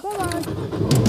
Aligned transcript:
Drive 0.00 0.99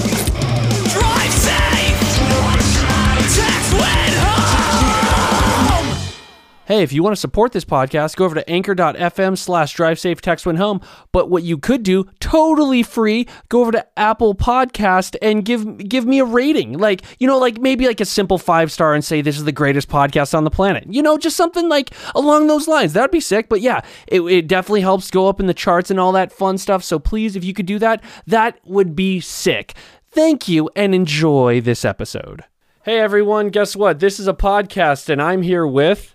Hey, 6.72 6.82
if 6.82 6.90
you 6.90 7.02
want 7.02 7.14
to 7.14 7.20
support 7.20 7.52
this 7.52 7.66
podcast, 7.66 8.16
go 8.16 8.24
over 8.24 8.34
to 8.34 8.48
anchor.fm 8.48 9.36
slash 9.36 9.74
drive 9.74 9.98
safe 9.98 10.22
text 10.22 10.46
when 10.46 10.56
home. 10.56 10.80
But 11.12 11.28
what 11.28 11.42
you 11.42 11.58
could 11.58 11.82
do, 11.82 12.06
totally 12.18 12.82
free, 12.82 13.28
go 13.50 13.60
over 13.60 13.72
to 13.72 13.86
Apple 13.98 14.34
Podcast 14.34 15.14
and 15.20 15.44
give 15.44 15.76
give 15.86 16.06
me 16.06 16.18
a 16.18 16.24
rating. 16.24 16.78
Like, 16.78 17.02
you 17.18 17.26
know, 17.26 17.36
like 17.36 17.60
maybe 17.60 17.86
like 17.86 18.00
a 18.00 18.06
simple 18.06 18.38
five 18.38 18.72
star 18.72 18.94
and 18.94 19.04
say 19.04 19.20
this 19.20 19.36
is 19.36 19.44
the 19.44 19.52
greatest 19.52 19.90
podcast 19.90 20.32
on 20.32 20.44
the 20.44 20.50
planet. 20.50 20.86
You 20.88 21.02
know, 21.02 21.18
just 21.18 21.36
something 21.36 21.68
like 21.68 21.90
along 22.14 22.46
those 22.46 22.66
lines. 22.66 22.94
That'd 22.94 23.10
be 23.10 23.20
sick. 23.20 23.50
But 23.50 23.60
yeah, 23.60 23.82
it, 24.06 24.22
it 24.22 24.48
definitely 24.48 24.80
helps 24.80 25.10
go 25.10 25.28
up 25.28 25.40
in 25.40 25.48
the 25.48 25.52
charts 25.52 25.90
and 25.90 26.00
all 26.00 26.12
that 26.12 26.32
fun 26.32 26.56
stuff. 26.56 26.82
So 26.82 26.98
please, 26.98 27.36
if 27.36 27.44
you 27.44 27.52
could 27.52 27.66
do 27.66 27.78
that, 27.80 28.02
that 28.26 28.58
would 28.64 28.96
be 28.96 29.20
sick. 29.20 29.74
Thank 30.10 30.48
you 30.48 30.70
and 30.74 30.94
enjoy 30.94 31.60
this 31.60 31.84
episode. 31.84 32.44
Hey 32.82 32.98
everyone, 32.98 33.50
guess 33.50 33.76
what? 33.76 34.00
This 34.00 34.18
is 34.18 34.26
a 34.26 34.32
podcast 34.32 35.10
and 35.10 35.20
I'm 35.20 35.42
here 35.42 35.66
with 35.66 36.14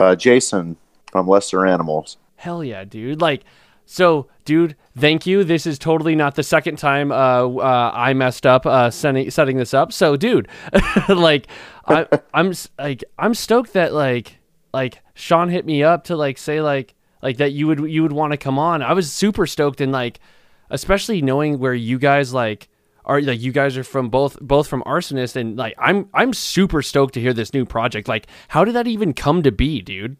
Uh, 0.00 0.16
Jason 0.16 0.76
from 1.10 1.28
Lesser 1.28 1.66
Animals. 1.66 2.16
Hell 2.36 2.62
yeah, 2.62 2.84
dude. 2.84 3.20
Like, 3.20 3.44
so, 3.86 4.26
dude, 4.44 4.76
thank 4.96 5.26
you. 5.26 5.44
This 5.44 5.66
is 5.66 5.78
totally 5.78 6.16
not 6.16 6.34
the 6.34 6.42
second 6.42 6.76
time 6.76 7.12
uh, 7.12 7.46
uh, 7.46 7.92
I 7.94 8.14
messed 8.14 8.44
up 8.44 8.66
uh, 8.66 8.90
setting, 8.90 9.30
setting 9.30 9.56
this 9.56 9.72
up. 9.72 9.92
So, 9.92 10.16
dude, 10.16 10.48
like, 11.08 11.46
I, 11.86 12.06
I'm 12.34 12.52
like, 12.78 13.04
I'm 13.18 13.32
stoked 13.32 13.72
that 13.74 13.94
like, 13.94 14.38
like 14.74 15.00
Sean 15.14 15.48
hit 15.48 15.64
me 15.64 15.82
up 15.82 16.04
to 16.04 16.16
like 16.16 16.36
say 16.36 16.60
like, 16.60 16.94
like 17.22 17.38
that 17.38 17.52
you 17.52 17.66
would 17.66 17.78
you 17.90 18.02
would 18.02 18.12
want 18.12 18.32
to 18.32 18.36
come 18.36 18.58
on. 18.58 18.82
I 18.82 18.92
was 18.92 19.10
super 19.10 19.46
stoked 19.46 19.80
and 19.80 19.92
like, 19.92 20.20
especially 20.68 21.22
knowing 21.22 21.58
where 21.58 21.74
you 21.74 21.98
guys 21.98 22.34
like 22.34 22.68
are 23.06 23.20
like 23.22 23.40
you 23.40 23.52
guys 23.52 23.76
are 23.76 23.84
from 23.84 24.08
both 24.08 24.38
both 24.40 24.68
from 24.68 24.82
arsonist 24.82 25.36
and 25.36 25.56
like 25.56 25.74
i'm 25.78 26.08
i'm 26.12 26.32
super 26.32 26.82
stoked 26.82 27.14
to 27.14 27.20
hear 27.20 27.32
this 27.32 27.54
new 27.54 27.64
project. 27.64 28.08
Like 28.08 28.26
how 28.48 28.64
did 28.64 28.74
that 28.74 28.86
even 28.86 29.14
come 29.14 29.42
to 29.42 29.52
be 29.52 29.80
dude? 29.80 30.16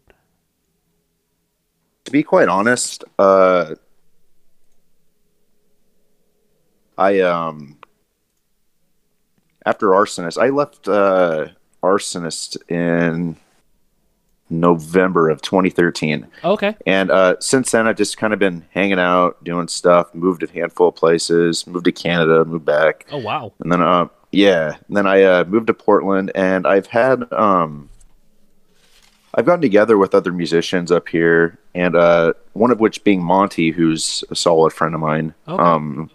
To 2.05 2.11
be 2.11 2.23
quite 2.23 2.47
honest, 2.47 3.03
uh, 3.19 3.75
I 6.97 7.19
um 7.19 7.77
after 9.67 9.89
Arsonist, 9.89 10.41
I 10.41 10.47
left 10.47 10.87
uh, 10.87 11.47
Arsonist 11.83 12.57
in 12.71 13.35
November 14.49 15.29
of 15.29 15.41
2013, 15.41 16.27
okay 16.43 16.75
and 16.85 17.11
uh, 17.11 17.35
since 17.39 17.71
then 17.71 17.87
I've 17.87 17.97
just 17.97 18.17
kind 18.17 18.33
of 18.33 18.39
been 18.39 18.65
hanging 18.71 18.99
out, 18.99 19.43
doing 19.43 19.67
stuff. 19.67 20.13
Moved 20.15 20.43
a 20.43 20.51
handful 20.51 20.89
of 20.89 20.95
places, 20.95 21.65
moved 21.67 21.85
to 21.85 21.91
Canada, 21.91 22.45
moved 22.45 22.65
back. 22.65 23.05
oh 23.11 23.17
wow 23.17 23.53
And 23.59 23.71
then, 23.71 23.81
uh, 23.81 24.07
yeah, 24.31 24.77
and 24.87 24.97
then 24.97 25.07
I 25.07 25.23
uh, 25.23 25.43
moved 25.45 25.67
to 25.67 25.73
Portland, 25.73 26.31
and 26.35 26.67
I've 26.67 26.87
had, 26.87 27.31
um, 27.31 27.89
I've 29.33 29.45
gotten 29.45 29.61
together 29.61 29.97
with 29.97 30.13
other 30.15 30.31
musicians 30.33 30.91
up 30.91 31.07
here, 31.07 31.57
and 31.75 31.95
uh, 31.95 32.33
one 32.53 32.71
of 32.71 32.79
which 32.79 33.03
being 33.03 33.23
Monty, 33.23 33.71
who's 33.71 34.23
a 34.29 34.35
solid 34.35 34.73
friend 34.73 34.95
of 34.95 35.01
mine. 35.01 35.33
Okay. 35.47 35.63
Um, 35.63 36.09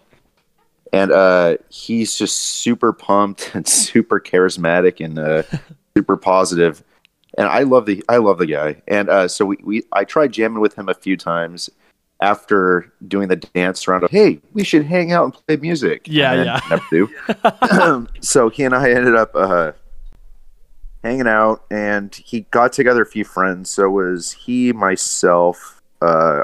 and 0.91 1.11
uh, 1.11 1.57
he's 1.69 2.15
just 2.15 2.37
super 2.37 2.93
pumped 2.93 3.51
and 3.55 3.67
super 3.67 4.19
charismatic 4.19 5.03
and 5.03 5.17
uh, 5.17 5.43
super 5.97 6.17
positive. 6.17 6.83
And 7.37 7.47
I 7.47 7.63
love 7.63 7.85
the 7.85 8.03
I 8.09 8.17
love 8.17 8.37
the 8.37 8.45
guy. 8.45 8.81
And 8.87 9.09
uh, 9.09 9.27
so 9.27 9.45
we, 9.45 9.57
we 9.63 9.83
I 9.91 10.03
tried 10.03 10.31
jamming 10.33 10.59
with 10.61 10.75
him 10.75 10.87
a 10.89 10.93
few 10.93 11.17
times 11.17 11.69
after 12.21 12.91
doing 13.07 13.27
the 13.27 13.35
dance 13.35 13.85
round 13.87 14.03
of 14.03 14.11
hey 14.11 14.39
we 14.53 14.63
should 14.63 14.85
hang 14.85 15.11
out 15.11 15.25
and 15.25 15.33
play 15.47 15.57
music 15.57 16.03
Yeah, 16.07 16.31
And 16.33 16.45
yeah. 16.45 16.59
never 16.69 16.85
do 16.89 18.07
so 18.21 18.49
he 18.49 18.63
and 18.63 18.73
I 18.75 18.91
ended 18.91 19.15
up 19.15 19.31
uh, 19.35 19.71
hanging 21.03 21.27
out, 21.27 21.65
and 21.69 22.13
he 22.15 22.41
got 22.51 22.71
together 22.71 23.01
a 23.01 23.05
few 23.05 23.25
friends. 23.25 23.69
So 23.69 23.85
it 23.85 23.89
was 23.89 24.31
he, 24.31 24.71
myself, 24.71 25.81
uh, 26.01 26.43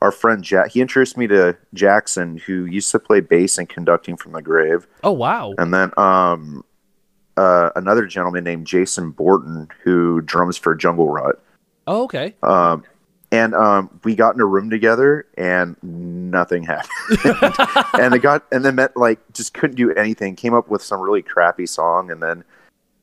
our 0.00 0.12
friend 0.12 0.44
Jack. 0.44 0.70
He 0.70 0.80
introduced 0.80 1.16
me 1.16 1.26
to 1.28 1.56
Jackson, 1.74 2.36
who 2.38 2.64
used 2.66 2.90
to 2.92 2.98
play 3.00 3.20
bass 3.20 3.58
and 3.58 3.68
conducting 3.68 4.16
from 4.16 4.32
the 4.32 4.42
grave, 4.42 4.86
Oh 5.02 5.12
wow. 5.12 5.54
and 5.58 5.74
then 5.74 5.90
um, 5.96 6.64
uh, 7.36 7.70
another 7.76 8.06
gentleman 8.06 8.44
named 8.44 8.66
Jason 8.66 9.10
Borton, 9.10 9.68
who 9.82 10.20
drums 10.22 10.56
for 10.56 10.74
Jungle 10.74 11.08
Rot. 11.08 11.36
Oh, 11.86 12.02
okay. 12.04 12.34
Um, 12.42 12.84
and 13.32 13.54
um, 13.54 14.00
we 14.04 14.14
got 14.14 14.34
in 14.34 14.40
a 14.40 14.46
room 14.46 14.70
together, 14.70 15.26
and 15.38 15.76
nothing 15.82 16.62
happened. 16.64 16.90
and 18.00 18.14
it 18.14 18.20
got, 18.22 18.44
and 18.52 18.64
then 18.64 18.74
met 18.74 18.96
like 18.96 19.18
just 19.32 19.54
couldn't 19.54 19.76
do 19.76 19.92
anything. 19.94 20.36
Came 20.36 20.54
up 20.54 20.68
with 20.68 20.82
some 20.82 21.00
really 21.00 21.22
crappy 21.22 21.66
song, 21.66 22.10
and 22.10 22.22
then 22.22 22.44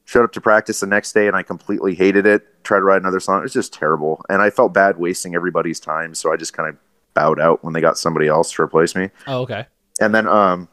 showed 0.06 0.24
up 0.24 0.32
to 0.34 0.42
practice 0.42 0.80
the 0.82 0.88
next 0.88 1.14
day, 1.14 1.28
and 1.28 1.36
I 1.36 1.44
completely 1.44 1.96
hated 1.96 2.26
it. 2.26 2.64
Tried 2.64 2.80
to 2.80 2.84
write 2.86 3.02
another 3.02 3.20
song. 3.20 3.40
It 3.40 3.44
was 3.44 3.54
just 3.54 3.74
terrible, 3.74 4.22
and 4.30 4.42
I 4.42 4.50
felt 4.50 4.74
bad 4.74 4.98
wasting 4.98 5.36
everybody's 5.36 5.80
time. 5.80 6.14
So 6.14 6.32
I 6.32 6.38
just 6.38 6.54
kind 6.54 6.70
of 6.70 6.78
bowed 7.14 7.40
out 7.40 7.64
when 7.64 7.74
they 7.74 7.82
got 7.82 7.98
somebody 7.98 8.28
else 8.28 8.52
to 8.52 8.62
replace 8.62 8.96
me 8.96 9.10
Oh, 9.26 9.42
okay. 9.42 9.66
and 10.00 10.14
then 10.14 10.28
um 10.28 10.70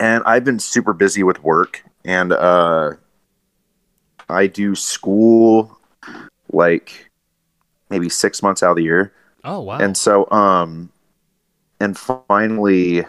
and 0.00 0.20
i've 0.26 0.42
been 0.42 0.58
super 0.58 0.92
busy 0.92 1.22
with 1.22 1.44
work 1.44 1.84
and 2.04 2.32
uh 2.32 2.92
i 4.28 4.46
do 4.46 4.74
school 4.74 5.78
like 6.52 7.10
maybe 7.90 8.08
six 8.08 8.42
months 8.42 8.62
out 8.62 8.70
of 8.70 8.76
the 8.76 8.82
year. 8.82 9.12
Oh 9.44 9.60
wow. 9.60 9.78
and 9.78 9.96
so 9.96 10.30
um 10.30 10.90
and 11.80 11.96
finally 11.96 13.04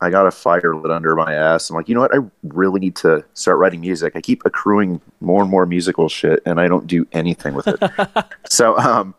i 0.00 0.10
got 0.10 0.26
a 0.26 0.30
fire 0.30 0.74
lit 0.74 0.90
under 0.90 1.14
my 1.16 1.32
ass. 1.34 1.70
I'm 1.70 1.76
like 1.76 1.88
you 1.88 1.94
know 1.94 2.00
what? 2.02 2.14
I 2.14 2.20
really 2.42 2.80
need 2.80 2.96
to 2.96 3.24
start 3.34 3.58
writing 3.58 3.80
music. 3.80 4.14
I 4.16 4.20
keep 4.20 4.42
accruing 4.44 5.00
more 5.20 5.42
and 5.42 5.50
more 5.50 5.66
musical 5.66 6.08
shit 6.08 6.40
and 6.46 6.60
i 6.60 6.68
don't 6.68 6.86
do 6.86 7.06
anything 7.12 7.54
with 7.54 7.68
it. 7.68 7.80
So 8.50 8.76
um 8.78 9.14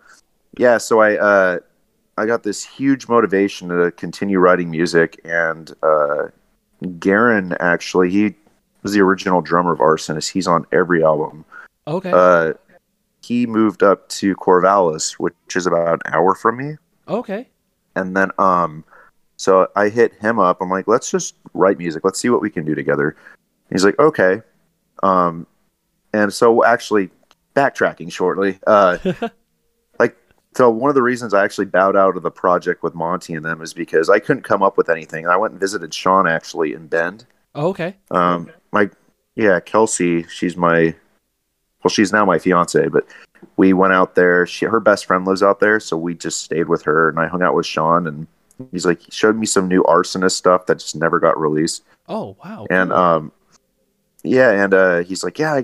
yeah 0.57 0.77
so 0.77 0.99
i 0.99 1.15
uh 1.17 1.59
i 2.17 2.25
got 2.25 2.43
this 2.43 2.65
huge 2.65 3.07
motivation 3.07 3.69
to 3.69 3.91
continue 3.91 4.39
writing 4.39 4.69
music 4.69 5.19
and 5.23 5.73
uh 5.83 6.27
Garen 6.99 7.55
actually 7.59 8.09
he 8.09 8.35
was 8.83 8.93
the 8.93 9.01
original 9.01 9.41
drummer 9.41 9.73
of 9.73 9.79
arsonist. 9.79 10.31
He's 10.31 10.47
on 10.47 10.65
every 10.71 11.03
album. 11.03 11.45
Okay. 11.87 12.11
uh 12.13 12.53
he 13.21 13.45
moved 13.45 13.83
up 13.83 14.07
to 14.09 14.35
corvallis 14.35 15.13
which 15.13 15.33
is 15.55 15.65
about 15.65 16.01
an 16.05 16.13
hour 16.13 16.35
from 16.35 16.57
me. 16.57 16.75
Okay. 17.07 17.47
and 17.95 18.15
then 18.15 18.31
um 18.37 18.83
so 19.37 19.67
i 19.75 19.89
hit 19.89 20.13
him 20.15 20.39
up. 20.39 20.61
I'm 20.61 20.69
like 20.69 20.87
let's 20.87 21.09
just 21.09 21.35
write 21.53 21.77
music. 21.77 22.03
Let's 22.03 22.19
see 22.19 22.29
what 22.29 22.41
we 22.41 22.49
can 22.49 22.65
do 22.65 22.75
together. 22.75 23.15
He's 23.71 23.83
like 23.85 23.97
okay. 23.99 24.41
Um 25.03 25.47
and 26.13 26.33
so 26.33 26.63
actually 26.63 27.09
backtracking 27.55 28.11
shortly 28.11 28.59
uh 28.67 28.97
like 29.99 30.15
so 30.55 30.69
one 30.69 30.89
of 30.89 30.95
the 30.95 31.01
reasons 31.01 31.33
i 31.33 31.43
actually 31.43 31.65
bowed 31.65 31.95
out 31.95 32.15
of 32.15 32.23
the 32.23 32.31
project 32.31 32.83
with 32.83 32.93
monty 32.95 33.33
and 33.33 33.43
them 33.43 33.61
is 33.61 33.73
because 33.73 34.09
i 34.09 34.19
couldn't 34.19 34.43
come 34.43 34.61
up 34.63 34.77
with 34.77 34.89
anything. 34.89 35.25
And 35.25 35.31
i 35.31 35.37
went 35.37 35.51
and 35.53 35.59
visited 35.59 35.93
sean 35.93 36.27
actually 36.27 36.73
in 36.73 36.87
bend 36.87 37.25
Oh, 37.59 37.69
okay. 37.69 37.95
um 38.11 38.51
my 38.71 38.89
yeah 39.35 39.59
kelsey 39.59 40.23
she's 40.23 40.55
my 40.57 40.95
well 41.83 41.89
she's 41.89 42.11
now 42.13 42.25
my 42.25 42.39
fiance 42.39 42.87
but 42.87 43.05
we 43.55 43.71
went 43.71 43.93
out 43.93 44.15
there. 44.15 44.45
She 44.45 44.65
her 44.65 44.79
best 44.81 45.05
friend 45.05 45.25
lives 45.25 45.41
out 45.43 45.59
there 45.59 45.79
so 45.79 45.97
we 45.97 46.13
just 46.13 46.41
stayed 46.43 46.67
with 46.67 46.81
her 46.83 47.09
and 47.09 47.19
i 47.19 47.27
hung 47.27 47.41
out 47.41 47.55
with 47.55 47.65
sean 47.65 48.05
and 48.07 48.27
he's 48.71 48.85
like 48.85 48.99
he 49.01 49.11
showed 49.11 49.37
me 49.37 49.45
some 49.45 49.67
new 49.67 49.81
arsonist 49.83 50.31
stuff 50.31 50.65
that 50.65 50.79
just 50.79 50.95
never 50.95 51.19
got 51.19 51.39
released. 51.39 51.83
Oh 52.07 52.35
wow. 52.43 52.65
and 52.69 52.91
um 52.91 53.31
yeah 54.23 54.51
and 54.51 54.73
uh 54.73 54.97
he's 54.99 55.23
like 55.23 55.39
yeah 55.39 55.53
I, 55.53 55.59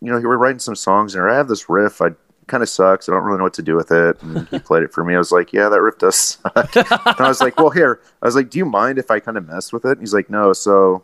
you 0.00 0.12
know 0.12 0.20
we're 0.20 0.36
writing 0.36 0.60
some 0.60 0.76
songs 0.76 1.14
and 1.14 1.28
i 1.28 1.34
have 1.34 1.48
this 1.48 1.68
riff. 1.68 2.00
I 2.00 2.10
kind 2.46 2.62
of 2.62 2.68
sucks. 2.68 3.08
I 3.08 3.12
don't 3.12 3.24
really 3.24 3.38
know 3.38 3.44
what 3.44 3.54
to 3.54 3.62
do 3.62 3.74
with 3.74 3.90
it. 3.90 4.22
And 4.22 4.46
he 4.50 4.58
played 4.68 4.84
it 4.84 4.92
for 4.92 5.02
me. 5.04 5.16
I 5.16 5.18
was 5.18 5.32
like 5.32 5.52
yeah 5.52 5.68
that 5.68 5.80
riff 5.82 5.98
does 5.98 6.16
suck. 6.16 6.76
And 6.76 7.20
i 7.20 7.28
was 7.28 7.40
like 7.40 7.58
well 7.58 7.70
here. 7.70 8.00
I 8.22 8.26
was 8.26 8.36
like 8.36 8.50
do 8.50 8.58
you 8.58 8.66
mind 8.66 8.98
if 9.00 9.10
i 9.10 9.18
kind 9.18 9.36
of 9.36 9.48
mess 9.48 9.72
with 9.72 9.84
it? 9.84 9.92
And 9.92 10.00
he's 10.00 10.14
like 10.14 10.30
no 10.30 10.52
so 10.52 11.02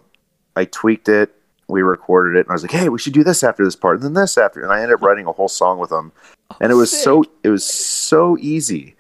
i 0.56 0.64
tweaked 0.64 1.08
it 1.08 1.34
we 1.69 1.82
recorded 1.82 2.37
it 2.37 2.40
and 2.40 2.50
i 2.50 2.52
was 2.52 2.62
like 2.62 2.70
hey 2.72 2.88
we 2.88 2.99
should 2.99 3.12
do 3.12 3.25
this 3.25 3.43
after 3.43 3.64
this 3.64 3.76
part 3.76 3.96
and 3.96 4.04
then 4.04 4.14
this 4.14 4.37
after 4.37 4.62
and 4.62 4.72
i 4.72 4.81
ended 4.82 4.94
up 4.94 5.02
writing 5.02 5.26
a 5.26 5.32
whole 5.32 5.49
song 5.49 5.78
with 5.78 5.90
him 5.90 6.12
and 6.60 6.70
it 6.70 6.75
was 6.75 6.90
so 6.90 7.25
it 7.43 7.49
was 7.49 7.64
so 7.66 8.37
easy. 8.40 8.94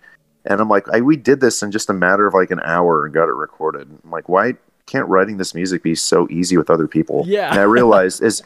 And 0.46 0.60
i'm 0.60 0.68
like 0.68 0.88
I, 0.88 1.00
we 1.02 1.16
did 1.16 1.40
this 1.40 1.62
in 1.62 1.70
just 1.70 1.90
a 1.90 1.92
matter 1.92 2.26
of 2.26 2.34
like 2.34 2.50
an 2.50 2.60
hour 2.64 3.04
and 3.04 3.12
got 3.14 3.28
it 3.28 3.34
recorded. 3.34 3.88
I'm 4.04 4.10
like 4.10 4.28
why 4.28 4.54
can't 4.86 5.06
writing 5.08 5.36
this 5.36 5.54
music 5.54 5.82
be 5.82 5.94
so 5.94 6.26
easy 6.30 6.56
with 6.56 6.70
other 6.70 6.88
people? 6.88 7.24
Yeah. 7.26 7.50
and 7.50 7.60
i 7.60 7.64
realized 7.64 8.22
is 8.22 8.42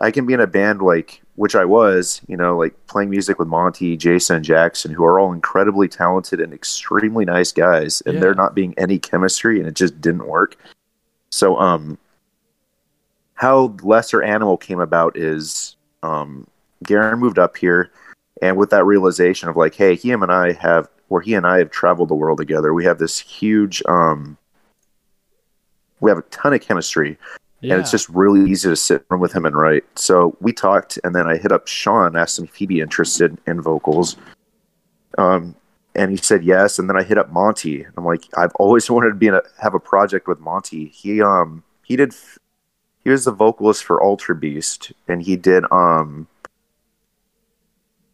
i 0.00 0.10
can 0.10 0.24
be 0.26 0.32
in 0.34 0.40
a 0.40 0.46
band 0.46 0.80
like 0.82 1.20
which 1.36 1.54
i 1.54 1.64
was 1.64 2.20
you 2.28 2.36
know 2.36 2.56
like 2.56 2.74
playing 2.86 3.08
music 3.10 3.38
with 3.38 3.46
monty 3.48 3.96
jason 3.96 4.42
jackson 4.42 4.90
who 4.92 5.04
are 5.04 5.20
all 5.20 5.32
incredibly 5.32 5.86
talented 5.88 6.40
and 6.40 6.52
extremely 6.52 7.24
nice 7.24 7.52
guys 7.52 8.02
and 8.06 8.14
Yeah. 8.14 8.20
there 8.20 8.34
not 8.34 8.54
being 8.54 8.74
any 8.78 8.98
chemistry 8.98 9.58
and 9.58 9.68
it 9.68 9.74
just 9.74 10.00
didn't 10.00 10.26
work. 10.26 10.56
So 11.30 11.58
um 11.58 11.98
how 13.36 13.74
lesser 13.82 14.22
animal 14.22 14.56
came 14.56 14.80
about 14.80 15.16
is 15.16 15.76
um 16.02 16.46
Garen 16.84 17.18
moved 17.18 17.38
up 17.38 17.56
here 17.56 17.90
and 18.42 18.56
with 18.56 18.70
that 18.70 18.84
realization 18.84 19.48
of 19.48 19.56
like 19.56 19.74
hey 19.74 19.94
him 19.96 20.22
and 20.22 20.30
i 20.32 20.52
have 20.52 20.88
or 21.08 21.20
he 21.22 21.32
and 21.34 21.46
i 21.46 21.58
have 21.58 21.70
traveled 21.70 22.10
the 22.10 22.14
world 22.14 22.38
together 22.38 22.74
we 22.74 22.84
have 22.84 22.98
this 22.98 23.18
huge 23.18 23.82
um 23.86 24.36
we 26.00 26.10
have 26.10 26.18
a 26.18 26.22
ton 26.22 26.52
of 26.52 26.60
chemistry, 26.60 27.18
Yeah. 27.60 27.74
and 27.74 27.80
it's 27.80 27.90
just 27.90 28.08
really 28.08 28.50
easy 28.50 28.68
to 28.68 28.76
sit 28.76 29.04
in 29.10 29.18
with 29.18 29.32
him 29.32 29.46
and 29.46 29.56
write. 29.56 29.84
So 29.98 30.36
we 30.40 30.52
talked, 30.52 30.98
and 31.04 31.14
then 31.14 31.26
I 31.26 31.36
hit 31.36 31.52
up 31.52 31.66
Sean, 31.66 32.16
asked 32.16 32.38
him 32.38 32.44
if 32.44 32.54
he'd 32.54 32.68
be 32.68 32.80
interested 32.80 33.36
in 33.46 33.60
vocals. 33.60 34.16
Um, 35.18 35.54
and 35.94 36.10
he 36.10 36.18
said 36.18 36.44
yes. 36.44 36.78
And 36.78 36.88
then 36.88 36.98
I 36.98 37.02
hit 37.02 37.16
up 37.16 37.32
Monty. 37.32 37.86
I'm 37.96 38.04
like, 38.04 38.24
I've 38.36 38.54
always 38.56 38.90
wanted 38.90 39.08
to 39.08 39.14
be 39.14 39.28
in 39.28 39.34
a 39.34 39.42
have 39.60 39.74
a 39.74 39.80
project 39.80 40.28
with 40.28 40.38
Monty. 40.38 40.88
He 40.88 41.22
um 41.22 41.62
he 41.82 41.96
did 41.96 42.14
he 43.06 43.10
was 43.10 43.24
the 43.24 43.30
vocalist 43.30 43.84
for 43.84 44.02
Ultra 44.02 44.34
Beast, 44.34 44.90
and 45.06 45.22
he 45.22 45.36
did 45.36 45.62
um 45.70 46.26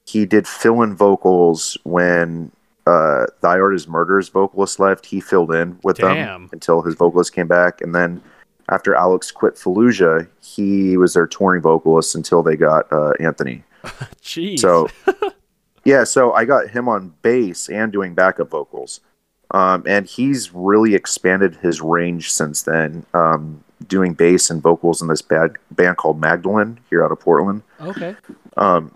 he 0.05 0.27
did 0.27 0.47
fill 0.47 0.83
in 0.83 0.95
vocals 0.95 1.79
when 1.85 2.53
uh 2.87 3.25
Thy 3.41 3.59
Art 3.59 3.75
is 3.75 3.89
Murder's 3.89 4.29
vocalist 4.29 4.79
left. 4.79 5.07
He 5.07 5.19
filled 5.19 5.51
in 5.51 5.79
with 5.83 5.97
Damn. 5.97 6.17
them 6.17 6.51
until 6.53 6.83
his 6.83 6.95
vocalist 6.95 7.33
came 7.33 7.49
back, 7.49 7.81
and 7.81 7.95
then 7.95 8.21
after 8.69 8.95
Alex 8.95 9.31
quit 9.31 9.55
Fallujah, 9.55 10.29
he 10.43 10.99
was 10.99 11.15
their 11.15 11.27
touring 11.27 11.63
vocalist 11.63 12.15
until 12.15 12.43
they 12.43 12.55
got 12.55 12.93
uh, 12.93 13.13
Anthony. 13.19 13.65
Jeez. 14.23 14.59
So, 14.59 14.91
yeah, 15.87 16.05
so 16.05 16.35
I 16.35 16.45
got 16.45 16.69
him 16.69 16.87
on 16.87 17.15
bass 17.23 17.71
and 17.71 17.91
doing 17.91 18.13
backup 18.13 18.51
vocals. 18.51 19.01
Um, 19.53 19.85
and 19.87 20.07
he's 20.07 20.53
really 20.53 20.95
expanded 20.95 21.57
his 21.57 21.81
range 21.81 22.31
since 22.31 22.63
then, 22.63 23.07
um, 23.15 23.65
doing 23.89 24.15
bass 24.15 24.51
and 24.51 24.63
vocals 24.63 25.03
in 25.03 25.09
this 25.09 25.23
bad 25.23 25.57
band 25.71 25.97
called 25.97 26.21
Magdalene 26.21 26.81
here 26.91 27.05
out 27.05 27.13
of 27.13 27.21
Portland. 27.21 27.63
okay. 27.81 28.17
Um, 28.57 28.93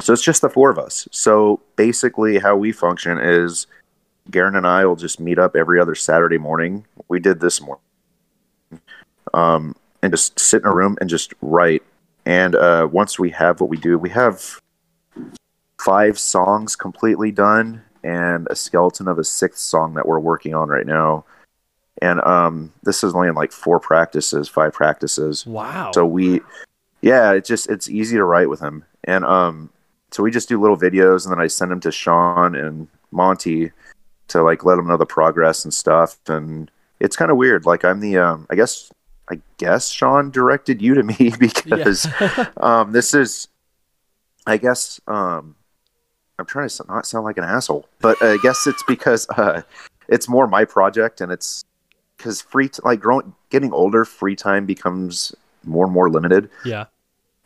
so 0.00 0.12
it's 0.12 0.22
just 0.22 0.42
the 0.42 0.50
four 0.50 0.70
of 0.70 0.78
us. 0.78 1.08
So 1.10 1.60
basically, 1.76 2.38
how 2.38 2.56
we 2.56 2.70
function 2.72 3.18
is 3.18 3.66
Garen 4.30 4.56
and 4.56 4.66
I 4.66 4.84
will 4.84 4.96
just 4.96 5.20
meet 5.20 5.38
up 5.38 5.56
every 5.56 5.80
other 5.80 5.94
Saturday 5.94 6.38
morning. 6.38 6.84
We 7.08 7.20
did 7.20 7.40
this 7.40 7.60
morning, 7.60 7.82
um, 9.32 9.74
and 10.02 10.12
just 10.12 10.38
sit 10.38 10.62
in 10.62 10.68
a 10.68 10.74
room 10.74 10.98
and 11.00 11.08
just 11.08 11.32
write. 11.40 11.82
And 12.26 12.54
uh, 12.56 12.88
once 12.90 13.18
we 13.18 13.30
have 13.30 13.60
what 13.60 13.70
we 13.70 13.76
do, 13.76 13.98
we 13.98 14.10
have 14.10 14.60
five 15.80 16.18
songs 16.18 16.74
completely 16.74 17.30
done 17.30 17.82
and 18.02 18.46
a 18.50 18.56
skeleton 18.56 19.08
of 19.08 19.18
a 19.18 19.24
sixth 19.24 19.60
song 19.60 19.94
that 19.94 20.06
we're 20.06 20.18
working 20.18 20.54
on 20.54 20.68
right 20.68 20.86
now. 20.86 21.24
And 22.02 22.20
um, 22.22 22.72
this 22.82 23.02
is 23.02 23.14
only 23.14 23.28
in 23.28 23.34
like 23.34 23.52
four 23.52 23.80
practices, 23.80 24.48
five 24.48 24.72
practices. 24.72 25.46
Wow. 25.46 25.92
So 25.94 26.04
we, 26.04 26.40
yeah, 27.00 27.32
it's 27.32 27.48
just 27.48 27.70
it's 27.70 27.88
easy 27.88 28.16
to 28.16 28.24
write 28.24 28.50
with 28.50 28.60
him, 28.60 28.84
and 29.04 29.24
um, 29.24 29.70
so 30.10 30.22
we 30.22 30.30
just 30.30 30.48
do 30.48 30.60
little 30.60 30.76
videos, 30.76 31.24
and 31.24 31.32
then 31.32 31.40
I 31.40 31.46
send 31.46 31.70
them 31.70 31.80
to 31.80 31.92
Sean 31.92 32.54
and 32.54 32.88
Monty 33.10 33.72
to 34.28 34.42
like 34.42 34.64
let 34.64 34.76
them 34.76 34.88
know 34.88 34.96
the 34.96 35.06
progress 35.06 35.64
and 35.64 35.72
stuff, 35.72 36.18
and 36.28 36.70
it's 37.00 37.16
kind 37.16 37.30
of 37.30 37.36
weird. 37.36 37.66
Like 37.66 37.84
I'm 37.84 38.00
the, 38.00 38.18
um, 38.18 38.46
I 38.50 38.54
guess, 38.54 38.90
I 39.30 39.40
guess 39.58 39.90
Sean 39.90 40.30
directed 40.30 40.80
you 40.80 40.94
to 40.94 41.02
me 41.02 41.32
because 41.38 42.06
um, 42.58 42.92
this 42.92 43.14
is, 43.14 43.48
I 44.46 44.56
guess, 44.56 45.00
um, 45.06 45.56
I'm 46.38 46.46
trying 46.46 46.68
to 46.68 46.84
not 46.88 47.06
sound 47.06 47.24
like 47.24 47.38
an 47.38 47.44
asshole, 47.44 47.88
but 48.00 48.20
I 48.22 48.38
guess 48.42 48.66
it's 48.66 48.82
because 48.86 49.28
uh, 49.30 49.62
it's 50.08 50.28
more 50.28 50.46
my 50.46 50.64
project, 50.64 51.20
and 51.20 51.32
it's 51.32 51.64
because 52.16 52.40
free 52.40 52.68
t- 52.68 52.80
like 52.84 53.00
growing, 53.00 53.34
getting 53.50 53.72
older, 53.72 54.04
free 54.04 54.36
time 54.36 54.66
becomes 54.66 55.34
more 55.64 55.84
and 55.84 55.94
more 55.94 56.08
limited. 56.10 56.50
yeah. 56.64 56.86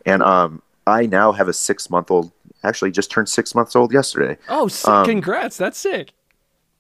And 0.07 0.23
um, 0.23 0.63
I 0.87 1.05
now 1.07 1.33
have 1.33 1.49
a 1.49 1.53
six 1.53 1.91
month 1.91 2.11
old. 2.11 2.33
Actually, 2.63 2.91
just 2.91 3.11
turned 3.11 3.29
six 3.29 3.55
months 3.55 3.77
old 3.77 3.93
yesterday. 3.93 4.39
Oh, 4.49 4.69
sick. 4.69 4.89
Um, 4.89 5.05
congrats. 5.05 5.57
That's 5.57 5.79
sick. 5.79 6.13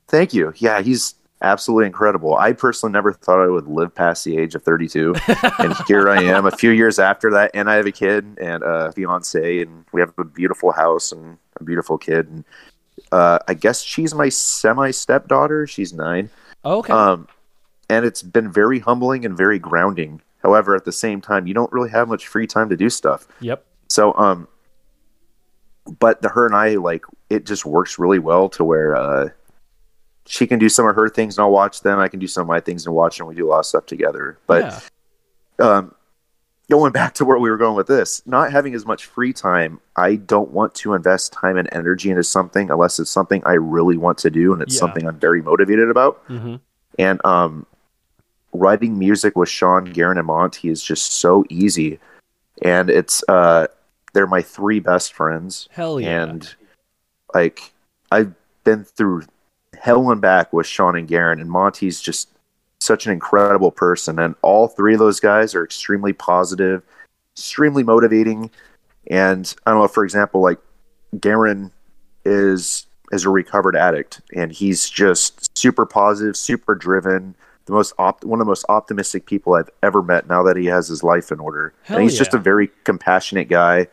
Thank 0.09 0.33
you. 0.35 0.53
Yeah, 0.57 0.81
he's 0.81 1.15
absolutely 1.43 1.87
incredible. 1.87 2.37
I 2.37 2.53
personally 2.53 2.93
never 2.93 3.13
thought 3.13 3.43
I 3.43 3.47
would 3.47 3.67
live 3.67 3.95
past 3.95 4.25
the 4.25 4.37
age 4.39 4.55
of 4.55 4.63
32, 4.63 5.15
and 5.59 5.75
here 5.87 6.09
I 6.11 6.23
am, 6.23 6.47
a 6.47 6.51
few 6.51 6.71
years 6.71 6.99
after 6.99 7.31
that, 7.33 7.51
and 7.55 7.71
I 7.71 7.77
have 7.77 7.87
a 7.87 7.93
kid 7.93 8.39
and 8.41 8.63
a 8.63 8.93
fiance, 8.93 9.63
and 9.63 9.85
we 9.93 10.01
have 10.01 10.13
a 10.19 10.25
beautiful 10.25 10.73
house 10.73 11.13
and 11.13 11.39
a 11.61 11.65
beautiful 11.65 11.97
kid. 11.97 12.29
And 12.29 12.45
uh, 13.13 13.39
I 13.49 13.55
guess 13.55 13.83
she's 13.83 14.15
my 14.15 14.29
semi 14.29 14.91
stepdaughter. 14.91 15.67
She's 15.67 15.93
nine. 15.93 16.31
Okay. 16.65 16.93
Um, 16.93 17.29
and 17.91 18.05
it's 18.07 18.23
been 18.23 18.51
very 18.51 18.79
humbling 18.79 19.25
and 19.27 19.37
very 19.37 19.59
grounding. 19.59 20.23
However, 20.43 20.75
at 20.75 20.85
the 20.87 20.93
same 20.93 21.21
time, 21.21 21.47
you 21.47 21.53
don't 21.53 21.71
really 21.73 21.91
have 21.91 22.09
much 22.09 22.27
free 22.27 22.47
time 22.47 22.69
to 22.71 22.77
do 22.77 22.89
stuff. 22.89 23.27
yep. 23.41 23.65
So, 23.89 24.15
um, 24.17 24.49
but 25.99 26.23
the 26.23 26.29
her 26.31 26.47
and 26.47 26.55
I 26.55 26.77
like 26.77 27.05
it 27.29 27.45
just 27.47 27.67
works 27.67 27.99
really 27.99 28.19
well 28.19 28.49
to 28.51 28.65
where 28.65 28.95
uh, 28.97 29.29
she 30.27 30.47
can 30.47 30.59
do 30.59 30.69
some 30.69 30.87
of 30.87 30.95
her 30.95 31.09
things 31.09 31.37
and 31.37 31.43
I'll 31.45 31.51
watch 31.51 31.81
them. 31.83 31.99
I 31.99 32.09
can 32.09 32.21
do 32.21 32.27
some 32.27 32.43
of 32.43 32.47
my 32.49 32.61
things 32.61 32.87
and 32.87 32.95
watch, 32.95 33.19
and 33.19 33.29
we 33.29 33.35
do 33.35 33.47
a 33.47 33.51
lot 33.51 33.59
of 33.61 33.67
stuff 33.67 33.87
together. 33.87 34.39
But 34.47 34.83
yeah. 35.59 35.67
um, 35.67 35.95
going 36.71 36.93
back 36.93 37.15
to 37.15 37.25
where 37.25 37.39
we 37.39 37.51
were 37.51 37.57
going 37.57 37.75
with 37.75 37.89
this, 37.89 38.23
not 38.27 38.53
having 38.53 38.75
as 38.75 38.87
much 38.87 39.07
free 39.07 39.33
time, 39.33 39.81
I 39.97 40.15
don't 40.17 40.51
want 40.53 40.75
to 40.77 40.95
invest 40.95 41.33
time 41.33 41.57
and 41.57 41.69
energy 41.73 42.11
into 42.11 42.23
something 42.23 42.71
unless 42.71 43.01
it's 43.01 43.11
something 43.11 43.43
I 43.45 43.55
really 43.55 43.97
want 43.97 44.19
to 44.19 44.31
do 44.31 44.53
and 44.53 44.63
it's 44.63 44.75
Yeah. 44.75 44.81
something 44.81 45.07
I'm 45.09 45.19
very 45.19 45.43
motivated 45.43 45.91
about. 45.91 46.23
hmm 46.29 46.57
And 46.99 47.21
um, 47.25 47.67
writing 48.53 48.99
music 48.99 49.37
with 49.37 49.49
Sean, 49.49 49.85
Garen, 49.85 50.19
and 50.19 50.27
Monty 50.27 50.69
is 50.69 50.83
just 50.83 51.13
so 51.13 51.45
easy. 51.49 51.99
And 52.63 52.91
it's 52.91 53.25
uh, 53.29 53.69
they're 54.13 54.27
my 54.27 54.43
three 54.43 54.81
best 54.81 55.13
friends. 55.13 55.69
Hell 55.73 56.01
yeah. 56.01 56.23
And 56.23 56.55
like 57.35 57.73
I've 58.11 58.35
been 58.65 58.85
through 58.85 59.25
hell 59.79 60.11
and 60.11 60.21
back 60.21 60.53
with 60.53 60.67
Sean 60.67 60.97
and 60.97 61.09
Garen, 61.09 61.41
and 61.41 61.51
Monty's 61.51 62.01
just 62.01 62.29
such 62.81 63.07
an 63.07 63.13
incredible 63.13 63.71
person. 63.71 64.19
And 64.19 64.35
all 64.43 64.69
three 64.69 64.95
of 64.95 64.99
those 64.99 65.21
guys 65.21 65.55
are 65.55 65.65
extremely 65.65 66.13
positive, 66.13 66.83
extremely 67.37 67.83
motivating. 67.83 68.51
And 69.11 69.55
I 69.67 69.71
don't 69.71 69.81
know, 69.81 69.89
for 69.89 70.05
example, 70.05 70.41
like 70.41 70.59
Garen 71.19 71.73
is 72.25 72.87
is 73.13 73.25
a 73.25 73.31
recovered 73.31 73.75
addict, 73.75 74.21
and 74.35 74.53
he's 74.53 74.89
just 74.89 75.57
super 75.59 75.85
positive, 75.85 76.37
super 76.37 76.75
driven. 76.75 77.35
The 77.71 77.77
most 77.77 77.93
op- 77.99 78.25
one 78.25 78.41
of 78.41 78.47
the 78.47 78.51
most 78.51 78.65
optimistic 78.69 79.27
people 79.27 79.55
I've 79.55 79.71
ever 79.81 80.03
met. 80.03 80.29
Now 80.29 80.43
that 80.43 80.57
he 80.57 80.67
has 80.67 80.89
his 80.89 81.05
life 81.05 81.31
in 81.31 81.39
order, 81.39 81.73
Hell 81.85 81.99
and 81.99 82.03
he's 82.03 82.19
just 82.19 82.35
a 82.35 82.39
very 82.39 82.69
compassionate 82.83 83.49
guy. 83.49 83.87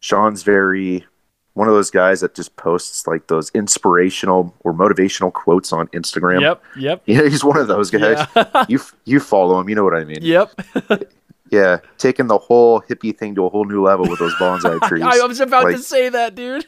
Sean's 0.00 0.42
very 0.42 1.06
one 1.54 1.66
of 1.66 1.72
those 1.72 1.90
guys 1.90 2.20
that 2.20 2.34
just 2.34 2.54
posts 2.56 3.06
like 3.06 3.28
those 3.28 3.50
inspirational 3.54 4.54
or 4.64 4.74
motivational 4.74 5.32
quotes 5.32 5.72
on 5.72 5.88
Instagram. 5.88 6.42
Yep. 6.42 6.62
Yep. 6.76 7.02
Yeah, 7.06 7.22
he's 7.22 7.42
one 7.42 7.56
of 7.56 7.68
those 7.68 7.90
guys. 7.90 8.26
Yeah. 8.36 8.64
You 8.68 8.80
you 9.06 9.18
follow 9.18 9.58
him, 9.58 9.68
you 9.70 9.74
know 9.76 9.84
what 9.84 9.94
I 9.94 10.04
mean. 10.04 10.18
yep. 10.20 10.52
Yeah, 11.50 11.78
taking 11.98 12.26
the 12.28 12.38
whole 12.38 12.80
hippie 12.82 13.16
thing 13.16 13.34
to 13.34 13.44
a 13.44 13.48
whole 13.50 13.64
new 13.66 13.82
level 13.82 14.08
with 14.08 14.18
those 14.18 14.34
bonsai 14.36 14.80
trees. 14.88 15.04
I 15.04 15.24
was 15.26 15.38
about 15.40 15.64
Like- 15.64 15.76
to 15.76 15.82
say 15.82 16.08
that, 16.10 16.34
dude. 16.34 16.64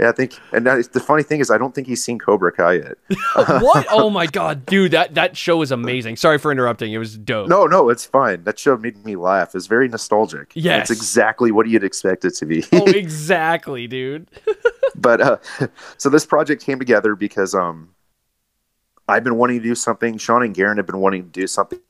Yeah, 0.00 0.10
I 0.10 0.12
think, 0.12 0.38
and 0.52 0.64
the 0.64 1.02
funny 1.04 1.24
thing 1.24 1.40
is, 1.40 1.50
I 1.50 1.58
don't 1.58 1.74
think 1.74 1.88
he's 1.88 2.04
seen 2.04 2.20
Cobra 2.20 2.52
Kai 2.52 2.74
yet. 2.74 2.98
what? 3.34 3.86
Oh 3.90 4.10
my 4.10 4.26
god, 4.26 4.64
dude, 4.64 4.92
that 4.92 5.14
that 5.14 5.36
show 5.36 5.60
is 5.60 5.72
amazing. 5.72 6.16
Sorry 6.16 6.38
for 6.38 6.52
interrupting. 6.52 6.92
It 6.92 6.98
was 6.98 7.18
dope. 7.18 7.48
No, 7.48 7.66
no, 7.66 7.88
it's 7.88 8.06
fine. 8.06 8.44
That 8.44 8.60
show 8.60 8.76
made 8.76 9.04
me 9.04 9.16
laugh. 9.16 9.56
It's 9.56 9.66
very 9.66 9.88
nostalgic. 9.88 10.52
Yes. 10.54 10.90
it's 10.90 11.00
exactly 11.00 11.50
what 11.50 11.66
you'd 11.66 11.82
expect 11.82 12.24
it 12.24 12.34
to 12.36 12.46
be. 12.46 12.64
Oh, 12.78 12.84
exactly, 12.84 13.88
dude. 13.88 14.30
but 14.94 15.20
uh, 15.20 15.38
so 15.96 16.08
this 16.08 16.24
project 16.24 16.62
came 16.62 16.78
together 16.78 17.16
because 17.16 17.52
um, 17.54 17.94
I've 19.08 19.24
been 19.24 19.36
wanting 19.36 19.58
to 19.58 19.62
do 19.64 19.74
something. 19.74 20.16
Sean 20.16 20.44
and 20.44 20.54
Garen 20.54 20.76
have 20.76 20.86
been 20.86 21.00
wanting 21.00 21.24
to 21.24 21.28
do 21.28 21.46
something 21.48 21.80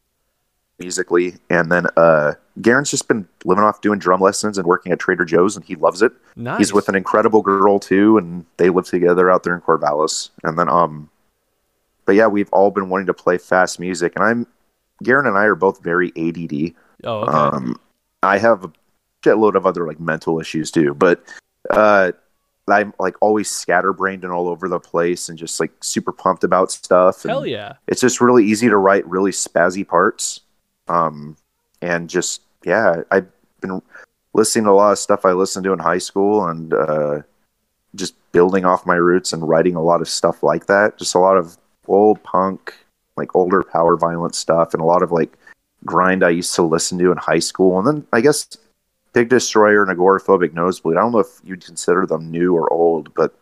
musically, 0.78 1.35
and 1.50 1.70
then 1.70 1.87
uh, 1.97 2.35
Garen's 2.61 2.90
just 2.90 3.08
been 3.08 3.26
living 3.44 3.64
off 3.64 3.80
doing 3.80 3.99
drum 3.99 4.20
lessons 4.20 4.58
and 4.58 4.66
working 4.66 4.92
at 4.92 4.99
Trader 4.99 5.25
Joe's, 5.25 5.56
and 5.56 5.64
he 5.64 5.75
loves 5.75 6.02
it. 6.02 6.12
Nice. 6.37 6.58
He's 6.58 6.73
with 6.73 6.88
an 6.88 6.94
incredible 6.94 7.42
girl 7.42 7.78
too, 7.78 8.18
and 8.18 8.44
they 8.56 8.70
live 8.70 8.87
together 8.87 9.30
out 9.30 9.42
there 9.42 9.54
in 9.54 9.61
Corvallis. 9.61 10.30
And 10.44 10.58
then 10.58 10.68
um, 10.68 11.11
but 12.04 12.14
yeah, 12.14 12.26
we've 12.26 12.50
all 12.52 12.70
been 12.70 12.88
wanting 12.88 13.06
to 13.06 13.14
play 13.14 13.37
fast 13.37 13.78
music, 13.78 14.14
and 14.16 14.25
I'm 14.25 14.47
Garen 15.02 15.26
and 15.26 15.37
I 15.37 15.44
are 15.44 15.54
both 15.54 15.82
very 15.82 16.08
ADD. 16.16 16.75
Oh, 17.04 17.20
okay. 17.20 17.32
Um, 17.32 17.80
I 18.23 18.38
have 18.38 18.64
a 18.64 18.73
shitload 19.23 19.54
of 19.54 19.66
other 19.66 19.87
like 19.87 20.00
mental 20.00 20.40
issues 20.40 20.70
too, 20.70 20.94
but 20.94 21.23
uh, 21.70 22.12
I'm 22.66 22.94
like 22.99 23.16
always 23.20 23.50
scatterbrained 23.50 24.25
and 24.25 24.32
all 24.32 24.49
over 24.49 24.68
the 24.68 24.80
place, 24.80 25.28
and 25.28 25.38
just 25.38 25.61
like 25.61 25.73
super 25.80 26.12
pumped 26.12 26.44
about 26.44 26.70
stuff. 26.70 27.25
and 27.25 27.30
Hell 27.30 27.47
yeah. 27.47 27.75
It's 27.87 28.00
just 28.00 28.20
really 28.20 28.47
easy 28.47 28.68
to 28.68 28.76
write 28.76 29.06
really 29.06 29.30
spazzy 29.30 29.87
parts, 29.87 30.40
um, 30.88 31.37
and 31.83 32.09
just 32.09 32.42
yeah, 32.64 33.02
I've 33.11 33.28
been 33.61 33.80
listening 34.35 34.64
to 34.64 34.71
a 34.71 34.73
lot 34.73 34.92
of 34.92 34.99
stuff 34.99 35.25
I 35.25 35.33
listened 35.33 35.64
to 35.64 35.73
in 35.73 35.78
high 35.78 35.99
school, 35.99 36.47
and 36.47 36.73
uh, 36.75 37.23
just 37.95 38.14
building 38.33 38.64
off 38.64 38.87
my 38.87 38.97
roots 38.97 39.33
and 39.33 39.49
writing 39.49 39.75
a 39.75 39.83
lot 39.83 40.00
of 40.00 40.09
stuff 40.09 40.42
like 40.42 40.66
that. 40.66 40.99
Just 40.99 41.14
a 41.14 41.18
lot 41.18 41.37
of 41.37 41.57
old 41.87 42.23
punk, 42.23 42.75
like 43.16 43.35
older 43.35 43.62
power 43.62 43.97
violence 43.97 44.38
stuff, 44.38 44.75
and 44.75 44.83
a 44.83 44.87
lot 44.87 45.02
of 45.02 45.12
like 45.12 45.33
grind 45.85 46.25
I 46.25 46.30
used 46.30 46.54
to 46.57 46.62
listen 46.62 46.99
to 46.99 47.12
in 47.12 47.18
high 47.18 47.38
school. 47.38 47.78
And 47.78 47.87
then 47.87 48.07
I 48.12 48.21
guess 48.21 48.47
Pig 49.12 49.28
Destroyer 49.28 49.83
and 49.83 49.97
Agoraphobic 49.97 50.52
Nosebleed. 50.52 50.97
I 50.97 51.00
don't 51.00 51.12
know 51.12 51.21
if 51.21 51.40
you'd 51.45 51.64
consider 51.64 52.07
them 52.07 52.30
new 52.30 52.54
or 52.54 52.73
old, 52.73 53.14
but 53.14 53.35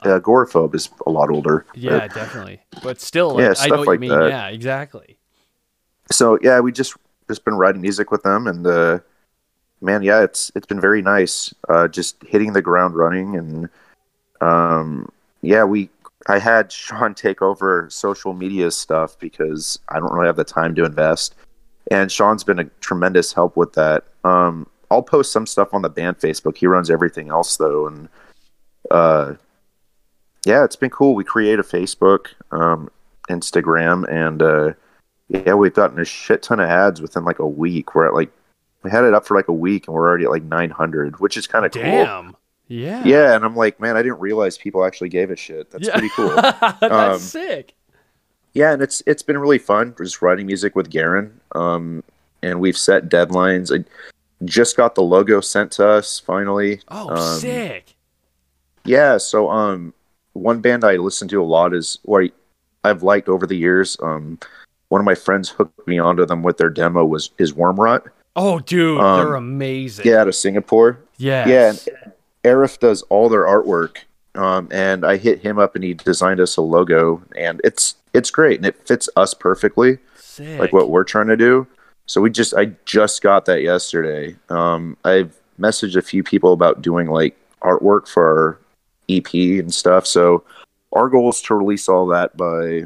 uh, 0.00 0.18
Agoraphobe 0.20 0.74
is 0.74 0.90
a 1.06 1.10
lot 1.10 1.30
older. 1.30 1.64
Yeah, 1.74 2.00
But 2.00 2.14
definitely. 2.14 2.60
But 2.82 3.00
still, 3.00 3.34
like, 3.34 3.40
Yeah, 3.42 3.54
I 3.58 3.68
know 3.68 3.76
what 3.76 3.84
you 3.84 3.90
like 3.90 4.00
mean. 4.00 4.10
that. 4.10 4.28
Yeah, 4.28 4.48
exactly. 4.48 5.18
So 6.10 6.38
yeah, 6.42 6.60
we 6.60 6.72
just 6.72 6.96
just 7.28 7.44
been 7.44 7.54
writing 7.54 7.80
music 7.80 8.10
with 8.10 8.22
them, 8.22 8.46
and 8.46 8.66
uh, 8.66 8.98
man, 9.80 10.02
yeah, 10.02 10.22
it's 10.22 10.50
it's 10.54 10.66
been 10.66 10.80
very 10.80 11.02
nice. 11.02 11.54
Uh, 11.68 11.88
just 11.88 12.22
hitting 12.24 12.52
the 12.52 12.62
ground 12.62 12.94
running, 12.94 13.36
and 13.36 13.68
um, 14.40 15.10
yeah, 15.42 15.64
we 15.64 15.90
I 16.26 16.38
had 16.38 16.72
Sean 16.72 17.14
take 17.14 17.42
over 17.42 17.88
social 17.90 18.34
media 18.34 18.70
stuff 18.70 19.18
because 19.18 19.78
I 19.88 19.98
don't 19.98 20.12
really 20.12 20.26
have 20.26 20.36
the 20.36 20.44
time 20.44 20.74
to 20.76 20.84
invest, 20.84 21.34
and 21.90 22.10
Sean's 22.10 22.44
been 22.44 22.58
a 22.58 22.64
tremendous 22.80 23.32
help 23.32 23.56
with 23.56 23.72
that. 23.74 24.04
Um, 24.24 24.66
I'll 24.90 25.02
post 25.02 25.32
some 25.32 25.46
stuff 25.46 25.72
on 25.72 25.82
the 25.82 25.88
band 25.88 26.18
Facebook. 26.18 26.56
He 26.56 26.66
runs 26.66 26.90
everything 26.90 27.30
else 27.30 27.56
though, 27.56 27.86
and 27.86 28.08
uh, 28.90 29.34
yeah, 30.44 30.64
it's 30.64 30.76
been 30.76 30.90
cool. 30.90 31.14
We 31.14 31.24
create 31.24 31.58
a 31.58 31.62
Facebook, 31.62 32.26
um, 32.50 32.90
Instagram, 33.30 34.06
and 34.10 34.42
uh, 34.42 34.72
yeah, 35.28 35.54
we've 35.54 35.74
gotten 35.74 35.98
a 35.98 36.04
shit 36.04 36.42
ton 36.42 36.60
of 36.60 36.68
ads 36.68 37.00
within 37.00 37.24
like 37.24 37.38
a 37.38 37.46
week. 37.46 37.94
We're 37.94 38.06
at 38.06 38.14
like 38.14 38.30
we 38.82 38.90
had 38.90 39.04
it 39.04 39.14
up 39.14 39.26
for 39.26 39.36
like 39.36 39.48
a 39.48 39.52
week, 39.52 39.86
and 39.88 39.94
we're 39.94 40.06
already 40.08 40.24
at 40.24 40.30
like 40.30 40.42
900, 40.42 41.18
which 41.20 41.36
is 41.36 41.46
kind 41.46 41.64
of 41.64 41.72
cool. 41.72 41.82
Damn. 41.82 42.36
Yeah. 42.68 43.02
Yeah, 43.04 43.34
and 43.34 43.44
I'm 43.44 43.56
like, 43.56 43.78
man, 43.80 43.96
I 43.96 44.02
didn't 44.02 44.20
realize 44.20 44.56
people 44.58 44.84
actually 44.84 45.08
gave 45.10 45.30
a 45.30 45.36
shit. 45.36 45.70
That's 45.70 45.86
Yeah. 45.86 45.92
pretty 45.94 46.08
cool. 46.10 46.28
That's 46.36 46.82
Um, 46.82 47.18
sick. 47.18 47.74
yeah, 48.52 48.72
and 48.72 48.82
it's 48.82 49.02
it's 49.06 49.22
been 49.22 49.38
really 49.38 49.58
fun 49.58 49.94
just 49.98 50.20
writing 50.22 50.46
music 50.46 50.74
with 50.76 50.90
Garen. 50.90 51.40
Um, 51.54 52.02
and 52.42 52.60
we've 52.60 52.76
set 52.76 53.08
deadlines. 53.08 53.74
I 53.74 53.84
just 54.44 54.76
got 54.76 54.94
the 54.94 55.02
logo 55.02 55.40
sent 55.40 55.72
to 55.72 55.86
us 55.88 56.18
finally. 56.20 56.80
Oh, 56.88 57.08
Um, 57.16 57.38
sick. 57.38 57.94
Yeah, 58.84 59.16
so 59.16 59.50
um, 59.50 59.94
one 60.34 60.60
band 60.60 60.84
I 60.84 60.96
listen 60.96 61.26
to 61.28 61.40
a 61.40 61.44
lot 61.44 61.72
is 61.72 61.98
or 62.04 62.28
I've 62.82 63.02
liked 63.02 63.28
over 63.30 63.46
the 63.46 63.56
years. 63.56 63.96
Um, 64.02 64.38
one 64.88 65.00
of 65.00 65.04
my 65.04 65.14
friends 65.14 65.50
hooked 65.50 65.86
me 65.86 65.98
onto 65.98 66.24
them 66.26 66.42
with 66.42 66.58
their 66.58 66.70
demo 66.70 67.04
was 67.04 67.30
is 67.38 67.52
Wormrot. 67.52 68.08
Oh, 68.36 68.58
dude, 68.60 69.00
um, 69.00 69.18
they're 69.18 69.34
amazing. 69.34 70.06
Yeah, 70.06 70.22
out 70.22 70.28
of 70.28 70.34
Singapore. 70.34 70.98
yeah 71.18 71.46
Yeah, 71.46 71.74
Arif 72.44 72.78
does 72.78 73.02
all 73.02 73.28
their 73.28 73.44
artwork. 73.44 73.98
Um, 74.36 74.68
and 74.72 75.04
I 75.04 75.16
hit 75.16 75.40
him 75.40 75.58
up 75.60 75.76
and 75.76 75.84
he 75.84 75.94
designed 75.94 76.40
us 76.40 76.56
a 76.56 76.60
logo 76.60 77.22
and 77.36 77.60
it's 77.62 77.94
it's 78.12 78.30
great 78.32 78.58
and 78.58 78.66
it 78.66 78.86
fits 78.86 79.08
us 79.16 79.32
perfectly, 79.32 79.98
sick. 80.16 80.58
like 80.58 80.72
what 80.72 80.90
we're 80.90 81.04
trying 81.04 81.28
to 81.28 81.36
do. 81.36 81.66
So 82.06 82.20
we 82.20 82.30
just 82.30 82.54
I 82.54 82.72
just 82.84 83.22
got 83.22 83.44
that 83.46 83.62
yesterday. 83.62 84.36
Um, 84.48 84.96
I've 85.04 85.36
messaged 85.58 85.96
a 85.96 86.02
few 86.02 86.22
people 86.22 86.52
about 86.52 86.82
doing 86.82 87.06
like 87.06 87.36
artwork 87.62 88.08
for 88.08 88.26
our 88.26 88.58
EP 89.08 89.32
and 89.34 89.72
stuff. 89.72 90.06
So 90.06 90.44
our 90.92 91.08
goal 91.08 91.30
is 91.30 91.40
to 91.42 91.54
release 91.54 91.88
all 91.88 92.06
that 92.08 92.36
by 92.36 92.84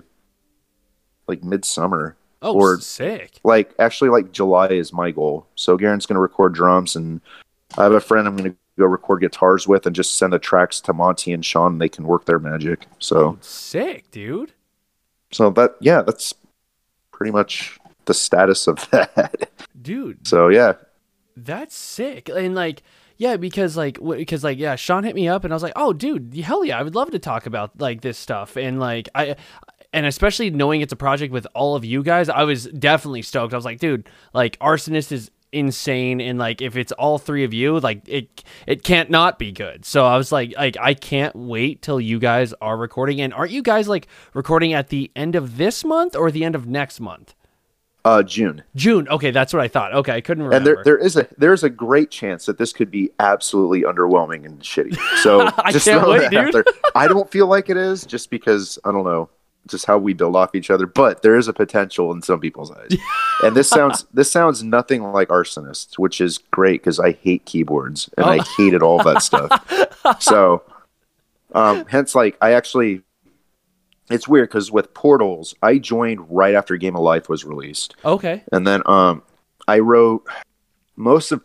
like 1.29 1.43
midsummer. 1.45 2.17
oh, 2.43 2.55
or- 2.55 2.81
sick. 2.81 3.39
Like 3.45 3.75
actually 3.79 4.11
like 4.11 4.33
July 4.33 4.69
is 4.69 4.93
my 4.93 5.11
goal. 5.11 5.47
So 5.55 5.77
Garen's 5.77 6.07
gonna 6.07 6.21
record 6.21 6.55
drums 6.55 6.97
and 6.97 7.21
I 7.77 7.83
have 7.85 7.93
a 7.93 8.01
friend 8.01 8.27
I'm 8.27 8.37
gonna 8.37 8.55
go 8.79 8.87
record 8.87 9.21
guitars 9.21 9.67
with 9.69 9.87
and 9.87 9.95
just 9.97 10.17
send 10.17 10.33
the 10.33 10.39
tracks 10.39 10.81
to 10.83 10.93
Monty 10.93 11.33
and 11.33 11.45
Sean 11.45 11.73
and 11.73 11.81
they 11.81 11.89
can 11.89 12.05
work 12.07 12.25
their 12.27 12.39
magic. 12.39 12.87
So 12.99 13.19
oh, 13.19 13.39
Sick, 13.41 14.11
dude. 14.11 14.53
so 15.33 15.51
that 15.51 15.77
yeah, 15.81 16.03
that's 16.03 16.33
pretty 17.13 17.33
much 17.33 17.79
the 18.05 18.15
status 18.15 18.67
of 18.69 18.89
that. 18.91 19.51
Dude, 19.81 20.27
So 20.27 20.49
yeah. 20.49 20.75
That's 21.37 21.75
sick. 21.77 22.29
And 22.29 22.55
like, 22.57 22.83
yeah, 23.17 23.37
because 23.37 23.77
like, 23.77 23.99
because 24.03 24.43
like, 24.43 24.59
yeah, 24.59 24.75
Sean 24.77 25.05
hit 25.05 25.15
me 25.15 25.29
up 25.29 25.45
and 25.45 25.53
I 25.53 25.57
was 25.57 25.63
like, 25.63 25.73
oh, 25.77 25.93
dude, 25.93 26.35
hell 26.43 26.65
yeah, 26.65 26.79
I 26.79 26.83
would 26.83 26.95
love 26.97 27.11
to 27.13 27.19
talk 27.21 27.47
about 27.47 27.81
like 27.81 28.01
this 28.01 28.19
stuff. 28.19 28.57
And 28.57 28.81
like, 28.81 29.09
I, 29.15 29.37
and 29.93 30.07
especially 30.07 30.51
knowing 30.51 30.81
it's 30.81 30.93
a 30.93 30.97
project 30.97 31.33
with 31.33 31.47
all 31.55 31.75
of 31.77 31.85
you 31.85 32.03
guys, 32.03 32.29
I 32.29 32.45
was 32.45 32.67
definitely 32.67 33.23
stoked. 33.23 33.53
I 33.53 33.57
was 33.57 33.65
like, 33.65 33.79
dude, 33.79 34.09
like, 34.35 34.59
Arsonist 34.59 35.13
is 35.13 35.31
insane 35.51 36.21
and 36.21 36.39
like 36.39 36.61
if 36.61 36.77
it's 36.77 36.93
all 36.93 37.17
three 37.17 37.43
of 37.43 37.55
you 37.55 37.81
like 37.81 38.07
it 38.07 38.45
it 38.67 38.83
can't 38.85 39.09
not 39.09 39.39
be 39.39 39.51
good 39.51 39.83
so 39.83 40.05
i 40.05 40.15
was 40.15 40.31
like 40.31 40.55
like 40.59 40.77
i 40.79 40.93
can't 40.93 41.35
wait 41.35 41.81
till 41.81 41.99
you 41.99 42.19
guys 42.19 42.53
are 42.61 42.77
recording 42.77 43.19
and 43.19 43.33
aren't 43.33 43.51
you 43.51 43.63
guys 43.63 43.89
like 43.89 44.07
recording 44.35 44.75
at 44.75 44.89
the 44.89 45.11
end 45.17 45.35
of 45.35 45.57
this 45.57 45.87
month 45.87 46.15
or 46.15 46.31
the 46.31 46.45
end 46.45 46.55
of 46.55 46.67
next 46.67 47.01
month 47.01 47.35
Uh 48.05 48.23
June. 48.23 48.63
june 48.77 49.09
okay 49.09 49.31
that's 49.31 49.55
what 49.55 49.63
i 49.63 49.69
thought 49.69 49.95
okay 49.95 50.13
i 50.13 50.21
couldn't 50.21 50.45
remember 50.45 50.57
And 50.57 50.67
there 50.67 50.85
there 50.85 50.99
is 50.99 51.17
a 51.17 51.27
there's 51.39 51.65
a 51.65 51.71
great 51.71 52.11
chance 52.11 52.45
that 52.45 52.59
this 52.59 52.75
could 52.75 52.91
be 52.91 53.11
absolutely 53.19 53.85
underwhelming 53.85 54.45
and 54.45 54.61
shitty. 54.61 54.97
So 55.23 55.51
I 55.65 55.73
just 55.73 55.87
can't 55.87 56.07
wait, 56.07 56.31
dude. 56.31 56.63
I 56.95 57.09
don't 57.09 57.31
feel 57.31 57.47
like 57.47 57.71
it 57.71 57.79
is 57.79 58.05
just 58.05 58.29
because 58.29 58.79
I 58.85 58.93
don't 58.93 59.05
know 59.05 59.31
just 59.69 59.87
how 59.87 59.99
we 59.99 60.13
build 60.15 60.35
off 60.37 60.55
each 60.55 60.71
other, 60.71 60.87
but 60.87 61.23
there 61.23 61.37
is 61.37 61.47
a 61.49 61.53
potential 61.53 62.11
in 62.13 62.23
some 62.23 62.41
people's 62.41 62.71
eyes. 62.71 62.97
and 63.45 63.55
this 63.55 63.69
sounds 63.69 64.07
this 64.13 64.31
sounds 64.31 64.63
nothing 64.65 65.03
like 65.13 65.29
arsonists, 65.29 65.99
which 65.99 66.21
is 66.21 66.39
great 66.51 66.81
because 66.81 66.99
I 66.99 67.13
hate 67.13 67.45
keyboards 67.45 68.11
and 68.17 68.27
I 68.27 68.39
Oh. 68.39 68.45
hated 68.57 68.83
all 68.83 69.03
that 69.05 69.23
stuff. 69.23 69.51
So 70.21 70.63
um 71.55 71.85
hence 71.87 72.15
like 72.15 72.37
I 72.41 72.53
actually 72.53 73.03
it's 74.11 74.27
weird 74.27 74.49
because 74.49 74.73
with 74.73 74.95
portals, 74.95 75.55
I 75.63 75.77
joined 75.79 76.31
right 76.31 76.55
after 76.55 76.77
Game 76.79 76.97
of 76.97 77.03
Life 77.03 77.29
was 77.29 77.45
released. 77.45 77.95
okay 78.05 78.43
And 78.53 78.67
then 78.67 78.81
um, 78.87 79.23
I 79.67 79.81
wrote 79.81 80.27
most 80.97 81.31
of 81.31 81.43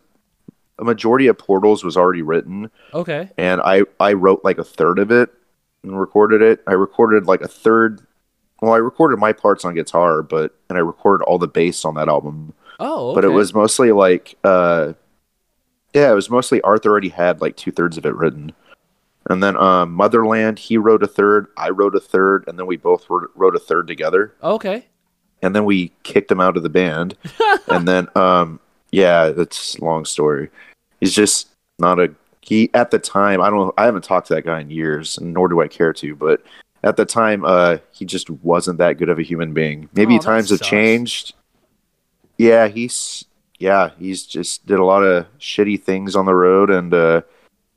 a 0.78 0.84
majority 0.84 1.26
of 1.26 1.36
Portals 1.38 1.84
was 1.84 1.96
already 1.96 2.22
written, 2.22 2.70
okay 2.94 3.28
and 3.38 3.60
I 3.60 3.82
I 4.00 4.14
wrote 4.14 4.40
like 4.44 4.58
a 4.58 4.64
third 4.64 4.98
of 4.98 5.10
it 5.12 5.30
and 5.82 6.00
recorded 6.00 6.40
it. 6.40 6.62
I 6.66 6.72
recorded 6.72 7.26
like 7.26 7.42
a 7.42 7.48
third. 7.48 8.00
Well, 8.64 8.74
I 8.74 8.78
recorded 8.78 9.18
my 9.18 9.32
parts 9.32 9.64
on 9.64 9.74
guitar, 9.74 10.22
but 10.22 10.54
and 10.68 10.78
I 10.78 10.80
recorded 10.80 11.24
all 11.24 11.38
the 11.38 11.48
bass 11.48 11.84
on 11.84 11.94
that 11.94 12.08
album. 12.08 12.54
oh 12.80 13.10
okay. 13.10 13.14
But 13.16 13.24
it 13.24 13.32
was 13.32 13.54
mostly 13.54 13.92
like, 13.92 14.36
uh, 14.44 14.94
yeah, 15.92 16.10
it 16.10 16.14
was 16.14 16.30
mostly 16.30 16.60
Arthur 16.62 16.90
already 16.90 17.08
had 17.10 17.40
like 17.40 17.56
two 17.56 17.70
thirds 17.70 17.96
of 17.98 18.06
it 18.06 18.14
written. 18.14 18.52
And 19.30 19.42
then 19.42 19.56
um, 19.56 19.92
Motherland, 19.92 20.58
he 20.58 20.76
wrote 20.76 21.02
a 21.02 21.06
third, 21.06 21.46
I 21.56 21.70
wrote 21.70 21.94
a 21.94 22.00
third, 22.00 22.44
and 22.46 22.58
then 22.58 22.66
we 22.66 22.76
both 22.76 23.08
wrote, 23.08 23.30
wrote 23.34 23.56
a 23.56 23.60
third 23.60 23.86
together 23.86 24.34
okay 24.42 24.86
and 25.44 25.54
then 25.54 25.64
we 25.64 25.92
kicked 26.02 26.30
him 26.30 26.40
out 26.40 26.56
of 26.56 26.62
the 26.62 26.68
band 26.68 27.16
and 27.68 27.86
then 27.86 28.08
um 28.16 28.58
yeah 28.90 29.28
that's 29.28 29.76
a 29.76 29.84
long 29.84 30.04
story 30.04 30.50
he's 31.00 31.14
just 31.14 31.48
not 31.78 32.00
a 32.00 32.12
he 32.40 32.70
at 32.74 32.90
the 32.90 32.98
time 32.98 33.40
i 33.40 33.50
don't 33.50 33.72
i 33.76 33.84
haven't 33.84 34.04
talked 34.04 34.26
to 34.28 34.34
that 34.34 34.44
guy 34.44 34.60
in 34.60 34.70
years 34.70 35.18
and 35.18 35.32
nor 35.32 35.48
do 35.48 35.60
i 35.60 35.68
care 35.68 35.92
to 35.92 36.16
but 36.16 36.42
at 36.84 36.96
the 36.96 37.04
time 37.04 37.44
uh 37.44 37.78
he 37.90 38.04
just 38.04 38.30
wasn't 38.30 38.78
that 38.78 38.98
good 38.98 39.08
of 39.08 39.18
a 39.18 39.22
human 39.22 39.52
being. 39.52 39.88
Maybe 39.94 40.16
Oh, 40.16 40.18
times 40.20 40.50
have 40.50 40.60
changed. 40.60 41.34
Yeah 42.38 42.68
he's 42.68 43.24
yeah 43.58 43.90
he's 43.98 44.24
just 44.26 44.66
did 44.66 44.78
a 44.78 44.84
lot 44.84 45.02
of 45.02 45.26
shitty 45.40 45.82
things 45.82 46.14
on 46.14 46.26
the 46.26 46.34
road 46.34 46.70
and 46.70 46.94
uh 46.94 47.22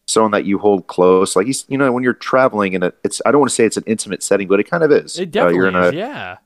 someone 0.08 0.32
that 0.32 0.46
you 0.46 0.58
hold 0.58 0.88
close. 0.88 1.36
Like 1.36 1.48
he's 1.48 1.66
you 1.68 1.78
know 1.78 1.92
when 1.92 2.04
you're 2.04 2.14
traveling 2.14 2.76
and 2.76 2.92
it's 3.04 3.22
i 3.26 3.32
don't 3.32 3.40
want 3.42 3.50
to 3.50 3.56
say 3.56 3.66
it's 3.66 3.78
an 3.78 3.84
intimate 3.88 4.22
setting 4.22 4.48
but 4.48 4.60
it 4.60 4.66
kind 4.70 4.84
of 4.84 4.92
is. 4.92 5.18
It 5.18 5.30
Uh, 5.30 5.32
definitely 5.32 5.56
you're 5.56 5.68
in 5.68 5.76
is, 5.76 5.94
a 5.94 5.96
yeah. 5.96 6.38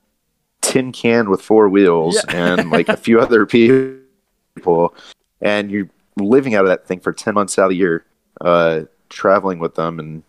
tin 0.61 0.91
can 0.91 1.29
with 1.29 1.41
four 1.41 1.67
wheels 1.69 2.23
and 2.25 2.69
like 2.71 2.87
a 2.89 2.97
few 2.97 3.19
other 3.19 3.45
people 4.55 4.95
and 5.41 5.71
you're 5.71 5.89
living 6.17 6.53
out 6.55 6.65
of 6.65 6.69
that 6.69 6.85
thing 6.85 6.99
for 6.99 7.11
10 7.13 7.33
months 7.33 7.57
out 7.57 7.63
of 7.65 7.69
the 7.71 7.75
year 7.77 8.05
uh 8.41 8.81
traveling 9.09 9.59
with 9.59 9.75
them 9.75 9.99
and 9.99 10.23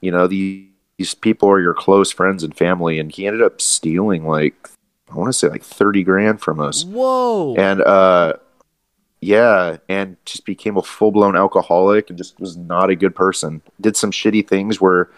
you 0.00 0.10
know 0.10 0.26
these, 0.26 0.67
these 0.98 1.14
people 1.14 1.48
are 1.48 1.60
your 1.60 1.74
close 1.74 2.10
friends 2.10 2.42
and 2.42 2.56
family 2.56 2.98
and 2.98 3.12
he 3.12 3.26
ended 3.26 3.42
up 3.42 3.60
stealing 3.60 4.26
like 4.26 4.68
i 5.10 5.14
want 5.14 5.28
to 5.28 5.32
say 5.32 5.48
like 5.48 5.62
30 5.62 6.04
grand 6.04 6.40
from 6.40 6.60
us. 6.60 6.84
Whoa. 6.84 7.54
and 7.56 7.80
uh 7.80 8.34
yeah 9.20 9.78
and 9.88 10.16
just 10.26 10.44
became 10.44 10.76
a 10.76 10.82
full-blown 10.82 11.36
alcoholic 11.36 12.08
and 12.10 12.18
just 12.18 12.38
was 12.38 12.56
not 12.56 12.90
a 12.90 12.96
good 12.96 13.16
person. 13.16 13.62
Did 13.80 13.96
some 13.96 14.12
shitty 14.12 14.46
things 14.46 14.80
where 14.80 15.10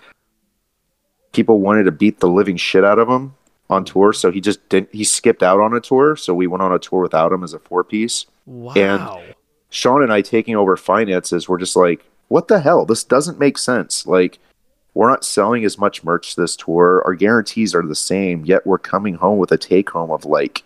people 1.32 1.60
wanted 1.60 1.84
to 1.84 1.92
beat 1.92 2.20
the 2.20 2.28
living 2.28 2.56
shit 2.56 2.84
out 2.84 2.98
of 2.98 3.08
him 3.08 3.34
on 3.68 3.84
tour 3.84 4.12
so 4.12 4.30
he 4.30 4.40
just 4.40 4.68
didn't 4.68 4.92
he 4.92 5.04
skipped 5.04 5.42
out 5.42 5.60
on 5.60 5.74
a 5.74 5.80
tour 5.80 6.16
so 6.16 6.34
we 6.34 6.46
went 6.46 6.62
on 6.62 6.72
a 6.72 6.78
tour 6.78 7.00
without 7.00 7.30
him 7.30 7.44
as 7.44 7.54
a 7.54 7.58
four 7.60 7.84
piece 7.84 8.26
wow. 8.44 9.22
sean 9.68 10.02
and 10.02 10.12
i 10.12 10.20
taking 10.20 10.56
over 10.56 10.76
finances 10.76 11.48
were 11.48 11.56
just 11.56 11.76
like 11.76 12.04
what 12.30 12.46
the 12.46 12.60
hell? 12.60 12.86
This 12.86 13.02
doesn't 13.02 13.40
make 13.40 13.58
sense. 13.58 14.06
Like 14.06 14.38
we're 14.94 15.08
not 15.08 15.24
selling 15.24 15.64
as 15.64 15.78
much 15.78 16.02
merch 16.02 16.36
this 16.36 16.56
tour. 16.56 17.02
Our 17.04 17.14
guarantees 17.14 17.74
are 17.74 17.82
the 17.82 17.94
same 17.94 18.44
yet 18.44 18.66
we're 18.66 18.78
coming 18.78 19.14
home 19.14 19.38
with 19.38 19.52
a 19.52 19.58
take 19.58 19.90
home 19.90 20.10
of 20.10 20.24
like 20.24 20.64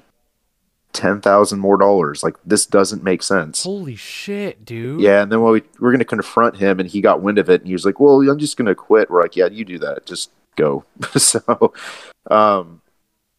10,000 0.93 1.59
more 1.59 1.77
dollars. 1.77 2.23
Like 2.23 2.37
this 2.45 2.67
doesn't 2.67 3.03
make 3.03 3.23
sense. 3.23 3.65
Holy 3.65 3.97
shit, 3.97 4.65
dude. 4.65 5.01
yeah 5.01 5.23
and 5.23 5.31
then 5.31 5.43
when 5.43 5.53
we 5.53 5.63
we're 5.79 5.91
going 5.91 5.99
to 5.99 6.05
confront 6.05 6.57
him 6.57 6.81
and 6.81 6.89
he 6.89 7.01
got 7.01 7.21
wind 7.23 7.39
of 7.39 7.51
it 7.51 7.61
and 7.61 7.69
he 7.69 7.75
was 7.75 7.85
like 7.85 8.01
well 8.01 8.21
i'm 8.29 8.39
just 8.39 8.57
going 8.57 8.67
to 8.67 8.75
quit. 8.75 9.11
We're 9.11 9.23
like 9.23 9.37
yeah 9.37 9.49
you 9.49 9.65
do 9.65 9.79
that. 9.81 10.07
Just 10.07 10.31
go. 10.57 10.85
So 11.19 11.73
um 12.31 12.81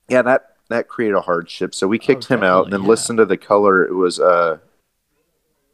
yeah 0.07 0.21
that 0.21 0.55
that 0.69 0.87
created 0.87 1.15
a 1.15 1.21
hardship. 1.21 1.73
So 1.73 1.87
we 1.87 1.97
kicked 1.97 2.25
him 2.27 2.43
out 2.43 2.65
and 2.65 2.73
then 2.73 2.83
yeah. 2.83 2.89
listened 2.89 3.17
to 3.17 3.25
the 3.25 3.37
color. 3.37 3.83
It 3.83 3.93
was 3.93 4.19
uh 4.19 4.59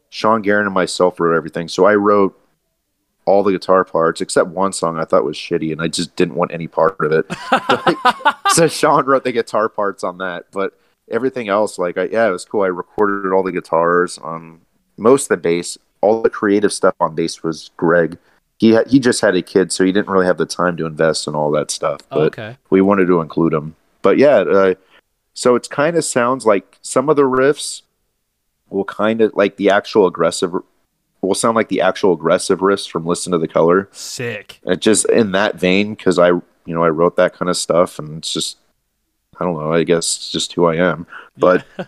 sean 0.08 0.42
Garrett 0.42 0.66
and 0.66 0.74
myself 0.74 1.20
wrote 1.20 1.36
everything. 1.36 1.68
So 1.68 1.84
i 1.84 1.94
wrote 1.94 2.38
all 3.24 3.42
the 3.42 3.52
guitar 3.52 3.84
parts 3.84 4.20
except 4.20 4.48
one 4.48 4.72
song 4.72 4.98
i 4.98 5.04
thought 5.04 5.24
was 5.24 5.36
shitty 5.36 5.70
and 5.70 5.80
i 5.80 5.86
just 5.86 6.14
didn't 6.16 6.34
want 6.34 6.52
any 6.52 6.66
part 6.66 6.96
of 7.00 7.12
it 7.12 7.26
so 8.50 8.66
sean 8.66 9.04
wrote 9.04 9.24
the 9.24 9.32
guitar 9.32 9.68
parts 9.68 10.02
on 10.02 10.18
that 10.18 10.46
but 10.50 10.76
everything 11.12 11.48
else, 11.48 11.78
like, 11.78 11.98
I, 11.98 12.04
yeah, 12.04 12.26
it 12.26 12.30
was 12.30 12.44
cool. 12.44 12.62
I 12.62 12.68
recorded 12.68 13.32
all 13.32 13.42
the 13.42 13.52
guitars, 13.52 14.18
um, 14.24 14.62
most 14.96 15.24
of 15.24 15.28
the 15.28 15.36
bass, 15.36 15.78
all 16.00 16.22
the 16.22 16.30
creative 16.30 16.72
stuff 16.72 16.94
on 16.98 17.14
bass 17.14 17.42
was 17.42 17.70
Greg. 17.76 18.18
He 18.58 18.70
had, 18.72 18.88
he 18.88 18.98
just 18.98 19.20
had 19.20 19.36
a 19.36 19.42
kid, 19.42 19.72
so 19.72 19.84
he 19.84 19.92
didn't 19.92 20.08
really 20.08 20.26
have 20.26 20.38
the 20.38 20.46
time 20.46 20.76
to 20.78 20.86
invest 20.86 21.26
in 21.26 21.34
all 21.34 21.50
that 21.52 21.70
stuff. 21.70 22.00
But 22.08 22.38
okay. 22.38 22.56
we 22.70 22.80
wanted 22.80 23.06
to 23.06 23.20
include 23.20 23.52
him. 23.52 23.76
But 24.02 24.18
yeah, 24.18 24.38
uh, 24.38 24.74
so 25.34 25.54
it's 25.54 25.68
kind 25.68 25.96
of 25.96 26.04
sounds 26.04 26.46
like 26.46 26.78
some 26.82 27.08
of 27.08 27.16
the 27.16 27.22
riffs 27.22 27.82
will 28.68 28.84
kind 28.84 29.20
of 29.20 29.32
like 29.34 29.56
the 29.56 29.70
actual 29.70 30.06
aggressive 30.06 30.54
will 31.28 31.34
sound 31.34 31.54
like 31.56 31.68
the 31.68 31.80
actual 31.80 32.12
aggressive 32.12 32.58
riffs 32.60 32.88
from 32.88 33.06
Listen 33.06 33.32
to 33.32 33.38
the 33.38 33.48
Color. 33.48 33.88
Sick. 33.92 34.60
And 34.64 34.80
just 34.80 35.08
in 35.08 35.32
that 35.32 35.56
vein, 35.56 35.94
because 35.94 36.18
I 36.18 36.28
you 36.28 36.42
know 36.74 36.82
I 36.84 36.88
wrote 36.90 37.16
that 37.16 37.34
kind 37.34 37.48
of 37.48 37.56
stuff, 37.56 37.98
and 37.98 38.18
it's 38.18 38.32
just 38.32 38.58
I 39.40 39.44
don't 39.44 39.54
know. 39.58 39.72
I 39.72 39.84
guess 39.84 40.16
it's 40.16 40.30
just 40.30 40.52
who 40.52 40.66
I 40.66 40.76
am. 40.76 41.06
But 41.36 41.64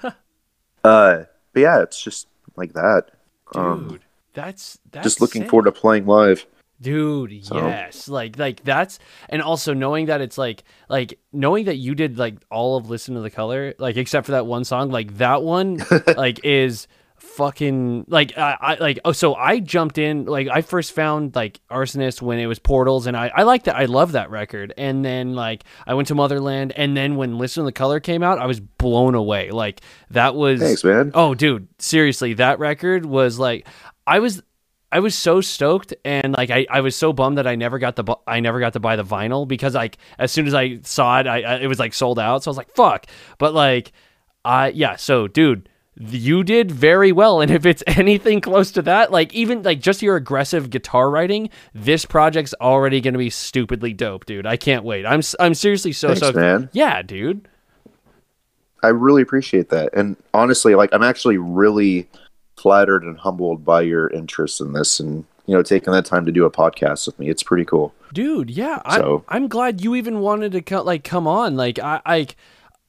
uh, 0.85 1.25
but 1.53 1.61
yeah, 1.61 1.83
it's 1.83 2.03
just 2.03 2.27
like 2.57 2.73
that. 2.75 3.11
Dude, 3.53 3.63
Um, 3.63 4.01
that's 4.33 4.79
that's 4.91 5.05
just 5.05 5.21
looking 5.21 5.43
sick. 5.43 5.51
forward 5.51 5.67
to 5.67 5.73
playing 5.73 6.07
live. 6.07 6.47
Dude, 6.81 7.45
So- 7.47 7.57
yes. 7.57 8.09
Like 8.09 8.39
like 8.39 8.63
that's 8.65 8.99
and 9.29 9.41
also 9.41 9.73
knowing 9.75 10.07
that 10.07 10.21
it's 10.21 10.37
like 10.37 10.65
like 10.89 11.19
knowing 11.33 11.65
that 11.67 11.77
you 11.77 11.95
did 11.95 12.19
like 12.19 12.37
all 12.51 12.77
of 12.77 12.91
Listen 12.91 13.15
to 13.15 13.21
the 13.21 13.31
Color, 13.31 13.75
like 13.79 13.97
except 13.97 14.27
for 14.27 14.33
that 14.33 14.47
one 14.47 14.65
song, 14.65 14.91
like 14.91 15.17
that 15.19 15.43
one 15.43 15.83
like 16.17 16.45
is 16.45 16.87
fucking 17.25 18.05
like 18.09 18.37
I, 18.39 18.57
I 18.61 18.75
like 18.75 19.01
oh 19.05 19.13
so 19.13 19.35
I 19.35 19.59
jumped 19.59 19.99
in 19.99 20.25
like 20.27 20.49
I 20.49 20.63
first 20.63 20.93
found 20.93 21.35
like 21.35 21.61
Arsonist 21.71 22.23
when 22.23 22.39
it 22.39 22.47
was 22.47 22.59
Portals 22.59 23.07
and 23.07 23.17
I 23.17 23.31
I 23.35 23.43
like 23.43 23.65
that 23.65 23.77
I 23.77 23.87
love 23.87 24.13
that 24.13 24.31
record 24.31 24.73
and 24.77 25.05
then 25.05 25.35
like 25.35 25.65
I 25.87 25.95
went 25.95 26.09
to 26.09 26.15
Motherland 26.15 26.73
and 26.77 26.97
then 26.97 27.17
when 27.17 27.39
Listen 27.39 27.63
to 27.63 27.67
the 27.67 27.73
Color 27.73 28.01
came 28.01 28.23
out 28.23 28.39
I 28.39 28.47
was 28.47 28.61
blown 28.61 29.15
away 29.15 29.51
like 29.51 29.81
that 30.11 30.35
was 30.35 30.61
Thanks, 30.61 30.85
man. 30.85 31.11
Oh, 31.15 31.35
dude, 31.35 31.69
seriously, 31.79 32.35
that 32.35 32.59
record 32.59 33.05
was 33.05 33.39
like, 33.39 33.67
I 34.07 34.19
was, 34.21 34.43
I 34.93 35.01
was 35.01 35.15
so 35.15 35.41
stoked, 35.41 35.93
and 36.05 36.35
like, 36.37 36.51
I, 36.51 36.67
I 36.71 36.81
was 36.81 36.95
so 36.95 37.13
bummed 37.13 37.39
that 37.39 37.47
I 37.47 37.57
never 37.57 37.79
got 37.79 37.97
the, 37.97 38.05
bu- 38.05 38.23
I 38.27 38.41
never 38.41 38.61
got 38.61 38.75
to 38.75 38.81
buy 38.81 38.97
the 38.97 39.05
vinyl 39.05 39.47
because 39.47 39.75
like, 39.75 39.99
as 40.19 40.31
soon 40.31 40.47
as 40.47 40.55
I 40.55 40.79
saw 40.83 41.21
it, 41.21 41.27
I, 41.27 41.43
I 41.43 41.55
it 41.57 41.67
was 41.67 41.79
like 41.79 41.95
sold 41.95 42.19
out. 42.19 42.43
So 42.45 42.49
I 42.49 42.53
was 42.53 42.57
like, 42.57 42.75
fuck. 42.75 43.07
But 43.39 43.55
like, 43.55 43.93
I 44.45 44.69
yeah. 44.69 44.97
So, 44.97 45.27
dude. 45.29 45.69
You 45.97 46.43
did 46.43 46.71
very 46.73 47.13
well, 47.13 47.41
and 47.41 47.51
if 47.51 47.65
it's 47.65 47.83
anything 47.89 48.41
close 48.41 48.73
to 48.73 48.83
that, 48.83 49.13
like 49.13 49.33
even 49.33 49.63
like 49.63 49.81
just 49.81 50.03
your 50.03 50.17
aggressive 50.17 50.71
guitar 50.71 51.09
writing, 51.11 51.51
this 51.73 52.05
project's 52.05 52.55
already 52.61 53.01
gonna 53.01 53.19
be 53.19 53.31
stupidly 53.31 53.93
dope, 53.93 54.27
dude. 54.27 54.47
I 54.47 54.57
can't 54.57 54.85
wait. 54.85 55.07
I'm 55.07 55.21
I'm 55.39 55.55
seriously 55.55 55.93
so 55.93 56.09
Thanks, 56.09 56.21
so 56.21 56.33
man. 56.33 56.69
yeah, 56.73 57.01
dude. 57.03 57.47
I 58.83 58.89
really 58.89 59.23
appreciate 59.23 59.71
that. 59.71 59.95
And 59.95 60.17
honestly, 60.35 60.75
like 60.75 60.91
I'm 60.93 61.03
actually 61.03 61.39
really 61.39 62.09
flattered 62.57 63.03
and 63.03 63.19
humbled 63.19 63.65
by 63.65 63.83
your 63.83 64.09
interest 64.11 64.61
in 64.61 64.73
this 64.73 65.01
and 65.01 65.25
you 65.47 65.55
know 65.55 65.63
taking 65.63 65.93
that 65.93 66.05
time 66.07 66.27
to 66.27 66.33
do 66.33 66.45
a 66.45 66.51
podcast 66.51 67.07
with 67.07 67.19
me. 67.19 67.29
It's 67.31 67.43
pretty 67.43 67.65
cool. 67.65 67.95
dude 68.13 68.51
yeah 68.51 68.81
I'm, 68.85 69.01
So- 69.01 69.25
I'm 69.29 69.49
glad 69.49 69.81
you 69.83 69.95
even 69.95 70.21
wanted 70.21 70.53
to 70.53 70.63
co- 70.63 70.83
like 70.83 71.03
come 71.05 71.27
on 71.27 71.57
like 71.57 71.79
i 71.79 72.01
i 72.07 72.27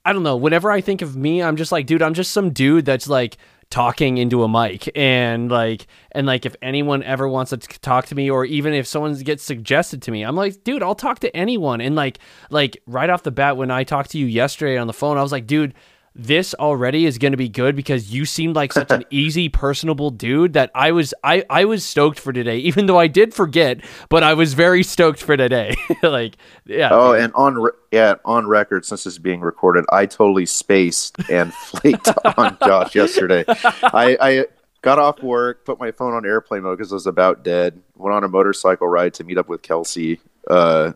i 0.05 0.13
don't 0.13 0.23
know 0.23 0.37
whenever 0.37 0.71
i 0.71 0.79
think 0.79 1.01
of 1.01 1.15
me 1.15 1.43
i'm 1.43 1.57
just 1.57 1.71
like 1.71 1.85
dude 1.85 2.01
i'm 2.01 2.13
just 2.13 2.31
some 2.31 2.51
dude 2.51 2.85
that's 2.85 3.07
like 3.07 3.37
talking 3.69 4.17
into 4.17 4.43
a 4.43 4.49
mic. 4.49 4.89
And 4.95 5.49
like 5.49 5.87
and 6.11 6.27
like 6.27 6.45
if 6.45 6.55
anyone 6.61 7.03
ever 7.03 7.27
wants 7.27 7.49
to 7.51 7.57
talk 7.57 8.05
to 8.07 8.15
me 8.15 8.29
or 8.29 8.45
even 8.45 8.73
if 8.73 8.87
someone 8.87 9.15
gets 9.15 9.43
suggested 9.43 10.01
to 10.03 10.11
me 10.11 10.23
i'm 10.23 10.35
like 10.35 10.63
dude 10.63 10.83
i'll 10.83 10.95
talk 10.95 11.19
to 11.19 11.35
anyone. 11.35 11.81
And 11.81 11.95
like 11.95 12.19
like 12.49 12.81
right 12.85 13.09
off 13.09 13.23
the 13.23 13.31
bat 13.31 13.57
when 13.57 13.71
i 13.71 13.83
talked 13.83 14.11
to 14.11 14.17
you 14.17 14.25
yesterday 14.25 14.77
on 14.77 14.87
the 14.87 14.93
phone 14.93 15.17
i 15.17 15.21
was 15.21 15.31
like 15.31 15.47
dude 15.47 15.73
this 16.15 16.53
already 16.55 17.05
is 17.05 17.17
going 17.17 17.33
to 17.33 17.37
be 17.37 17.49
good 17.49 17.75
because 17.75 18.13
you 18.13 18.25
seemed 18.25 18.55
like 18.55 18.71
such 18.71 18.89
an 18.89 19.03
easy 19.09 19.49
personable 19.49 20.09
dude 20.09 20.53
that 20.53 20.71
i 20.73 20.91
was 20.91 21.13
i 21.23 21.43
i 21.49 21.65
was 21.65 21.83
stoked 21.83 22.19
for 22.19 22.31
today 22.31 22.57
even 22.69 22.85
though 22.85 22.97
i 22.97 23.07
did 23.07 23.33
forget 23.33 23.79
but 24.09 24.23
i 24.23 24.33
was 24.33 24.53
very 24.53 24.81
stoked 24.81 25.21
for 25.21 25.35
today 25.35 25.75
like 26.03 26.37
yeah 26.65 26.89
Oh, 26.91 27.11
and 27.13 27.33
on 27.33 27.55
re- 27.55 27.71
yeah, 27.91 28.15
on 28.25 28.47
record 28.47 28.85
since 28.85 29.03
this 29.03 29.13
is 29.13 29.19
being 29.19 29.39
recorded, 29.41 29.85
I 29.89 30.05
totally 30.05 30.45
spaced 30.45 31.17
and 31.29 31.53
flaked 31.53 32.09
on 32.37 32.57
Josh 32.65 32.93
yesterday. 32.93 33.45
I, 33.47 34.17
I 34.19 34.45
got 34.81 34.99
off 34.99 35.23
work, 35.23 35.63
put 35.65 35.79
my 35.79 35.91
phone 35.91 36.13
on 36.13 36.25
airplane 36.25 36.63
mode 36.63 36.77
because 36.77 36.91
I 36.91 36.95
was 36.95 37.07
about 37.07 37.43
dead. 37.43 37.79
Went 37.95 38.13
on 38.13 38.23
a 38.23 38.27
motorcycle 38.27 38.87
ride 38.87 39.13
to 39.15 39.23
meet 39.23 39.37
up 39.37 39.47
with 39.47 39.61
Kelsey 39.61 40.19
uh, 40.49 40.91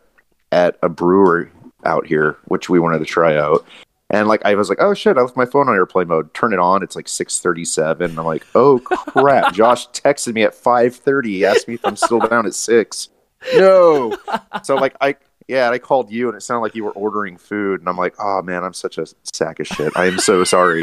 at 0.52 0.78
a 0.84 0.90
brewery 0.90 1.50
out 1.86 2.06
here, 2.06 2.38
which 2.46 2.70
we 2.70 2.80
wanted 2.80 3.00
to 3.00 3.06
try 3.06 3.38
out. 3.38 3.66
And 4.12 4.28
like 4.28 4.42
I 4.44 4.56
was 4.56 4.70
like, 4.70 4.80
oh 4.82 4.94
shit, 4.94 5.18
I 5.18 5.22
left 5.22 5.38
my 5.38 5.46
phone 5.46 5.70
on 5.70 5.76
airplane 5.76 6.08
mode. 6.08 6.34
Turn 6.34 6.52
it 6.52 6.60
on. 6.60 6.82
It's 6.82 6.96
like 6.96 7.08
six 7.08 7.40
thirty 7.40 7.64
seven. 7.64 8.18
I'm 8.18 8.26
like, 8.26 8.46
oh 8.56 8.80
crap. 8.80 9.54
Josh 9.54 9.88
texted 9.90 10.34
me 10.34 10.44
at 10.44 10.56
five 10.56 10.96
thirty. 10.96 11.30
He 11.30 11.46
asked 11.46 11.68
me 11.68 11.76
if 11.76 11.86
I'm 11.86 11.96
still 11.96 12.20
down 12.20 12.46
at 12.48 12.56
six. 12.56 13.10
No. 13.56 14.18
So 14.64 14.76
like 14.76 14.96
I 15.00 15.16
yeah, 15.48 15.70
I 15.70 15.78
called 15.78 16.12
you 16.12 16.28
and 16.28 16.38
it 16.38 16.42
sounded 16.42 16.62
like 16.62 16.76
you 16.76 16.84
were 16.84 16.92
ordering 16.92 17.38
food, 17.38 17.82
and 17.82 17.90
I'm 17.90 17.98
like, 17.98 18.16
oh 18.20 18.42
man, 18.42 18.64
I'm 18.64 18.74
such 18.74 18.98
a 18.98 19.06
sack 19.24 19.60
of 19.60 19.68
shit. 19.68 19.94
I 19.96 20.06
am 20.06 20.20
so 20.20 20.44
sorry. 20.44 20.82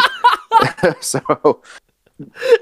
so 1.00 1.62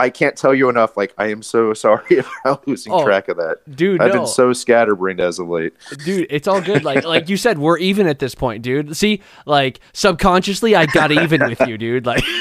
I 0.00 0.10
can't 0.10 0.36
tell 0.36 0.52
you 0.54 0.68
enough. 0.68 0.96
Like 0.96 1.14
I 1.16 1.28
am 1.30 1.42
so 1.42 1.74
sorry 1.74 2.18
about 2.44 2.66
losing 2.66 2.92
Oh, 2.92 3.04
track 3.04 3.28
of 3.28 3.36
that. 3.36 3.58
dude 3.76 4.00
I've 4.00 4.12
no. 4.12 4.20
been 4.20 4.26
so 4.26 4.52
scatterbrained 4.52 5.20
as 5.20 5.38
of 5.38 5.48
late. 5.48 5.74
dude 6.04 6.26
it's 6.30 6.48
all 6.48 6.60
good 6.60 6.82
like 6.84 7.04
like 7.14 7.28
you 7.28 7.36
said 7.36 7.58
we're 7.58 7.78
even 7.78 8.06
at 8.06 8.18
this 8.18 8.34
point 8.34 8.62
dude 8.62 8.96
see 8.96 9.20
like 9.46 9.80
subconsciously 9.92 10.74
i 10.74 10.86
got 10.86 11.12
even 11.12 11.40
with 11.48 11.60
you 11.68 11.78
dude 11.78 12.04
like 12.06 12.24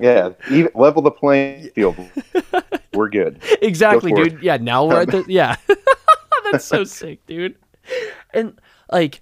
Yeah, 0.00 0.30
even, 0.50 0.70
level 0.74 1.02
the 1.02 1.10
playing 1.10 1.70
field. 1.70 1.96
We're 2.94 3.08
good. 3.08 3.40
exactly, 3.62 4.12
Go 4.12 4.24
dude. 4.24 4.42
Yeah, 4.42 4.56
now 4.56 4.86
we're 4.86 5.02
at 5.02 5.10
the 5.10 5.24
yeah. 5.28 5.56
That's 6.50 6.64
so 6.64 6.84
sick, 6.84 7.24
dude. 7.26 7.56
And 8.32 8.58
like, 8.90 9.20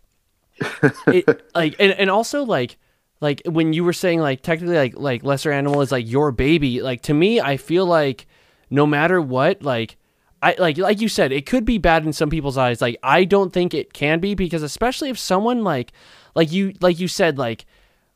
it, 1.06 1.42
like, 1.54 1.74
and, 1.78 1.92
and 1.92 2.10
also 2.10 2.44
like, 2.44 2.76
like 3.20 3.42
when 3.44 3.72
you 3.72 3.84
were 3.84 3.92
saying 3.92 4.20
like 4.20 4.42
technically 4.42 4.76
like 4.76 4.94
like 4.96 5.24
lesser 5.24 5.52
animal 5.52 5.80
is 5.80 5.92
like 5.92 6.08
your 6.08 6.32
baby. 6.32 6.82
Like 6.82 7.02
to 7.02 7.14
me, 7.14 7.40
I 7.40 7.56
feel 7.56 7.86
like 7.86 8.26
no 8.70 8.86
matter 8.86 9.20
what, 9.20 9.62
like. 9.62 9.96
I 10.40 10.54
like 10.56 10.78
like 10.78 11.00
you 11.00 11.08
said, 11.08 11.32
it 11.32 11.46
could 11.46 11.64
be 11.64 11.78
bad 11.78 12.06
in 12.06 12.12
some 12.12 12.30
people's 12.30 12.56
eyes. 12.56 12.80
Like 12.80 12.96
I 13.02 13.24
don't 13.24 13.52
think 13.52 13.74
it 13.74 13.92
can 13.92 14.20
be 14.20 14.36
because 14.36 14.62
especially 14.62 15.10
if 15.10 15.18
someone 15.18 15.64
like 15.64 15.90
like 16.36 16.52
you 16.52 16.74
like 16.80 17.00
you 17.00 17.08
said 17.08 17.38
like 17.38 17.66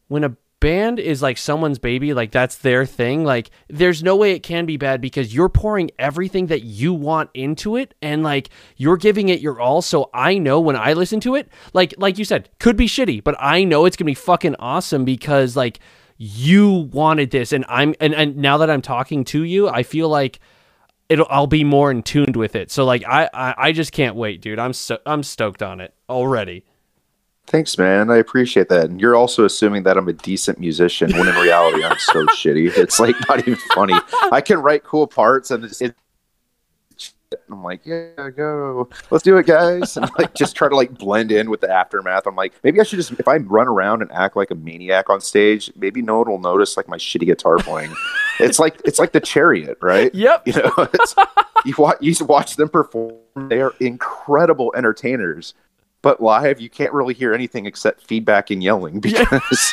when 0.07 0.23
a 0.23 0.37
band 0.63 1.01
is 1.01 1.21
like 1.21 1.37
someone's 1.37 1.81
baby, 1.81 2.15
like 2.15 2.31
that's 2.31 2.57
their 2.59 2.87
thing, 2.87 3.25
like 3.25 3.51
there's 3.69 4.01
no 4.01 4.15
way 4.15 4.31
it 4.31 4.45
can 4.45 4.65
be 4.65 4.77
bad 4.77 5.01
because 5.01 5.35
you're 5.35 5.49
pouring 5.49 5.91
everything 5.99 6.47
that 6.47 6.63
you 6.63 6.95
want 6.95 7.31
into 7.35 7.75
it 7.75 7.95
and 8.01 8.23
like 8.23 8.49
you're 8.77 8.97
giving 8.97 9.29
it 9.29 9.41
your 9.41 9.61
all. 9.61 9.83
So 9.83 10.09
I 10.15 10.39
know 10.39 10.61
when 10.61 10.77
I 10.77 10.93
listen 10.93 11.19
to 11.21 11.35
it, 11.35 11.49
like 11.73 11.95
like 11.99 12.17
you 12.17 12.25
said, 12.25 12.49
could 12.61 12.77
be 12.77 12.87
shitty, 12.87 13.25
but 13.25 13.35
I 13.41 13.65
know 13.65 13.87
it's 13.87 13.97
gonna 13.97 14.07
be 14.07 14.15
fucking 14.15 14.55
awesome 14.61 15.05
because 15.05 15.57
like 15.57 15.81
you 16.17 16.71
wanted 16.93 17.33
this 17.33 17.53
and 17.53 17.65
I'm 17.69 17.97
and, 17.99 18.15
and 18.15 18.37
now 18.37 18.59
that 18.59 18.71
I'm 18.71 18.83
talking 18.83 19.25
to 19.25 19.43
you, 19.43 19.69
I 19.69 19.83
feel 19.83 20.09
like 20.09 20.39
it'll 21.09 21.27
I'll 21.29 21.49
be 21.49 21.65
more 21.65 21.91
in 21.91 22.05
tuned 22.05 22.37
with 22.37 22.55
it. 22.55 22.71
So 22.71 22.85
like 22.85 23.03
I, 23.05 23.29
I 23.35 23.55
I 23.59 23.73
just 23.73 23.91
can't 23.91 24.15
wait, 24.15 24.41
dude. 24.41 24.61
I'm 24.61 24.75
so 24.75 24.99
I'm 25.07 25.25
stoked 25.25 25.61
on 25.61 25.81
it 25.81 25.93
already. 26.09 26.65
Thanks, 27.47 27.77
man. 27.77 28.11
I 28.11 28.17
appreciate 28.17 28.69
that. 28.69 28.87
And 28.87 29.01
you're 29.01 29.17
also 29.17 29.45
assuming 29.45 29.83
that 29.83 29.99
I'm 29.99 30.09
a 30.09 30.13
decent 30.13 30.59
musician 30.59 31.11
when 31.13 31.29
in 31.29 31.35
reality 31.35 31.85
I'm 31.85 31.99
so 31.99 32.25
shitty. 32.27 32.77
It's 32.77 33.01
like 33.01 33.17
not 33.29 33.41
even 33.41 33.57
funny. 33.75 33.95
I 34.31 34.41
can 34.41 34.59
write 34.59 34.85
cool 34.85 35.07
parts 35.07 35.51
and 35.51 35.65
it's, 35.65 35.81
it, 35.81 35.95
I'm 37.51 37.63
like, 37.63 37.81
yeah, 37.85 38.31
go. 38.31 38.89
Let's 39.11 39.25
do 39.25 39.37
it, 39.39 39.47
guys. 39.47 39.97
And 39.97 40.11
like 40.19 40.35
just 40.35 40.57
try 40.57 40.69
to 40.69 40.77
like 40.77 40.97
blend 40.97 41.33
in 41.33 41.51
with 41.51 41.61
the 41.61 41.71
aftermath. 41.71 42.27
I'm 42.27 42.37
like, 42.37 42.53
maybe 42.63 42.81
I 42.81 42.85
should 42.85 42.99
just 42.99 43.13
if 43.13 43.27
I 43.27 43.37
run 43.37 43.69
around 43.69 44.03
and 44.03 44.13
act 44.13 44.37
like 44.37 44.51
a 44.51 44.55
maniac 44.55 45.11
on 45.11 45.21
stage, 45.21 45.71
maybe 45.77 46.03
no 46.03 46.19
one 46.19 46.31
will 46.31 46.39
notice 46.39 46.77
like 46.77 46.89
my 46.89 46.99
shitty 46.99 47.27
guitar 47.27 47.59
playing. 47.59 47.95
it's 48.41 48.59
like 48.59 48.81
it's 48.85 48.99
like 48.99 49.13
the 49.13 49.21
chariot, 49.21 49.79
right? 49.81 50.15
Yep. 50.15 50.47
You 50.47 50.53
know, 50.55 50.73
it's, 50.93 51.15
you 51.65 51.75
watch 51.79 51.99
you 52.01 52.15
watch 52.25 52.57
them 52.57 52.69
perform. 52.69 53.15
They 53.49 53.61
are 53.61 53.75
incredible 53.81 54.73
entertainers, 54.77 55.55
but 56.03 56.21
live 56.21 56.61
you 56.61 56.69
can't 56.69 56.93
really 56.93 57.15
hear 57.15 57.33
anything 57.33 57.67
except 57.67 58.03
feedback 58.03 58.51
and 58.51 58.63
yelling 58.63 59.01
because 59.01 59.73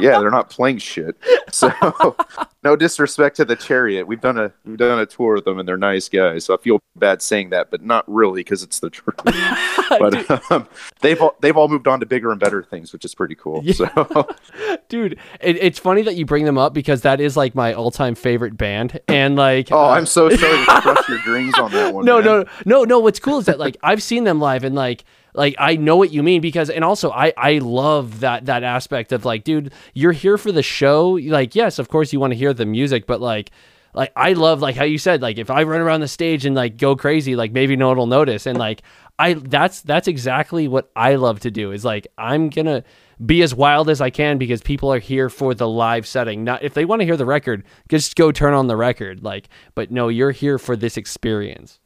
yeah, 0.00 0.18
they're 0.18 0.30
not 0.30 0.50
playing 0.50 0.78
shit. 0.78 1.16
So 1.50 1.70
no 2.62 2.76
disrespect 2.76 3.36
to 3.36 3.44
the 3.44 3.56
Chariot. 3.56 4.06
We've 4.06 4.20
done 4.20 4.38
a 4.38 4.52
we've 4.64 4.76
done 4.76 4.98
a 4.98 5.06
tour 5.06 5.34
with 5.36 5.44
them 5.44 5.58
and 5.58 5.68
they're 5.68 5.76
nice 5.76 6.08
guys. 6.08 6.44
So 6.44 6.54
I 6.54 6.58
feel 6.58 6.80
bad 6.96 7.22
saying 7.22 7.50
that, 7.50 7.70
but 7.70 7.82
not 7.82 8.04
really 8.06 8.40
because 8.40 8.62
it's 8.62 8.80
the 8.80 8.90
truth. 8.90 9.16
but 9.88 10.50
um, 10.50 10.68
they've 11.00 11.20
all, 11.20 11.36
they've 11.40 11.56
all 11.56 11.68
moved 11.68 11.88
on 11.88 12.00
to 12.00 12.06
bigger 12.06 12.30
and 12.30 12.40
better 12.40 12.62
things, 12.62 12.92
which 12.92 13.04
is 13.04 13.14
pretty 13.14 13.34
cool. 13.34 13.60
Yeah. 13.64 13.72
So 13.74 14.28
dude 14.88 15.18
it, 15.40 15.56
it's 15.56 15.78
funny 15.78 16.02
that 16.02 16.16
you 16.16 16.26
bring 16.26 16.44
them 16.44 16.58
up 16.58 16.74
because 16.74 17.02
that 17.02 17.20
is 17.20 17.36
like 17.36 17.54
my 17.54 17.72
all-time 17.72 18.14
favorite 18.14 18.56
band 18.56 19.00
and 19.08 19.36
like 19.36 19.70
oh, 19.72 19.78
uh, 19.78 19.90
I'm 19.90 20.06
so 20.06 20.28
sorry 20.28 20.64
to 20.64 20.80
crush 20.80 21.08
your 21.08 21.18
dreams 21.18 21.54
on 21.58 21.70
that 21.72 21.94
one. 21.94 22.04
no 22.04 22.16
man. 22.16 22.24
no 22.24 22.44
no 22.66 22.84
no 22.84 22.98
what's 22.98 23.20
cool 23.20 23.38
is 23.38 23.46
that 23.46 23.58
like 23.58 23.76
i've 23.82 24.02
seen 24.02 24.24
them 24.24 24.40
live 24.40 24.64
and 24.64 24.74
like 24.74 25.04
like 25.34 25.54
I 25.58 25.76
know 25.76 25.96
what 25.96 26.12
you 26.12 26.22
mean 26.22 26.40
because 26.40 26.70
and 26.70 26.84
also 26.84 27.10
I 27.10 27.32
I 27.36 27.58
love 27.58 28.20
that 28.20 28.46
that 28.46 28.62
aspect 28.62 29.12
of 29.12 29.24
like 29.24 29.44
dude 29.44 29.59
you're 29.94 30.12
here 30.12 30.38
for 30.38 30.52
the 30.52 30.62
show. 30.62 31.10
Like 31.10 31.54
yes 31.54 31.78
of 31.78 31.88
course 31.88 32.12
you 32.12 32.20
want 32.20 32.32
to 32.32 32.38
hear 32.38 32.52
the 32.52 32.66
music 32.66 33.06
but 33.06 33.20
like 33.20 33.50
like 33.94 34.12
I 34.14 34.34
love 34.34 34.60
like 34.60 34.76
how 34.76 34.84
you 34.84 34.98
said 34.98 35.22
like 35.22 35.38
if 35.38 35.50
I 35.50 35.62
run 35.64 35.80
around 35.80 36.00
the 36.00 36.08
stage 36.08 36.46
and 36.46 36.54
like 36.54 36.76
go 36.76 36.94
crazy 36.96 37.34
like 37.36 37.52
maybe 37.52 37.76
no 37.76 37.88
one 37.88 37.96
will 37.96 38.06
notice. 38.06 38.46
And 38.46 38.58
like 38.58 38.82
I 39.18 39.34
that's 39.34 39.82
that's 39.82 40.08
exactly 40.08 40.68
what 40.68 40.90
I 40.94 41.16
love 41.16 41.40
to 41.40 41.50
do 41.50 41.72
is 41.72 41.84
like 41.84 42.06
I'm 42.16 42.50
gonna 42.50 42.84
be 43.24 43.42
as 43.42 43.54
wild 43.54 43.90
as 43.90 44.00
I 44.00 44.10
can 44.10 44.38
because 44.38 44.62
people 44.62 44.92
are 44.92 44.98
here 44.98 45.28
for 45.28 45.54
the 45.54 45.68
live 45.68 46.06
setting. 46.06 46.44
Not 46.44 46.62
if 46.62 46.74
they 46.74 46.84
want 46.84 47.00
to 47.00 47.06
hear 47.06 47.16
the 47.16 47.26
record 47.26 47.64
just 47.88 48.16
go 48.16 48.32
turn 48.32 48.54
on 48.54 48.66
the 48.68 48.76
record 48.76 49.22
like 49.22 49.48
but 49.74 49.90
no 49.90 50.08
you're 50.08 50.30
here 50.30 50.58
for 50.58 50.76
this 50.76 50.96
experience 50.96 51.80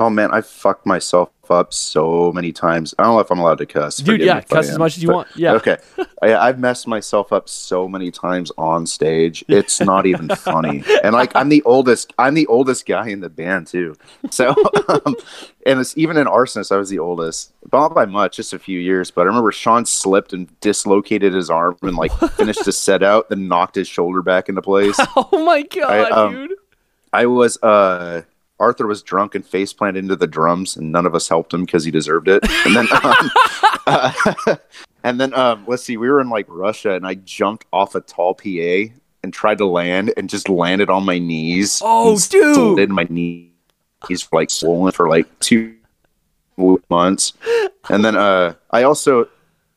Oh 0.00 0.10
man, 0.10 0.30
I 0.32 0.40
fucked 0.40 0.86
myself 0.86 1.30
up 1.50 1.72
so 1.72 2.32
many 2.32 2.52
times. 2.52 2.94
I 2.98 3.04
don't 3.04 3.14
know 3.14 3.20
if 3.20 3.30
I'm 3.30 3.38
allowed 3.38 3.58
to 3.58 3.66
cuss. 3.66 3.98
Dude, 3.98 4.14
Forgive 4.14 4.26
yeah, 4.26 4.40
cuss 4.40 4.68
as 4.68 4.78
much 4.78 4.96
as 4.96 5.02
you 5.02 5.08
but- 5.08 5.14
want. 5.14 5.28
Yeah. 5.36 5.52
Okay. 5.52 5.76
I, 6.22 6.34
I've 6.34 6.58
messed 6.58 6.88
myself 6.88 7.32
up 7.32 7.48
so 7.48 7.86
many 7.86 8.10
times 8.10 8.50
on 8.58 8.86
stage. 8.86 9.44
It's 9.46 9.80
not 9.80 10.06
even 10.06 10.28
funny. 10.30 10.82
And 11.04 11.12
like 11.12 11.36
I'm 11.36 11.48
the 11.48 11.62
oldest. 11.62 12.12
I'm 12.18 12.34
the 12.34 12.46
oldest 12.46 12.86
guy 12.86 13.08
in 13.08 13.20
the 13.20 13.28
band 13.28 13.66
too. 13.66 13.96
So, 14.30 14.54
um, 14.88 15.14
and 15.66 15.78
it's 15.78 15.96
even 15.96 16.16
in 16.16 16.26
Arsonist, 16.26 16.72
I 16.72 16.76
was 16.76 16.90
the 16.90 16.98
oldest, 16.98 17.52
but 17.70 17.78
not 17.78 17.94
by 17.94 18.06
much, 18.06 18.36
just 18.36 18.52
a 18.52 18.58
few 18.58 18.80
years. 18.80 19.10
But 19.10 19.22
I 19.22 19.24
remember 19.24 19.52
Sean 19.52 19.86
slipped 19.86 20.32
and 20.32 20.58
dislocated 20.60 21.34
his 21.34 21.50
arm 21.50 21.76
and 21.82 21.96
like 21.96 22.12
finished 22.32 22.64
the 22.64 22.72
set 22.72 23.02
out, 23.02 23.28
then 23.28 23.48
knocked 23.48 23.76
his 23.76 23.86
shoulder 23.86 24.22
back 24.22 24.48
into 24.48 24.62
place. 24.62 24.96
oh 25.16 25.44
my 25.44 25.62
god 25.62 25.90
I, 25.90 26.10
um, 26.10 26.32
dude 26.32 26.58
I 27.12 27.26
was 27.26 27.62
uh 27.62 28.22
Arthur 28.60 28.86
was 28.86 29.02
drunk 29.02 29.34
and 29.34 29.44
face 29.44 29.72
planted 29.72 30.00
into 30.00 30.16
the 30.16 30.26
drums, 30.26 30.76
and 30.76 30.92
none 30.92 31.06
of 31.06 31.14
us 31.14 31.28
helped 31.28 31.52
him 31.52 31.64
because 31.64 31.84
he 31.84 31.90
deserved 31.90 32.28
it. 32.28 32.44
And 32.64 32.76
then, 32.76 32.86
um, 32.92 33.30
uh, 33.86 34.56
and 35.04 35.20
then 35.20 35.34
um, 35.34 35.64
let's 35.66 35.82
see, 35.82 35.96
we 35.96 36.08
were 36.08 36.20
in 36.20 36.30
like 36.30 36.46
Russia, 36.48 36.92
and 36.92 37.06
I 37.06 37.14
jumped 37.14 37.66
off 37.72 37.94
a 37.94 38.00
tall 38.00 38.34
PA 38.34 38.92
and 39.22 39.32
tried 39.32 39.58
to 39.58 39.66
land, 39.66 40.12
and 40.16 40.28
just 40.28 40.48
landed 40.48 40.90
on 40.90 41.04
my 41.04 41.18
knees. 41.18 41.80
Oh, 41.82 42.18
dude. 42.18 42.54
slid 42.54 42.90
my 42.90 43.06
knees 43.08 43.50
were 44.30 44.38
like 44.38 44.50
swollen 44.50 44.92
for 44.92 45.08
like 45.08 45.26
two 45.40 45.74
months, 46.88 47.32
and 47.88 48.04
then 48.04 48.16
uh, 48.16 48.54
I 48.70 48.84
also 48.84 49.28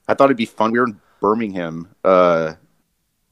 I 0.07 0.13
thought 0.13 0.25
it'd 0.25 0.37
be 0.37 0.45
fun. 0.45 0.71
We 0.71 0.79
were 0.79 0.87
in 0.87 0.99
Birmingham, 1.19 1.89
uh, 2.03 2.53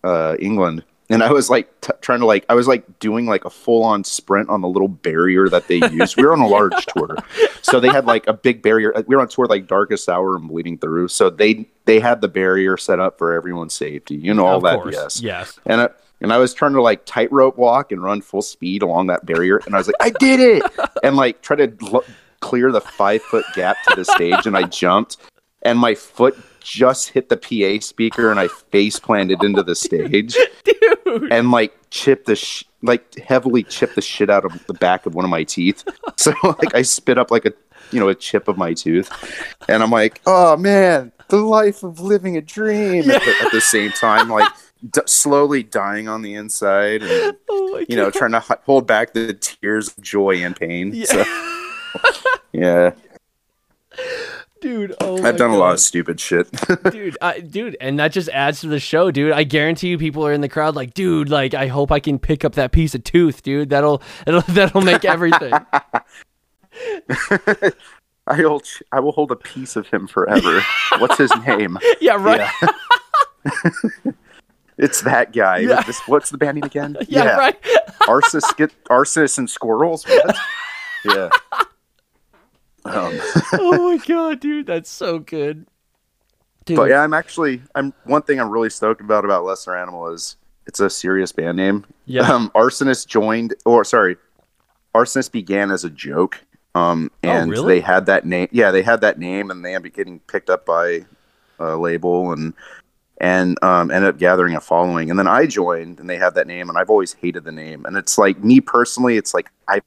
uh, 0.03 0.35
England, 0.39 0.83
and 1.09 1.23
I 1.23 1.31
was 1.31 1.49
like 1.49 1.81
t- 1.81 1.93
trying 2.01 2.19
to 2.19 2.25
like 2.25 2.45
I 2.49 2.55
was 2.55 2.67
like 2.67 2.99
doing 2.99 3.25
like 3.25 3.45
a 3.45 3.49
full 3.49 3.83
on 3.83 4.03
sprint 4.03 4.49
on 4.49 4.61
the 4.61 4.67
little 4.67 4.87
barrier 4.87 5.47
that 5.49 5.67
they 5.67 5.75
use. 5.91 6.15
We 6.15 6.23
were 6.23 6.33
on 6.33 6.39
a 6.39 6.47
large 6.47 6.85
tour, 6.87 7.17
so 7.61 7.79
they 7.79 7.89
had 7.89 8.05
like 8.05 8.27
a 8.27 8.33
big 8.33 8.61
barrier. 8.61 8.95
Uh, 8.95 9.03
we 9.07 9.15
were 9.15 9.21
on 9.21 9.27
tour 9.27 9.45
like 9.45 9.67
Darkest 9.67 10.09
Hour 10.09 10.35
and 10.35 10.47
Bleeding 10.47 10.77
Through, 10.77 11.09
so 11.09 11.29
they 11.29 11.67
they 11.85 11.99
had 11.99 12.21
the 12.21 12.27
barrier 12.27 12.77
set 12.77 12.99
up 12.99 13.17
for 13.17 13.33
everyone's 13.33 13.73
safety. 13.73 14.15
You 14.15 14.33
know 14.33 14.45
all 14.45 14.57
of 14.57 14.63
that, 14.63 14.81
course 14.81 14.95
yes. 14.95 15.21
yes 15.21 15.59
And 15.65 15.81
I, 15.81 15.89
and 16.21 16.33
I 16.33 16.37
was 16.37 16.53
trying 16.53 16.73
to 16.73 16.81
like 16.81 17.05
tightrope 17.05 17.57
walk 17.57 17.91
and 17.91 18.01
run 18.01 18.21
full 18.21 18.41
speed 18.41 18.81
along 18.81 19.07
that 19.07 19.25
barrier, 19.25 19.61
and 19.65 19.75
I 19.75 19.77
was 19.77 19.87
like, 19.87 19.95
I 19.99 20.09
did 20.09 20.39
it, 20.39 20.63
and 21.03 21.15
like 21.15 21.41
try 21.41 21.55
to 21.57 21.73
l- 21.91 22.03
clear 22.39 22.71
the 22.71 22.81
five 22.81 23.21
foot 23.21 23.45
gap 23.53 23.77
to 23.89 23.95
the 23.95 24.05
stage, 24.05 24.45
and 24.47 24.57
I 24.57 24.63
jumped, 24.63 25.17
and 25.61 25.77
my 25.77 25.93
foot 25.93 26.37
just 26.65 27.09
hit 27.09 27.29
the 27.29 27.37
PA 27.37 27.79
speaker, 27.85 28.31
and 28.31 28.39
I 28.39 28.47
face 28.47 28.99
planted 28.99 29.43
into 29.43 29.63
the 29.63 29.75
stage, 29.75 30.35
dude 30.63 30.95
and 31.31 31.51
like 31.51 31.73
chipped 31.89 32.25
the 32.25 32.35
sh- 32.35 32.63
like 32.81 33.17
heavily 33.19 33.63
chipped 33.63 33.95
the 33.95 34.01
shit 34.01 34.29
out 34.29 34.45
of 34.45 34.65
the 34.67 34.73
back 34.73 35.05
of 35.05 35.15
one 35.15 35.25
of 35.25 35.31
my 35.31 35.43
teeth. 35.43 35.83
So 36.17 36.33
like 36.43 36.73
I 36.73 36.81
spit 36.81 37.17
up 37.17 37.29
like 37.29 37.45
a 37.45 37.53
you 37.91 37.99
know 37.99 38.07
a 38.07 38.15
chip 38.15 38.47
of 38.47 38.57
my 38.57 38.73
tooth, 38.73 39.11
and 39.67 39.83
I'm 39.83 39.91
like, 39.91 40.21
oh 40.25 40.55
man, 40.55 41.11
the 41.27 41.37
life 41.37 41.83
of 41.83 41.99
living 41.99 42.37
a 42.37 42.41
dream. 42.41 43.11
At, 43.11 43.21
the, 43.21 43.35
at 43.43 43.51
the 43.51 43.61
same 43.61 43.91
time, 43.91 44.29
like 44.29 44.49
d- 44.89 45.01
slowly 45.05 45.61
dying 45.61 46.07
on 46.07 46.21
the 46.21 46.33
inside, 46.33 47.03
and 47.03 47.37
oh 47.49 47.83
you 47.89 47.97
know 47.97 48.05
god 48.05 48.13
trying 48.13 48.31
to 48.31 48.37
h- 48.37 48.59
hold 48.65 48.87
back 48.87 49.13
the 49.13 49.33
tears 49.33 49.89
of 49.89 50.01
joy 50.01 50.37
and 50.37 50.55
pain. 50.55 50.93
Yeah. 50.93 51.05
So, 51.05 51.25
yeah, 52.53 52.91
dude 54.65 54.95
oh 55.01 55.23
I've 55.23 55.37
done 55.37 55.51
a 55.51 55.57
lot 55.57 55.73
of 55.73 55.79
stupid 55.79 56.19
shit. 56.19 56.47
dude 56.91 57.17
I, 57.21 57.39
dude 57.39 57.77
and 57.79 57.99
that 57.99 58.11
just 58.11 58.29
adds 58.29 58.61
to 58.61 58.67
the 58.67 58.79
show 58.79 59.11
dude 59.11 59.31
i 59.31 59.43
guarantee 59.43 59.89
you 59.89 59.97
people 59.99 60.25
are 60.25 60.33
in 60.33 60.41
the 60.41 60.49
crowd 60.49 60.75
like 60.75 60.95
dude 60.95 61.29
like 61.29 61.53
i 61.53 61.67
hope 61.67 61.91
i 61.91 61.99
can 61.99 62.17
pick 62.17 62.43
up 62.43 62.53
that 62.55 62.71
piece 62.71 62.95
of 62.95 63.03
tooth 63.03 63.43
dude 63.43 63.69
that'll 63.69 64.01
that'll, 64.25 64.41
that'll 64.53 64.81
make 64.81 65.05
everything 65.05 65.53
I 68.27 68.41
will 68.41 68.59
ch- 68.61 68.81
I 68.91 68.99
will 69.01 69.11
hold 69.11 69.31
a 69.31 69.35
piece 69.35 69.75
of 69.75 69.87
him 69.89 70.07
forever. 70.07 70.61
What's 70.97 71.17
his 71.19 71.31
name? 71.45 71.77
yeah 72.01 72.15
right 72.19 72.49
Yeah. 73.45 74.11
it's 74.79 75.01
that 75.01 75.31
guy. 75.31 75.59
Yeah. 75.59 75.83
This, 75.83 75.99
what's 76.07 76.31
the 76.31 76.37
band 76.39 76.55
name 76.55 76.63
again? 76.63 76.97
yeah, 77.07 77.37
right 77.37 77.61
Arceus, 78.01 78.57
get, 78.57 78.71
Arceus 78.85 79.37
and 79.37 79.47
squirrels. 79.47 80.05
What? 80.05 80.35
yeah. 81.05 81.29
Um, 82.85 83.19
oh 83.53 83.89
my 83.97 84.05
god 84.05 84.39
dude 84.39 84.67
that's 84.67 84.89
so 84.89 85.19
good 85.19 85.65
dude 86.65 86.77
but 86.77 86.89
yeah, 86.89 87.01
I'm 87.01 87.13
actually 87.13 87.61
I'm 87.73 87.93
one 88.05 88.21
thing 88.21 88.39
I'm 88.39 88.49
really 88.49 88.69
stoked 88.69 89.01
about 89.01 89.25
about 89.25 89.43
Lesser 89.43 89.75
Animal 89.75 90.09
is 90.09 90.37
it's 90.67 90.79
a 90.79 90.89
serious 90.89 91.31
band 91.31 91.57
name. 91.57 91.85
Yeah. 92.05 92.31
Um, 92.31 92.51
Arsonist 92.55 93.07
joined, 93.07 93.53
or 93.65 93.83
sorry, 93.83 94.17
Arsonist 94.95 95.31
began 95.31 95.71
as 95.71 95.83
a 95.83 95.89
joke. 95.89 96.39
Um, 96.73 97.11
Oh, 97.23 97.29
and 97.29 97.51
really? 97.51 97.75
they 97.75 97.79
had 97.81 98.07
that 98.07 98.25
name. 98.25 98.47
Yeah, 98.51 98.71
they 98.71 98.81
had 98.81 99.01
that 99.01 99.17
name, 99.19 99.51
and 99.51 99.63
they 99.63 99.75
ended 99.75 99.91
up 99.91 99.95
getting 99.95 100.19
picked 100.21 100.49
up 100.49 100.65
by 100.65 101.05
a 101.59 101.75
label 101.77 102.31
and 102.33 102.53
and 103.21 103.57
um, 103.63 103.91
ended 103.91 104.09
up 104.09 104.17
gathering 104.17 104.55
a 104.55 104.59
following. 104.59 105.09
And 105.09 105.17
then 105.17 105.27
I 105.27 105.45
joined, 105.45 105.99
and 105.99 106.09
they 106.09 106.17
had 106.17 106.35
that 106.35 106.47
name, 106.47 106.67
and 106.69 106.77
I've 106.77 106.89
always 106.89 107.13
hated 107.13 107.43
the 107.45 107.51
name. 107.51 107.85
And 107.85 107.95
it's 107.95 108.17
like 108.17 108.43
me 108.43 108.59
personally, 108.59 109.17
it's 109.17 109.33
like 109.33 109.49
I 109.67 109.81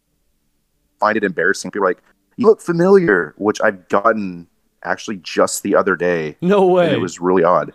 find 0.99 1.17
it 1.17 1.25
embarrassing. 1.25 1.71
People 1.73 1.87
are 1.87 1.91
like, 1.91 2.03
"You 2.39 2.47
look 2.47 2.63
familiar," 2.63 3.35
which 3.37 3.61
I've 3.61 3.87
gotten 3.89 4.47
actually 4.83 5.17
just 5.17 5.63
the 5.63 5.75
other 5.75 5.97
day 5.97 6.37
no 6.41 6.65
way 6.67 6.93
it 6.93 7.01
was 7.01 7.21
really 7.21 7.45
odd. 7.45 7.73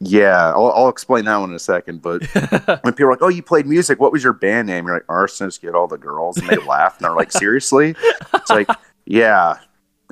Yeah, 0.00 0.52
I'll, 0.52 0.70
I'll 0.70 0.88
explain 0.88 1.24
that 1.24 1.36
one 1.38 1.50
in 1.50 1.56
a 1.56 1.58
second. 1.58 2.02
But 2.02 2.22
when 2.82 2.92
people 2.92 3.06
are 3.06 3.10
like, 3.10 3.22
"Oh, 3.22 3.28
you 3.28 3.42
played 3.42 3.66
music. 3.66 3.98
What 3.98 4.12
was 4.12 4.22
your 4.22 4.32
band 4.32 4.68
name?" 4.68 4.86
You're 4.86 4.94
like, 4.94 5.06
"Arsonists 5.06 5.60
get 5.60 5.74
all 5.74 5.88
the 5.88 5.98
girls," 5.98 6.38
and 6.38 6.48
they 6.48 6.56
laugh 6.56 6.98
and 6.98 7.04
they're 7.04 7.16
like, 7.16 7.32
"Seriously?" 7.44 7.96
It's 8.34 8.50
like, 8.50 8.68
"Yeah, 9.06 9.56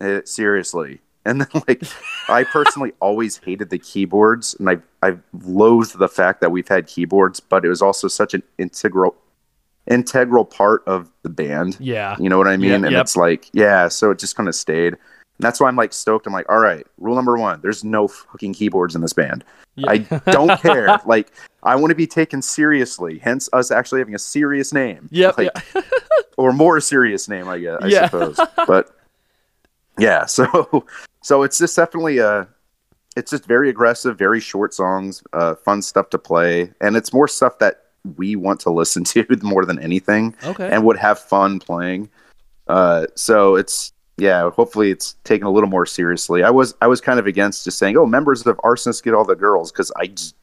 eh, 0.01 0.23
seriously." 0.25 1.01
And 1.25 1.41
then 1.41 1.63
like, 1.69 1.83
I 2.29 2.45
personally 2.45 2.93
always 3.01 3.39
hated 3.39 3.71
the 3.71 3.79
keyboards, 3.79 4.57
and 4.59 4.69
I 4.71 4.79
I 5.03 5.19
loathed 5.45 5.99
the 5.99 6.09
fact 6.09 6.41
that 6.41 6.51
we've 6.51 6.69
had 6.69 6.87
keyboards, 6.87 7.39
but 7.39 7.65
it 7.65 7.69
was 7.69 7.83
also 7.83 8.09
such 8.09 8.35
an 8.35 8.43
integral 8.59 9.15
integral 9.87 10.45
part 10.45 10.83
of 10.87 11.11
the 11.23 11.29
band. 11.29 11.77
yeah 11.81 12.17
You 12.19 12.29
know 12.29 12.39
what 12.39 12.49
I 12.49 12.57
mean? 12.57 12.71
Yep, 12.71 12.83
and 12.83 12.93
yep. 12.93 13.01
it's 13.03 13.17
like, 13.17 13.49
yeah, 13.53 13.89
so 13.89 14.11
it 14.11 14.19
just 14.19 14.37
kind 14.37 14.49
of 14.49 14.55
stayed. 14.55 14.95
And 14.95 15.45
that's 15.45 15.61
why 15.61 15.69
I'm 15.69 15.77
like 15.77 15.93
stoked. 15.93 16.27
I'm 16.27 16.33
like, 16.33 16.49
all 16.49 16.59
right, 16.59 16.87
rule 16.99 17.15
number 17.15 17.37
one, 17.37 17.61
there's 17.61 17.85
no 17.85 18.09
fucking 18.09 18.55
keyboards 18.55 18.95
in 18.95 19.01
this 19.03 19.13
band. 19.13 19.45
Yeah. 19.75 19.91
I 19.91 19.99
don't 20.31 20.61
care. 20.63 20.99
like, 21.07 21.31
I 21.63 21.77
want 21.77 21.91
to 21.91 21.95
be 21.95 22.07
taken 22.07 22.41
seriously. 22.43 23.19
Hence, 23.19 23.49
us 23.53 23.71
actually 23.71 24.01
having 24.01 24.15
a 24.15 24.19
serious 24.19 24.73
name. 24.73 25.09
Yep, 25.13 25.37
Like, 25.39 25.51
or 26.39 26.53
more 26.53 26.81
serious 26.81 27.29
name, 27.29 27.49
I 27.49 27.59
guess. 27.59 27.79
I 27.83 27.87
Yeah. 27.89 28.05
suppose. 28.09 28.41
But 28.67 28.97
yeah, 29.99 30.25
so 30.27 30.85
so 31.23 31.43
it's 31.43 31.59
just 31.59 31.77
definitely 31.77 32.19
a. 32.19 32.49
It's 33.17 33.31
just 33.31 33.47
very 33.47 33.71
aggressive, 33.71 34.19
very 34.19 34.41
short 34.41 34.75
songs, 34.75 35.23
uh, 35.33 35.55
fun 35.55 35.81
stuff 35.81 36.11
to 36.11 36.19
play, 36.19 36.73
and 36.83 36.97
it's 36.99 37.15
more 37.15 37.27
stuff 37.27 37.59
that 37.61 37.86
we 38.17 38.37
want 38.37 38.61
to 38.61 38.71
listen 38.71 39.05
to 39.05 39.27
more 39.43 39.65
than 39.65 39.79
anything 39.79 40.35
okay 40.45 40.71
and 40.71 40.85
would 40.85 40.97
have 40.97 41.19
fun 41.19 41.59
playing. 41.59 42.09
Uh, 42.69 43.07
so 43.15 43.57
it's 43.57 43.93
yeah. 44.17 44.51
Hopefully, 44.51 44.91
it's 44.91 45.15
taken 45.25 45.47
a 45.47 45.51
little 45.51 45.69
more 45.69 45.87
seriously. 45.87 46.43
I 46.43 46.51
was 46.51 46.75
I 46.81 46.87
was 46.87 47.01
kind 47.01 47.19
of 47.19 47.27
against 47.27 47.65
just 47.65 47.79
saying, 47.79 47.97
"Oh, 47.97 48.07
members 48.07 48.47
of 48.47 48.57
Arsonist 48.59 49.03
get 49.03 49.15
all 49.15 49.25
the 49.25 49.37
girls," 49.37 49.71
because 49.71 49.93
I 49.97 50.07
just, 50.07 50.35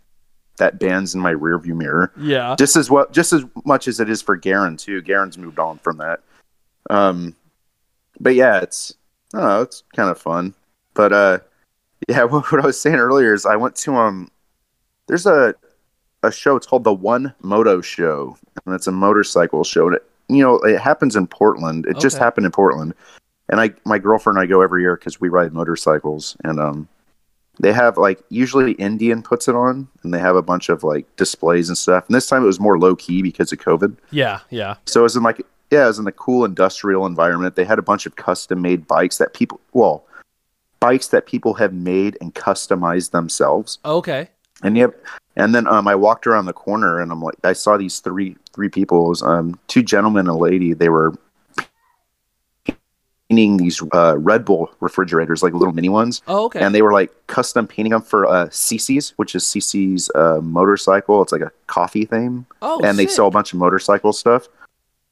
that 0.57 0.79
band's 0.79 1.15
in 1.15 1.21
my 1.21 1.33
rearview 1.33 1.75
mirror 1.75 2.11
yeah 2.15 2.55
just 2.59 2.75
as 2.75 2.89
well, 2.89 3.07
just 3.11 3.33
as 3.33 3.43
much 3.65 3.87
as 3.87 3.99
it 3.99 4.09
is 4.09 4.21
for 4.21 4.35
Garen 4.35 4.77
too. 4.77 5.01
Garen's 5.01 5.37
moved 5.37 5.59
on 5.59 5.79
from 5.79 5.97
that. 5.97 6.21
Um, 6.89 7.35
but 8.19 8.35
yeah, 8.35 8.59
it's 8.59 8.95
I 9.33 9.61
it's 9.61 9.83
kind 9.95 10.09
of 10.09 10.19
fun. 10.19 10.53
But 10.93 11.11
uh, 11.11 11.39
yeah, 12.07 12.23
what, 12.25 12.51
what 12.51 12.63
I 12.63 12.67
was 12.67 12.79
saying 12.79 12.95
earlier 12.95 13.33
is 13.33 13.45
I 13.45 13.55
went 13.55 13.75
to 13.77 13.95
um, 13.95 14.29
there's 15.07 15.25
a 15.25 15.55
a 16.23 16.31
show. 16.31 16.55
It's 16.55 16.65
called 16.65 16.83
the 16.83 16.93
One 16.93 17.33
Moto 17.41 17.81
Show, 17.81 18.37
and 18.65 18.73
it's 18.73 18.87
a 18.87 18.91
motorcycle 18.91 19.63
show. 19.63 19.87
And 19.87 19.95
it, 19.97 20.09
you 20.29 20.41
know, 20.41 20.55
it 20.59 20.79
happens 20.79 21.15
in 21.15 21.27
Portland. 21.27 21.85
It 21.85 21.99
just 21.99 22.17
happened 22.17 22.45
in 22.45 22.51
Portland, 22.51 22.93
and 23.49 23.61
I 23.61 23.71
my 23.85 23.99
girlfriend 23.99 24.37
and 24.37 24.43
I 24.43 24.47
go 24.47 24.61
every 24.61 24.81
year 24.81 24.95
because 24.95 25.21
we 25.21 25.29
ride 25.29 25.53
motorcycles, 25.53 26.35
and 26.43 26.59
um, 26.59 26.87
they 27.59 27.73
have 27.73 27.97
like 27.97 28.23
usually 28.29 28.71
Indian 28.73 29.21
puts 29.21 29.47
it 29.47 29.55
on, 29.55 29.87
and 30.03 30.13
they 30.13 30.19
have 30.19 30.35
a 30.35 30.41
bunch 30.41 30.69
of 30.69 30.83
like 30.83 31.13
displays 31.17 31.69
and 31.69 31.77
stuff. 31.77 32.07
And 32.07 32.15
this 32.15 32.27
time 32.27 32.43
it 32.43 32.47
was 32.47 32.59
more 32.59 32.79
low 32.79 32.95
key 32.95 33.21
because 33.21 33.51
of 33.51 33.59
COVID. 33.59 33.95
yeah 34.11 34.39
yeah 34.49 34.75
So 34.85 35.01
it 35.01 35.03
was 35.03 35.15
in 35.15 35.23
like 35.23 35.45
yeah, 35.71 35.85
it 35.85 35.87
was 35.87 35.99
in 35.99 36.07
a 36.07 36.11
cool 36.11 36.45
industrial 36.45 37.05
environment. 37.05 37.55
They 37.55 37.65
had 37.65 37.79
a 37.79 37.83
bunch 37.83 38.05
of 38.05 38.15
custom 38.15 38.61
made 38.61 38.87
bikes 38.87 39.17
that 39.17 39.33
people 39.33 39.59
well, 39.73 40.05
bikes 40.79 41.07
that 41.07 41.25
people 41.25 41.55
have 41.55 41.73
made 41.73 42.17
and 42.21 42.33
customized 42.33 43.11
themselves. 43.11 43.79
Okay. 43.83 44.29
And 44.63 44.77
yep. 44.77 45.03
And 45.35 45.53
then 45.53 45.67
um, 45.67 45.87
I 45.87 45.95
walked 45.95 46.27
around 46.27 46.45
the 46.45 46.53
corner 46.53 46.99
and 47.01 47.11
I'm 47.11 47.21
like, 47.21 47.35
I 47.43 47.53
saw 47.53 47.77
these 47.77 47.99
three 47.99 48.37
three 48.53 48.69
people. 48.69 49.09
Was, 49.09 49.23
um, 49.23 49.59
two 49.67 49.83
gentlemen 49.83 50.21
and 50.21 50.29
a 50.29 50.33
lady. 50.33 50.73
They 50.73 50.89
were 50.89 51.13
painting 53.29 53.57
these 53.57 53.81
uh, 53.93 54.17
Red 54.17 54.45
Bull 54.45 54.69
refrigerators, 54.79 55.41
like 55.41 55.53
little 55.53 55.73
mini 55.73 55.89
ones. 55.89 56.21
Oh, 56.27 56.45
okay. 56.45 56.61
And 56.61 56.73
they 56.73 56.81
were 56.81 56.93
like 56.93 57.11
custom 57.27 57.67
painting 57.67 57.91
them 57.91 58.01
for 58.01 58.25
uh, 58.25 58.47
See 58.51 58.77
See's, 58.77 59.09
which 59.17 59.33
is 59.35 59.45
See 59.45 59.59
See's 59.59 60.09
uh, 60.13 60.39
motorcycle. 60.41 61.21
It's 61.21 61.31
like 61.31 61.41
a 61.41 61.51
coffee 61.67 62.05
thing. 62.05 62.45
oh, 62.61 62.79
and 62.83 62.97
they 62.97 63.07
sell 63.07 63.27
a 63.27 63.31
bunch 63.31 63.53
of 63.53 63.59
motorcycle 63.59 64.13
stuff. 64.13 64.47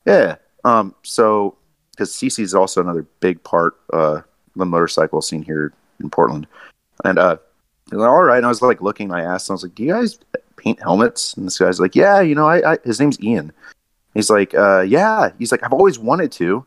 Yeah. 0.06 0.36
Um. 0.64 0.94
So, 1.04 1.56
because 1.92 2.12
CC 2.12 2.40
is 2.44 2.54
also 2.54 2.82
another 2.82 3.06
big 3.20 3.44
part 3.44 3.76
uh 3.92 4.22
the 4.56 4.66
motorcycle 4.66 5.22
scene 5.22 5.42
here 5.42 5.74
in 6.00 6.10
Portland, 6.10 6.46
and 7.04 7.18
uh, 7.18 7.38
they're 7.92 8.00
like, 8.00 8.10
all 8.10 8.24
right. 8.24 8.38
And 8.38 8.46
I 8.46 8.50
was 8.50 8.62
like 8.62 8.82
looking. 8.82 9.12
I 9.12 9.22
asked. 9.22 9.50
I 9.50 9.54
was 9.54 9.64
like, 9.64 9.76
"Do 9.76 9.84
you 9.84 9.94
guys 9.94 10.18
paint 10.56 10.82
helmets?" 10.82 11.34
And 11.36 11.46
this 11.46 11.60
guy's 11.60 11.80
like, 11.80 11.96
"Yeah, 11.96 12.22
you 12.22 12.36
know, 12.36 12.48
I." 12.48 12.74
I 12.74 12.78
his 12.84 13.00
name's 13.00 13.22
Ian. 13.22 13.52
He's 14.14 14.30
like, 14.30 14.56
uh, 14.56 14.82
"Yeah." 14.82 15.32
He's 15.38 15.52
like, 15.52 15.64
"I've 15.64 15.74
always 15.74 16.00
wanted 16.00 16.32
to." 16.34 16.66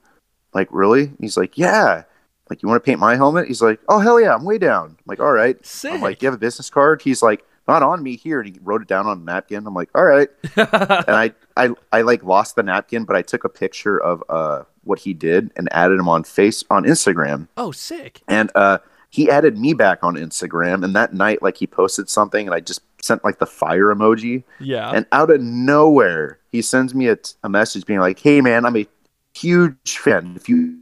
Like, 0.53 0.69
really? 0.71 1.13
He's 1.19 1.37
like, 1.37 1.59
"Yeah." 1.59 2.05
Like, 2.51 2.63
you 2.63 2.69
want 2.69 2.83
to 2.85 2.87
paint 2.87 3.01
my 3.01 3.17
helmet? 3.17 3.49
He's 3.49 3.63
like, 3.63 3.81
"Oh 3.89 3.99
hell 4.01 4.21
yeah, 4.21 4.35
I'm 4.35 4.45
way 4.45 4.59
down." 4.59 4.91
I'm 4.91 4.97
like, 5.07 5.21
"All 5.21 5.33
right." 5.33 5.65
Sick. 5.65 5.93
I'm 5.93 6.01
like, 6.01 6.21
"You 6.23 6.27
have 6.27 6.35
a 6.35 6.39
business 6.39 6.69
card?" 6.69 7.01
He's 7.01 7.23
like, 7.23 7.45
"Not 7.67 7.83
on 7.83 8.03
me 8.03 8.17
here." 8.17 8.41
And 8.41 8.55
he 8.55 8.61
wrote 8.63 8.83
it 8.83 8.89
down 8.89 9.07
on 9.07 9.19
a 9.19 9.25
napkin. 9.25 9.67
I'm 9.67 9.75
like, 9.75 9.89
"All 9.95 10.05
right." 10.05 10.29
and 10.57 10.69
I, 11.09 11.33
I 11.57 11.71
I 11.91 12.03
like 12.03 12.23
lost 12.23 12.57
the 12.57 12.63
napkin, 12.63 13.05
but 13.05 13.17
I 13.17 13.23
took 13.23 13.45
a 13.45 13.49
picture 13.49 13.99
of 13.99 14.23
uh 14.29 14.65
what 14.83 14.99
he 14.99 15.15
did 15.15 15.51
and 15.57 15.69
added 15.73 15.99
him 15.99 16.09
on 16.09 16.23
face 16.25 16.63
on 16.69 16.85
Instagram, 16.85 17.49
oh, 17.57 17.73
sick. 17.73 18.21
and 18.29 18.51
uh 18.55 18.79
he 19.15 19.31
added 19.31 19.57
me 19.57 19.75
back 19.75 20.01
on 20.03 20.15
Instagram, 20.17 20.85
and 20.85 20.95
that 20.97 21.15
night 21.15 21.41
like 21.43 21.57
he 21.57 21.67
posted 21.67 22.09
something, 22.09 22.47
and 22.47 22.55
I 22.55 22.61
just 22.61 22.81
sent 23.01 23.23
like 23.25 23.39
the 23.39 23.47
fire 23.47 23.95
emoji, 23.95 24.43
Yeah. 24.61 24.91
and 24.91 25.07
out 25.13 25.31
of 25.31 25.41
nowhere 25.41 26.39
he 26.51 26.63
sends 26.63 26.95
me 26.95 27.07
a, 27.09 27.17
t- 27.17 27.35
a 27.45 27.49
message 27.49 27.87
being 27.87 28.01
like, 28.01 28.19
"Hey 28.19 28.41
man, 28.41 28.65
I'm 28.67 28.77
a 28.77 28.87
huge 29.35 29.99
fan. 29.99 30.35
If 30.37 30.49
you 30.49 30.79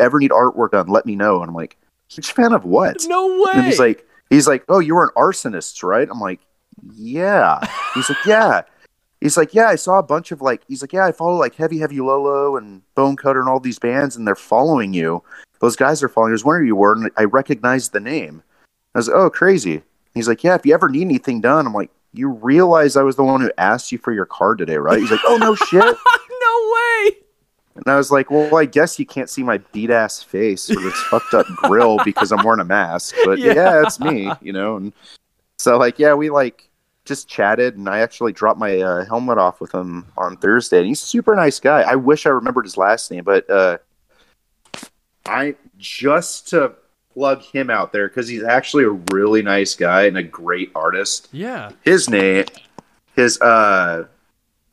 ever 0.00 0.18
need 0.18 0.30
artwork 0.30 0.70
done, 0.72 0.86
let 0.88 1.06
me 1.06 1.16
know." 1.16 1.40
And 1.40 1.48
I'm 1.48 1.54
like, 1.54 1.76
"Huge 2.08 2.32
fan 2.32 2.52
of 2.52 2.64
what?" 2.64 3.04
no 3.08 3.26
way. 3.44 3.52
And 3.54 3.66
he's 3.66 3.78
like, 3.80 4.06
he's 4.30 4.46
like, 4.48 4.64
oh, 4.68 4.78
you 4.80 4.94
were 4.94 5.04
an 5.04 5.10
arsonist, 5.16 5.82
right? 5.82 6.08
I'm 6.10 6.20
like, 6.20 6.40
yeah. 6.94 7.60
He's 7.94 8.08
like, 8.08 8.24
yeah. 8.26 8.62
He's 9.20 9.36
like, 9.36 9.54
yeah, 9.54 9.68
I 9.68 9.76
saw 9.76 9.98
a 9.98 10.02
bunch 10.02 10.30
of 10.30 10.42
like, 10.42 10.62
he's 10.68 10.82
like, 10.82 10.92
yeah, 10.92 11.06
I 11.06 11.12
follow 11.12 11.36
like 11.38 11.54
Heavy 11.54 11.78
Heavy 11.78 12.00
Low 12.00 12.22
Low 12.22 12.56
and 12.56 12.82
Bone 12.94 13.16
Cutter 13.16 13.40
and 13.40 13.48
all 13.48 13.60
these 13.60 13.78
bands, 13.78 14.14
and 14.16 14.26
they're 14.26 14.34
following 14.34 14.92
you. 14.92 15.22
Those 15.60 15.76
guys 15.76 16.02
are 16.02 16.08
following. 16.08 16.30
I 16.30 16.32
was 16.32 16.44
wondering 16.44 16.64
who 16.64 16.68
you 16.68 16.76
were, 16.76 16.92
and 16.92 17.10
I 17.16 17.24
recognized 17.24 17.92
the 17.92 18.00
name. 18.00 18.42
I 18.94 18.98
was 18.98 19.08
like, 19.08 19.16
oh, 19.16 19.30
crazy. 19.30 19.82
He's 20.14 20.28
like, 20.28 20.42
yeah, 20.44 20.54
if 20.54 20.64
you 20.64 20.72
ever 20.74 20.88
need 20.88 21.02
anything 21.02 21.40
done, 21.40 21.66
I'm 21.66 21.74
like, 21.74 21.90
you 22.12 22.28
realize 22.30 22.96
I 22.96 23.02
was 23.02 23.16
the 23.16 23.24
one 23.24 23.40
who 23.42 23.50
asked 23.58 23.92
you 23.92 23.98
for 23.98 24.12
your 24.12 24.24
card 24.26 24.58
today, 24.58 24.76
right? 24.78 24.98
He's 24.98 25.10
like, 25.10 25.20
oh, 25.26 25.36
no 25.36 25.54
shit. 25.66 25.80
no 25.84 26.72
way. 26.74 27.16
And 27.76 27.84
I 27.86 27.96
was 27.96 28.10
like, 28.10 28.30
well, 28.30 28.56
I 28.56 28.64
guess 28.64 28.98
you 28.98 29.04
can't 29.04 29.28
see 29.28 29.42
my 29.42 29.58
beat 29.72 29.90
ass 29.90 30.22
face 30.22 30.70
or 30.70 30.76
this 30.80 30.98
fucked 31.10 31.34
up 31.34 31.44
grill 31.56 31.98
because 32.04 32.32
I'm 32.32 32.42
wearing 32.42 32.60
a 32.60 32.64
mask. 32.64 33.14
But 33.26 33.38
Yeah. 33.38 33.52
yeah. 33.54 33.82
it's 33.82 34.00
me, 34.00 34.30
you 34.40 34.52
know. 34.54 34.76
And 34.76 34.94
so, 35.58 35.76
like, 35.76 35.98
yeah, 35.98 36.14
we 36.14 36.30
like 36.30 36.70
just 37.04 37.28
chatted, 37.28 37.76
and 37.76 37.86
I 37.88 37.98
actually 37.98 38.32
dropped 38.32 38.58
my 38.58 38.80
uh, 38.80 39.04
helmet 39.04 39.36
off 39.36 39.60
with 39.60 39.72
him 39.74 40.06
on 40.16 40.38
Thursday. 40.38 40.78
And 40.78 40.86
he's 40.86 41.02
a 41.02 41.06
super 41.06 41.36
nice 41.36 41.60
guy. 41.60 41.82
I 41.82 41.96
wish 41.96 42.24
I 42.24 42.30
remembered 42.30 42.64
his 42.64 42.78
last 42.78 43.10
name, 43.10 43.24
but 43.24 43.48
uh, 43.50 43.76
I 45.28 45.54
just 45.78 46.48
to 46.48 46.72
plug 47.12 47.42
him 47.42 47.70
out 47.70 47.92
there 47.92 48.08
because 48.08 48.28
he's 48.28 48.42
actually 48.42 48.84
a 48.84 48.90
really 49.12 49.42
nice 49.42 49.74
guy 49.74 50.04
and 50.04 50.16
a 50.18 50.22
great 50.22 50.70
artist 50.74 51.28
Yeah. 51.32 51.70
his 51.82 52.10
name 52.10 52.44
his 53.14 53.40
uh 53.40 54.04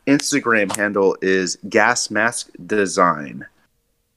instagram 0.08 0.76
handle 0.76 1.16
is 1.22 1.58
gas 1.70 2.12
mask 2.12 2.50
design 2.66 3.46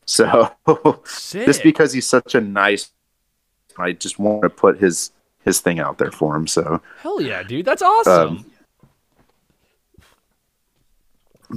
so 0.07 0.51
just 1.31 1.62
because 1.62 1.92
he's 1.92 2.09
such 2.09 2.35
a 2.35 2.40
nice 2.40 2.90
i 3.79 3.92
just 3.92 4.18
want 4.18 4.42
to 4.42 4.51
put 4.51 4.79
his 4.79 5.12
his 5.44 5.61
thing 5.61 5.79
out 5.79 5.99
there 5.99 6.11
for 6.11 6.35
him 6.35 6.49
so 6.49 6.83
Hell 7.03 7.20
yeah, 7.20 7.44
dude. 7.44 7.64
That's 7.64 7.83
awesome. 7.83 8.38
Um, 8.38 8.44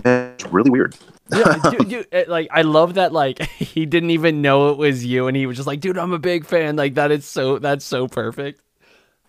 it's 0.05 0.45
really 0.45 0.69
weird 0.69 0.95
yeah, 1.31 1.59
dude, 1.71 1.89
dude, 1.89 2.07
it, 2.11 2.29
like 2.29 2.47
I 2.51 2.61
love 2.63 2.95
that. 2.95 3.13
Like 3.13 3.41
he 3.57 3.85
didn't 3.85 4.11
even 4.11 4.41
know 4.41 4.69
it 4.69 4.77
was 4.77 5.05
you, 5.05 5.27
and 5.27 5.35
he 5.37 5.45
was 5.45 5.57
just 5.57 5.67
like, 5.67 5.79
"Dude, 5.79 5.97
I'm 5.97 6.11
a 6.13 6.19
big 6.19 6.45
fan." 6.45 6.75
Like 6.75 6.95
that 6.95 7.11
is 7.11 7.25
so. 7.25 7.59
That's 7.59 7.85
so 7.85 8.07
perfect. 8.07 8.61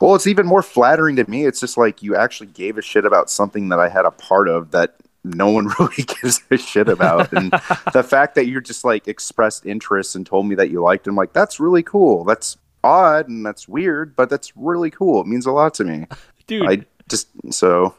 well 0.00 0.14
it's 0.14 0.26
even 0.26 0.46
more 0.46 0.62
flattering 0.62 1.16
to 1.16 1.28
me 1.30 1.44
it's 1.44 1.60
just 1.60 1.76
like 1.76 2.02
you 2.02 2.16
actually 2.16 2.46
gave 2.46 2.78
a 2.78 2.82
shit 2.82 3.04
about 3.04 3.28
something 3.28 3.68
that 3.68 3.78
i 3.78 3.86
had 3.88 4.06
a 4.06 4.10
part 4.10 4.48
of 4.48 4.70
that 4.70 4.96
no 5.24 5.50
one 5.50 5.66
really 5.78 6.04
gives 6.22 6.40
a 6.50 6.56
shit 6.56 6.88
about 6.88 7.30
and 7.32 7.50
the 7.92 8.02
fact 8.02 8.34
that 8.34 8.46
you 8.46 8.60
just 8.60 8.84
like 8.84 9.06
expressed 9.08 9.66
interest 9.66 10.16
and 10.16 10.24
told 10.24 10.46
me 10.46 10.54
that 10.54 10.70
you 10.70 10.80
liked 10.80 11.06
him 11.06 11.14
like 11.16 11.32
that's 11.34 11.60
really 11.60 11.82
cool 11.82 12.24
that's 12.24 12.56
odd 12.82 13.28
and 13.28 13.44
that's 13.44 13.68
weird 13.68 14.16
but 14.16 14.30
that's 14.30 14.56
really 14.56 14.90
cool 14.90 15.20
it 15.20 15.26
means 15.26 15.44
a 15.44 15.52
lot 15.52 15.74
to 15.74 15.84
me 15.84 16.06
Dude, 16.46 16.66
i 16.66 16.78
just 17.08 17.28
so 17.50 17.94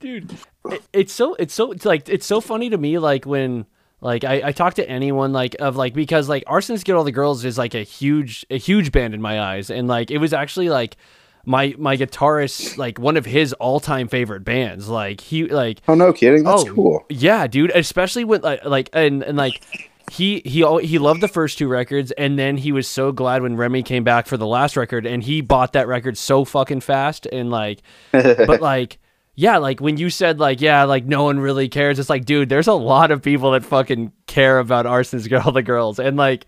dude 0.00 0.36
it, 0.70 0.82
it's 0.92 1.12
so 1.12 1.34
it's 1.34 1.54
so 1.54 1.72
it's 1.72 1.84
like 1.84 2.08
it's 2.08 2.26
so 2.26 2.40
funny 2.40 2.70
to 2.70 2.78
me 2.78 2.98
like 2.98 3.26
when 3.26 3.66
like 4.00 4.24
I, 4.24 4.48
I 4.48 4.52
talk 4.52 4.74
to 4.74 4.88
anyone 4.88 5.32
like 5.32 5.56
of 5.58 5.76
like 5.76 5.94
because 5.94 6.28
like 6.28 6.44
arsonists 6.44 6.84
get 6.84 6.94
all 6.94 7.04
the 7.04 7.12
girls 7.12 7.44
is 7.44 7.58
like 7.58 7.74
a 7.74 7.82
huge 7.82 8.46
a 8.50 8.58
huge 8.58 8.92
band 8.92 9.14
in 9.14 9.20
my 9.20 9.40
eyes 9.40 9.70
and 9.70 9.88
like 9.88 10.10
it 10.10 10.18
was 10.18 10.32
actually 10.32 10.68
like 10.68 10.96
my 11.44 11.74
my 11.78 11.96
guitarist 11.96 12.76
like 12.76 12.98
one 12.98 13.16
of 13.16 13.24
his 13.24 13.52
all-time 13.54 14.06
favorite 14.06 14.44
bands 14.44 14.88
like 14.88 15.20
he 15.20 15.46
like 15.46 15.80
oh 15.88 15.94
no 15.94 16.12
kidding 16.12 16.44
that's 16.44 16.62
oh, 16.62 16.74
cool 16.74 16.88
Yeah, 17.10 17.46
dude. 17.46 17.70
Especially 17.74 18.24
with 18.24 18.44
like, 18.44 18.64
like 18.64 18.90
and 18.92 19.22
and 19.22 19.36
like 19.36 19.62
he 20.10 20.40
he 20.44 20.64
he 20.80 20.98
loved 20.98 21.20
the 21.20 21.28
first 21.28 21.58
two 21.58 21.68
records, 21.68 22.12
and 22.12 22.38
then 22.38 22.56
he 22.56 22.72
was 22.72 22.88
so 22.88 23.12
glad 23.12 23.42
when 23.42 23.56
Remy 23.56 23.82
came 23.82 24.04
back 24.04 24.26
for 24.26 24.36
the 24.36 24.46
last 24.46 24.76
record, 24.76 25.06
and 25.06 25.22
he 25.22 25.40
bought 25.40 25.72
that 25.72 25.86
record 25.86 26.16
so 26.16 26.44
fucking 26.44 26.80
fast, 26.80 27.26
and 27.26 27.50
like, 27.50 27.80
but 28.12 28.60
like. 28.60 28.98
Yeah, 29.38 29.58
like 29.58 29.80
when 29.80 29.98
you 29.98 30.10
said 30.10 30.40
like 30.40 30.60
yeah, 30.60 30.82
like 30.82 31.04
no 31.04 31.22
one 31.22 31.38
really 31.38 31.68
cares. 31.68 32.00
It's 32.00 32.10
like, 32.10 32.24
dude, 32.24 32.48
there's 32.48 32.66
a 32.66 32.72
lot 32.72 33.12
of 33.12 33.22
people 33.22 33.52
that 33.52 33.64
fucking 33.64 34.10
care 34.26 34.58
about 34.58 34.84
Arson's 34.84 35.28
Girl 35.28 35.52
the 35.52 35.62
Girls. 35.62 36.00
And 36.00 36.16
like 36.16 36.46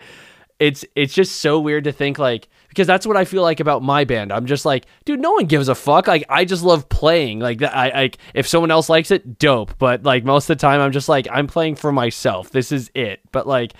it's 0.59 0.85
it's 0.97 1.15
just 1.15 1.37
so 1.37 1.61
weird 1.61 1.85
to 1.85 1.93
think 1.93 2.19
like 2.19 2.49
because 2.69 2.89
that's 2.89 3.07
what 3.07 3.17
I 3.17 3.25
feel 3.25 3.43
like 3.43 3.61
about 3.61 3.85
my 3.85 4.03
band. 4.03 4.33
I'm 4.33 4.45
just 4.45 4.65
like, 4.65 4.87
dude, 5.05 5.21
no 5.21 5.31
one 5.31 5.47
gives 5.47 5.69
a 5.69 5.77
fuck. 5.77 6.09
Like 6.09 6.25
I 6.29 6.45
just 6.45 6.65
love 6.65 6.89
playing. 6.89 7.39
Like 7.39 7.63
I 7.63 7.91
like 7.91 8.19
if 8.35 8.49
someone 8.49 8.73
else 8.73 8.89
likes 8.89 9.13
it, 9.13 9.39
dope. 9.39 9.79
But 9.79 10.03
like 10.03 10.25
most 10.25 10.51
of 10.51 10.59
the 10.59 10.61
time 10.61 10.81
I'm 10.81 10.91
just 10.91 11.09
like 11.09 11.29
I'm 11.31 11.47
playing 11.47 11.77
for 11.77 11.93
myself. 11.93 12.51
This 12.51 12.73
is 12.73 12.91
it. 12.97 13.21
But 13.31 13.47
like 13.47 13.73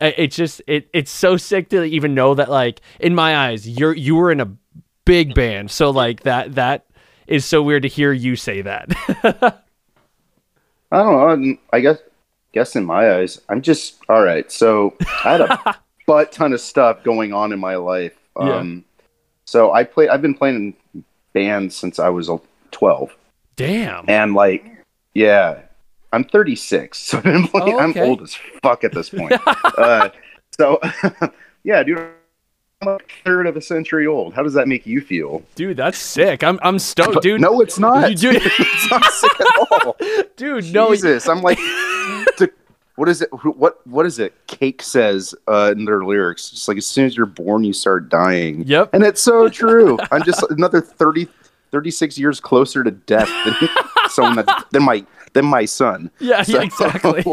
it's 0.00 0.34
just 0.34 0.62
it 0.66 0.88
it's 0.94 1.10
so 1.10 1.36
sick 1.36 1.68
to 1.68 1.84
even 1.84 2.14
know 2.14 2.32
that 2.34 2.48
like 2.48 2.80
in 3.00 3.14
my 3.14 3.36
eyes 3.36 3.68
you're 3.68 3.92
you 3.92 4.16
were 4.16 4.32
in 4.32 4.40
a 4.40 4.50
big 5.04 5.34
band. 5.34 5.70
So 5.70 5.90
like 5.90 6.22
that 6.22 6.54
that 6.54 6.86
is 7.26 7.44
so 7.44 7.62
weird 7.62 7.82
to 7.82 7.88
hear 7.88 8.12
you 8.12 8.36
say 8.36 8.60
that. 8.62 8.88
i 10.92 10.96
don't 10.98 11.42
know 11.42 11.56
i 11.72 11.80
guess 11.80 11.98
guess 12.52 12.76
in 12.76 12.84
my 12.84 13.14
eyes 13.16 13.40
i'm 13.48 13.60
just 13.60 13.96
all 14.08 14.22
right 14.22 14.50
so 14.52 14.94
i 15.24 15.32
had 15.32 15.40
a 15.40 15.76
butt 16.06 16.30
ton 16.32 16.52
of 16.52 16.60
stuff 16.60 17.02
going 17.02 17.32
on 17.32 17.52
in 17.52 17.58
my 17.58 17.74
life 17.76 18.14
Yeah. 18.40 18.56
um 18.56 18.84
so 19.44 19.72
i 19.72 19.82
play 19.84 20.08
i've 20.08 20.22
been 20.22 20.34
playing 20.34 20.74
in 20.94 21.04
bands 21.32 21.74
since 21.76 21.98
i 21.98 22.08
was 22.08 22.30
uh, 22.30 22.38
12 22.70 23.14
Damn. 23.56 24.04
and 24.08 24.34
like 24.34 24.64
yeah 25.14 25.60
i'm 26.12 26.24
36 26.24 26.96
so 27.02 27.20
been 27.20 27.48
playing, 27.48 27.74
Oh, 27.74 27.88
okay. 27.88 28.00
i'm 28.02 28.08
old 28.10 28.22
as 28.22 28.34
fuck 28.62 28.84
at 28.84 28.92
this 28.92 29.10
point 29.10 29.32
uh, 29.78 30.10
so 30.58 30.80
yeah 31.64 31.82
dude 31.82 31.98
a 32.82 32.98
third 33.24 33.46
of 33.46 33.56
a 33.56 33.60
century 33.62 34.06
old 34.06 34.34
how 34.34 34.42
does 34.42 34.52
that 34.52 34.68
make 34.68 34.86
you 34.86 35.00
feel 35.00 35.42
Dude, 35.54 35.78
that's 35.78 35.96
sick. 35.96 36.44
I'm 36.44 36.58
I'm 36.62 36.78
stoked, 36.78 37.22
dude. 37.22 37.40
no 37.40 37.60
it's 37.62 37.78
not 37.78 38.10
You 38.10 38.16
do- 38.16 38.30
it's 38.42 38.90
not 38.90 39.04
sick 39.12 39.40
at 39.40 39.46
all 39.82 39.96
dude, 40.36 40.72
no. 40.74 40.90
jesus 40.90 41.26
i'm 41.26 41.40
like 41.40 41.56
to, 42.36 42.50
what 42.96 43.08
is 43.08 43.22
it 43.22 43.30
what 43.56 43.84
what 43.86 44.04
is 44.04 44.18
it 44.18 44.34
cake 44.46 44.82
says 44.82 45.34
uh, 45.48 45.72
in 45.74 45.86
their 45.86 46.04
lyrics 46.04 46.50
just 46.50 46.68
like 46.68 46.76
as 46.76 46.86
soon 46.86 47.06
as 47.06 47.16
you're 47.16 47.24
born 47.24 47.64
you 47.64 47.72
start 47.72 48.10
dying 48.10 48.62
Yep. 48.66 48.90
and 48.92 49.04
it's 49.04 49.22
so 49.22 49.48
true 49.48 49.98
i'm 50.12 50.22
just 50.22 50.42
another 50.50 50.82
30 50.82 51.28
36 51.72 52.18
years 52.18 52.40
closer 52.40 52.84
to 52.84 52.90
death 52.90 53.30
than 53.46 53.68
someone 54.10 54.36
that 54.36 54.66
than 54.72 54.82
my 54.82 55.04
than 55.32 55.46
my 55.46 55.64
son 55.64 56.10
Yeah, 56.20 56.42
So- 56.42 56.58
yeah, 56.58 56.62
exactly. 56.64 57.24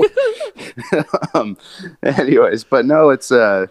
um, 1.34 1.58
anyways, 2.02 2.64
but 2.64 2.86
no, 2.86 3.10
it's 3.12 3.32
uh, 3.32 3.68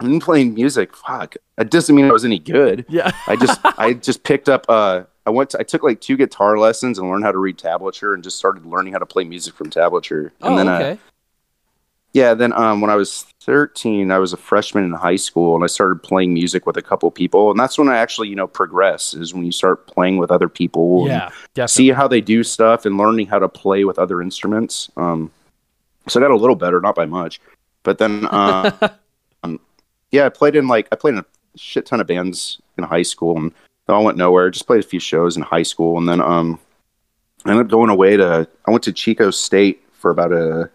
I've 0.00 0.06
been 0.08 0.20
playing 0.20 0.54
music. 0.54 0.94
Fuck, 0.94 1.36
it 1.58 1.70
doesn't 1.70 1.94
mean 1.96 2.06
I 2.06 2.12
was 2.12 2.24
any 2.24 2.38
good. 2.38 2.84
yeah. 2.88 3.10
I 3.26 3.36
just 3.36 3.60
I 3.78 3.94
just 3.94 4.22
picked 4.24 4.48
up. 4.48 4.66
Uh, 4.68 5.04
I 5.24 5.30
went. 5.30 5.50
To, 5.50 5.60
I 5.60 5.62
took 5.62 5.82
like 5.82 6.00
two 6.00 6.16
guitar 6.16 6.58
lessons 6.58 6.98
and 6.98 7.08
learned 7.10 7.24
how 7.24 7.32
to 7.32 7.38
read 7.38 7.56
tablature 7.58 8.14
and 8.14 8.22
just 8.22 8.36
started 8.38 8.66
learning 8.66 8.92
how 8.92 8.98
to 8.98 9.06
play 9.06 9.24
music 9.24 9.54
from 9.54 9.70
tablature. 9.70 10.30
And 10.40 10.54
Oh, 10.54 10.56
then, 10.56 10.68
okay. 10.68 10.90
uh, 10.92 10.96
yeah, 12.12 12.32
then 12.32 12.52
um, 12.54 12.80
when 12.80 12.90
I 12.90 12.94
was 12.96 13.26
13, 13.42 14.10
I 14.10 14.18
was 14.18 14.32
a 14.32 14.38
freshman 14.38 14.84
in 14.84 14.92
high 14.92 15.16
school, 15.16 15.54
and 15.54 15.62
I 15.62 15.66
started 15.66 16.02
playing 16.02 16.32
music 16.32 16.64
with 16.64 16.76
a 16.78 16.82
couple 16.82 17.10
people, 17.10 17.50
and 17.50 17.60
that's 17.60 17.76
when 17.76 17.88
I 17.88 17.96
actually, 17.98 18.28
you 18.28 18.36
know, 18.36 18.46
progress. 18.46 19.12
Is 19.12 19.34
when 19.34 19.44
you 19.44 19.52
start 19.52 19.86
playing 19.86 20.16
with 20.16 20.30
other 20.30 20.48
people, 20.48 21.00
and 21.00 21.08
Yeah, 21.08 21.28
definitely. 21.54 21.68
see 21.86 21.90
how 21.90 22.06
they 22.08 22.20
do 22.22 22.42
stuff, 22.42 22.86
and 22.86 22.96
learning 22.96 23.26
how 23.26 23.38
to 23.38 23.48
play 23.48 23.84
with 23.84 23.98
other 23.98 24.22
instruments. 24.22 24.90
Um, 24.96 25.30
so 26.08 26.18
I 26.20 26.22
got 26.22 26.30
a 26.30 26.36
little 26.36 26.56
better, 26.56 26.80
not 26.80 26.94
by 26.94 27.04
much, 27.06 27.40
but 27.82 27.98
then, 27.98 28.26
uh, 28.26 28.70
yeah, 30.10 30.26
I 30.26 30.28
played 30.28 30.56
in 30.56 30.68
like 30.68 30.88
I 30.92 30.96
played 30.96 31.14
in 31.14 31.20
a 31.20 31.24
shit 31.56 31.86
ton 31.86 32.00
of 32.00 32.06
bands 32.06 32.60
in 32.78 32.84
high 32.84 33.02
school, 33.02 33.36
and 33.36 33.52
they 33.86 33.92
all 33.92 34.04
went 34.04 34.18
nowhere. 34.18 34.50
Just 34.50 34.66
played 34.66 34.80
a 34.80 34.86
few 34.86 35.00
shows 35.00 35.36
in 35.36 35.42
high 35.42 35.62
school, 35.62 35.98
and 35.98 36.08
then 36.08 36.20
um, 36.20 36.58
I 37.44 37.50
ended 37.50 37.66
up 37.66 37.70
going 37.70 37.90
away 37.90 38.16
to 38.16 38.48
I 38.66 38.70
went 38.70 38.84
to 38.84 38.92
Chico 38.92 39.30
State 39.30 39.82
for 39.92 40.10
about 40.10 40.32
a 40.32 40.70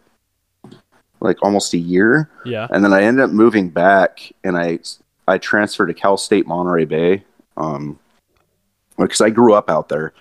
like 1.20 1.38
almost 1.44 1.74
a 1.74 1.78
year, 1.78 2.30
yeah. 2.46 2.67
and 2.72 2.84
then 2.84 2.94
I 2.94 3.04
ended 3.04 3.24
up 3.24 3.32
moving 3.32 3.70
back, 3.70 4.32
and 4.44 4.58
I 4.58 4.80
I 5.28 5.38
transferred 5.38 5.88
to 5.88 5.94
Cal 5.94 6.17
State 6.17 6.48
Monterey 6.48 6.86
Bay, 6.86 7.24
um, 7.58 8.00
because 8.98 9.22
I 9.22 9.30
grew 9.30 9.54
up 9.54 9.70
out 9.70 9.89
there, 9.89 10.13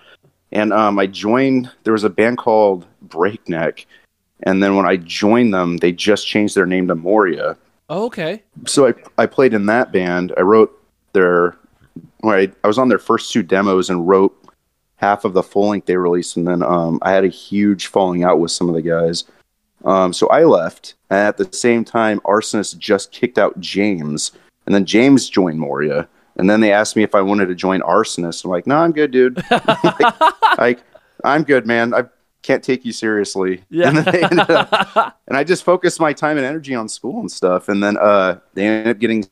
and 0.51 0.71
um, 0.71 0.99
I 0.99 1.07
joined. 1.07 1.71
There 1.83 1.93
was 1.93 2.03
a 2.03 2.09
band 2.09 2.37
called 2.37 2.85
Breakneck, 3.01 3.85
and 4.43 4.61
then 4.61 4.75
when 4.75 4.85
I 4.85 4.97
joined 4.97 5.53
them, 5.53 5.77
they 5.77 5.91
just 5.91 6.27
changed 6.27 6.55
their 6.55 6.65
name 6.65 6.87
to 6.87 6.95
Moria. 6.95 7.57
Oh, 7.91 8.05
okay. 8.05 8.41
So 8.67 8.87
I 8.87 8.93
I 9.17 9.25
played 9.25 9.53
in 9.53 9.65
that 9.65 9.91
band. 9.91 10.33
I 10.37 10.41
wrote 10.41 10.71
their, 11.11 11.57
well, 12.23 12.37
I, 12.37 12.47
I 12.63 12.67
was 12.67 12.77
on 12.77 12.87
their 12.87 12.97
first 12.97 13.33
two 13.33 13.43
demos 13.43 13.89
and 13.89 14.07
wrote 14.07 14.33
half 14.95 15.25
of 15.25 15.33
the 15.33 15.43
full 15.43 15.67
length 15.67 15.87
they 15.87 15.97
released, 15.97 16.37
and 16.37 16.47
then 16.47 16.63
um, 16.63 16.99
I 17.01 17.11
had 17.11 17.25
a 17.25 17.27
huge 17.27 17.87
falling 17.87 18.23
out 18.23 18.39
with 18.39 18.51
some 18.51 18.69
of 18.69 18.75
the 18.75 18.81
guys. 18.81 19.25
Um, 19.83 20.13
so 20.13 20.27
I 20.29 20.45
left, 20.45 20.93
and 21.09 21.19
at 21.19 21.35
the 21.35 21.51
same 21.51 21.83
time, 21.83 22.21
Arsonist 22.21 22.77
just 22.77 23.11
kicked 23.11 23.37
out 23.37 23.59
James, 23.59 24.31
and 24.65 24.73
then 24.73 24.85
James 24.85 25.29
joined 25.29 25.59
Moria, 25.59 26.07
and 26.37 26.49
then 26.49 26.61
they 26.61 26.71
asked 26.71 26.95
me 26.95 27.03
if 27.03 27.13
I 27.13 27.21
wanted 27.21 27.47
to 27.47 27.55
join 27.55 27.81
Arsonist. 27.81 28.45
I'm 28.45 28.51
like, 28.51 28.67
no, 28.67 28.77
I'm 28.77 28.93
good, 28.93 29.11
dude. 29.11 29.43
like, 29.51 30.21
like, 30.57 30.79
I'm 31.25 31.43
good, 31.43 31.67
man. 31.67 31.93
I 31.93 32.05
can't 32.41 32.63
take 32.63 32.85
you 32.85 32.91
seriously. 32.91 33.63
Yeah. 33.69 33.89
And 33.89 34.39
up, 34.39 35.19
and 35.27 35.37
I 35.37 35.43
just 35.43 35.63
focused 35.63 35.99
my 35.99 36.13
time 36.13 36.37
and 36.37 36.45
energy 36.45 36.75
on 36.75 36.89
school 36.89 37.19
and 37.19 37.31
stuff, 37.31 37.69
and 37.69 37.83
then 37.83 37.97
uh, 37.97 38.39
they 38.53 38.65
ended 38.65 38.95
up 38.95 38.99
getting 38.99 39.25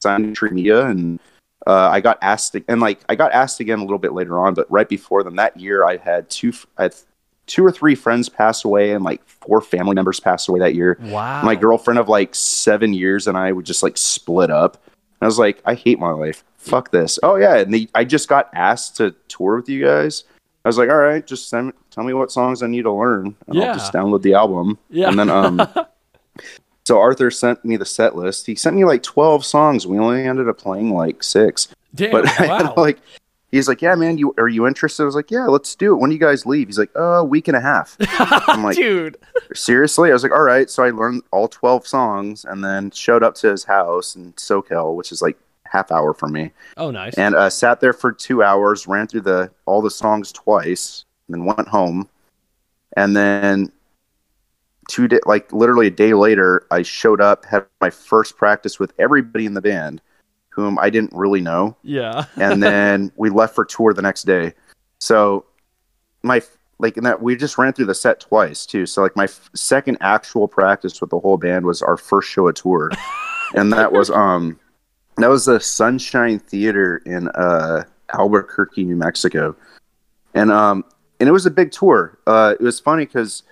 signed 0.00 0.36
to 0.36 0.50
Media, 0.50 0.86
and 0.86 1.20
uh, 1.66 1.88
I 1.92 2.00
got 2.00 2.18
asked, 2.22 2.56
and 2.68 2.80
like 2.80 3.00
I 3.08 3.14
got 3.14 3.32
asked 3.32 3.60
again 3.60 3.78
a 3.78 3.82
little 3.82 3.98
bit 3.98 4.12
later 4.12 4.38
on, 4.38 4.54
but 4.54 4.70
right 4.70 4.88
before 4.88 5.22
them 5.22 5.36
that 5.36 5.58
year, 5.58 5.84
I 5.84 5.96
had 5.96 6.28
two, 6.30 6.52
I 6.78 6.84
had 6.84 6.94
two 7.46 7.64
or 7.64 7.72
three 7.72 7.94
friends 7.94 8.28
pass 8.28 8.64
away, 8.64 8.92
and 8.92 9.04
like 9.04 9.26
four 9.26 9.60
family 9.60 9.94
members 9.94 10.20
passed 10.20 10.48
away 10.48 10.60
that 10.60 10.74
year. 10.74 10.98
Wow. 11.00 11.42
My 11.42 11.54
girlfriend 11.54 11.98
of 11.98 12.08
like 12.08 12.34
seven 12.34 12.92
years 12.92 13.26
and 13.26 13.36
I 13.36 13.52
would 13.52 13.64
just 13.64 13.82
like 13.82 13.96
split 13.96 14.50
up. 14.50 14.82
I 15.20 15.26
was 15.26 15.38
like, 15.38 15.62
I 15.64 15.74
hate 15.74 15.98
my 15.98 16.10
life. 16.10 16.44
Fuck 16.58 16.90
this. 16.90 17.18
Oh 17.22 17.36
yeah, 17.36 17.56
and 17.56 17.72
they, 17.72 17.88
I 17.94 18.04
just 18.04 18.28
got 18.28 18.50
asked 18.52 18.96
to 18.96 19.14
tour 19.28 19.56
with 19.56 19.68
you 19.68 19.84
guys. 19.84 20.24
I 20.66 20.68
was 20.68 20.78
like, 20.78 20.90
all 20.90 20.96
right, 20.96 21.24
just 21.24 21.48
send, 21.48 21.74
tell 21.92 22.02
me 22.02 22.12
what 22.12 22.32
songs 22.32 22.60
I 22.60 22.66
need 22.66 22.82
to 22.82 22.90
learn, 22.92 23.36
and 23.46 23.54
Yeah. 23.56 23.66
I'll 23.66 23.74
just 23.74 23.92
download 23.92 24.22
the 24.22 24.34
album. 24.34 24.76
Yeah. 24.90 25.08
And 25.08 25.16
then 25.16 25.30
um, 25.30 25.62
so 26.84 26.98
Arthur 26.98 27.30
sent 27.30 27.64
me 27.64 27.76
the 27.76 27.84
set 27.84 28.16
list. 28.16 28.46
He 28.46 28.56
sent 28.56 28.74
me 28.74 28.84
like 28.84 29.04
twelve 29.04 29.44
songs. 29.44 29.86
We 29.86 29.96
only 29.96 30.26
ended 30.26 30.48
up 30.48 30.58
playing 30.58 30.90
like 30.92 31.22
six. 31.22 31.68
Damn. 31.94 32.10
But 32.10 32.24
wow. 32.40 32.74
like, 32.76 32.98
he's 33.52 33.68
like, 33.68 33.80
yeah, 33.80 33.94
man, 33.94 34.18
you 34.18 34.34
are 34.38 34.48
you 34.48 34.66
interested? 34.66 35.04
I 35.04 35.06
was 35.06 35.14
like, 35.14 35.30
yeah, 35.30 35.46
let's 35.46 35.72
do 35.76 35.94
it. 35.94 35.98
When 35.98 36.10
do 36.10 36.14
you 36.16 36.20
guys 36.20 36.44
leave? 36.46 36.66
He's 36.66 36.80
like, 36.80 36.90
uh, 36.96 37.00
a 37.00 37.24
week 37.24 37.46
and 37.46 37.56
a 37.56 37.60
half. 37.60 37.96
I'm 38.18 38.64
like, 38.64 38.74
Dude. 38.74 39.18
seriously? 39.54 40.10
I 40.10 40.14
was 40.14 40.24
like, 40.24 40.32
all 40.32 40.42
right. 40.42 40.68
So 40.68 40.82
I 40.82 40.90
learned 40.90 41.22
all 41.30 41.46
12 41.46 41.86
songs 41.86 42.44
and 42.44 42.64
then 42.64 42.90
showed 42.90 43.22
up 43.22 43.36
to 43.36 43.50
his 43.52 43.62
house 43.62 44.16
in 44.16 44.32
SoCal, 44.32 44.96
which 44.96 45.12
is 45.12 45.22
like 45.22 45.38
half 45.70 45.90
hour 45.92 46.12
for 46.14 46.28
me, 46.28 46.50
Oh, 46.76 46.90
nice. 46.90 47.14
and 47.14 47.34
uh, 47.34 47.50
sat 47.50 47.80
there 47.80 47.92
for 47.92 48.12
two 48.12 48.42
hours, 48.42 48.86
ran 48.86 49.06
through 49.06 49.22
the 49.22 49.50
all 49.66 49.82
the 49.82 49.90
songs 49.90 50.32
twice, 50.32 51.04
and 51.28 51.34
then 51.34 51.44
went 51.44 51.68
home. 51.68 52.08
And 52.96 53.14
then 53.16 53.70
two 54.88 55.08
day, 55.08 55.20
like 55.26 55.52
literally 55.52 55.88
a 55.88 55.90
day 55.90 56.14
later, 56.14 56.66
I 56.70 56.82
showed 56.82 57.20
up, 57.20 57.44
had 57.44 57.66
my 57.80 57.90
first 57.90 58.36
practice 58.36 58.78
with 58.78 58.92
everybody 58.98 59.44
in 59.46 59.54
the 59.54 59.60
band, 59.60 60.00
whom 60.50 60.78
I 60.78 60.88
didn't 60.90 61.12
really 61.12 61.40
know 61.42 61.76
yeah. 61.82 62.24
and 62.36 62.62
then 62.62 63.12
we 63.16 63.28
left 63.28 63.54
for 63.54 63.64
tour 63.64 63.92
the 63.92 64.02
next 64.02 64.22
day. 64.24 64.54
So 65.00 65.44
my 66.22 66.40
like 66.78 66.96
in 66.96 67.04
that 67.04 67.20
we 67.22 67.36
just 67.36 67.58
ran 67.58 67.72
through 67.72 67.86
the 67.86 67.94
set 67.94 68.20
twice 68.20 68.64
too. 68.64 68.86
So 68.86 69.02
like 69.02 69.16
my 69.16 69.24
f- 69.24 69.50
second 69.54 69.98
actual 70.00 70.48
practice 70.48 71.00
with 71.00 71.10
the 71.10 71.18
whole 71.18 71.36
band 71.36 71.66
was 71.66 71.82
our 71.82 71.96
first 71.98 72.28
show 72.30 72.48
at 72.48 72.56
tour, 72.56 72.90
and 73.54 73.72
that 73.72 73.92
was 73.92 74.10
um 74.10 74.58
that 75.18 75.30
was 75.30 75.44
the 75.46 75.60
Sunshine 75.60 76.38
Theater 76.38 77.02
in 77.06 77.28
uh 77.28 77.84
Albuquerque, 78.12 78.84
New 78.84 78.96
Mexico, 78.96 79.56
and 80.34 80.50
um 80.50 80.84
and 81.20 81.28
it 81.28 81.32
was 81.32 81.46
a 81.46 81.50
big 81.50 81.72
tour. 81.72 82.18
Uh, 82.26 82.54
it 82.60 82.62
was 82.62 82.78
funny 82.78 83.06
because 83.06 83.42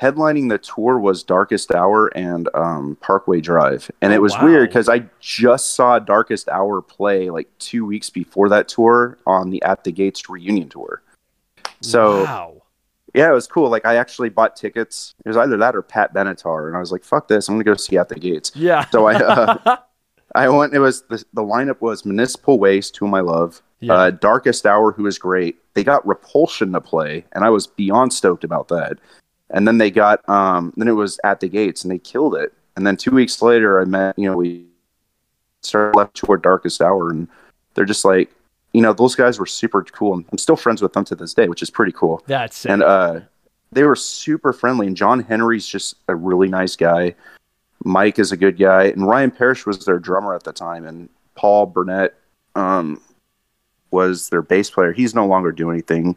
headlining 0.00 0.48
the 0.48 0.58
tour 0.58 0.98
was 0.98 1.22
Darkest 1.22 1.72
Hour 1.74 2.06
and 2.16 2.48
um, 2.54 2.96
Parkway 3.00 3.40
Drive, 3.40 3.90
and 4.00 4.12
Oh, 4.12 4.16
it 4.16 4.22
was 4.22 4.32
wow. 4.34 4.44
weird 4.44 4.68
because 4.68 4.88
I 4.88 5.04
just 5.20 5.74
saw 5.74 5.98
Darkest 5.98 6.48
Hour 6.48 6.82
play 6.82 7.30
like 7.30 7.48
two 7.58 7.84
weeks 7.84 8.10
before 8.10 8.48
that 8.50 8.68
tour 8.68 9.18
on 9.26 9.50
the 9.50 9.62
At 9.62 9.84
the 9.84 9.92
Gates 9.92 10.28
reunion 10.28 10.68
tour. 10.68 11.02
So 11.80 12.24
wow. 12.24 12.62
yeah, 13.14 13.28
it 13.28 13.34
was 13.34 13.46
cool. 13.48 13.68
Like 13.68 13.84
I 13.84 13.96
actually 13.96 14.28
bought 14.28 14.54
tickets. 14.56 15.14
It 15.24 15.28
was 15.28 15.36
either 15.36 15.56
that 15.56 15.74
or 15.74 15.82
Pat 15.82 16.14
Benatar, 16.14 16.68
and 16.68 16.76
I 16.76 16.80
was 16.80 16.92
like, 16.92 17.02
"Fuck 17.04 17.26
this! 17.28 17.48
I'm 17.48 17.56
gonna 17.56 17.64
go 17.64 17.74
see 17.74 17.96
At 17.98 18.08
the 18.08 18.14
Gates." 18.16 18.52
Yeah. 18.54 18.84
So 18.90 19.06
I 19.06 19.14
uh, 19.14 19.76
I 20.34 20.48
went. 20.48 20.74
It 20.74 20.78
was 20.78 21.02
the 21.02 21.24
the 21.32 21.42
lineup 21.42 21.80
was 21.80 22.04
Municipal 22.04 22.58
Waste, 22.58 22.96
whom 22.96 23.14
I 23.14 23.20
love. 23.20 23.62
Yeah. 23.80 23.94
Uh, 23.94 24.10
Darkest 24.10 24.64
Hour, 24.64 24.92
who 24.92 25.06
is 25.06 25.18
great. 25.18 25.56
They 25.74 25.82
got 25.82 26.06
Repulsion 26.06 26.72
to 26.72 26.80
play, 26.80 27.24
and 27.32 27.44
I 27.44 27.50
was 27.50 27.66
beyond 27.66 28.12
stoked 28.12 28.44
about 28.44 28.68
that. 28.68 28.98
And 29.50 29.66
then 29.66 29.78
they 29.78 29.90
got 29.90 30.26
um, 30.28 30.72
then 30.76 30.88
it 30.88 30.92
was 30.92 31.18
At 31.24 31.40
the 31.40 31.48
Gates, 31.48 31.82
and 31.82 31.90
they 31.90 31.98
killed 31.98 32.34
it. 32.34 32.52
And 32.76 32.86
then 32.86 32.96
two 32.96 33.10
weeks 33.10 33.42
later, 33.42 33.80
I 33.80 33.84
met 33.84 34.18
you 34.18 34.30
know 34.30 34.36
we 34.36 34.64
started 35.62 35.96
left 35.96 36.14
toward 36.14 36.42
Darkest 36.42 36.80
Hour, 36.80 37.10
and 37.10 37.28
they're 37.74 37.84
just 37.84 38.04
like 38.04 38.30
you 38.72 38.80
know 38.80 38.92
those 38.92 39.14
guys 39.14 39.38
were 39.38 39.46
super 39.46 39.82
cool, 39.84 40.14
and 40.14 40.24
I'm 40.32 40.38
still 40.38 40.56
friends 40.56 40.80
with 40.80 40.92
them 40.92 41.04
to 41.06 41.14
this 41.14 41.34
day, 41.34 41.48
which 41.48 41.62
is 41.62 41.70
pretty 41.70 41.92
cool 41.92 42.22
That's 42.26 42.56
sick. 42.56 42.70
and 42.70 42.82
uh, 42.82 43.20
they 43.72 43.82
were 43.82 43.96
super 43.96 44.52
friendly. 44.52 44.86
And 44.86 44.96
John 44.96 45.20
Henry's 45.20 45.66
just 45.66 45.96
a 46.08 46.14
really 46.14 46.48
nice 46.48 46.76
guy. 46.76 47.14
Mike 47.84 48.18
is 48.18 48.32
a 48.32 48.36
good 48.36 48.58
guy, 48.58 48.84
and 48.84 49.06
Ryan 49.06 49.30
Parrish 49.30 49.66
was 49.66 49.84
their 49.84 49.98
drummer 49.98 50.34
at 50.34 50.44
the 50.44 50.52
time, 50.52 50.86
and 50.86 51.08
Paul 51.34 51.70
Burnette 51.70 52.12
um, 52.54 53.00
was 53.90 54.28
their 54.28 54.42
bass 54.42 54.70
player. 54.70 54.92
He's 54.92 55.14
no 55.14 55.26
longer 55.26 55.52
doing 55.52 55.74
anything. 55.74 56.16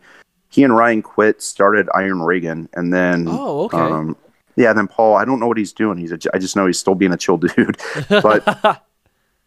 He 0.49 0.63
and 0.63 0.75
Ryan 0.75 1.01
quit, 1.01 1.41
started 1.41 1.89
Iron 1.93 2.21
Reagan, 2.21 2.69
and 2.73 2.93
then 2.93 3.27
oh, 3.27 3.65
okay. 3.65 3.77
um, 3.77 4.15
yeah, 4.55 4.73
then 4.73 4.87
Paul. 4.87 5.15
I 5.15 5.25
don't 5.25 5.39
know 5.39 5.47
what 5.47 5.57
he's 5.57 5.73
doing. 5.73 5.97
He's 5.97 6.11
a, 6.11 6.19
I 6.33 6.39
just 6.39 6.55
know 6.55 6.65
he's 6.65 6.79
still 6.79 6.95
being 6.95 7.11
a 7.11 7.17
chill 7.17 7.37
dude. 7.37 7.77
but 8.09 8.83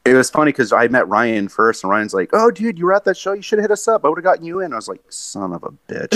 it 0.05 0.15
was 0.15 0.31
funny 0.31 0.53
because 0.53 0.73
I 0.73 0.89
met 0.89 1.09
Ryan 1.09 1.49
first, 1.49 1.83
and 1.83 1.91
Ryan's 1.91 2.15
like, 2.15 2.31
"Oh, 2.33 2.51
dude, 2.51 2.79
you 2.79 2.87
were 2.87 2.95
at 2.95 3.05
that 3.05 3.17
show. 3.17 3.33
You 3.33 3.43
should 3.43 3.59
have 3.59 3.65
hit 3.65 3.71
us 3.71 3.89
up. 3.89 4.05
I 4.05 4.09
would 4.09 4.19
have 4.19 4.25
gotten 4.25 4.45
you 4.45 4.61
in." 4.61 4.73
I 4.73 4.77
was 4.77 4.89
like, 4.89 5.03
"Son 5.09 5.53
of 5.53 5.63
a 5.65 5.71
bitch." 5.89 6.15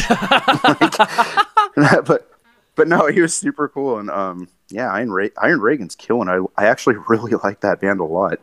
Like, 1.74 2.04
but 2.04 2.30
but 2.74 2.86
no, 2.86 3.06
he 3.06 3.22
was 3.22 3.34
super 3.34 3.66
cool, 3.66 3.98
and 3.98 4.10
um, 4.10 4.48
yeah, 4.72 4.90
Iron 4.92 5.12
Ra- 5.12 5.28
Iron 5.38 5.61
Reagan's 5.61 5.94
killing. 5.94 6.28
I 6.28 6.40
I 6.56 6.66
actually 6.66 6.96
really 7.08 7.32
like 7.44 7.61
that 7.61 7.80
band 7.80 8.00
a 8.00 8.04
lot. 8.04 8.38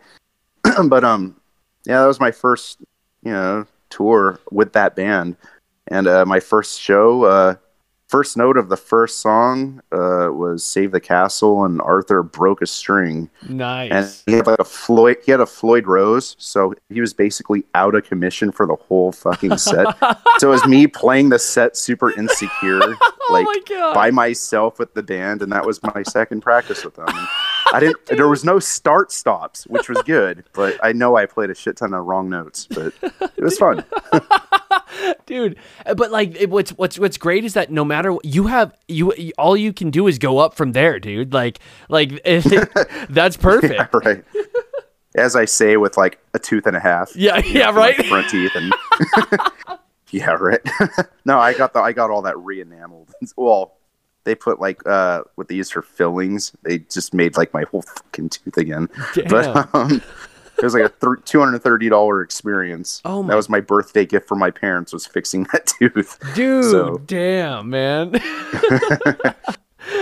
but 0.86 1.04
um, 1.04 1.36
yeah, 1.86 2.02
that 2.02 2.08
was 2.08 2.20
my 2.20 2.32
first 2.32 2.80
you 3.24 3.32
know 3.32 3.66
tour 3.90 4.40
with 4.52 4.74
that 4.74 4.96
band, 4.96 5.36
and 5.88 6.08
uh, 6.08 6.26
my 6.26 6.40
first 6.40 6.80
show. 6.80 7.24
Uh, 7.24 7.56
first 8.10 8.36
note 8.36 8.58
of 8.58 8.70
the 8.70 8.76
first 8.76 9.20
song 9.20 9.82
uh, 9.92 10.30
was 10.32 10.66
"Save 10.66 10.92
the 10.92 11.00
Castle," 11.00 11.64
and 11.64 11.82
Arthur 11.82 12.24
broke 12.24 12.62
a 12.62 12.68
string 12.68 13.30
nice. 13.48 13.92
and 13.92 14.32
he 14.32 14.38
had 14.38 14.48
like 14.48 14.60
a 14.60 14.66
Floyd. 14.66 15.18
He 15.24 15.32
had 15.32 15.40
a 15.40 15.46
Floyd 15.46 15.88
Rose, 15.88 16.36
so 16.40 16.74
he 16.90 17.00
was 17.00 17.14
basically 17.14 17.64
out 17.76 17.96
of 17.96 18.04
commission 18.04 18.52
for 18.52 18.66
the 18.66 18.76
whole 18.76 19.12
fucking 19.12 19.58
set. 19.58 19.88
so 20.40 20.50
it 20.50 20.52
was 20.52 20.66
me 20.66 20.88
playing 20.88 21.30
the 21.30 21.40
set 21.40 21.78
super 21.78 22.12
insecure, 22.12 22.80
Oh 23.30 23.34
like 23.34 23.46
oh 23.72 23.90
my 23.90 23.94
by 23.94 24.12
myself 24.12 24.80
with 24.80 24.94
the 24.94 25.04
band, 25.04 25.42
and 25.42 25.52
that 25.52 25.66
was 25.66 25.82
my 25.84 26.04
second 26.04 26.42
practice 26.42 26.84
with 26.84 26.96
them. 26.96 27.08
And 27.08 27.28
I 27.74 27.80
didn't. 27.80 28.06
there 28.08 28.28
was 28.28 28.44
no 28.44 28.60
start 28.60 29.12
stops, 29.12 29.66
which 29.68 29.90
was 29.90 30.02
good, 30.04 30.46
but 30.54 30.80
I 30.84 30.94
know 30.94 31.16
I 31.16 31.26
played 31.26 31.50
a 31.50 31.56
shit 31.56 31.78
ton 31.78 31.94
of 31.94 32.06
wrong 32.06 32.30
notes, 32.30 32.68
but 32.68 32.94
it 33.38 33.44
was 33.44 33.58
fun. 33.58 33.84
dude 35.26 35.56
but 35.96 36.12
like 36.12 36.36
it, 36.36 36.50
what's 36.50 36.72
what's 36.72 37.00
what's 37.00 37.18
great 37.18 37.46
is 37.46 37.54
that 37.54 37.72
no 37.72 37.86
matter 37.86 38.12
what 38.12 38.26
you 38.26 38.48
have 38.48 38.76
you 38.88 39.12
all 39.38 39.56
you 39.56 39.72
can 39.72 39.90
do 39.90 40.08
is 40.08 40.18
go 40.18 40.40
up 40.40 40.54
from 40.54 40.72
there 40.74 41.00
dude 41.00 41.34
like 41.34 41.60
like 41.88 42.22
that's 43.10 43.38
perfect 43.38 43.94
right. 43.94 44.24
As 45.16 45.36
I 45.36 45.46
say, 45.46 45.76
with 45.76 45.98
like 45.98 46.20
a 46.36 46.40
tooth 46.40 46.68
and 46.68 46.78
a 46.78 46.80
half. 46.80 47.16
yeah 47.16 47.38
yeah, 47.40 47.72
right 47.72 47.96
front 48.06 48.30
teeth 48.30 48.52
and 48.56 48.74
yeah 50.12 50.32
right 50.40 50.62
no 51.26 51.40
i 51.40 51.54
got 51.54 51.74
the 51.74 51.80
i 51.80 51.92
got 51.92 52.10
all 52.10 52.22
that 52.22 52.38
re-enameled 52.40 53.10
well 53.38 53.76
they 54.26 54.36
put 54.36 54.60
like 54.60 54.86
uh 54.86 55.22
what 55.36 55.48
they 55.48 55.56
use 55.56 55.70
for 55.72 55.82
fillings. 55.82 56.52
They 56.64 56.80
just 56.80 57.14
made 57.14 57.38
like 57.38 57.54
my 57.54 57.64
whole 57.72 57.82
fucking 57.84 58.30
tooth 58.30 58.58
again. 58.58 58.90
Damn. 59.16 59.28
But 59.28 59.74
um, 59.74 60.02
it 60.58 60.64
was 60.64 60.74
like 60.74 60.84
a 60.84 60.90
th- 60.90 61.24
two 61.26 61.40
hundred 61.40 61.60
thirty 61.64 61.88
dollar 61.90 62.22
experience. 62.22 63.02
Oh 63.06 63.24
my- 63.24 63.30
that 63.30 63.36
was 63.38 63.48
my 63.50 63.62
birthday 63.62 64.06
gift 64.06 64.28
for 64.28 64.36
my 64.36 64.52
parents 64.52 64.92
was 64.92 65.08
fixing 65.08 65.48
that 65.54 65.68
tooth. 65.68 66.20
Dude, 66.36 66.66
So- 66.66 66.98
damn, 67.06 67.70
man. 67.70 68.22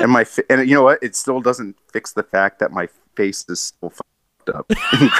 and 0.02 0.12
my 0.12 0.24
fa- 0.24 0.44
and 0.52 0.68
you 0.68 0.76
know 0.76 0.84
what? 0.84 1.00
It 1.02 1.16
still 1.16 1.40
doesn't 1.40 1.78
fix 1.94 2.14
the 2.14 2.24
fact 2.24 2.60
that 2.60 2.72
my 2.72 2.90
face 3.16 3.46
is 3.48 3.60
still 3.62 3.92
fucked 4.48 4.58
up. 4.58 4.72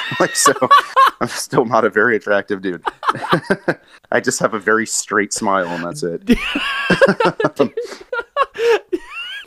like 0.20 0.36
so, 0.36 0.54
I'm 1.22 1.28
still 1.28 1.66
not 1.66 1.86
a 1.86 1.90
very 1.90 2.16
attractive 2.16 2.62
dude. 2.62 2.84
I 4.12 4.20
just 4.20 4.40
have 4.40 4.54
a 4.54 4.60
very 4.60 4.86
straight 4.86 5.34
smile, 5.34 5.68
and 5.68 5.84
that's 5.84 6.04
it. 6.04 6.24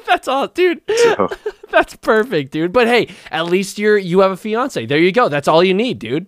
That's 0.07 0.27
all, 0.27 0.49
dude. 0.49 0.83
So, 0.89 1.29
That's 1.71 1.95
perfect, 1.95 2.51
dude. 2.51 2.73
But 2.73 2.89
hey, 2.89 3.15
at 3.31 3.47
least 3.47 3.79
you're 3.79 3.97
you 3.97 4.21
have 4.21 4.33
a 4.33 4.37
fiance. 4.37 4.85
There 4.85 4.99
you 4.99 5.13
go. 5.13 5.29
That's 5.29 5.47
all 5.47 5.63
you 5.63 5.73
need, 5.73 6.01
dude. 6.01 6.27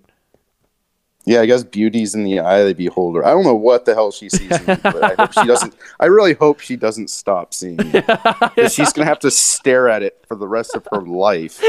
Yeah, 1.24 1.40
I 1.40 1.46
guess 1.46 1.62
beauty's 1.62 2.14
in 2.14 2.24
the 2.24 2.40
eye 2.40 2.58
of 2.58 2.66
the 2.68 2.74
beholder. 2.74 3.24
I 3.24 3.30
don't 3.30 3.44
know 3.44 3.54
what 3.54 3.84
the 3.84 3.94
hell 3.94 4.10
she 4.10 4.28
sees 4.28 4.50
in 4.50 4.66
me, 4.66 4.76
but 4.82 5.02
I 5.04 5.14
hope 5.22 5.32
she 5.32 5.46
doesn't. 5.46 5.74
I 6.00 6.06
really 6.06 6.34
hope 6.34 6.60
she 6.60 6.76
doesn't 6.76 7.10
stop 7.10 7.54
seeing 7.54 7.76
me. 7.76 7.92
'Cause 8.02 8.74
she's 8.74 8.92
gonna 8.92 9.06
have 9.08 9.20
to 9.20 9.30
stare 9.30 9.88
at 9.88 10.02
it 10.02 10.22
for 10.26 10.34
the 10.36 10.48
rest 10.48 10.74
of 10.74 10.86
her 10.92 11.00
life, 11.02 11.62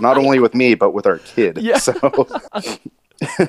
not 0.00 0.18
only 0.18 0.40
with 0.40 0.54
me 0.54 0.74
but 0.74 0.90
with 0.92 1.06
our 1.06 1.18
kid. 1.18 1.58
Yeah. 1.58 1.78
So, 1.78 1.94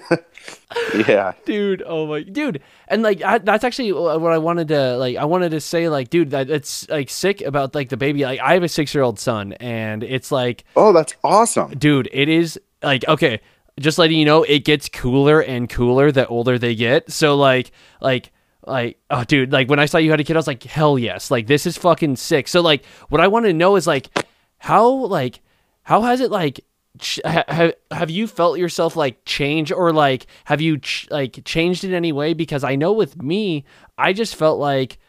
yeah. 1.08 1.34
dude 1.46 1.84
oh 1.86 2.08
my 2.08 2.24
dude 2.24 2.62
and 2.88 3.02
like 3.04 3.22
I, 3.24 3.38
that's 3.40 3.64
actually 3.64 3.92
what 3.92 4.32
i 4.34 4.38
wanted 4.38 4.68
to 4.70 4.98
like 4.98 5.16
i 5.18 5.26
wanted 5.26 5.52
to 5.52 5.60
say 5.62 5.90
like 5.90 6.10
dude 6.10 6.32
that 6.32 6.50
it's 6.50 6.88
like 6.90 7.10
sick 7.10 7.42
about 7.42 7.76
like 7.76 7.90
the 7.90 7.98
baby 7.98 8.24
like 8.24 8.40
i 8.40 8.54
have 8.54 8.64
a 8.64 8.68
six 8.68 8.94
year 8.96 9.04
old 9.04 9.20
son 9.20 9.54
and 9.54 10.04
it's 10.04 10.32
like 10.32 10.64
Oh, 10.76 10.92
that's 10.94 11.14
awesome. 11.24 11.72
dude 11.72 12.10
it 12.12 12.30
is 12.30 12.60
like 12.82 13.08
okay 13.08 13.42
just 13.80 13.98
letting 13.98 14.18
you 14.18 14.26
know 14.26 14.44
it 14.44 14.66
gets 14.66 14.90
cooler 14.90 15.42
and 15.42 15.70
cooler 15.70 16.12
the 16.12 16.28
older 16.28 16.58
they 16.58 16.76
get. 16.76 17.12
So 17.12 17.36
like 17.36 17.72
like 18.02 18.32
like 18.68 19.00
oh 19.10 19.24
dude 19.24 19.52
like 19.54 19.70
when 19.70 19.80
i 19.80 19.86
saw 19.86 19.98
you 19.98 20.12
had 20.12 20.20
a 20.20 20.24
kid 20.24 20.36
i 20.36 20.40
was 20.40 20.48
like 20.48 20.64
hell 20.64 21.00
yes. 21.00 21.32
Like 21.32 21.48
this 21.48 21.66
is 21.66 21.78
fucking 21.78 22.16
sick. 22.18 22.48
So 22.48 22.62
like 22.62 22.86
what 23.10 23.22
i 23.22 23.28
want 23.28 23.46
to 23.46 23.54
know 23.54 23.76
is 23.76 23.88
like 23.88 24.10
how 24.58 24.88
like 24.90 25.42
how 25.84 26.02
has 26.02 26.20
it 26.22 26.30
like 26.30 26.60
ch- 27.00 27.22
ha- 27.26 27.46
ha- 27.48 27.72
have 27.92 28.10
you 28.10 28.28
felt 28.28 28.60
yourself 28.60 28.96
like 28.96 29.24
change 29.26 29.72
or 29.72 29.94
like 29.94 30.28
have 30.46 30.62
you 30.62 30.78
ch- 30.78 31.08
like 31.10 31.44
changed 31.46 31.84
in 31.84 31.94
any 31.94 32.12
way? 32.12 32.34
Because 32.34 32.64
i 32.64 32.76
know 32.76 32.92
with 32.94 33.22
me 33.22 33.64
i 33.98 34.14
just 34.14 34.36
felt 34.36 34.60
like 34.60 35.00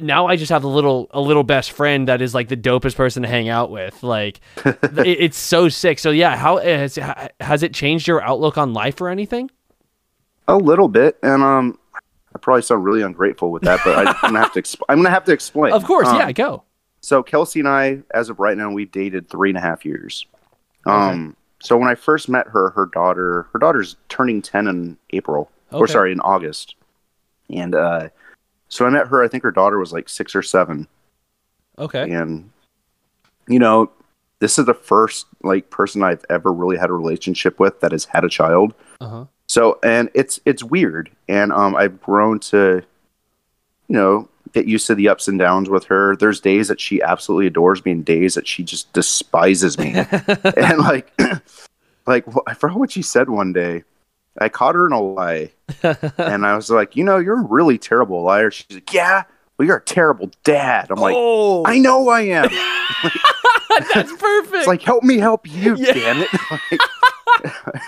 now 0.00 0.26
I 0.26 0.36
just 0.36 0.50
have 0.50 0.64
a 0.64 0.68
little 0.68 1.08
a 1.10 1.20
little 1.20 1.42
best 1.44 1.72
friend 1.72 2.08
that 2.08 2.20
is 2.20 2.34
like 2.34 2.48
the 2.48 2.56
dopest 2.56 2.96
person 2.96 3.22
to 3.22 3.28
hang 3.28 3.48
out 3.48 3.70
with. 3.70 4.02
Like 4.02 4.40
it, 4.64 4.80
it's 5.06 5.38
so 5.38 5.68
sick. 5.68 5.98
So 5.98 6.10
yeah, 6.10 6.36
how 6.36 6.58
has 6.58 6.98
has 7.40 7.62
it 7.62 7.72
changed 7.74 8.06
your 8.06 8.22
outlook 8.22 8.58
on 8.58 8.72
life 8.72 9.00
or 9.00 9.08
anything? 9.08 9.50
A 10.48 10.56
little 10.56 10.88
bit, 10.88 11.18
and 11.22 11.42
um, 11.42 11.78
I 11.94 12.38
probably 12.38 12.62
sound 12.62 12.84
really 12.84 13.02
ungrateful 13.02 13.50
with 13.50 13.62
that, 13.62 13.80
but 13.84 13.96
I, 14.06 14.10
I'm 14.10 14.32
gonna 14.32 14.38
have 14.38 14.52
to. 14.52 14.62
Exp- 14.62 14.82
I'm 14.88 14.98
gonna 14.98 15.10
have 15.10 15.24
to 15.24 15.32
explain. 15.32 15.72
Of 15.72 15.84
course, 15.84 16.06
Um, 16.08 16.16
yeah, 16.18 16.30
go. 16.32 16.62
So 17.00 17.22
Kelsey 17.22 17.60
and 17.60 17.68
I, 17.68 18.00
as 18.12 18.28
of 18.28 18.38
right 18.38 18.56
now, 18.56 18.70
we've 18.70 18.90
dated 18.90 19.28
three 19.28 19.50
and 19.50 19.58
a 19.58 19.60
half 19.60 19.84
years. 19.84 20.26
Um, 20.84 21.36
so 21.60 21.76
when 21.76 21.88
I 21.88 21.94
first 21.94 22.28
met 22.28 22.46
her, 22.48 22.70
her 22.70 22.86
daughter, 22.86 23.48
her 23.52 23.58
daughter's 23.58 23.96
turning 24.08 24.40
ten 24.42 24.68
in 24.68 24.96
April, 25.10 25.50
or 25.72 25.88
sorry, 25.88 26.12
in 26.12 26.20
August, 26.20 26.76
and 27.50 27.74
uh, 27.74 28.08
so 28.68 28.86
I 28.86 28.90
met 28.90 29.08
her. 29.08 29.22
I 29.22 29.28
think 29.28 29.42
her 29.42 29.50
daughter 29.50 29.78
was 29.78 29.92
like 29.92 30.08
six 30.08 30.34
or 30.34 30.42
seven, 30.42 30.86
Okay. 31.78 32.10
and 32.10 32.50
you 33.48 33.58
know, 33.58 33.90
this 34.40 34.58
is 34.58 34.66
the 34.66 34.74
first 34.74 35.26
like 35.42 35.70
person 35.70 36.02
I've 36.02 36.24
ever 36.30 36.52
really 36.52 36.76
had 36.76 36.90
a 36.90 36.94
relationship 36.94 37.58
with 37.60 37.80
that 37.80 37.92
has 37.92 38.04
had 38.04 38.24
a 38.24 38.28
child. 38.28 38.74
Uh 39.00 39.08
huh. 39.08 39.24
So 39.48 39.78
and 39.82 40.10
it's 40.14 40.40
it's 40.44 40.64
weird, 40.64 41.10
and 41.28 41.52
um, 41.52 41.76
I've 41.76 42.00
grown 42.02 42.40
to, 42.40 42.82
you 43.88 43.94
know, 43.94 44.28
get 44.52 44.66
used 44.66 44.86
to 44.88 44.94
the 44.96 45.08
ups 45.08 45.28
and 45.28 45.38
downs 45.38 45.70
with 45.70 45.84
her. 45.84 46.16
There's 46.16 46.40
days 46.40 46.66
that 46.68 46.80
she 46.80 47.00
absolutely 47.00 47.46
adores 47.46 47.84
me, 47.84 47.92
and 47.92 48.04
days 48.04 48.34
that 48.34 48.48
she 48.48 48.64
just 48.64 48.92
despises 48.92 49.78
me. 49.78 49.94
and 50.56 50.78
like, 50.78 51.12
like 52.06 52.24
I 52.48 52.54
forgot 52.54 52.78
what 52.80 52.90
she 52.90 53.02
said 53.02 53.30
one 53.30 53.52
day. 53.52 53.84
I 54.38 54.48
caught 54.48 54.74
her 54.74 54.86
in 54.86 54.92
a 54.92 55.00
lie, 55.00 55.52
and 56.18 56.46
I 56.46 56.56
was 56.56 56.70
like, 56.70 56.96
you 56.96 57.04
know, 57.04 57.18
you're 57.18 57.40
a 57.40 57.44
really 57.44 57.78
terrible 57.78 58.22
liar. 58.22 58.50
She's 58.50 58.66
like, 58.70 58.92
yeah, 58.92 59.24
well, 59.58 59.66
you're 59.66 59.76
a 59.76 59.84
terrible 59.84 60.30
dad. 60.44 60.90
I'm 60.90 60.98
like, 60.98 61.14
oh, 61.16 61.64
I 61.66 61.78
know 61.78 62.08
I 62.08 62.22
am. 62.22 62.48
that's 63.94 64.12
perfect. 64.12 64.54
It's 64.54 64.66
like 64.66 64.82
help 64.82 65.04
me 65.04 65.18
help 65.18 65.50
you, 65.50 65.76
Yeah. 65.76 65.92
damn 65.92 66.22
it. 66.22 66.28
Like, 66.50 66.80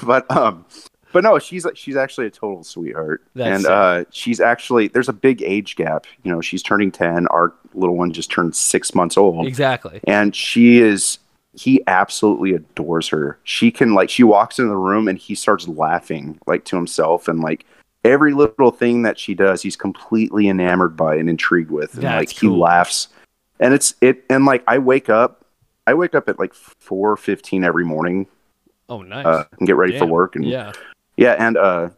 but 0.02 0.30
um, 0.30 0.64
but 1.12 1.24
no, 1.24 1.38
she's 1.38 1.66
she's 1.74 1.96
actually 1.96 2.26
a 2.26 2.30
total 2.30 2.64
sweetheart, 2.64 3.22
That's 3.34 3.64
and 3.64 3.66
uh, 3.66 4.04
she's 4.10 4.40
actually 4.40 4.88
there's 4.88 5.08
a 5.08 5.14
big 5.14 5.42
age 5.42 5.76
gap. 5.76 6.06
You 6.22 6.32
know, 6.32 6.40
she's 6.40 6.62
turning 6.62 6.92
ten. 6.92 7.26
Our 7.28 7.54
little 7.74 7.96
one 7.96 8.12
just 8.12 8.30
turned 8.30 8.54
six 8.54 8.94
months 8.94 9.16
old, 9.16 9.46
exactly. 9.46 10.00
and 10.04 10.34
she 10.34 10.80
is. 10.80 11.18
He 11.54 11.82
absolutely 11.86 12.52
adores 12.52 13.08
her. 13.08 13.38
She 13.44 13.70
can 13.70 13.94
like 13.94 14.10
she 14.10 14.22
walks 14.22 14.58
in 14.58 14.68
the 14.68 14.76
room 14.76 15.08
and 15.08 15.18
he 15.18 15.34
starts 15.34 15.66
laughing 15.66 16.38
like 16.46 16.64
to 16.66 16.76
himself 16.76 17.26
and 17.28 17.40
like 17.40 17.64
every 18.04 18.32
little 18.32 18.70
thing 18.70 19.02
that 19.02 19.18
she 19.18 19.34
does, 19.34 19.62
he's 19.62 19.76
completely 19.76 20.48
enamored 20.48 20.96
by 20.96 21.16
and 21.16 21.28
intrigued 21.28 21.70
with, 21.70 21.94
and 21.94 22.04
That's 22.04 22.16
like 22.16 22.30
he 22.30 22.48
laughs. 22.48 23.08
And 23.60 23.74
it's 23.74 23.94
it 24.00 24.24
and 24.30 24.44
like 24.44 24.62
I 24.66 24.78
wake 24.78 25.08
up, 25.08 25.44
I 25.86 25.94
wake 25.94 26.14
up 26.14 26.28
at 26.28 26.38
like 26.38 26.54
four 26.54 27.16
fifteen 27.16 27.64
every 27.64 27.84
morning 27.84 28.26
Oh, 28.88 29.02
nice. 29.02 29.26
uh, 29.26 29.44
and 29.58 29.66
get 29.66 29.76
ready 29.76 29.98
for 29.98 30.06
work 30.06 30.36
and 30.36 30.44
yeah. 30.46 30.72
yeah, 31.16 31.34
and 31.38 31.56
uh, 31.56 31.90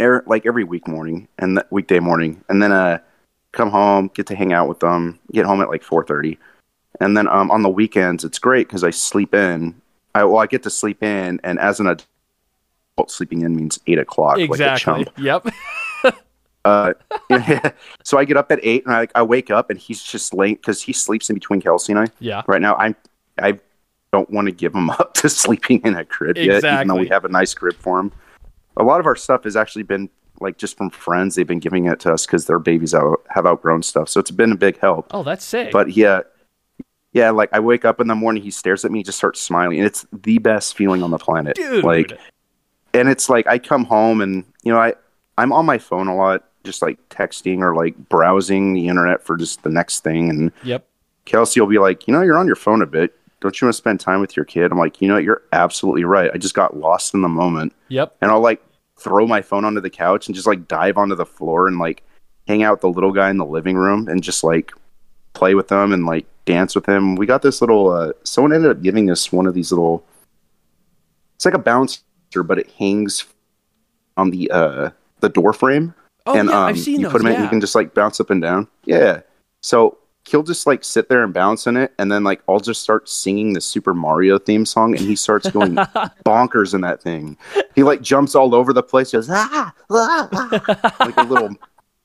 er, 0.00 0.24
like 0.26 0.46
every 0.46 0.64
week 0.64 0.88
morning 0.88 1.28
and 1.38 1.58
th- 1.58 1.66
weekday 1.70 2.00
morning, 2.00 2.42
and 2.48 2.62
then 2.62 2.72
uh, 2.72 2.98
come 3.52 3.70
home, 3.70 4.10
get 4.14 4.26
to 4.28 4.34
hang 4.34 4.52
out 4.52 4.68
with 4.68 4.80
them, 4.80 5.18
get 5.32 5.44
home 5.46 5.60
at 5.60 5.68
like 5.68 5.82
four 5.82 6.04
thirty, 6.04 6.38
and 7.00 7.16
then 7.16 7.28
um, 7.28 7.50
on 7.50 7.62
the 7.62 7.68
weekends 7.70 8.24
it's 8.24 8.38
great 8.38 8.66
because 8.68 8.84
I 8.84 8.90
sleep 8.90 9.34
in. 9.34 9.80
I 10.14 10.24
well, 10.24 10.38
I 10.38 10.46
get 10.46 10.62
to 10.64 10.70
sleep 10.70 11.02
in, 11.02 11.40
and 11.44 11.58
as 11.58 11.78
an 11.80 11.86
adult, 11.86 13.10
sleeping 13.10 13.42
in 13.42 13.54
means 13.54 13.78
eight 13.86 13.98
o'clock, 13.98 14.38
like 14.38 14.48
a 14.48 14.52
Exactly. 14.52 15.04
chump. 15.04 15.18
Yep. 15.18 15.48
Uh, 16.64 16.92
so 18.02 18.18
I 18.18 18.24
get 18.24 18.36
up 18.36 18.50
at 18.50 18.58
eight, 18.62 18.84
and 18.86 18.94
I, 18.94 19.06
I 19.14 19.22
wake 19.22 19.50
up, 19.50 19.70
and 19.70 19.78
he's 19.78 20.02
just 20.02 20.34
late 20.34 20.60
because 20.60 20.82
he 20.82 20.92
sleeps 20.92 21.30
in 21.30 21.34
between 21.34 21.60
Kelsey 21.60 21.92
and 21.92 22.00
I. 22.00 22.06
Yeah. 22.18 22.42
Right 22.48 22.60
now, 22.60 22.74
I'm 22.76 22.96
I 23.38 23.60
don't 24.12 24.28
want 24.30 24.46
to 24.46 24.52
give 24.52 24.74
him 24.74 24.90
up 24.98 25.14
to 25.14 25.28
sleeping 25.28 25.80
in 25.84 25.94
a 25.94 26.04
crib 26.04 26.36
yet, 26.36 26.64
even 26.64 26.88
though 26.88 26.96
we 26.96 27.08
have 27.08 27.24
a 27.24 27.28
nice 27.28 27.54
crib 27.54 27.76
for 27.76 28.00
him. 28.00 28.12
A 28.76 28.82
lot 28.82 28.98
of 29.00 29.06
our 29.06 29.16
stuff 29.16 29.44
has 29.44 29.54
actually 29.56 29.84
been 29.84 30.10
like 30.40 30.58
just 30.58 30.76
from 30.76 30.90
friends. 30.90 31.34
They've 31.34 31.46
been 31.46 31.60
giving 31.60 31.86
it 31.86 32.00
to 32.00 32.12
us 32.12 32.26
because 32.26 32.46
their 32.46 32.58
babies 32.58 32.94
out, 32.94 33.24
have 33.30 33.46
outgrown 33.46 33.82
stuff. 33.82 34.08
So 34.08 34.18
it's 34.20 34.30
been 34.30 34.52
a 34.52 34.56
big 34.56 34.78
help. 34.80 35.06
Oh, 35.12 35.22
that's 35.22 35.44
sick. 35.44 35.70
But 35.72 35.96
yeah, 35.96 36.20
yeah, 37.16 37.30
like 37.30 37.48
I 37.52 37.60
wake 37.60 37.86
up 37.86 37.98
in 37.98 38.08
the 38.08 38.14
morning, 38.14 38.42
he 38.42 38.50
stares 38.50 38.84
at 38.84 38.90
me, 38.92 38.98
he 38.98 39.02
just 39.02 39.16
starts 39.16 39.40
smiling, 39.40 39.78
and 39.78 39.86
it's 39.86 40.04
the 40.12 40.36
best 40.38 40.76
feeling 40.76 41.02
on 41.02 41.10
the 41.10 41.16
planet. 41.18 41.56
dude. 41.56 41.82
Like, 41.82 42.12
and 42.92 43.08
it's 43.08 43.30
like 43.30 43.46
I 43.46 43.58
come 43.58 43.84
home 43.84 44.20
and 44.20 44.44
you 44.62 44.72
know 44.72 44.78
I 44.78 44.92
I'm 45.38 45.50
on 45.52 45.64
my 45.64 45.78
phone 45.78 46.08
a 46.08 46.14
lot, 46.14 46.44
just 46.62 46.82
like 46.82 46.98
texting 47.08 47.60
or 47.60 47.74
like 47.74 47.96
browsing 48.10 48.74
the 48.74 48.88
internet 48.88 49.22
for 49.22 49.36
just 49.38 49.62
the 49.62 49.70
next 49.70 50.04
thing. 50.04 50.28
And 50.28 50.52
yep. 50.62 50.86
Kelsey 51.24 51.58
will 51.58 51.66
be 51.68 51.78
like, 51.78 52.06
you 52.06 52.12
know, 52.12 52.20
you're 52.22 52.36
on 52.38 52.46
your 52.46 52.54
phone 52.56 52.82
a 52.82 52.86
bit. 52.86 53.14
Don't 53.40 53.58
you 53.60 53.66
want 53.66 53.74
to 53.74 53.78
spend 53.78 53.98
time 54.00 54.20
with 54.20 54.36
your 54.36 54.44
kid? 54.44 54.70
I'm 54.70 54.78
like, 54.78 55.00
you 55.00 55.08
know, 55.08 55.16
you're 55.18 55.42
absolutely 55.52 56.04
right. 56.04 56.30
I 56.34 56.38
just 56.38 56.54
got 56.54 56.76
lost 56.76 57.14
in 57.14 57.22
the 57.22 57.28
moment, 57.28 57.72
Yep. 57.88 58.16
and 58.20 58.30
I'll 58.30 58.40
like 58.40 58.62
throw 58.98 59.26
my 59.26 59.40
phone 59.42 59.64
onto 59.64 59.80
the 59.80 59.90
couch 59.90 60.26
and 60.26 60.34
just 60.34 60.46
like 60.46 60.68
dive 60.68 60.96
onto 60.98 61.14
the 61.14 61.26
floor 61.26 61.66
and 61.68 61.78
like 61.78 62.02
hang 62.46 62.62
out 62.62 62.72
with 62.72 62.80
the 62.82 62.88
little 62.90 63.12
guy 63.12 63.28
in 63.30 63.36
the 63.38 63.44
living 63.44 63.76
room 63.76 64.08
and 64.08 64.22
just 64.22 64.42
like 64.44 64.72
play 65.34 65.54
with 65.54 65.68
them 65.68 65.92
and 65.92 66.06
like 66.06 66.26
dance 66.46 66.74
with 66.74 66.86
him. 66.88 67.14
We 67.16 67.26
got 67.26 67.42
this 67.42 67.60
little. 67.60 67.90
uh 67.90 68.12
Someone 68.24 68.52
ended 68.54 68.70
up 68.70 68.82
giving 68.82 69.10
us 69.10 69.30
one 69.30 69.46
of 69.46 69.52
these 69.54 69.70
little. 69.70 70.04
It's 71.34 71.44
like 71.44 71.54
a 71.54 71.58
bouncer, 71.58 72.00
but 72.44 72.58
it 72.58 72.70
hangs 72.78 73.26
on 74.16 74.30
the 74.30 74.50
uh 74.50 74.90
the 75.20 75.28
door 75.28 75.52
frame 75.52 75.94
Oh, 76.28 76.36
and 76.36 76.48
yeah. 76.48 76.56
um, 76.58 76.64
I've 76.66 76.78
seen 76.80 77.00
you 77.00 77.06
those. 77.06 77.12
put 77.12 77.18
them 77.18 77.28
in, 77.28 77.34
yeah. 77.34 77.42
you 77.44 77.48
can 77.48 77.60
just 77.60 77.74
like 77.76 77.94
bounce 77.94 78.18
up 78.20 78.30
and 78.30 78.42
down. 78.42 78.66
Yeah. 78.84 79.20
So 79.62 79.98
he'll 80.26 80.42
just 80.42 80.66
like 80.66 80.82
sit 80.82 81.08
there 81.08 81.22
and 81.22 81.32
bounce 81.32 81.68
in 81.68 81.76
it, 81.76 81.92
and 81.98 82.10
then 82.10 82.24
like 82.24 82.40
I'll 82.48 82.58
just 82.58 82.82
start 82.82 83.08
singing 83.08 83.52
the 83.52 83.60
Super 83.60 83.94
Mario 83.94 84.36
theme 84.38 84.66
song, 84.66 84.96
and 84.96 85.04
he 85.04 85.14
starts 85.14 85.48
going 85.50 85.74
bonkers 86.26 86.74
in 86.74 86.80
that 86.80 87.00
thing. 87.00 87.36
He 87.76 87.84
like 87.84 88.00
jumps 88.02 88.34
all 88.34 88.54
over 88.56 88.72
the 88.72 88.82
place, 88.82 89.12
goes 89.12 89.28
ah, 89.30 89.72
ah, 89.90 90.28
ah," 90.32 90.96
like 91.00 91.16
a 91.16 91.22
little 91.22 91.50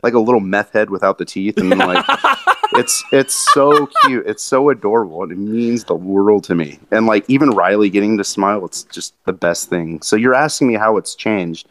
like 0.04 0.14
a 0.14 0.20
little 0.20 0.40
meth 0.40 0.72
head 0.74 0.90
without 0.92 1.18
the 1.18 1.26
teeth, 1.26 1.58
and 1.58 1.70
like 1.80 2.06
it's 2.74 3.04
it's 3.12 3.36
so 3.54 3.88
cute, 4.06 4.26
it's 4.28 4.44
so 4.44 4.70
adorable, 4.70 5.24
and 5.24 5.32
it 5.32 5.38
means 5.38 5.84
the 5.84 5.96
world 5.96 6.44
to 6.46 6.56
me. 6.56 6.80
And 6.92 7.06
like 7.06 7.26
even 7.28 7.50
Riley 7.52 7.90
getting 7.90 8.18
to 8.18 8.24
smile, 8.24 8.64
it's 8.66 8.84
just 8.84 9.14
the 9.26 9.34
best 9.34 9.70
thing. 9.70 10.02
So 10.02 10.16
you're 10.16 10.36
asking 10.36 10.68
me 10.68 10.76
how 10.76 10.98
it's 10.98 11.16
changed 11.16 11.68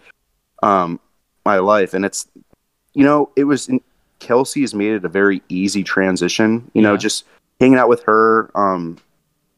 um 0.63 1.01
my 1.45 1.59
life, 1.59 1.95
and 1.95 2.05
it's 2.05 2.29
you 2.95 3.05
know 3.05 3.31
it 3.37 3.45
was 3.45 3.69
in, 3.69 3.81
Kelsey 4.19 4.61
has 4.61 4.75
made 4.75 4.93
it 4.93 5.05
a 5.05 5.09
very 5.09 5.43
easy 5.49 5.83
transition. 5.83 6.71
You 6.75 6.83
know, 6.83 6.93
Yeah. 6.93 6.99
just 6.99 7.25
hanging 7.61 7.79
out 7.79 7.89
with 7.89 8.03
her 8.05 8.51
um, 8.55 8.99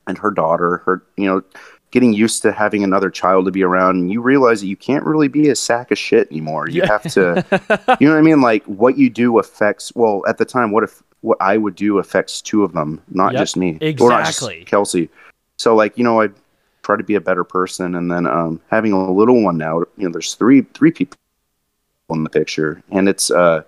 and 0.06 0.16
her 0.18 0.30
daughter, 0.30 0.78
her 0.86 1.02
you 1.16 1.24
know, 1.26 1.42
getting 1.90 2.12
used 2.12 2.42
to 2.42 2.52
having 2.52 2.84
another 2.84 3.10
child 3.10 3.44
to 3.46 3.50
be 3.50 3.62
around, 3.64 3.96
and 3.96 4.12
you 4.12 4.20
realize 4.22 4.60
that 4.60 4.68
you 4.68 4.76
can't 4.76 5.04
really 5.04 5.28
be 5.28 5.48
a 5.48 5.56
sack 5.56 5.90
of 5.90 5.98
shit 5.98 6.30
anymore. 6.30 6.68
You 6.68 6.82
Yeah. 6.82 6.86
have 6.88 7.02
to, 7.14 7.44
you 8.00 8.06
know 8.06 8.12
what 8.14 8.18
I 8.18 8.22
mean? 8.22 8.40
Like 8.40 8.64
what 8.66 8.96
you 8.96 9.10
do 9.10 9.38
affects. 9.40 9.92
Well, 9.96 10.22
at 10.28 10.38
the 10.38 10.44
time, 10.44 10.70
what 10.70 10.84
if 10.84 11.02
what 11.22 11.38
I 11.40 11.56
would 11.56 11.74
do 11.74 11.98
affects 11.98 12.42
two 12.42 12.62
of 12.62 12.72
them, 12.72 13.00
not 13.08 13.32
Yep, 13.32 13.40
just 13.40 13.56
me, 13.56 13.78
Or 14.00 14.10
not 14.10 14.20
exactly. 14.20 14.64
Kelsey. 14.64 15.08
So 15.56 15.74
like 15.74 15.96
you 15.96 16.04
know, 16.04 16.20
I 16.20 16.28
try 16.82 16.96
to 16.96 17.04
be 17.04 17.14
a 17.14 17.20
better 17.20 17.44
person, 17.44 17.94
and 17.94 18.10
then 18.10 18.26
um, 18.26 18.60
having 18.70 18.92
a 18.92 19.10
little 19.10 19.42
one 19.42 19.56
now. 19.56 19.80
You 19.96 20.06
know, 20.08 20.10
there's 20.10 20.34
three 20.34 20.62
three 20.74 20.92
people 20.92 21.16
in 22.10 22.24
the 22.24 22.30
picture, 22.30 22.82
and 22.90 23.08
it's 23.08 23.30
uh 23.30 23.62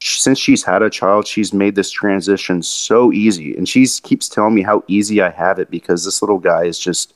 since 0.00 0.38
she's 0.38 0.62
had 0.62 0.82
a 0.82 0.90
child, 0.90 1.26
she's 1.26 1.54
made 1.54 1.74
this 1.74 1.90
transition 1.90 2.62
so 2.62 3.10
easy, 3.12 3.56
and 3.56 3.68
she's 3.68 4.00
keeps 4.00 4.28
telling 4.28 4.54
me 4.54 4.62
how 4.62 4.84
easy 4.86 5.22
I 5.22 5.30
have 5.30 5.58
it 5.58 5.70
because 5.70 6.04
this 6.04 6.20
little 6.20 6.38
guy 6.38 6.64
is 6.64 6.78
just 6.78 7.14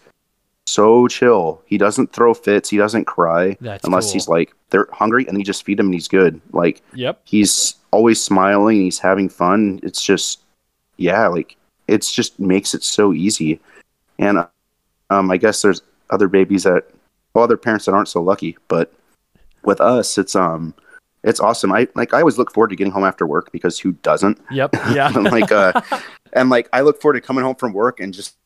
so 0.66 1.07
chill. 1.07 1.61
He 1.66 1.76
doesn't 1.76 2.12
throw 2.12 2.33
fits. 2.35 2.70
He 2.70 2.79
doesn't 2.79 3.05
cry 3.05 3.57
That's 3.61 3.85
unless 3.85 4.07
cool. 4.07 4.12
he's 4.14 4.29
like 4.29 4.55
they're 4.71 4.89
hungry, 4.93 5.27
and 5.29 5.39
you 5.39 5.45
just 5.45 5.64
feed 5.64 5.81
him, 5.81 5.87
and 5.87 5.95
he's 5.95 6.09
good. 6.09 6.41
Like 6.53 6.83
Yep. 6.95 7.21
he's 7.25 7.77
always 7.91 8.23
smiling. 8.23 8.77
He's 8.81 8.99
having 8.99 9.29
fun. 9.29 9.81
It's 9.83 10.03
just 10.03 10.41
yeah, 10.97 11.27
like 11.29 11.57
it's 11.87 12.12
just 12.12 12.39
makes 12.39 12.75
it 12.75 12.83
so 12.83 13.12
easy. 13.12 13.61
And 14.19 14.45
um, 15.11 15.31
I 15.31 15.37
guess 15.37 15.62
there's 15.62 15.81
other 16.11 16.29
babies 16.29 16.64
that 16.64 16.85
well, 17.35 17.45
other 17.45 17.57
parents 17.57 17.85
that 17.87 17.93
aren't 17.93 18.09
so 18.09 18.21
lucky, 18.21 18.57
but 18.69 18.93
with 19.64 19.81
us, 19.81 20.19
it's 20.19 20.35
um, 20.37 20.75
it's 21.23 21.41
awesome. 21.41 21.73
I 21.73 21.89
like 21.95 22.12
I 22.14 22.21
always 22.21 22.39
look 22.39 22.53
forward 22.53 22.71
to 22.71 22.77
getting 22.77 22.93
home 22.93 23.05
after 23.05 23.27
work 23.27 23.53
because 23.53 23.79
who 23.79 23.93
doesn't? 24.03 24.41
Yep. 24.51 24.75
Yeah. 24.93 25.12
and 25.14 25.25
like 25.25 25.53
uh, 25.53 25.81
and 26.33 26.51
like 26.51 26.69
I 26.73 26.81
look 26.83 27.01
forward 27.01 27.14
to 27.14 27.21
coming 27.21 27.45
home 27.45 27.57
from 27.57 27.73
work 27.73 28.01
and 28.01 28.12
just 28.12 28.37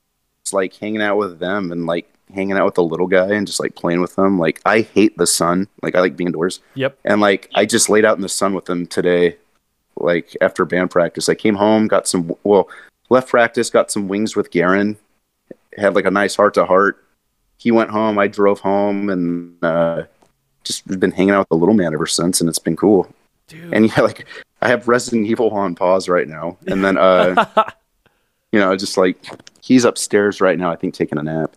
just, 0.44 0.52
like 0.52 0.74
hanging 0.74 1.02
out 1.02 1.16
with 1.18 1.38
them 1.38 1.70
and 1.72 1.86
like 1.86 2.11
hanging 2.32 2.56
out 2.56 2.64
with 2.64 2.74
the 2.74 2.82
little 2.82 3.06
guy 3.06 3.32
and 3.32 3.46
just 3.46 3.60
like 3.60 3.74
playing 3.74 4.00
with 4.00 4.16
them. 4.16 4.38
Like 4.38 4.60
I 4.64 4.80
hate 4.80 5.16
the 5.16 5.26
sun. 5.26 5.68
Like 5.82 5.94
I 5.94 6.00
like 6.00 6.16
being 6.16 6.28
indoors. 6.28 6.60
yep. 6.74 6.98
And 7.04 7.20
like 7.20 7.50
I 7.54 7.64
just 7.66 7.88
laid 7.88 8.04
out 8.04 8.16
in 8.16 8.22
the 8.22 8.28
sun 8.28 8.54
with 8.54 8.66
them 8.66 8.86
today, 8.86 9.36
like 9.96 10.36
after 10.40 10.64
band 10.64 10.90
practice. 10.90 11.28
I 11.28 11.34
came 11.34 11.54
home, 11.54 11.88
got 11.88 12.08
some 12.08 12.34
well, 12.44 12.68
left 13.10 13.28
practice, 13.28 13.70
got 13.70 13.90
some 13.90 14.08
wings 14.08 14.36
with 14.36 14.50
Garen, 14.50 14.96
had 15.76 15.94
like 15.94 16.06
a 16.06 16.10
nice 16.10 16.36
heart 16.36 16.54
to 16.54 16.64
heart. 16.64 17.04
He 17.58 17.70
went 17.70 17.90
home, 17.90 18.18
I 18.18 18.26
drove 18.26 18.60
home 18.60 19.08
and 19.08 19.62
uh 19.64 20.04
just 20.64 20.86
been 21.00 21.10
hanging 21.10 21.34
out 21.34 21.40
with 21.40 21.48
the 21.48 21.56
little 21.56 21.74
man 21.74 21.92
ever 21.92 22.06
since 22.06 22.40
and 22.40 22.48
it's 22.48 22.58
been 22.58 22.76
cool. 22.76 23.12
Dude. 23.48 23.72
And 23.74 23.88
yeah, 23.88 24.00
like 24.00 24.26
I 24.60 24.68
have 24.68 24.88
Resident 24.88 25.26
Evil 25.26 25.50
on 25.50 25.74
pause 25.74 26.08
right 26.08 26.28
now. 26.28 26.56
And 26.66 26.84
then 26.84 26.96
uh 26.98 27.44
you 28.52 28.60
know, 28.60 28.76
just 28.76 28.96
like 28.96 29.16
he's 29.60 29.84
upstairs 29.84 30.40
right 30.40 30.58
now, 30.58 30.70
I 30.70 30.76
think 30.76 30.94
taking 30.94 31.18
a 31.18 31.22
nap. 31.22 31.56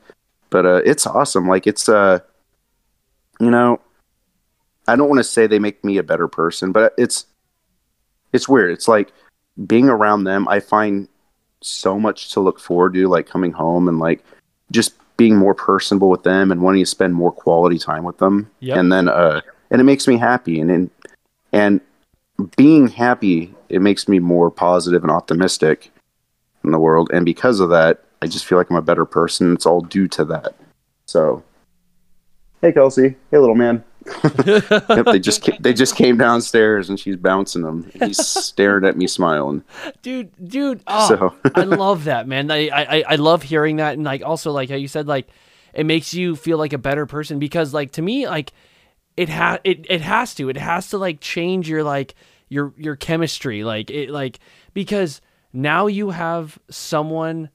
But 0.55 0.65
uh 0.65 0.81
it's 0.85 1.05
awesome. 1.05 1.49
Like 1.49 1.67
it's 1.67 1.89
uh 1.89 2.19
you 3.41 3.51
know, 3.51 3.81
I 4.87 4.95
don't 4.95 5.09
want 5.09 5.19
to 5.19 5.25
say 5.25 5.47
they 5.47 5.59
make 5.59 5.83
me 5.83 5.97
a 5.97 6.03
better 6.03 6.29
person, 6.29 6.71
but 6.71 6.93
it's 6.97 7.25
it's 8.31 8.47
weird. 8.47 8.71
It's 8.71 8.87
like 8.87 9.11
being 9.67 9.89
around 9.89 10.23
them, 10.23 10.47
I 10.47 10.61
find 10.61 11.09
so 11.59 11.99
much 11.99 12.31
to 12.31 12.39
look 12.39 12.57
forward 12.57 12.93
to, 12.93 13.09
like 13.09 13.27
coming 13.27 13.51
home 13.51 13.89
and 13.89 13.99
like 13.99 14.23
just 14.71 14.93
being 15.17 15.35
more 15.35 15.53
personable 15.53 16.09
with 16.09 16.23
them 16.23 16.53
and 16.53 16.61
wanting 16.61 16.83
to 16.83 16.85
spend 16.85 17.13
more 17.15 17.33
quality 17.33 17.77
time 17.77 18.05
with 18.05 18.19
them. 18.19 18.49
Yep. 18.61 18.77
And 18.77 18.93
then 18.93 19.09
uh 19.09 19.41
and 19.71 19.81
it 19.81 19.83
makes 19.83 20.07
me 20.07 20.15
happy 20.17 20.61
and 20.61 20.71
and, 20.71 20.89
and 21.51 21.81
being 22.55 22.87
happy, 22.87 23.53
it 23.67 23.81
makes 23.81 24.07
me 24.07 24.19
more 24.19 24.49
positive 24.49 25.03
and 25.03 25.11
optimistic 25.11 25.91
in 26.63 26.71
the 26.71 26.79
world. 26.79 27.09
And 27.11 27.25
because 27.25 27.59
of 27.59 27.71
that, 27.71 28.04
I 28.21 28.27
just 28.27 28.45
feel 28.45 28.57
like 28.57 28.69
I'm 28.69 28.75
a 28.77 28.81
better 28.81 29.05
person. 29.05 29.53
It's 29.53 29.65
all 29.65 29.81
due 29.81 30.07
to 30.09 30.25
that. 30.25 30.55
So 31.05 31.43
Hey 32.61 32.71
Kelsey. 32.71 33.15
Hey 33.31 33.37
little 33.37 33.55
man. 33.55 33.83
yep, 34.45 35.05
they 35.07 35.17
just 35.19 35.43
ca- 35.43 35.57
they 35.59 35.73
just 35.73 35.95
came 35.95 36.15
downstairs 36.17 36.89
and 36.89 36.99
she's 36.99 37.15
bouncing 37.15 37.63
them. 37.63 37.89
He's 37.99 38.23
staring 38.45 38.85
at 38.85 38.95
me 38.97 39.07
smiling. 39.07 39.63
dude 40.03 40.31
dude 40.47 40.83
oh, 40.87 41.07
So- 41.07 41.35
i 41.55 41.63
love 41.63 42.03
that 42.03 42.27
man 42.27 42.51
I, 42.51 42.69
I 42.69 43.03
i 43.09 43.15
love 43.15 43.41
hearing 43.41 43.77
that 43.77 43.93
and 43.93 44.03
like 44.03 44.23
also 44.23 44.51
like 44.51 44.69
how 44.69 44.75
you 44.75 44.87
said 44.87 45.07
like 45.07 45.27
it 45.73 45.85
makes 45.87 46.13
you 46.13 46.35
feel 46.35 46.57
like 46.59 46.71
a 46.73 46.77
better 46.77 47.05
person 47.07 47.39
because 47.39 47.73
like 47.73 47.93
to 47.93 48.01
me 48.03 48.27
like 48.27 48.53
it 49.17 49.27
ha 49.29 49.57
it, 49.63 49.85
it 49.89 50.01
has 50.01 50.35
to 50.35 50.49
it 50.49 50.57
has 50.57 50.89
to 50.89 50.99
like 50.99 51.19
change 51.19 51.67
your 51.67 51.83
like 51.83 52.13
your 52.47 52.73
your 52.77 52.95
chemistry 52.95 53.63
like 53.63 53.89
it 53.89 54.11
like 54.11 54.39
because 54.75 55.19
now 55.51 55.87
you 55.87 56.11
have 56.11 56.59
someone 56.69 57.49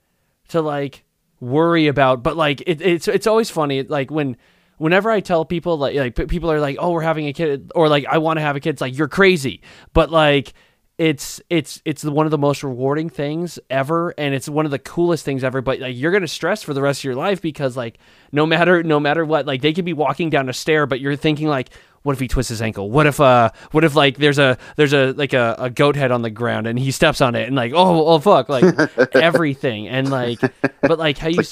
to 0.50 0.60
like 0.60 1.04
worry 1.40 1.86
about 1.86 2.22
but 2.22 2.36
like 2.36 2.60
it, 2.66 2.80
it's 2.82 3.08
it's 3.08 3.26
always 3.26 3.50
funny 3.50 3.82
like 3.82 4.10
when 4.10 4.36
whenever 4.76 5.10
i 5.10 5.20
tell 5.20 5.44
people 5.44 5.78
like 5.78 5.96
like 5.96 6.28
people 6.28 6.50
are 6.50 6.60
like 6.60 6.76
oh 6.78 6.90
we're 6.90 7.00
having 7.00 7.26
a 7.26 7.32
kid 7.32 7.72
or 7.74 7.88
like 7.88 8.04
i 8.06 8.18
want 8.18 8.36
to 8.36 8.42
have 8.42 8.56
a 8.56 8.60
kid 8.60 8.70
it's 8.70 8.80
like 8.80 8.96
you're 8.96 9.08
crazy 9.08 9.62
but 9.94 10.10
like 10.10 10.52
it's 11.00 11.40
it's 11.48 11.80
it's 11.86 12.04
one 12.04 12.26
of 12.26 12.30
the 12.30 12.36
most 12.36 12.62
rewarding 12.62 13.08
things 13.08 13.58
ever 13.70 14.12
and 14.18 14.34
it's 14.34 14.50
one 14.50 14.66
of 14.66 14.70
the 14.70 14.78
coolest 14.78 15.24
things 15.24 15.42
ever 15.42 15.62
but 15.62 15.80
like 15.80 15.96
you're 15.96 16.12
gonna 16.12 16.28
stress 16.28 16.62
for 16.62 16.74
the 16.74 16.82
rest 16.82 17.00
of 17.00 17.04
your 17.04 17.14
life 17.14 17.40
because 17.40 17.74
like 17.74 17.96
no 18.32 18.44
matter 18.44 18.82
no 18.82 19.00
matter 19.00 19.24
what 19.24 19.46
like 19.46 19.62
they 19.62 19.72
could 19.72 19.86
be 19.86 19.94
walking 19.94 20.28
down 20.28 20.46
a 20.50 20.52
stair 20.52 20.84
but 20.84 21.00
you're 21.00 21.16
thinking 21.16 21.48
like 21.48 21.70
what 22.02 22.12
if 22.12 22.20
he 22.20 22.28
twists 22.28 22.48
his 22.48 22.62
ankle? 22.62 22.90
What 22.90 23.06
if 23.06 23.20
uh 23.20 23.50
what 23.72 23.84
if 23.84 23.94
like 23.94 24.16
there's 24.16 24.38
a 24.38 24.56
there's 24.76 24.92
a 24.92 25.12
like 25.12 25.32
a, 25.32 25.54
a 25.58 25.70
goat 25.70 25.96
head 25.96 26.10
on 26.10 26.22
the 26.22 26.30
ground 26.30 26.66
and 26.66 26.78
he 26.78 26.90
steps 26.90 27.20
on 27.20 27.34
it 27.34 27.46
and 27.46 27.54
like 27.54 27.72
oh 27.74 28.06
oh 28.06 28.18
fuck 28.18 28.48
like 28.48 28.64
everything. 29.14 29.88
And 29.88 30.10
like 30.10 30.40
but 30.80 30.98
like 30.98 31.18
how 31.18 31.28
you 31.28 31.42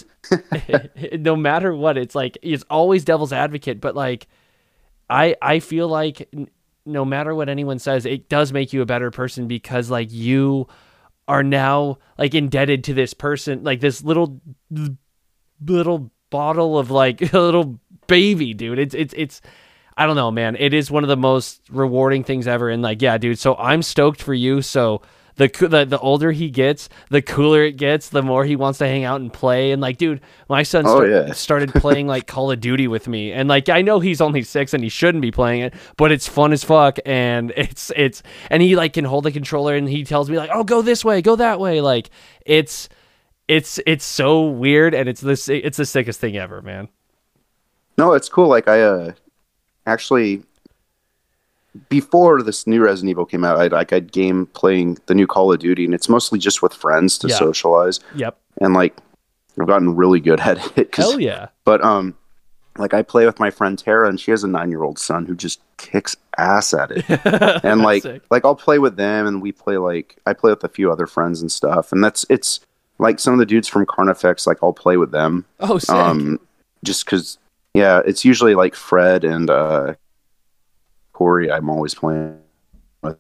no 1.19 1.37
matter 1.37 1.75
what 1.75 1.99
it's 1.99 2.15
like 2.15 2.39
it's 2.43 2.65
always 2.71 3.05
devil's 3.05 3.33
advocate. 3.33 3.81
But 3.81 3.95
like 3.95 4.27
I 5.11 5.37
I 5.43 5.61
feel 5.61 5.89
like 5.89 6.31
no 6.87 7.05
matter 7.05 7.35
what 7.35 7.49
anyone 7.49 7.79
says, 7.79 8.07
it 8.07 8.29
does 8.29 8.53
make 8.53 8.73
you 8.73 8.81
a 8.81 8.87
better 8.87 9.11
person 9.11 9.47
because 9.47 9.91
like 9.91 10.11
you 10.11 10.67
are 11.29 11.43
now 11.43 11.99
like 12.17 12.35
indebted 12.35 12.85
to 12.85 12.95
this 12.95 13.13
person, 13.13 13.63
like 13.63 13.81
this 13.81 14.03
little 14.03 14.41
little 15.65 16.11
bottle 16.31 16.79
of 16.79 16.91
like 16.91 17.21
a 17.35 17.39
little 17.39 17.79
baby, 18.07 18.55
dude. 18.55 18.79
It's 18.79 18.95
it's 18.95 19.15
it's 19.17 19.41
I 19.99 20.07
don't 20.07 20.17
know, 20.17 20.31
man. 20.31 20.57
It 20.57 20.73
is 20.73 20.91
one 20.91 21.03
of 21.03 21.09
the 21.09 21.17
most 21.17 21.61
rewarding 21.71 22.23
things 22.23 22.47
ever 22.47 22.71
and 22.71 22.83
like 22.83 23.03
yeah, 23.03 23.19
dude. 23.19 23.39
So 23.39 23.57
I'm 23.57 23.83
stoked 23.83 24.23
for 24.23 24.33
you. 24.33 24.63
So 24.63 25.03
the, 25.35 25.49
the 25.49 25.85
the 25.85 25.99
older 25.99 26.31
he 26.33 26.51
gets, 26.51 26.89
the 27.11 27.21
cooler 27.21 27.65
it 27.65 27.77
gets, 27.77 28.09
the 28.09 28.23
more 28.23 28.45
he 28.45 28.55
wants 28.57 28.79
to 28.79 28.87
hang 28.87 29.05
out 29.05 29.21
and 29.21 29.33
play. 29.33 29.73
And 29.73 29.83
like, 29.83 29.97
dude, 29.97 30.21
my 30.49 30.63
son 30.63 30.85
Oh, 30.87 31.03
yeah. 31.03 31.33
started 31.33 31.73
playing 31.75 32.07
like 32.07 32.27
Call 32.27 32.51
of 32.51 32.61
Duty 32.61 32.87
with 32.87 33.09
me, 33.09 33.33
and 33.33 33.49
like 33.49 33.69
I 33.69 33.83
know 33.83 33.99
he's 34.01 34.21
only 34.21 34.43
six 34.43 34.73
and 34.73 34.83
he 34.85 34.89
shouldn't 34.89 35.23
be 35.23 35.31
playing 35.33 35.63
it, 35.63 35.75
but 35.97 36.13
it's 36.13 36.29
fun 36.29 36.53
as 36.53 36.63
fuck, 36.63 36.99
and 37.05 37.53
it's 37.57 37.91
it's 37.97 38.23
and 38.51 38.63
he 38.63 38.77
like 38.77 38.93
can 38.93 39.05
hold 39.05 39.25
the 39.25 39.33
controller 39.33 39.75
and 39.75 39.89
he 39.89 40.05
tells 40.05 40.31
me 40.31 40.37
like, 40.37 40.51
oh, 40.53 40.65
go 40.65 40.81
this 40.81 41.05
way, 41.05 41.23
go 41.23 41.35
that 41.37 41.59
way, 41.59 41.81
like 41.81 42.11
it's 42.47 42.89
it's 43.49 43.81
it's 43.87 44.05
so 44.05 44.43
weird 44.47 44.95
and 44.95 45.09
it's 45.09 45.21
this 45.21 45.49
it's 45.49 45.79
the 45.79 45.87
sickest 45.87 46.21
thing 46.21 46.37
ever, 46.37 46.63
man. 46.63 46.89
No, 47.97 48.13
it's 48.13 48.29
cool. 48.29 48.49
Like 48.49 48.69
I 48.69 48.83
uh 48.83 49.13
actually 49.89 50.43
before 51.89 52.43
this 52.43 52.67
new 52.67 52.83
Resident 52.83 53.11
Evil 53.11 53.27
came 53.27 53.45
out, 53.45 53.59
I 53.59 53.67
like 53.69 53.93
I'd 53.93 54.11
game 54.13 54.47
playing 54.47 54.99
the 55.07 55.15
new 55.15 55.27
Call 55.27 55.53
of 55.53 55.59
Duty, 55.61 55.85
and 55.85 55.95
it's 55.95 56.09
mostly 56.09 56.39
just 56.39 56.63
with 56.63 56.73
friends 56.75 57.19
to 57.19 57.29
Yeah. 57.29 57.37
socialize, 57.37 58.01
Yep. 58.15 58.37
and 58.61 58.75
like 58.75 58.97
I've 59.61 59.67
gotten 59.67 59.97
really 59.97 60.21
good 60.21 60.41
at 60.49 60.79
it. 60.79 60.95
Hell 60.95 61.21
yeah. 61.21 61.49
But 61.65 61.83
um, 61.85 62.15
like 62.79 62.95
I 62.95 63.03
play 63.03 63.27
with 63.27 63.39
my 63.41 63.51
friend 63.51 63.79
Tara, 63.79 64.09
and 64.09 64.19
she 64.21 64.31
has 64.31 64.45
a 64.45 64.49
nine-year-old 64.49 64.99
son 64.99 65.27
who 65.27 65.35
just 65.35 65.61
kicks 65.77 66.17
ass 66.37 66.73
at 66.75 66.91
it. 66.91 67.05
and 67.65 67.83
like 67.83 68.03
Sick. 68.03 68.23
like 68.31 68.45
I'll 68.45 68.55
play 68.57 68.79
with 68.79 68.97
them, 68.97 69.27
and 69.27 69.43
we 69.43 69.53
play 69.53 69.77
like 69.77 70.17
I 70.27 70.33
play 70.33 70.51
with 70.51 70.65
a 70.65 70.69
few 70.69 70.91
other 70.91 71.07
friends 71.07 71.41
and 71.41 71.53
stuff, 71.53 71.93
and 71.93 72.03
that's 72.03 72.25
it's 72.29 72.61
like 72.99 73.21
some 73.21 73.33
of 73.35 73.39
the 73.39 73.47
dudes 73.47 73.69
from 73.69 73.87
Carnifex. 73.87 74.47
Like 74.47 74.59
I'll 74.63 74.73
play 74.73 74.97
with 74.97 75.13
them, 75.13 75.45
Oh, 75.61 75.79
sick. 75.79 75.95
um, 75.95 76.41
just 76.85 77.05
because 77.05 77.39
yeah, 77.79 78.03
it's 78.05 78.25
usually 78.25 78.55
like 78.55 78.75
Fred 78.75 79.25
and 79.25 79.49
uh, 79.49 79.95
Corey. 81.13 81.51
I'm 81.51 81.71
always 81.71 81.95
playing 81.95 82.41
with, 83.03 83.19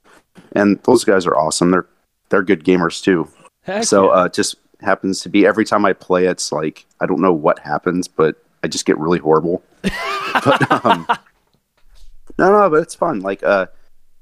and 0.52 0.82
those 0.82 1.04
guys 1.04 1.26
are 1.26 1.36
awesome. 1.36 1.70
They're 1.70 1.86
they're 2.28 2.42
good 2.42 2.64
gamers 2.64 3.02
too. 3.02 3.28
Heck 3.62 3.84
so 3.84 4.06
yeah. 4.06 4.20
uh, 4.20 4.24
it 4.24 4.34
just 4.34 4.56
happens 4.80 5.20
to 5.22 5.28
be 5.28 5.46
every 5.46 5.64
time 5.64 5.84
I 5.84 5.92
play, 5.92 6.26
it's 6.26 6.50
like 6.50 6.86
I 7.00 7.06
don't 7.06 7.20
know 7.20 7.32
what 7.32 7.60
happens, 7.60 8.08
but 8.08 8.42
I 8.64 8.68
just 8.68 8.84
get 8.84 8.98
really 8.98 9.20
horrible. 9.20 9.62
but 9.82 10.84
um, 10.84 11.06
no, 12.38 12.50
no, 12.50 12.68
but 12.68 12.82
it's 12.82 12.96
fun. 12.96 13.20
Like 13.20 13.44
uh, 13.44 13.66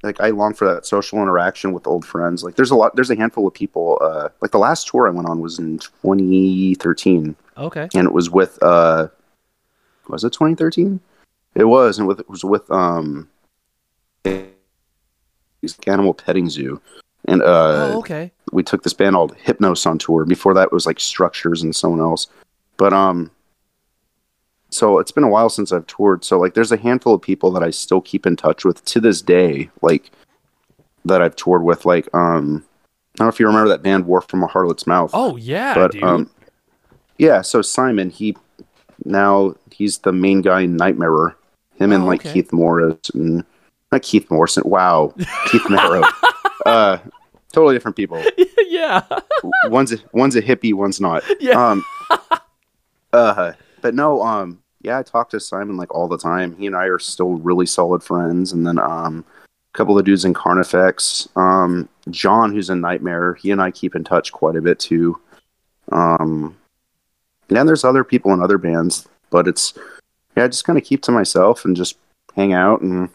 like 0.02 0.20
I 0.20 0.30
long 0.30 0.52
for 0.52 0.70
that 0.72 0.84
social 0.84 1.22
interaction 1.22 1.72
with 1.72 1.86
old 1.86 2.04
friends. 2.04 2.44
Like 2.44 2.56
there's 2.56 2.70
a 2.70 2.76
lot, 2.76 2.94
there's 2.94 3.10
a 3.10 3.16
handful 3.16 3.46
of 3.46 3.54
people. 3.54 3.98
Uh, 4.02 4.28
like 4.42 4.50
the 4.50 4.58
last 4.58 4.86
tour 4.88 5.08
I 5.08 5.10
went 5.10 5.28
on 5.28 5.40
was 5.40 5.58
in 5.58 5.78
2013, 5.78 7.36
okay. 7.56 7.88
and 7.94 8.06
it 8.06 8.12
was 8.12 8.28
with 8.28 8.62
uh, 8.62 9.08
was 10.08 10.24
it 10.24 10.32
2013? 10.32 11.00
It 11.54 11.64
was, 11.64 11.98
and 11.98 12.06
with 12.06 12.20
it 12.20 12.28
was 12.28 12.44
with 12.44 12.70
um, 12.70 13.28
Animal 15.86 16.14
Petting 16.14 16.50
Zoo, 16.50 16.80
and 17.26 17.42
uh, 17.42 17.92
oh, 17.92 17.98
okay. 17.98 18.30
we 18.52 18.62
took 18.62 18.82
this 18.82 18.92
band 18.92 19.14
called 19.14 19.36
Hypnos 19.38 19.86
on 19.86 19.98
tour. 19.98 20.24
Before 20.24 20.54
that, 20.54 20.66
it 20.66 20.72
was 20.72 20.86
like 20.86 21.00
Structures 21.00 21.62
and 21.62 21.74
someone 21.74 22.00
else. 22.00 22.28
But 22.76 22.92
um, 22.92 23.30
so 24.70 24.98
it's 24.98 25.10
been 25.10 25.24
a 25.24 25.28
while 25.28 25.48
since 25.48 25.72
I've 25.72 25.86
toured. 25.86 26.24
So 26.24 26.38
like, 26.38 26.54
there's 26.54 26.72
a 26.72 26.76
handful 26.76 27.14
of 27.14 27.22
people 27.22 27.50
that 27.52 27.62
I 27.62 27.70
still 27.70 28.00
keep 28.00 28.26
in 28.26 28.36
touch 28.36 28.64
with 28.64 28.84
to 28.84 29.00
this 29.00 29.22
day. 29.22 29.70
Like 29.80 30.10
that 31.06 31.22
I've 31.22 31.36
toured 31.36 31.62
with. 31.62 31.86
Like 31.86 32.12
um, 32.14 32.64
I 33.14 33.18
don't 33.18 33.26
know 33.26 33.28
if 33.28 33.40
you 33.40 33.46
remember 33.46 33.68
that 33.70 33.82
band 33.82 34.06
War 34.06 34.20
from 34.20 34.42
a 34.42 34.46
Harlot's 34.46 34.86
Mouth. 34.86 35.10
Oh 35.14 35.36
yeah, 35.36 35.74
but 35.74 35.92
dude. 35.92 36.02
um, 36.02 36.30
yeah. 37.18 37.40
So 37.40 37.62
Simon, 37.62 38.10
he 38.10 38.36
now 39.04 39.54
he's 39.70 39.98
the 39.98 40.12
main 40.12 40.42
guy 40.42 40.62
in 40.62 40.76
Nightmarer. 40.76 41.34
Him 41.76 41.92
and 41.92 42.04
Oh, 42.04 42.06
like 42.06 42.20
okay. 42.20 42.32
Keith 42.32 42.52
Morris 42.52 43.10
and 43.10 43.44
not 43.92 44.02
Keith 44.02 44.30
Morrison. 44.30 44.62
Wow, 44.66 45.14
Keith 45.46 45.68
Merrow. 45.68 46.02
Uh, 46.64 46.98
totally 47.52 47.74
different 47.74 47.96
people. 47.96 48.22
yeah. 48.66 49.02
One's 49.66 49.92
a, 49.92 49.98
one's 50.12 50.36
a 50.36 50.42
hippie, 50.42 50.74
one's 50.74 51.00
not. 51.00 51.22
Yeah. 51.40 51.70
Um. 51.70 51.84
Uh, 53.12 53.52
but 53.80 53.94
no. 53.94 54.20
Um. 54.22 54.62
Yeah, 54.82 54.98
I 54.98 55.02
talk 55.02 55.30
to 55.30 55.40
Simon 55.40 55.76
like 55.78 55.94
all 55.94 56.06
the 56.06 56.18
time. 56.18 56.54
He 56.56 56.66
and 56.66 56.76
I 56.76 56.84
are 56.84 56.98
still 56.98 57.34
really 57.36 57.64
solid 57.64 58.02
friends. 58.02 58.52
And 58.52 58.66
then 58.66 58.78
um, 58.78 59.24
a 59.40 59.78
couple 59.78 59.98
of 59.98 60.04
dudes 60.04 60.26
in 60.26 60.34
Carnifex. 60.34 61.26
Um, 61.34 61.88
John, 62.10 62.52
who's 62.52 62.68
in 62.68 62.82
Nightmarer. 62.82 63.38
He 63.38 63.52
and 63.52 63.62
I 63.62 63.70
keep 63.70 63.94
in 63.94 64.04
touch 64.04 64.32
quite 64.32 64.56
a 64.56 64.60
bit 64.60 64.78
too. 64.78 65.18
Um. 65.92 66.58
And 67.48 67.68
there's 67.68 67.84
other 67.84 68.04
people 68.04 68.32
in 68.32 68.42
other 68.42 68.58
bands, 68.58 69.06
but 69.30 69.46
it's 69.48 69.74
yeah, 70.36 70.44
I 70.44 70.48
just 70.48 70.64
kind 70.64 70.78
of 70.78 70.84
keep 70.84 71.02
to 71.02 71.12
myself 71.12 71.64
and 71.64 71.76
just 71.76 71.96
hang 72.34 72.52
out 72.52 72.80
and 72.82 73.08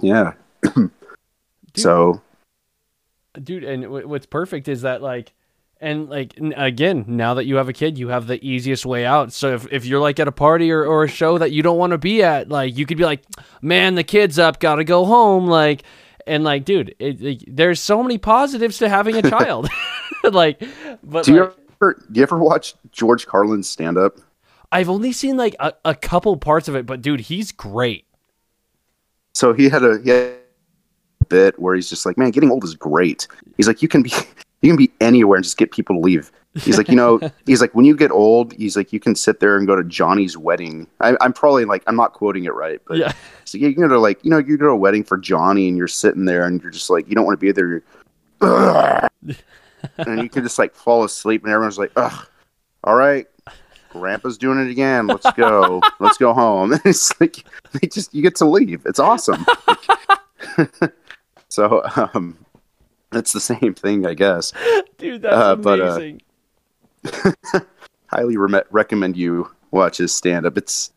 yeah. 0.00 0.32
so. 1.76 2.20
Dude 3.42 3.64
and 3.64 3.82
w- 3.84 4.08
what's 4.08 4.26
perfect 4.26 4.68
is 4.68 4.82
that 4.82 5.00
like 5.02 5.32
and 5.80 6.08
like 6.08 6.34
n- 6.38 6.54
again 6.56 7.04
now 7.06 7.34
that 7.34 7.44
you 7.44 7.54
have 7.56 7.68
a 7.68 7.72
kid 7.72 7.96
you 7.98 8.08
have 8.08 8.26
the 8.26 8.44
easiest 8.44 8.84
way 8.84 9.04
out. 9.04 9.32
So 9.32 9.54
if, 9.54 9.66
if 9.72 9.84
you're 9.84 10.00
like 10.00 10.18
at 10.18 10.26
a 10.26 10.32
party 10.32 10.72
or, 10.72 10.84
or 10.84 11.04
a 11.04 11.08
show 11.08 11.38
that 11.38 11.52
you 11.52 11.62
don't 11.62 11.78
want 11.78 11.92
to 11.92 11.98
be 11.98 12.22
at 12.22 12.48
like 12.48 12.76
you 12.76 12.84
could 12.86 12.98
be 12.98 13.04
like 13.04 13.22
man 13.62 13.94
the 13.94 14.02
kid's 14.02 14.38
up 14.40 14.58
gotta 14.58 14.82
go 14.82 15.04
home 15.04 15.46
like 15.46 15.84
and 16.26 16.42
like 16.42 16.64
dude 16.64 16.96
it, 16.98 17.22
it- 17.22 17.56
there's 17.56 17.80
so 17.80 18.02
many 18.02 18.18
positives 18.18 18.78
to 18.78 18.88
having 18.88 19.16
a 19.16 19.22
child. 19.30 19.68
Like 20.24 20.60
but 21.04 21.24
do 21.26 21.32
you 21.32 21.40
like, 21.44 21.56
ever 21.80 22.02
do 22.10 22.18
you 22.18 22.22
ever 22.22 22.38
watch 22.38 22.74
George 22.92 23.26
Carlin's 23.26 23.68
stand 23.68 23.96
up? 23.98 24.18
i've 24.70 24.90
only 24.90 25.12
seen 25.12 25.36
like 25.36 25.56
a, 25.60 25.72
a 25.84 25.94
couple 25.94 26.36
parts 26.36 26.68
of 26.68 26.76
it 26.76 26.84
but 26.84 27.00
dude 27.00 27.20
he's 27.20 27.52
great 27.52 28.04
So 29.34 29.52
he 29.52 29.68
had 29.68 29.84
a 29.84 30.00
he 30.02 30.10
had 30.10 30.32
a 31.20 31.24
bit 31.26 31.58
where 31.60 31.74
he's 31.76 31.88
just 31.88 32.04
like, 32.04 32.18
man, 32.18 32.30
getting 32.32 32.50
old 32.50 32.64
is 32.64 32.74
great. 32.74 33.28
He's 33.56 33.68
like, 33.68 33.82
you 33.82 33.88
can 33.88 34.02
be 34.02 34.10
you 34.62 34.70
can 34.70 34.76
be 34.76 34.90
anywhere 35.00 35.36
and 35.36 35.44
just 35.44 35.56
get 35.56 35.70
people 35.70 35.94
to 35.96 36.00
leave. 36.00 36.32
He's 36.54 36.76
like, 36.76 36.88
you 36.88 36.96
know, 36.96 37.20
he's 37.46 37.60
like, 37.60 37.72
when 37.72 37.84
you 37.84 37.94
get 37.96 38.10
old, 38.10 38.52
he's 38.54 38.76
like, 38.76 38.92
you 38.92 38.98
can 38.98 39.14
sit 39.14 39.38
there 39.38 39.56
and 39.56 39.64
go 39.66 39.76
to 39.76 39.84
Johnny's 39.84 40.36
wedding. 40.36 40.88
I, 41.00 41.16
I'm 41.20 41.32
probably 41.32 41.64
like, 41.66 41.84
I'm 41.86 41.94
not 41.94 42.14
quoting 42.14 42.46
it 42.46 42.54
right, 42.54 42.80
but 42.88 42.96
yeah 42.96 43.12
so 43.48 43.56
yeah, 43.58 43.68
you 43.68 43.74
go 43.74 43.88
to 43.88 43.98
like, 43.98 44.22
you 44.24 44.30
know, 44.30 44.38
you 44.38 44.58
go 44.58 44.66
to 44.66 44.72
a 44.72 44.76
wedding 44.76 45.04
for 45.04 45.16
Johnny 45.16 45.68
and 45.68 45.76
you're 45.76 45.88
sitting 45.88 46.24
there 46.26 46.44
and 46.44 46.60
you're 46.60 46.70
just 46.70 46.90
like, 46.90 47.08
you 47.08 47.14
don't 47.14 47.24
want 47.24 47.40
to 47.40 47.46
be 47.46 47.52
there. 47.52 47.82
And 49.98 50.22
you 50.22 50.28
can 50.28 50.42
just 50.42 50.58
like 50.58 50.74
fall 50.74 51.04
asleep 51.04 51.44
and 51.44 51.52
everyone's 51.52 51.78
like, 51.78 51.92
ugh, 51.96 52.26
all 52.84 52.94
right, 52.94 53.26
grandpa's 53.90 54.38
doing 54.38 54.58
it 54.58 54.70
again. 54.70 55.06
Let's 55.06 55.30
go. 55.32 55.80
Let's 55.98 56.18
go 56.18 56.32
home. 56.32 56.72
And 56.72 56.82
it's 56.84 57.18
like, 57.20 57.44
they 57.72 57.88
just, 57.88 58.14
you 58.14 58.22
get 58.22 58.36
to 58.36 58.44
leave. 58.44 58.82
It's 58.86 58.98
awesome. 58.98 59.44
so, 61.48 61.82
um, 61.96 62.36
it's 63.12 63.32
the 63.32 63.40
same 63.40 63.74
thing, 63.74 64.06
I 64.06 64.14
guess. 64.14 64.52
dude 64.98 65.22
that's 65.22 65.34
Uh, 65.34 65.56
but, 65.56 65.80
uh, 65.80 65.84
amazing 65.84 66.20
Highly 68.06 68.36
re- 68.36 68.62
recommend 68.70 69.16
you 69.16 69.50
watch 69.70 69.98
his 69.98 70.14
stand 70.14 70.46
up. 70.46 70.56
It's 70.56 70.92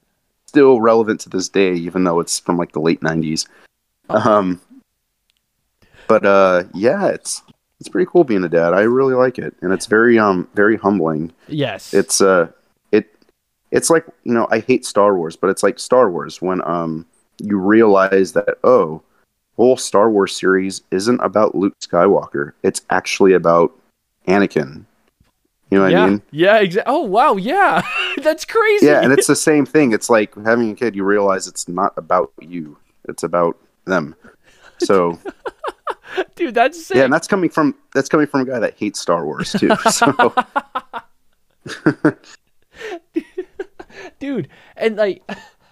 still 0.46 0.82
relevant 0.82 1.20
to 1.22 1.30
this 1.30 1.50
day, 1.50 1.74
even 1.74 2.04
though 2.04 2.20
it's 2.20 2.40
from 2.40 2.58
like 2.58 2.72
the 2.72 2.82
late 2.82 3.02
90s. 3.02 3.48
Um, 4.10 4.62
but 6.08 6.26
uh, 6.26 6.64
yeah, 6.74 7.08
it's 7.08 7.42
it's 7.82 7.90
pretty 7.90 8.08
cool 8.12 8.24
being 8.24 8.44
a 8.44 8.50
dad. 8.50 8.76
I 8.76 8.82
really 8.82 9.16
like 9.16 9.40
it, 9.40 9.56
and 9.62 9.74
it's 9.74 9.88
very 9.88 10.20
um 10.20 10.48
very 10.54 10.78
humbling. 10.78 11.34
yes 11.48 11.94
It's 11.96 12.22
uh 12.22 12.48
it 12.92 13.10
it's 13.72 13.90
like 13.90 14.06
you 14.24 14.34
know 14.34 14.48
I 14.52 14.60
hate 14.60 14.86
Star 14.86 15.18
Wars, 15.18 15.36
but 15.36 15.50
it's 15.50 15.64
like 15.64 15.80
Star 15.80 16.10
Wars 16.12 16.42
when 16.44 16.62
um 16.68 17.08
you 17.42 17.58
realize 17.58 18.34
that 18.34 18.60
oh, 18.64 19.02
whole 19.58 19.78
Star 19.78 20.12
Wars 20.12 20.36
series 20.36 20.84
isn't 20.92 21.20
about 21.22 21.56
Luke 21.56 21.74
Skywalker. 21.80 22.54
It's 22.62 22.82
actually 22.92 23.34
about 23.34 23.76
Anakin. 24.28 24.86
You 25.72 25.80
know 25.80 25.84
what 25.86 25.92
yeah 25.92 26.04
I 26.04 26.10
mean? 26.10 26.22
yeah 26.30 26.58
exactly 26.60 26.94
oh 26.94 27.02
wow 27.02 27.36
yeah 27.38 27.82
that's 28.22 28.46
crazy 28.46 28.86
Yeah, 28.86 29.02
and 29.02 29.12
it's 29.18 29.26
the 29.28 29.36
same 29.36 29.66
thing. 29.66 29.92
It's 29.92 30.08
like 30.10 30.36
having 30.46 30.70
a 30.70 30.76
kid. 30.76 30.96
You 30.96 31.04
realize 31.04 31.48
it's 31.48 31.68
not 31.68 31.94
about 31.98 32.32
you. 32.40 32.78
It's 33.10 33.24
about 33.24 33.58
them. 33.86 34.14
So 34.78 35.18
dude 36.36 36.54
that's 36.54 36.86
sick. 36.86 36.98
yeah, 36.98 37.04
and 37.04 37.14
that's 37.14 37.28
coming 37.28 37.50
from 37.50 37.76
that's 37.94 38.10
coming 38.10 38.28
from 38.28 38.42
a 38.42 38.46
guy 38.46 38.60
that 38.60 38.78
hates 38.78 39.00
Star 39.00 39.26
Wars 39.26 39.52
too. 39.54 39.70
So 39.92 40.34
dude 44.20 44.48
and 44.78 44.96
like 44.96 45.22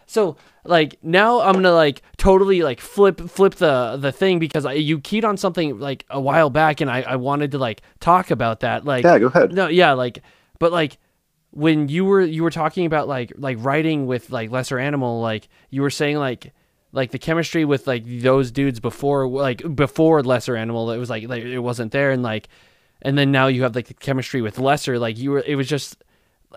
so 0.06 0.36
like 0.66 0.98
now 1.02 1.42
i'm 1.42 1.54
gonna 1.54 1.74
like 1.74 2.02
totally 2.18 2.62
like 2.62 2.80
flip 2.80 3.20
flip 3.30 3.56
the 3.56 3.98
the 3.98 4.12
thing 4.12 4.38
because 4.40 4.66
I, 4.66 4.74
you 4.74 5.00
keyed 5.00 5.26
on 5.26 5.38
something 5.38 5.80
like 5.80 6.06
a 6.10 6.20
while 6.20 6.50
back 6.50 6.82
and 6.82 6.92
I, 6.92 7.02
I 7.02 7.16
wanted 7.16 7.52
to 7.52 7.58
like 7.58 7.82
talk 8.00 8.30
about 8.30 8.60
that 8.60 8.86
like 8.86 9.04
yeah, 9.04 9.18
go 9.18 9.28
ahead. 9.28 9.54
no 9.54 9.68
yeah 9.68 9.94
like 9.94 10.22
but 10.60 10.72
like 10.72 10.98
when 11.52 11.88
you 11.88 12.06
were 12.06 12.22
you 12.22 12.44
were 12.44 12.52
talking 12.52 12.86
about 12.86 13.08
like 13.08 13.34
like 13.38 13.58
writing 13.60 14.06
with 14.06 14.30
like 14.30 14.52
lesser 14.52 14.78
animal 14.78 15.22
like 15.22 15.48
you 15.70 15.82
were 15.82 15.90
saying 15.90 16.18
like 16.18 16.54
like 16.92 17.12
the 17.12 17.20
chemistry 17.20 17.66
with 17.66 17.88
like 17.88 18.04
those 18.06 18.52
dudes 18.52 18.80
before 18.80 19.28
like 19.28 19.76
before 19.76 20.24
lesser 20.24 20.56
animal 20.56 20.92
it 20.92 20.98
was 20.98 21.10
like, 21.10 21.28
like 21.28 21.44
it 21.44 21.60
wasn't 21.60 21.92
there 21.92 22.12
and 22.12 22.24
like 22.24 22.50
and 23.02 23.18
then 23.18 23.32
now 23.32 23.48
you 23.48 23.64
have 23.64 23.76
like 23.76 23.88
the 23.88 23.94
chemistry 23.94 24.42
with 24.42 24.60
lesser 24.60 24.98
like 24.98 25.18
you 25.18 25.32
were 25.32 25.44
it 25.46 25.56
was 25.56 25.68
just 25.68 26.04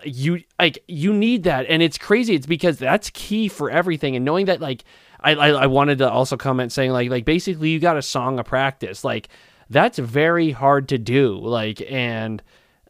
you 0.03 0.41
like 0.59 0.83
you 0.87 1.13
need 1.13 1.43
that 1.43 1.65
and 1.69 1.83
it's 1.83 1.97
crazy 1.97 2.33
it's 2.33 2.47
because 2.47 2.77
that's 2.77 3.09
key 3.11 3.47
for 3.47 3.69
everything 3.69 4.15
and 4.15 4.25
knowing 4.25 4.47
that 4.47 4.59
like 4.59 4.83
I, 5.19 5.35
I 5.35 5.49
i 5.49 5.65
wanted 5.67 5.99
to 5.99 6.09
also 6.09 6.35
comment 6.35 6.71
saying 6.71 6.91
like 6.91 7.09
like 7.09 7.25
basically 7.25 7.69
you 7.69 7.79
got 7.79 7.95
a 7.95 8.01
song 8.01 8.39
of 8.39 8.45
practice 8.45 9.03
like 9.03 9.29
that's 9.69 9.99
very 9.99 10.51
hard 10.51 10.89
to 10.89 10.97
do 10.97 11.37
like 11.37 11.81
and 11.91 12.41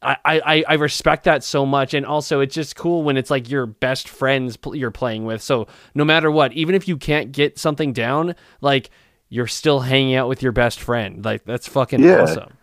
I, 0.04 0.18
I, 0.45 0.64
I 0.68 0.74
respect 0.76 1.24
that 1.26 1.43
so 1.43 1.66
much, 1.66 1.93
and 1.93 2.06
also 2.06 2.39
it's 2.41 2.54
just 2.56 2.76
cool 2.76 3.04
when 3.04 3.18
it's 3.18 3.30
like 3.32 3.49
your 3.49 3.66
best 3.66 4.08
friends 4.10 4.58
pl- 4.58 4.76
you're 4.76 4.91
playing 4.91 5.26
with. 5.26 5.41
So 5.41 5.68
no 5.95 6.04
matter 6.06 6.30
what, 6.30 6.54
even 6.54 6.76
if 6.76 6.88
you 6.88 6.97
can't 6.97 7.32
get 7.32 7.58
something 7.58 7.93
down, 7.93 8.36
like 8.62 8.89
you're 9.30 9.47
still 9.47 9.80
hanging 9.82 10.16
out 10.16 10.28
with 10.30 10.41
your 10.43 10.51
best 10.51 10.80
friend. 10.80 11.24
Like 11.26 11.43
that's 11.45 11.68
fucking 11.68 12.01
Yeah. 12.04 12.22
awesome. 12.22 12.54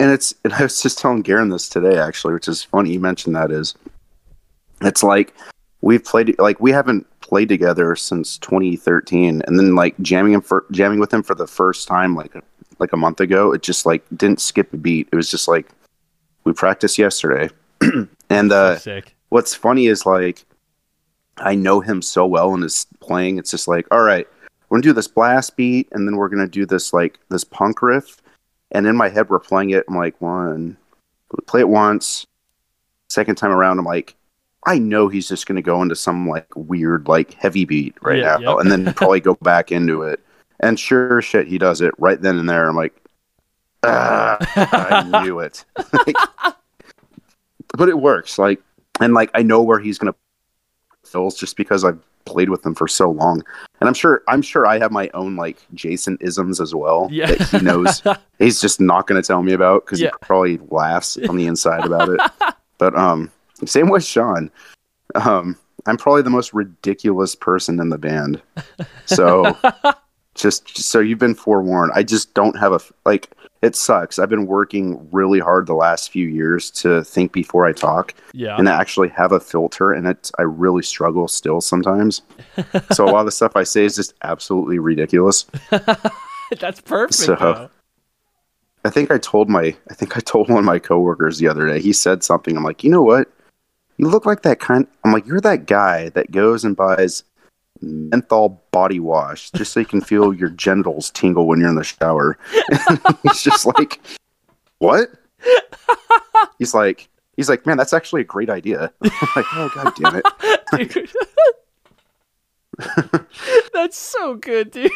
and 0.00 0.10
it's 0.10 0.34
and 0.44 0.52
I 0.52 0.62
was 0.62 0.80
just 0.82 0.98
telling 0.98 1.22
Garen 1.22 1.48
this 1.50 1.68
today 1.68 1.98
actually, 1.98 2.34
which 2.34 2.48
is 2.48 2.62
funny. 2.62 2.92
You 2.92 3.00
mentioned 3.00 3.34
that 3.36 3.50
is 3.50 3.74
it's 4.82 5.02
like 5.02 5.34
we've 5.80 6.04
played 6.04 6.38
like 6.38 6.60
we 6.60 6.70
haven't 6.72 7.06
played 7.20 7.48
together 7.48 7.96
since 7.96 8.38
2013, 8.38 9.42
and 9.46 9.58
then 9.58 9.74
like 9.74 9.98
jamming 10.00 10.32
him 10.34 10.40
for 10.40 10.64
jamming 10.70 11.00
with 11.00 11.12
him 11.12 11.22
for 11.22 11.34
the 11.34 11.46
first 11.46 11.88
time 11.88 12.14
like 12.14 12.32
like 12.78 12.92
a 12.92 12.96
month 12.96 13.20
ago. 13.20 13.52
It 13.52 13.62
just 13.62 13.86
like 13.86 14.04
didn't 14.16 14.40
skip 14.40 14.72
a 14.72 14.76
beat. 14.76 15.08
It 15.12 15.16
was 15.16 15.30
just 15.30 15.48
like 15.48 15.68
we 16.46 16.52
practiced 16.52 16.96
yesterday, 16.96 17.50
and 18.30 18.52
uh, 18.52 18.78
what's 19.30 19.52
funny 19.52 19.88
is 19.88 20.06
like 20.06 20.46
I 21.38 21.56
know 21.56 21.80
him 21.80 22.00
so 22.00 22.24
well 22.24 22.54
in 22.54 22.62
his 22.62 22.86
playing. 23.00 23.38
It's 23.38 23.50
just 23.50 23.66
like, 23.68 23.86
all 23.90 24.02
right, 24.02 24.26
we're 24.68 24.76
gonna 24.76 24.82
do 24.84 24.92
this 24.92 25.08
blast 25.08 25.56
beat, 25.56 25.88
and 25.90 26.06
then 26.06 26.16
we're 26.16 26.28
gonna 26.28 26.46
do 26.46 26.64
this 26.64 26.92
like 26.92 27.18
this 27.28 27.44
punk 27.44 27.82
riff. 27.82 28.22
And 28.70 28.86
in 28.86 28.96
my 28.96 29.08
head, 29.08 29.28
we're 29.28 29.40
playing 29.40 29.70
it. 29.70 29.84
I'm 29.88 29.96
like, 29.96 30.18
one, 30.20 30.76
we 31.32 31.44
play 31.46 31.60
it 31.60 31.68
once. 31.68 32.26
Second 33.10 33.34
time 33.36 33.50
around, 33.50 33.78
I'm 33.80 33.84
like, 33.84 34.14
I 34.66 34.78
know 34.78 35.08
he's 35.08 35.28
just 35.28 35.46
gonna 35.46 35.62
go 35.62 35.82
into 35.82 35.96
some 35.96 36.28
like 36.28 36.46
weird 36.54 37.08
like 37.08 37.34
heavy 37.34 37.64
beat 37.64 37.96
right 38.02 38.20
Yeah, 38.20 38.36
now, 38.36 38.58
yep. 38.58 38.60
and 38.60 38.70
then 38.70 38.94
probably 38.94 39.20
go 39.20 39.34
back 39.42 39.72
into 39.72 40.02
it. 40.02 40.20
And 40.60 40.78
sure 40.78 41.20
shit, 41.22 41.48
he 41.48 41.58
does 41.58 41.80
it 41.80 41.92
right 41.98 42.22
then 42.22 42.38
and 42.38 42.48
there. 42.48 42.68
I'm 42.68 42.76
like, 42.76 42.94
ah, 43.86 44.36
I 45.12 45.22
knew 45.24 45.40
it. 45.40 45.64
Like, 45.92 46.16
but 47.76 47.88
it 47.88 47.98
works. 47.98 48.38
Like, 48.38 48.60
and 49.00 49.14
like 49.14 49.30
I 49.34 49.42
know 49.42 49.62
where 49.62 49.78
he's 49.78 49.98
gonna 49.98 50.14
fills 51.04 51.36
just 51.36 51.56
because 51.56 51.84
I've 51.84 51.98
played 52.24 52.50
with 52.50 52.64
him 52.66 52.74
for 52.74 52.88
so 52.88 53.10
long. 53.10 53.42
And 53.80 53.88
I'm 53.88 53.94
sure 53.94 54.22
I'm 54.28 54.42
sure 54.42 54.66
I 54.66 54.78
have 54.78 54.90
my 54.90 55.08
own 55.14 55.36
like 55.36 55.58
Jason 55.74 56.18
isms 56.20 56.60
as 56.60 56.74
well 56.74 57.08
Yeah. 57.10 57.26
that 57.26 57.42
he 57.48 57.58
knows 57.60 58.02
he's 58.38 58.60
just 58.60 58.80
not 58.80 59.06
gonna 59.06 59.22
tell 59.22 59.42
me 59.42 59.52
about 59.52 59.84
because 59.84 60.00
Yeah. 60.00 60.08
he 60.12 60.26
probably 60.26 60.58
laughs 60.70 61.16
on 61.28 61.36
the 61.36 61.46
inside 61.46 61.84
about 61.84 62.08
it. 62.08 62.20
But 62.78 62.94
um 62.98 63.30
same 63.64 63.88
with 63.88 64.04
Sean. 64.04 64.50
Um 65.14 65.56
I'm 65.86 65.96
probably 65.96 66.22
the 66.22 66.30
most 66.30 66.52
ridiculous 66.52 67.34
person 67.36 67.78
in 67.80 67.88
the 67.90 67.96
band. 67.98 68.42
So 69.04 69.56
just, 70.34 70.66
just 70.66 70.88
so 70.90 70.98
you've 70.98 71.20
been 71.20 71.34
forewarned. 71.36 71.92
I 71.94 72.02
just 72.02 72.34
don't 72.34 72.58
have 72.58 72.72
a 72.72 72.80
like 73.04 73.30
it 73.66 73.76
sucks. 73.76 74.18
I've 74.18 74.30
been 74.30 74.46
working 74.46 75.06
really 75.12 75.38
hard 75.40 75.66
the 75.66 75.74
last 75.74 76.10
few 76.10 76.26
years 76.28 76.70
to 76.82 77.02
think 77.04 77.32
before 77.32 77.66
I 77.66 77.72
talk 77.72 78.14
Yeah. 78.32 78.56
and 78.56 78.68
actually 78.68 79.08
have 79.10 79.32
a 79.32 79.40
filter, 79.40 79.92
and 79.92 80.06
it's 80.06 80.32
I 80.38 80.42
really 80.42 80.82
struggle 80.82 81.28
still 81.28 81.60
sometimes. 81.60 82.22
so 82.92 83.04
a 83.04 83.10
lot 83.10 83.20
of 83.20 83.26
the 83.26 83.32
stuff 83.32 83.56
I 83.56 83.64
say 83.64 83.84
is 83.84 83.96
just 83.96 84.14
absolutely 84.22 84.78
ridiculous. 84.78 85.44
That's 86.60 86.80
perfect. 86.80 87.14
So- 87.14 87.34
though. 87.36 87.70
I 88.84 88.90
think 88.90 89.10
I 89.10 89.18
told 89.18 89.48
my 89.50 89.74
I 89.90 89.94
think 89.94 90.16
I 90.16 90.20
told 90.20 90.48
one 90.48 90.60
of 90.60 90.64
my 90.64 90.78
coworkers 90.78 91.38
the 91.38 91.48
other 91.48 91.66
day. 91.66 91.80
He 91.80 91.92
said 91.92 92.22
something. 92.22 92.56
I'm 92.56 92.62
like, 92.62 92.84
you 92.84 92.90
know 92.90 93.02
what? 93.02 93.28
You 93.96 94.06
look 94.08 94.26
like 94.26 94.42
that 94.42 94.60
kind. 94.60 94.86
I'm 95.04 95.12
like, 95.12 95.26
you're 95.26 95.40
that 95.40 95.66
guy 95.66 96.10
that 96.10 96.30
goes 96.30 96.64
and 96.64 96.76
buys 96.76 97.24
menthol 97.80 98.62
body 98.70 99.00
wash 99.00 99.50
just 99.52 99.72
so 99.72 99.80
you 99.80 99.86
can 99.86 100.00
feel 100.00 100.32
your 100.32 100.50
genitals 100.50 101.10
tingle 101.10 101.46
when 101.46 101.60
you're 101.60 101.68
in 101.68 101.74
the 101.74 101.84
shower. 101.84 102.38
he's 103.22 103.42
just 103.42 103.66
like, 103.66 104.00
what? 104.78 105.08
He's 106.58 106.74
like, 106.74 107.08
he's 107.36 107.48
like, 107.48 107.66
man, 107.66 107.76
that's 107.76 107.92
actually 107.92 108.22
a 108.22 108.24
great 108.24 108.50
idea. 108.50 108.92
I'm 109.02 109.10
like, 109.36 109.46
oh 109.52 109.70
god 109.74 109.94
damn 109.96 110.22
it. 110.22 110.24
That's 113.72 113.96
so 113.96 114.34
good, 114.34 114.70
dude. 114.70 114.90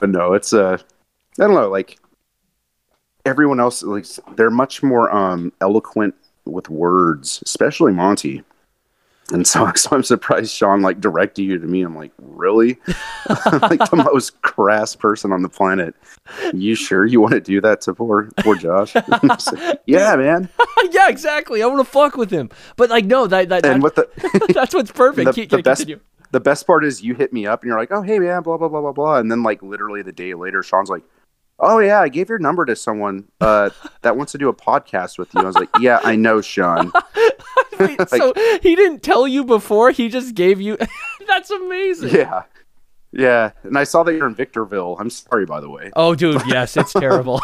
but 0.00 0.08
no, 0.08 0.32
it's 0.32 0.52
uh, 0.52 0.78
I 1.38 1.42
don't 1.42 1.54
know, 1.54 1.68
like 1.68 1.98
everyone 3.24 3.60
else, 3.60 3.82
like 3.82 4.06
they're 4.36 4.50
much 4.50 4.82
more 4.82 5.14
um 5.14 5.52
eloquent 5.60 6.14
with 6.44 6.68
words, 6.68 7.42
especially 7.44 7.92
Monty. 7.92 8.42
And 9.32 9.46
so, 9.46 9.70
so 9.76 9.90
I'm 9.96 10.02
surprised 10.02 10.52
Sean 10.52 10.82
like 10.82 11.00
directed 11.00 11.42
you 11.42 11.58
to 11.58 11.66
me. 11.66 11.82
I'm 11.82 11.96
like, 11.96 12.12
really? 12.18 12.78
I'm 13.46 13.60
like 13.60 13.90
the 13.90 14.08
most 14.12 14.40
crass 14.42 14.94
person 14.94 15.32
on 15.32 15.42
the 15.42 15.48
planet. 15.48 15.94
You 16.52 16.74
sure 16.74 17.06
you 17.06 17.20
want 17.20 17.32
to 17.34 17.40
do 17.40 17.60
that 17.62 17.80
to 17.82 17.94
poor 17.94 18.28
poor 18.38 18.56
Josh? 18.56 18.94
Like, 19.08 19.80
yeah, 19.86 20.16
man. 20.16 20.48
yeah, 20.90 21.08
exactly. 21.08 21.62
I 21.62 21.66
want 21.66 21.78
to 21.80 21.90
fuck 21.90 22.16
with 22.16 22.30
him, 22.30 22.50
but 22.76 22.90
like, 22.90 23.04
no, 23.04 23.26
that, 23.26 23.48
that, 23.48 23.64
And 23.64 23.82
that 23.82 23.82
what 23.82 23.94
the 23.96 24.50
that's 24.54 24.74
what's 24.74 24.90
perfect. 24.92 25.26
the, 25.26 25.32
Keep- 25.32 25.50
the 25.50 25.62
best 25.62 25.80
continue. 25.82 26.00
the 26.32 26.40
best 26.40 26.66
part 26.66 26.84
is 26.84 27.02
you 27.02 27.14
hit 27.14 27.32
me 27.32 27.46
up 27.46 27.62
and 27.62 27.68
you're 27.68 27.78
like, 27.78 27.92
oh 27.92 28.02
hey 28.02 28.18
man, 28.18 28.42
blah 28.42 28.56
blah 28.56 28.68
blah 28.68 28.80
blah 28.80 28.92
blah, 28.92 29.16
and 29.18 29.30
then 29.30 29.42
like 29.42 29.62
literally 29.62 30.02
the 30.02 30.12
day 30.12 30.34
later, 30.34 30.62
Sean's 30.62 30.90
like, 30.90 31.02
oh 31.58 31.78
yeah, 31.78 32.00
I 32.00 32.08
gave 32.08 32.28
your 32.28 32.38
number 32.38 32.64
to 32.64 32.76
someone 32.76 33.28
uh, 33.40 33.70
that 34.02 34.16
wants 34.16 34.32
to 34.32 34.38
do 34.38 34.48
a 34.48 34.54
podcast 34.54 35.18
with 35.18 35.32
you. 35.34 35.40
I 35.40 35.44
was 35.44 35.56
like, 35.56 35.68
yeah, 35.80 36.00
I 36.02 36.16
know, 36.16 36.40
Sean. 36.40 36.92
Wait, 37.78 38.08
so 38.08 38.32
he 38.62 38.76
didn't 38.76 39.02
tell 39.02 39.26
you 39.26 39.44
before. 39.44 39.90
He 39.90 40.08
just 40.08 40.34
gave 40.34 40.60
you. 40.60 40.78
that's 41.26 41.50
amazing. 41.50 42.10
Yeah, 42.10 42.42
yeah, 43.12 43.52
and 43.62 43.76
I 43.78 43.84
saw 43.84 44.02
that 44.04 44.14
you're 44.14 44.26
in 44.26 44.34
Victorville. 44.34 44.96
I'm 44.98 45.10
sorry, 45.10 45.46
by 45.46 45.60
the 45.60 45.70
way. 45.70 45.90
Oh, 45.94 46.14
dude, 46.14 46.42
yes, 46.46 46.76
it's 46.76 46.92
terrible. 46.94 47.40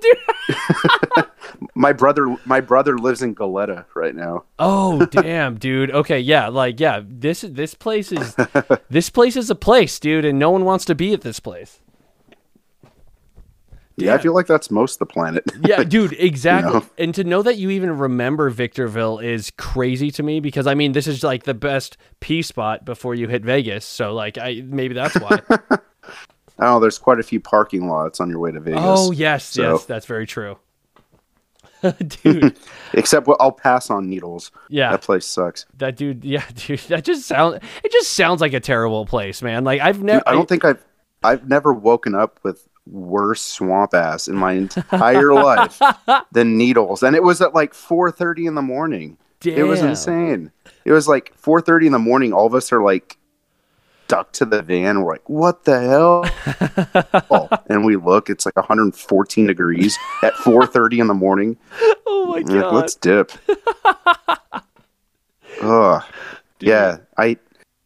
dude. 0.00 1.26
My 1.74 1.92
brother, 1.92 2.36
my 2.44 2.60
brother 2.60 2.98
lives 2.98 3.22
in 3.22 3.34
Goleta 3.34 3.84
right 3.94 4.14
now. 4.14 4.44
Oh, 4.58 5.06
damn, 5.06 5.58
dude. 5.58 5.90
Okay, 5.90 6.18
yeah, 6.18 6.48
like, 6.48 6.80
yeah. 6.80 7.02
This 7.04 7.42
this 7.42 7.74
place 7.74 8.10
is 8.10 8.36
this 8.90 9.10
place 9.10 9.36
is 9.36 9.48
a 9.50 9.54
place, 9.54 9.98
dude, 10.00 10.24
and 10.24 10.38
no 10.38 10.50
one 10.50 10.64
wants 10.64 10.84
to 10.86 10.94
be 10.94 11.12
at 11.12 11.20
this 11.20 11.40
place. 11.40 11.80
Yeah, 13.96 14.14
I 14.14 14.18
feel 14.18 14.34
like 14.34 14.46
that's 14.46 14.70
most 14.70 14.98
the 14.98 15.06
planet. 15.06 15.44
Yeah, 15.64 15.84
dude, 15.84 16.14
exactly. 16.14 16.72
know? 16.72 16.86
And 16.98 17.14
to 17.14 17.24
know 17.24 17.42
that 17.42 17.56
you 17.58 17.70
even 17.70 17.96
remember 17.98 18.48
Victorville 18.50 19.18
is 19.18 19.50
crazy 19.58 20.10
to 20.12 20.22
me 20.22 20.40
because 20.40 20.66
I 20.66 20.74
mean, 20.74 20.92
this 20.92 21.06
is 21.06 21.22
like 21.22 21.44
the 21.44 21.54
best 21.54 21.96
pee 22.20 22.42
spot 22.42 22.84
before 22.84 23.14
you 23.14 23.28
hit 23.28 23.44
Vegas. 23.44 23.84
So 23.84 24.14
like, 24.14 24.38
I 24.38 24.62
maybe 24.64 24.94
that's 24.94 25.14
why. 25.20 25.40
oh, 26.58 26.80
there's 26.80 26.98
quite 26.98 27.20
a 27.20 27.22
few 27.22 27.38
parking 27.40 27.86
lots 27.88 28.18
on 28.20 28.28
your 28.30 28.38
way 28.38 28.50
to 28.52 28.60
Vegas. 28.60 28.80
oh 28.82 29.10
yes, 29.12 29.44
So- 29.44 29.72
yes, 29.74 29.84
that's 29.84 30.06
very 30.06 30.26
true. 30.26 30.56
dude, 32.22 32.56
except 32.92 33.26
well, 33.26 33.36
I'll 33.40 33.50
pass 33.50 33.90
on 33.90 34.08
Needles. 34.08 34.52
yeah, 34.68 34.92
That 34.92 35.02
place 35.02 35.26
sucks. 35.26 35.66
that 35.78 35.96
dude, 35.96 36.24
yeah, 36.24 36.44
dude, 36.54 36.78
that 36.80 37.04
just 37.04 37.26
sounds. 37.26 37.58
It 37.82 37.90
just 37.90 38.14
sounds 38.14 38.40
like 38.40 38.52
a 38.52 38.60
terrible 38.60 39.04
place, 39.04 39.42
man. 39.42 39.64
Like 39.64 39.80
I've 39.80 40.00
never. 40.00 40.22
I 40.26 40.32
don't 40.32 40.48
think 40.48 40.64
I've 40.64 40.84
I've 41.24 41.48
never 41.48 41.72
woken 41.72 42.14
up 42.14 42.38
with 42.44 42.68
worse 42.86 43.42
swamp 43.42 43.94
ass 43.94 44.28
in 44.28 44.36
my 44.36 44.52
entire 44.92 45.34
life 45.34 45.80
than 46.32 46.56
needles, 46.56 47.02
and 47.02 47.16
it 47.16 47.22
was 47.22 47.40
at 47.40 47.54
like 47.54 47.74
four 47.74 48.10
thirty 48.10 48.46
in 48.46 48.54
the 48.54 48.62
morning. 48.62 49.18
It 49.44 49.64
was 49.64 49.80
insane. 49.80 50.52
It 50.84 50.92
was 50.92 51.08
like 51.08 51.34
four 51.36 51.60
thirty 51.60 51.86
in 51.86 51.92
the 51.92 51.98
morning. 51.98 52.32
All 52.32 52.46
of 52.46 52.54
us 52.54 52.72
are 52.72 52.82
like 52.82 53.18
ducked 54.12 54.34
to 54.34 54.44
the 54.44 54.62
van. 54.62 55.00
We're 55.00 55.14
like, 55.14 55.28
"What 55.28 55.64
the 55.64 55.80
hell?" 55.80 57.24
oh, 57.30 57.48
and 57.68 57.84
we 57.84 57.96
look. 57.96 58.30
It's 58.30 58.46
like 58.46 58.56
114 58.56 59.46
degrees 59.46 59.98
at 60.22 60.34
4:30 60.34 61.00
in 61.00 61.06
the 61.06 61.14
morning. 61.14 61.56
Oh 62.06 62.26
my 62.26 62.34
We're 62.34 62.40
like, 62.40 62.46
god. 62.46 62.74
Let's 62.74 62.94
dip. 62.94 63.32
Ugh. 65.62 66.04
Yeah, 66.60 66.98
I 67.16 67.38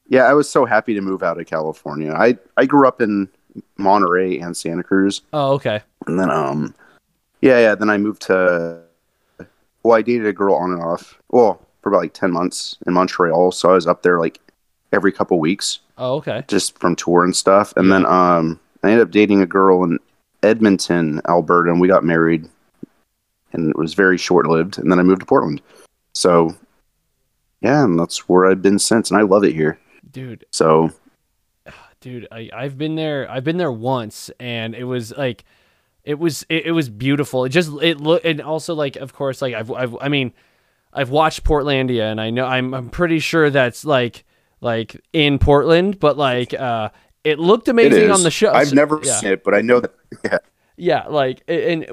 yeah, 0.09 0.25
I 0.25 0.35
was 0.35 0.51
so 0.51 0.65
happy 0.65 0.95
to 0.95 1.01
move 1.01 1.23
out 1.23 1.41
of 1.41 1.47
California. 1.47 2.13
I 2.13 2.37
I 2.57 2.67
grew 2.67 2.87
up 2.87 3.01
in 3.01 3.29
Monterey 3.77 4.39
and 4.39 4.57
Santa 4.57 4.83
Cruz, 4.83 5.23
oh 5.33 5.53
okay. 5.55 5.81
and 6.07 6.19
then 6.19 6.31
um, 6.31 6.75
yeah, 7.41 7.59
yeah. 7.59 7.75
Then 7.75 7.91
I 7.91 7.99
moved 7.99 8.23
to. 8.23 8.81
Well, 9.83 9.97
I 9.97 10.03
dated 10.03 10.27
a 10.27 10.33
girl 10.33 10.55
on 10.55 10.73
and 10.73 10.83
off. 10.83 11.21
Well, 11.31 11.61
for 11.83 11.91
about 11.91 12.03
like 12.03 12.13
ten 12.15 12.33
months 12.33 12.77
in 12.87 12.93
Montreal, 12.93 13.53
so 13.53 13.71
I 13.71 13.75
was 13.75 13.87
up 13.87 14.03
there 14.03 14.19
like 14.19 14.41
every 14.93 15.13
couple 15.13 15.39
weeks 15.39 15.81
Oh 15.99 16.17
okay. 16.17 16.45
just 16.49 16.79
from 16.79 16.97
tour 16.97 17.25
and 17.25 17.35
stuff. 17.35 17.73
And 17.77 17.91
then 17.91 18.05
um, 18.07 18.61
I 18.83 18.91
ended 18.91 19.07
up 19.07 19.11
dating 19.11 19.41
a 19.43 19.47
girl 19.47 19.83
in 19.85 19.99
Edmonton, 20.43 21.21
Alberta, 21.29 21.71
and 21.71 21.81
we 21.81 21.89
got 21.89 22.05
married. 22.05 22.49
And 23.53 23.71
it 23.71 23.77
was 23.77 23.95
very 23.95 24.19
short 24.19 24.47
lived. 24.47 24.79
And 24.79 24.91
then 24.91 24.99
I 24.99 25.03
moved 25.03 25.21
to 25.21 25.27
Portland. 25.27 25.63
So, 26.13 26.55
yeah, 27.63 27.85
and 27.85 27.99
that's 27.99 28.29
where 28.29 28.47
I've 28.47 28.63
been 28.63 28.79
since, 28.79 29.11
and 29.11 29.19
I 29.19 29.23
love 29.23 29.45
it 29.45 29.55
here. 29.55 29.79
Dude, 30.13 30.45
So, 30.51 30.91
dude 32.07 32.29
I, 32.31 32.49
i've 32.55 32.79
been 32.79 32.95
there 32.95 33.29
i've 33.31 33.43
been 33.45 33.57
there 33.57 33.73
once 33.73 34.31
and 34.39 34.75
it 34.75 34.85
was 34.85 35.13
like 35.17 35.45
it 36.05 36.19
was 36.19 36.47
it, 36.49 36.67
it 36.67 36.73
was 36.73 36.89
beautiful 36.89 37.45
it 37.45 37.49
just 37.49 37.71
it 37.83 38.01
look 38.01 38.25
and 38.25 38.41
also 38.41 38.75
like 38.75 38.95
of 38.95 39.13
course 39.13 39.43
like 39.43 39.55
I've, 39.55 39.73
I've 39.73 39.97
i 40.01 40.09
mean 40.09 40.33
i've 40.93 41.11
watched 41.11 41.43
portlandia 41.43 42.11
and 42.11 42.21
i 42.21 42.31
know 42.31 42.47
i'm 42.47 42.73
i'm 42.75 42.91
pretty 42.91 43.19
sure 43.19 43.51
that's 43.51 43.85
like 43.85 44.25
like 44.61 45.01
in 45.13 45.41
portland 45.41 45.99
but 45.99 46.17
like 46.17 46.55
uh 46.55 46.91
it 47.27 47.41
looked 47.41 47.67
amazing 47.67 48.05
is. 48.05 48.11
on 48.13 48.23
the 48.23 48.31
show 48.31 48.53
I've 48.53 48.73
never 48.73 49.01
yeah. 49.03 49.17
seen 49.17 49.33
it, 49.33 49.43
but 49.43 49.53
I 49.53 49.61
know 49.61 49.81
that. 49.81 49.93
Yeah, 50.25 50.39
Yeah, 50.77 51.05
like 51.09 51.43
and 51.49 51.87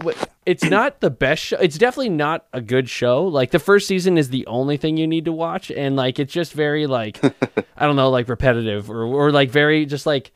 it's 0.45 0.63
not 0.63 0.99
the 0.99 1.09
best 1.09 1.41
show. 1.41 1.57
It's 1.57 1.77
definitely 1.77 2.09
not 2.09 2.45
a 2.51 2.59
good 2.59 2.89
show. 2.89 3.25
Like 3.25 3.51
the 3.51 3.59
first 3.59 3.88
season 3.88 4.17
is 4.17 4.29
the 4.29 4.45
only 4.47 4.77
thing 4.77 4.97
you 4.97 5.07
need 5.07 5.25
to 5.25 5.31
watch 5.31 5.71
and 5.71 5.95
like 5.95 6.19
it's 6.19 6.34
just 6.34 6.53
very 6.53 6.86
like 6.86 7.23
I 7.77 7.86
don't 7.86 7.95
know, 7.95 8.09
like 8.09 8.27
repetitive 8.27 8.89
or 8.89 9.03
or 9.03 9.31
like 9.31 9.49
very 9.49 9.86
just 9.86 10.05
like 10.05 10.31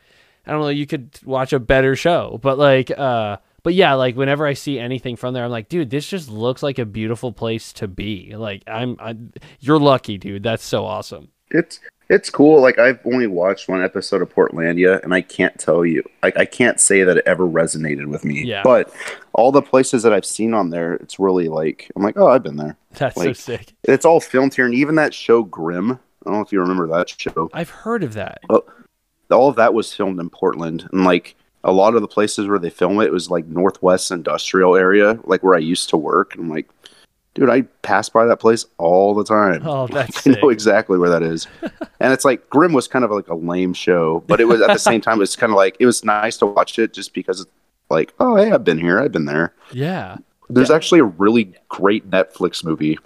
I 0.46 0.52
don't 0.52 0.62
know, 0.62 0.70
you 0.70 0.88
could 0.88 1.20
watch 1.26 1.52
a 1.52 1.60
better 1.60 1.96
show. 1.96 2.40
But 2.42 2.58
like 2.58 2.90
uh 2.92 3.38
but 3.64 3.74
yeah, 3.74 3.96
like 3.96 4.16
whenever 4.16 4.48
I 4.48 4.54
see 4.54 4.80
anything 4.80 5.18
from 5.18 5.34
there 5.34 5.44
I'm 5.44 5.52
like, 5.52 5.68
dude, 5.68 5.90
this 5.90 6.08
just 6.08 6.30
looks 6.30 6.64
like 6.64 6.80
a 6.80 6.86
beautiful 6.86 7.34
place 7.34 7.74
to 7.74 7.88
be. 7.88 8.34
Like 8.36 8.64
I'm 8.66 8.96
I, 9.00 9.18
you're 9.60 9.80
lucky, 9.80 10.18
dude. 10.18 10.44
That's 10.44 10.64
so 10.64 10.86
awesome. 10.86 11.30
it's 11.52 11.82
it's 12.10 12.30
cool. 12.30 12.62
Like 12.62 12.80
I've 12.80 13.00
only 13.06 13.28
watched 13.28 13.68
one 13.68 13.84
episode 13.84 14.22
of 14.22 14.34
Portlandia, 14.34 15.04
and 15.04 15.14
I 15.14 15.22
can't 15.22 15.58
tell 15.60 15.86
you, 15.86 16.04
like 16.24 16.38
I 16.38 16.46
can't 16.46 16.80
say 16.80 17.04
that 17.04 17.18
it 17.18 17.24
ever 17.26 17.46
resonated 17.46 18.08
with 18.08 18.24
me. 18.24 18.44
Yeah. 18.44 18.64
But 18.64 18.94
all 19.34 19.52
the 19.52 19.62
places 19.62 20.04
that 20.04 20.14
I've 20.14 20.26
seen 20.26 20.54
on 20.54 20.70
there, 20.70 20.94
it's 20.96 21.20
really 21.20 21.50
like 21.50 21.92
I'm 21.96 22.04
like, 22.04 22.18
oh, 22.18 22.28
I've 22.28 22.44
been 22.44 22.58
there. 22.58 22.78
That's 22.94 23.16
so 23.16 23.34
sick. 23.34 23.74
It's 23.84 24.06
all 24.06 24.20
filmed 24.20 24.54
here, 24.54 24.66
and 24.66 24.74
even 24.74 24.96
that 24.96 25.14
show 25.14 25.44
Grimm. 25.44 25.92
I 25.92 26.30
don't 26.30 26.40
know 26.40 26.46
if 26.46 26.52
you 26.52 26.60
remember 26.60 26.88
that 26.88 27.10
show. 27.10 27.50
I've 27.54 27.70
heard 27.70 28.04
of 28.04 28.14
that. 28.16 28.42
Oh, 28.50 28.66
all 29.32 29.50
of 29.50 29.56
that 29.58 29.74
was 29.74 29.94
filmed 29.94 30.20
in 30.20 30.30
Portland, 30.30 30.88
and 30.92 31.06
like 31.06 31.36
a 31.64 31.72
lot 31.72 31.96
of 31.96 32.02
the 32.02 32.08
places 32.08 32.48
where 32.48 32.60
they 32.60 32.70
film 32.70 33.00
it, 33.02 33.06
it 33.06 33.12
was 33.12 33.30
like 33.30 33.46
Northwest 33.46 34.12
Industrial 34.12 34.76
area, 34.76 35.20
like 35.26 35.44
where 35.44 35.56
I 35.56 35.60
used 35.60 35.90
to 35.90 35.98
work. 35.98 36.34
And 36.34 36.46
I'm 36.46 36.50
like, 36.50 36.70
dude, 37.38 37.52
I 37.52 37.62
pass 37.84 38.10
by 38.10 38.26
that 38.26 38.38
place 38.38 38.66
all 38.80 39.14
the 39.14 39.24
time. 39.24 39.62
Oh, 39.64 39.86
that's 39.92 40.18
I 40.18 40.22
sick. 40.22 40.42
know 40.42 40.50
exactly 40.50 40.98
where 40.98 41.10
that 41.10 41.22
is. 41.22 41.48
and 42.00 42.12
it's 42.12 42.26
like 42.26 42.50
Grimm 42.50 42.74
was 42.74 42.88
kind 42.88 43.06
of 43.06 43.12
like 43.12 43.28
a 43.28 43.36
lame 43.36 43.74
show, 43.74 44.24
but 44.26 44.42
it 44.42 44.46
was 44.46 44.60
at 44.60 44.74
the 44.74 44.80
same 44.80 45.02
time, 45.02 45.22
it's 45.22 45.36
kind 45.36 45.52
of 45.52 45.56
like 45.58 45.78
it 45.80 45.86
was 45.86 46.04
nice 46.04 46.38
to 46.38 46.48
watch 46.48 46.80
it 46.80 46.94
just 46.94 47.14
because 47.14 47.42
it's 47.42 47.52
like, 47.90 48.14
oh, 48.20 48.36
hey, 48.36 48.52
I've 48.52 48.64
been 48.64 48.80
here, 48.80 49.00
I've 49.00 49.12
been 49.12 49.26
there. 49.26 49.54
Yeah. 49.72 50.18
There's 50.50 50.72
actually 50.72 51.00
a 51.00 51.06
really 51.06 51.54
great 51.70 52.10
Netflix 52.10 52.64
movie, 52.64 52.98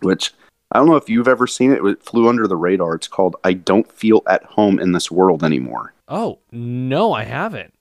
which 0.00 0.32
I 0.72 0.78
don't 0.78 0.88
know 0.88 0.96
if 0.96 1.08
you've 1.08 1.28
ever 1.28 1.46
seen 1.46 1.70
it. 1.70 1.84
It 1.84 2.02
flew 2.02 2.28
under 2.28 2.48
the 2.48 2.56
radar. 2.56 2.94
It's 2.94 3.08
called 3.08 3.36
I 3.44 3.52
Don't 3.52 3.90
Feel 3.92 4.22
at 4.26 4.42
Home 4.44 4.80
in 4.80 4.92
This 4.92 5.10
World 5.10 5.44
Anymore. 5.44 5.94
Oh, 6.08 6.38
no, 6.50 7.12
I 7.12 7.24
haven't. 7.24 7.72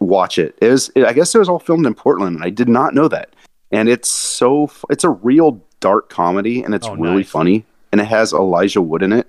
Watch 0.00 0.38
it. 0.38 0.58
It 0.60 0.70
was, 0.70 0.90
I 0.96 1.12
guess 1.12 1.34
it 1.34 1.38
was 1.38 1.48
all 1.48 1.60
filmed 1.60 1.86
in 1.86 1.94
Portland, 1.94 2.36
and 2.36 2.44
I 2.44 2.50
did 2.50 2.68
not 2.68 2.94
know 2.94 3.06
that. 3.08 3.36
And 3.72 3.88
it's 3.88 4.08
so 4.08 4.70
it's 4.90 5.02
a 5.04 5.10
real 5.10 5.60
dark 5.80 6.08
comedy, 6.10 6.62
and 6.62 6.74
it's 6.74 6.86
Oh, 6.86 6.94
really 6.94 7.16
nice. 7.18 7.30
funny. 7.30 7.64
And 7.90 8.00
it 8.00 8.04
has 8.04 8.32
Elijah 8.32 8.80
Wood 8.82 9.02
in 9.02 9.12
it. 9.12 9.28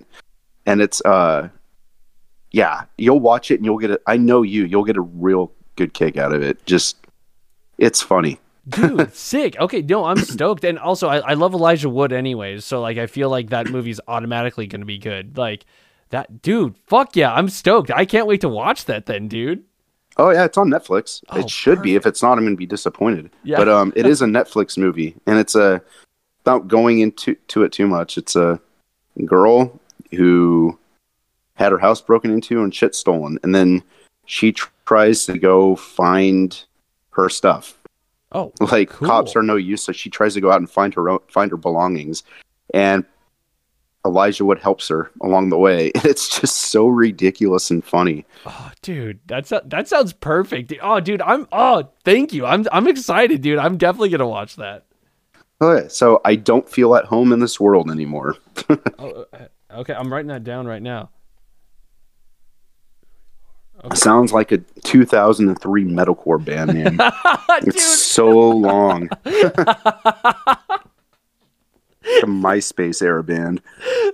And 0.65 0.81
it's, 0.81 1.01
uh, 1.03 1.49
yeah, 2.51 2.83
you'll 2.97 3.19
watch 3.19 3.51
it 3.51 3.55
and 3.55 3.65
you'll 3.65 3.77
get 3.79 3.91
it. 3.91 4.01
I 4.07 4.15
know 4.17 4.41
you. 4.43 4.63
You'll 4.65 4.83
get 4.85 4.95
a 4.97 5.01
real 5.01 5.51
good 5.75 5.93
kick 5.93 6.15
out 6.17 6.31
of 6.33 6.41
it. 6.43 6.65
Just, 6.65 6.95
it's 7.77 8.01
funny. 8.01 8.39
Dude, 8.69 9.13
sick. 9.15 9.57
Okay, 9.59 9.81
no, 9.81 10.05
I'm 10.05 10.17
stoked. 10.19 10.63
And 10.63 10.79
also, 10.79 11.09
I, 11.09 11.17
I 11.17 11.33
love 11.33 11.53
Elijah 11.53 11.89
Wood 11.89 12.13
anyways. 12.13 12.63
So, 12.63 12.79
like, 12.79 12.97
I 12.97 13.07
feel 13.07 13.29
like 13.29 13.49
that 13.49 13.69
movie's 13.69 13.99
automatically 14.07 14.67
going 14.67 14.81
to 14.81 14.85
be 14.85 14.97
good. 14.99 15.37
Like, 15.37 15.65
that, 16.11 16.41
dude, 16.41 16.75
fuck 16.85 17.15
yeah, 17.15 17.33
I'm 17.33 17.49
stoked. 17.49 17.91
I 17.91 18.05
can't 18.05 18.27
wait 18.27 18.41
to 18.41 18.49
watch 18.49 18.85
that 18.85 19.05
then, 19.07 19.27
dude. 19.27 19.63
Oh 20.17 20.29
yeah, 20.29 20.45
it's 20.45 20.57
on 20.57 20.69
Netflix. 20.69 21.23
Oh, 21.29 21.39
it 21.39 21.49
should 21.49 21.81
be. 21.81 21.95
If 21.95 22.05
it's 22.05 22.21
not, 22.21 22.33
I'm 22.37 22.43
going 22.43 22.53
to 22.53 22.57
be 22.57 22.65
disappointed. 22.65 23.31
Yeah. 23.43 23.57
But 23.57 23.69
um, 23.69 23.93
it 23.95 24.05
is 24.05 24.21
a 24.21 24.25
Netflix 24.25 24.77
movie, 24.77 25.15
and 25.25 25.39
it's 25.39 25.55
a 25.55 25.81
without 26.45 26.67
going 26.67 26.99
into 26.99 27.35
to 27.47 27.63
it 27.63 27.71
too 27.71 27.87
much. 27.87 28.17
It's 28.17 28.35
a 28.35 28.59
girl 29.25 29.79
who 30.11 30.77
had 31.55 31.71
her 31.71 31.79
house 31.79 32.01
broken 32.01 32.31
into 32.31 32.63
and 32.63 32.73
shit 32.73 32.93
stolen, 32.95 33.39
and 33.43 33.53
then 33.55 33.81
she 34.25 34.51
tr- 34.51 34.69
tries 34.85 35.25
to 35.25 35.37
go 35.37 35.75
find 35.75 36.63
her 37.11 37.29
stuff. 37.29 37.77
Oh, 38.31 38.51
Like 38.59 38.89
Cool. 38.89 39.07
cops 39.07 39.35
are 39.35 39.43
no 39.43 39.55
use, 39.55 39.83
so 39.83 39.91
she 39.91 40.09
tries 40.09 40.33
to 40.33 40.41
go 40.41 40.51
out 40.51 40.57
and 40.59 40.69
find 40.69 40.93
her 40.95 41.09
own, 41.09 41.19
find 41.27 41.51
her 41.51 41.57
belongings, 41.57 42.23
and 42.73 43.05
Elijah 44.05 44.43
Wood 44.45 44.59
helps 44.59 44.87
her 44.89 45.09
along 45.21 45.49
the 45.49 45.57
way. 45.57 45.91
It's 46.03 46.39
just 46.39 46.55
so 46.55 46.87
ridiculous 46.87 47.71
and 47.71 47.83
funny. 47.83 48.25
oh, 48.45 48.71
dude, 48.81 49.19
that's 49.25 49.49
that 49.49 49.87
sounds 49.87 50.13
perfect. 50.13 50.73
Oh, 50.81 50.99
dude, 50.99 51.21
I'm 51.21 51.47
oh, 51.51 51.89
thank 52.03 52.33
you. 52.33 52.45
I'm 52.45 52.65
I'm 52.71 52.87
excited, 52.87 53.41
dude. 53.41 53.57
I'm 53.59 53.77
definitely 53.77 54.09
gonna 54.09 54.27
watch 54.27 54.57
that. 54.57 54.85
Okay, 55.61 55.87
so 55.87 56.19
I 56.25 56.35
don't 56.35 56.67
feel 56.67 56.95
at 56.95 57.05
home 57.05 57.31
in 57.31 57.39
this 57.39 57.59
world 57.59 57.89
anymore. 57.89 58.35
Oh, 58.99 59.25
uh, 59.33 59.47
okay, 59.79 59.93
I'm 59.93 60.11
writing 60.11 60.27
that 60.27 60.43
down 60.43 60.65
right 60.67 60.81
now. 60.81 61.09
Sounds 63.93 64.31
like 64.31 64.51
a 64.53 64.59
2003 64.59 65.85
metalcore 65.85 66.43
band, 66.43 66.73
man. 66.73 66.97
it's 67.67 67.83
so 67.83 68.29
long. 68.29 69.09
A 72.21 72.25
MySpace 72.25 73.01
era 73.01 73.23
band. 73.23 73.61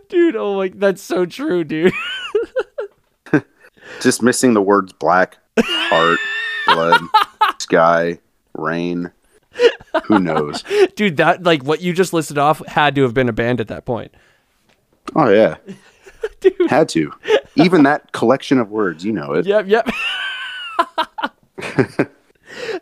Dude, 0.10 0.36
oh 0.36 0.58
my, 0.58 0.70
that's 0.70 1.02
so 1.02 1.26
true, 1.26 1.64
dude. 1.64 1.94
Just 4.02 4.22
missing 4.22 4.54
the 4.54 4.62
words 4.62 4.94
black, 4.94 5.38
heart, 5.58 6.20
blood, 6.68 7.02
sky, 7.60 8.20
rain. 8.54 9.12
Who 10.06 10.20
knows? 10.20 10.64
dude, 10.96 11.18
that 11.18 11.44
like 11.44 11.64
what 11.64 11.82
you 11.82 11.92
just 11.92 12.14
listed 12.14 12.38
off 12.38 12.66
had 12.68 12.96
to 12.96 13.04
have 13.04 13.14
been 13.14 13.28
a 13.28 13.34
band 13.34 13.60
at 13.60 13.68
that 13.68 13.86
point. 13.86 14.14
Oh 15.16 15.30
yeah. 15.30 15.58
Dude. 16.42 16.70
Had 16.70 16.90
to. 16.90 17.12
Even 17.56 17.84
that 17.84 18.12
collection 18.12 18.60
of 18.60 18.70
words, 18.70 19.04
you 19.04 19.12
know 19.12 19.34
it. 19.34 19.46
Yep, 19.46 19.68
yep. 19.68 19.90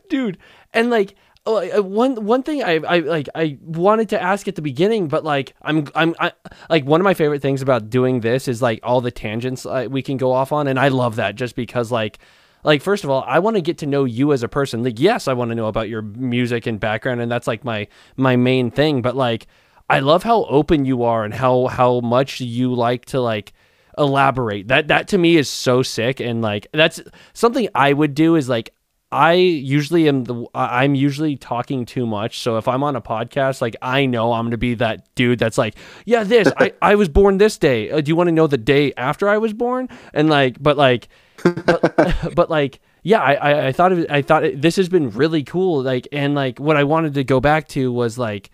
Dude, 0.10 0.38
and 0.74 0.90
like 0.90 1.16
one 1.48 2.26
one 2.26 2.44
thing 2.44 2.64
I 2.64 2.76
I 2.76 3.00
like 3.00 3.30
I 3.36 3.58
wanted 3.64 4.10
to 4.10 4.22
ask 4.22 4.48
at 4.48 4.56
the 4.56 4.62
beginning, 4.62 5.08
but 5.08 5.24
like 5.24 5.54
I'm 5.62 5.88
I'm 5.96 6.16
I, 6.20 6.32
like 6.70 6.86
one 6.86 7.02
of 7.02 7.06
my 7.06 7.14
favorite 7.14 7.42
things 7.42 7.62
about 7.62 7.90
doing 7.90 8.22
this 8.22 8.48
is 8.48 8.62
like 8.62 8.80
all 8.84 9.02
the 9.02 9.12
tangents 9.12 9.66
uh, 9.66 9.88
we 9.90 10.02
can 10.02 10.18
go 10.18 10.32
off 10.32 10.52
on, 10.52 10.68
and 10.68 10.80
I 10.80 10.90
love 10.90 11.16
that 11.16 11.36
just 11.36 11.56
because 11.56 11.92
like 11.92 12.20
like 12.64 12.82
first 12.82 13.04
of 13.04 13.10
all 13.10 13.24
i 13.28 13.40
want 13.40 13.56
to 13.56 13.62
get 13.62 13.78
to 13.78 13.86
know 13.86 14.04
you 14.04 14.34
as 14.34 14.44
a 14.44 14.48
person. 14.48 14.84
Like 14.84 15.00
yes 15.00 15.28
i 15.28 15.34
want 15.34 15.50
to 15.50 15.56
know 15.56 15.68
about 15.68 15.90
your 15.90 16.02
music 16.02 16.68
and 16.68 16.80
background 16.80 17.22
and 17.22 17.32
that's 17.32 17.48
like 17.48 17.64
my 17.64 17.88
my 18.16 18.36
main 18.36 18.72
thing 18.72 19.02
but 19.02 19.16
like 19.16 19.48
i 19.90 20.00
love 20.00 20.24
how 20.24 20.44
open 20.46 20.84
you 20.86 21.04
are 21.04 21.24
and 21.24 21.34
how 21.34 21.68
how 21.68 22.00
much 22.02 22.42
you 22.42 22.74
like 22.74 23.06
to 23.06 23.22
like 23.22 23.54
elaborate. 23.98 24.68
That 24.68 24.90
that 24.90 25.08
to 25.10 25.18
me 25.18 25.38
is 25.38 25.50
so 25.50 25.82
sick 25.82 26.20
and 26.20 26.42
like 26.42 26.68
that's 26.74 27.02
something 27.34 27.68
i 27.74 27.94
would 27.94 28.14
do 28.14 28.36
is 28.36 28.48
like 28.50 28.74
i 29.12 29.34
usually 29.34 30.08
am 30.08 30.24
the 30.26 30.46
i'm 30.54 30.96
usually 30.96 31.36
talking 31.36 31.86
too 31.86 32.06
much. 32.06 32.40
So 32.40 32.58
if 32.58 32.68
i'm 32.68 32.84
on 32.84 32.96
a 32.96 33.02
podcast 33.02 33.62
like 33.62 33.76
i 33.82 34.06
know 34.06 34.34
i'm 34.34 34.46
gonna 34.46 34.58
be 34.58 34.76
that 34.76 35.14
dude 35.16 35.40
that's 35.40 35.58
like 35.58 35.76
yeah 36.06 36.24
this 36.24 36.52
i 36.58 36.74
i 36.82 36.96
was 36.96 37.10
born 37.10 37.38
this 37.38 37.58
day. 37.58 37.90
Uh, 37.90 38.02
do 38.02 38.10
you 38.10 38.16
want 38.16 38.28
to 38.28 38.34
know 38.34 38.48
the 38.48 38.58
day 38.58 38.94
after 38.98 39.30
i 39.30 39.38
was 39.38 39.54
born? 39.54 39.90
And 40.14 40.30
like 40.30 40.62
but 40.62 40.78
like 40.78 41.08
but, 41.44 41.96
but 42.36 42.50
like 42.50 42.80
yeah 43.04 43.22
I, 43.22 43.34
I 43.34 43.68
i 43.68 43.72
thought 43.72 43.92
it, 43.94 44.12
i 44.12 44.22
thought 44.22 44.44
it, 44.44 44.62
this 44.62 44.76
has 44.76 44.90
been 44.90 45.12
really 45.12 45.44
cool 45.44 45.84
like 45.84 46.08
and 46.12 46.36
like 46.36 46.60
what 46.60 46.76
i 46.76 46.84
wanted 46.84 47.14
to 47.14 47.24
go 47.24 47.40
back 47.40 47.68
to 47.70 47.92
was 47.92 48.18
like 48.18 48.50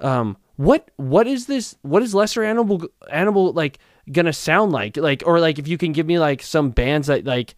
um 0.00 0.36
what 0.56 0.90
what 0.96 1.26
is 1.26 1.46
this 1.46 1.76
what 1.82 2.02
is 2.02 2.14
lesser 2.14 2.42
animal 2.42 2.82
animal 3.10 3.52
like 3.52 3.78
gonna 4.10 4.32
sound 4.32 4.72
like? 4.72 4.96
Like 4.96 5.22
or 5.26 5.40
like 5.40 5.58
if 5.58 5.68
you 5.68 5.78
can 5.78 5.92
give 5.92 6.06
me 6.06 6.18
like 6.18 6.42
some 6.42 6.70
bands 6.70 7.06
that 7.08 7.24
like 7.24 7.54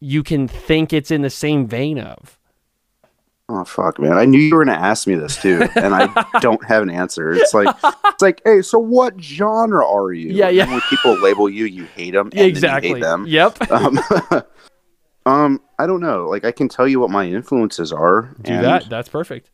you 0.00 0.22
can 0.22 0.48
think 0.48 0.92
it's 0.92 1.10
in 1.10 1.22
the 1.22 1.30
same 1.30 1.66
vein 1.66 1.98
of 1.98 2.38
Oh 3.52 3.64
fuck, 3.64 3.98
man! 3.98 4.12
I 4.12 4.26
knew 4.26 4.38
you 4.38 4.54
were 4.54 4.64
gonna 4.64 4.78
ask 4.78 5.08
me 5.08 5.16
this 5.16 5.36
too, 5.42 5.68
and 5.74 5.92
I 5.92 6.24
don't 6.40 6.64
have 6.64 6.84
an 6.84 6.90
answer. 6.90 7.32
It's 7.32 7.52
like, 7.52 7.74
it's 8.04 8.22
like, 8.22 8.40
hey, 8.44 8.62
so 8.62 8.78
what 8.78 9.20
genre 9.20 9.84
are 9.84 10.12
you? 10.12 10.30
Yeah, 10.30 10.50
yeah. 10.50 10.66
then 10.66 10.74
When 10.74 10.80
people 10.82 11.20
label 11.20 11.48
you, 11.48 11.64
you 11.64 11.84
hate 11.84 12.12
them. 12.12 12.30
exactly 12.32 12.90
You 12.90 12.94
hate 12.96 13.02
them. 13.02 13.26
yep 13.26 13.58
Um, 13.72 13.98
um, 15.26 15.60
I 15.80 15.88
don't 15.88 16.00
know. 16.00 16.28
Like, 16.28 16.44
I 16.44 16.52
can 16.52 16.68
tell 16.68 16.86
you 16.86 17.00
what 17.00 17.10
my 17.10 17.24
influences 17.26 17.92
are. 17.92 18.32
do 18.42 18.52
and, 18.52 18.64
that 18.64 18.88
that's 18.88 19.08
perfect 19.08 19.50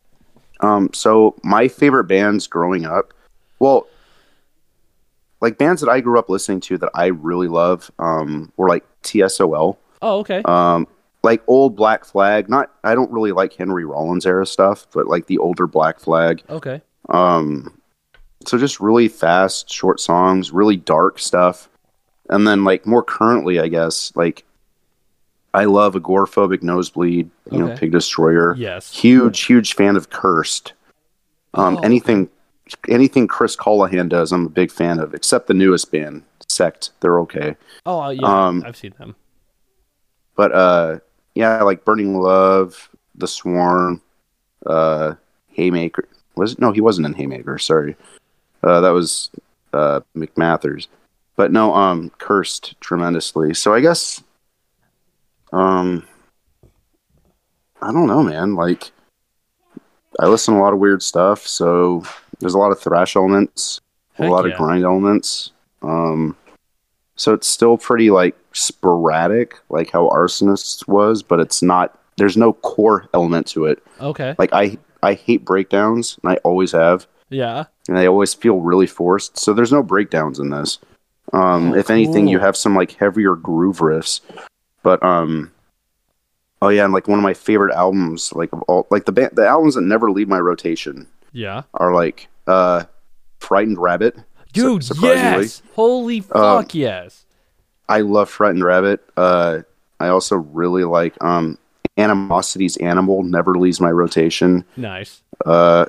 Um, 0.61 0.90
so 0.92 1.34
my 1.42 1.66
favorite 1.66 2.05
bands 2.05 2.47
growing 2.47 2.84
up, 2.84 3.14
well, 3.61 3.88
like 5.40 5.57
bands 5.57 5.80
that 5.80 5.88
I 5.88 6.01
grew 6.01 6.18
up 6.18 6.28
listening 6.28 6.61
to 6.62 6.76
that 6.78 6.90
I 6.94 7.07
really 7.07 7.49
love, 7.49 7.90
um, 7.99 8.53
were 8.59 8.68
like 8.68 8.84
TSOL. 9.05 9.78
Oh 10.03 10.18
okay 10.20 10.42
Um, 10.44 10.86
like 11.22 11.42
old 11.47 11.74
Black 11.76 12.05
Flag. 12.05 12.49
Not, 12.49 12.70
I 12.84 12.94
don't 12.94 13.11
really 13.11 13.32
like 13.32 13.53
Henry 13.55 13.84
Rollins 13.84 14.26
era 14.26 14.47
stuff, 14.47 14.86
but 14.92 15.07
like 15.09 15.26
the 15.26 15.38
older 15.38 15.66
Black 15.66 15.99
Flag. 15.99 16.42
okay 16.51 16.80
Um, 17.09 17.80
so 18.47 18.59
just 18.59 18.78
really 18.80 19.09
fast, 19.09 19.68
short 19.72 19.99
songs, 20.01 20.53
really 20.53 20.76
dark 20.76 21.18
stuff, 21.18 21.68
and 22.30 22.47
then 22.47 22.64
like 22.64 22.86
more 22.86 23.03
currently, 23.03 23.59
I 23.61 23.68
guess 23.68 24.12
like 24.14 24.44
I 25.55 25.64
love 25.64 25.94
Agoraphobic 25.94 26.62
Nosebleed, 26.62 27.30
you 27.51 27.59
know, 27.59 27.74
Pig 27.76 27.90
Destroyer. 27.90 28.55
yes 28.57 28.94
Huge, 28.94 29.40
huge 29.42 29.74
fan 29.74 29.97
of 29.97 30.11
Cursed. 30.11 30.74
Um, 31.55 31.78
Oh, 31.78 31.80
anything, 31.80 32.28
anything 32.88 33.26
Chris 33.26 33.57
Colohan 33.57 34.09
does, 34.11 34.32
I'm 34.32 34.47
a 34.47 34.51
big 34.51 34.70
fan 34.70 34.99
of, 34.99 35.14
except 35.14 35.47
the 35.47 35.55
newest 35.55 35.90
band, 35.90 36.22
Sect. 36.49 36.90
They're 37.01 37.18
okay, 37.20 37.57
oh 37.86 38.01
uh, 38.01 38.11
yeah 38.11 38.47
um, 38.47 38.62
i've 38.66 38.76
seen 38.76 38.92
them 38.99 39.16
but 40.37 40.53
uh, 40.53 40.99
yeah, 41.34 41.62
like 41.62 41.84
Burning 41.84 42.18
Love, 42.18 42.89
The 43.14 43.26
Swarm, 43.26 44.03
uh, 44.64 45.14
Haymaker. 45.49 46.09
Was 46.37 46.53
it? 46.53 46.61
no, 46.61 46.72
he 46.72 46.80
wasn't 46.80 47.07
in 47.07 47.14
Haymaker. 47.14 47.59
Sorry, 47.59 47.97
uh, 48.62 48.80
that 48.80 48.91
was 48.91 49.30
uh, 49.72 50.01
McMathers. 50.16 50.89
But 51.37 51.53
no, 51.53 51.74
um, 51.74 52.11
cursed 52.18 52.80
tremendously. 52.80 53.53
So 53.53 53.74
I 53.74 53.80
guess, 53.80 54.22
um, 55.53 56.07
I 57.82 57.93
don't 57.93 58.07
know, 58.07 58.22
man. 58.22 58.55
Like, 58.55 58.91
I 60.18 60.26
listen 60.26 60.55
to 60.55 60.61
a 60.61 60.62
lot 60.62 60.72
of 60.72 60.78
weird 60.78 61.03
stuff. 61.03 61.47
So 61.47 62.05
there's 62.41 62.55
a 62.55 62.59
lot 62.59 62.72
of 62.72 62.80
thrash 62.80 63.16
elements, 63.16 63.80
Heck 64.14 64.28
a 64.28 64.30
lot 64.30 64.47
yeah. 64.47 64.53
of 64.53 64.59
grind 64.59 64.84
elements. 64.84 65.53
Um, 65.82 66.37
so 67.16 67.32
it's 67.34 67.48
still 67.48 67.78
pretty 67.78 68.10
like 68.10 68.36
sporadic, 68.52 69.56
like 69.68 69.90
how 69.90 70.08
Arsonists 70.10 70.86
was, 70.86 71.22
but 71.22 71.40
it's 71.40 71.62
not. 71.62 71.98
There's 72.16 72.36
no 72.36 72.54
core 72.54 73.08
element 73.12 73.46
to 73.48 73.66
it. 73.66 73.82
okay 74.00 74.34
Like 74.38 74.52
I, 74.52 74.78
I 75.02 75.14
hate 75.14 75.44
breakdowns, 75.44 76.18
and 76.22 76.32
I 76.32 76.36
always 76.36 76.72
have, 76.72 77.06
yeah 77.28 77.64
and 77.88 77.96
they 77.96 78.06
always 78.06 78.34
feel 78.34 78.60
really 78.60 78.86
forced. 78.86 79.38
So 79.38 79.52
there's 79.52 79.72
no 79.72 79.82
breakdowns 79.82 80.38
in 80.38 80.50
this. 80.50 80.78
Um, 81.32 81.72
Oh, 81.72 81.74
if 81.74 81.90
anything, 81.90 82.28
you 82.28 82.38
have 82.38 82.56
some 82.56 82.74
like 82.74 82.92
heavier 82.92 83.34
groove 83.34 83.78
riffs, 83.78 84.20
but 84.82 85.02
um, 85.02 85.50
oh 86.62 86.68
yeah, 86.68 86.84
and 86.84 86.92
like 86.92 87.08
one 87.08 87.18
of 87.18 87.22
my 87.22 87.34
favorite 87.34 87.74
albums, 87.74 88.32
like 88.32 88.52
of 88.52 88.62
all, 88.62 88.86
like 88.90 89.04
the 89.06 89.12
band, 89.12 89.32
the 89.34 89.46
albums 89.46 89.74
that 89.74 89.82
never 89.82 90.10
leave 90.10 90.28
my 90.28 90.38
rotation 90.38 91.08
yeah 91.32 91.62
are 91.74 91.92
like 91.92 92.28
uh, 92.46 92.84
Frightened 93.40 93.78
Rabbit. 93.78 94.16
Dude 94.57 94.84
yes 95.02 95.62
holy 95.74 96.18
Um, 96.18 96.62
fuck 96.62 96.74
yes 96.74 97.24
I 97.88 98.00
love 98.00 98.28
Frightened 98.28 98.64
Rabbit. 98.64 99.00
Uh, 99.16 99.61
I 100.00 100.09
also 100.09 100.34
really 100.36 100.82
like 100.82 101.14
um, 101.22 101.57
Animosity's 101.96 102.76
Animal. 102.78 103.22
Never 103.22 103.54
leaves 103.54 103.80
my 103.80 103.90
rotation. 103.92 104.64
nice 104.76 105.22
Uh, 105.44 105.86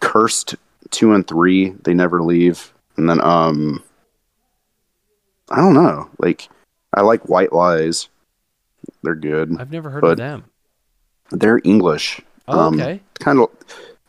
Cursed 0.00 0.54
two 0.90 1.12
and 1.12 1.26
three. 1.26 1.70
They 1.84 1.92
never 1.92 2.22
leave. 2.22 2.72
And 2.96 3.10
then 3.10 3.20
um, 3.20 3.82
I 5.50 5.56
don't 5.56 5.74
know. 5.74 6.08
Like 6.18 6.48
I 6.94 7.02
like 7.02 7.28
White 7.28 7.52
Lies. 7.52 8.08
They're 9.02 9.14
good. 9.14 9.54
i've 9.60 9.70
never 9.70 9.90
heard 9.90 10.04
of 10.04 10.16
them 10.16 10.44
They're 11.30 11.60
English. 11.64 12.20
oh, 12.48 12.58
um, 12.58 12.74
okay 12.80 13.00
Kind 13.20 13.40
of, 13.40 13.50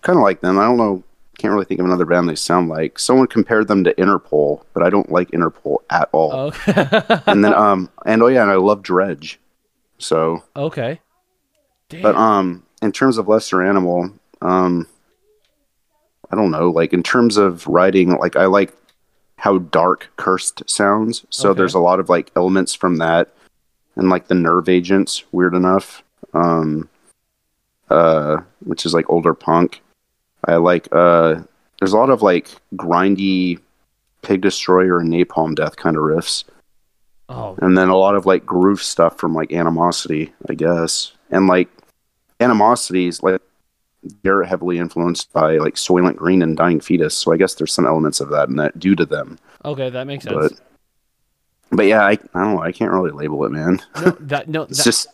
kind 0.01 0.17
of 0.17 0.23
like 0.23 0.39
them. 0.41 0.57
I 0.57 0.63
don't 0.63 0.77
know 0.77 1.03
can't 1.37 1.53
really 1.53 1.65
think 1.65 1.79
of 1.79 1.85
another 1.85 2.05
band 2.05 2.27
they 2.27 2.35
sound 2.35 2.67
like. 2.69 2.97
Someone 2.99 3.27
compared 3.27 3.67
them 3.67 3.83
to 3.83 3.93
Interpol, 3.95 4.63
but 4.73 4.81
I 4.83 4.89
don't 4.89 5.11
like 5.11 5.31
Interpol 5.31 5.77
at 5.89 6.09
all. 6.11 6.33
Okay. 6.33 7.19
And 7.27 7.43
then 7.43 7.53
um 7.53 7.89
and 8.05 8.21
oh 8.23 8.27
yeah, 8.27 8.41
and 8.41 8.51
I 8.51 8.55
love 8.55 8.81
Dredg. 8.83 9.37
So 9.99 10.43
okay. 10.55 10.99
Damn. 11.89 12.01
but 12.01 12.15
um 12.15 12.63
in 12.81 12.91
terms 12.91 13.17
of 13.17 13.27
Lesser 13.27 13.61
Animal, 13.63 14.11
um 14.41 14.87
I 16.31 16.35
don't 16.35 16.51
know, 16.51 16.69
like 16.69 16.91
in 16.93 17.03
terms 17.03 17.37
of 17.37 17.65
writing, 17.67 18.17
like 18.17 18.35
I 18.35 18.45
like 18.45 18.73
how 19.37 19.59
dark 19.59 20.09
cursed 20.17 20.67
sounds. 20.69 21.25
So 21.29 21.51
Okay. 21.51 21.57
there's 21.59 21.75
a 21.75 21.79
lot 21.79 21.99
of 21.99 22.09
like 22.09 22.31
elements 22.35 22.73
from 22.73 22.97
that 22.97 23.29
and 23.95 24.09
like 24.09 24.27
the 24.27 24.35
nerve 24.35 24.67
agents, 24.69 25.23
weird 25.31 25.53
enough. 25.53 26.03
Um 26.33 26.89
uh 27.89 28.37
which 28.65 28.85
is 28.85 28.93
like 28.93 29.09
older 29.09 29.33
punk. 29.33 29.81
I 30.47 30.55
like 30.55 30.87
uh 30.91 31.41
there's 31.79 31.93
a 31.93 31.97
lot 31.97 32.09
of 32.09 32.21
like 32.21 32.49
grindy 32.75 33.59
pig 34.21 34.41
destroyer 34.41 34.99
and 34.99 35.11
napalm 35.11 35.55
death 35.55 35.75
kind 35.75 35.95
of 35.95 36.03
riffs. 36.03 36.43
Oh, 37.29 37.57
and 37.61 37.77
then 37.77 37.89
a 37.89 37.97
lot 37.97 38.15
of 38.15 38.25
like 38.25 38.45
groove 38.45 38.81
stuff 38.81 39.17
from 39.17 39.33
like 39.33 39.51
animosity 39.51 40.33
i 40.49 40.53
guess. 40.53 41.11
And 41.29 41.47
like 41.47 41.69
animosities 42.39 43.21
like 43.21 43.41
they're 44.23 44.43
heavily 44.43 44.77
influenced 44.77 45.33
by 45.33 45.57
like 45.57 45.75
soylent 45.75 46.15
green 46.15 46.41
and 46.41 46.55
dying 46.55 46.79
fetus. 46.79 47.17
So 47.17 47.33
i 47.33 47.37
guess 47.37 47.55
there's 47.55 47.73
some 47.73 47.85
elements 47.85 48.21
of 48.21 48.29
that 48.29 48.49
and 48.49 48.57
that 48.59 48.79
due 48.79 48.95
to 48.95 49.05
them. 49.05 49.37
Okay, 49.65 49.89
that 49.89 50.07
makes 50.07 50.23
sense. 50.23 50.35
but 50.35 50.51
but 51.69 51.85
yeah 51.85 52.05
I, 52.05 52.11
I 52.11 52.17
don't 52.33 52.55
know 52.55 52.61
i 52.61 52.71
can't 52.71 52.91
really 52.91 53.11
label 53.11 53.43
it 53.45 53.51
man. 53.51 53.81
No, 53.95 54.11
that 54.21 54.47
no, 54.47 54.61
it's 54.69 54.77
that, 54.77 54.83
just 54.85 55.07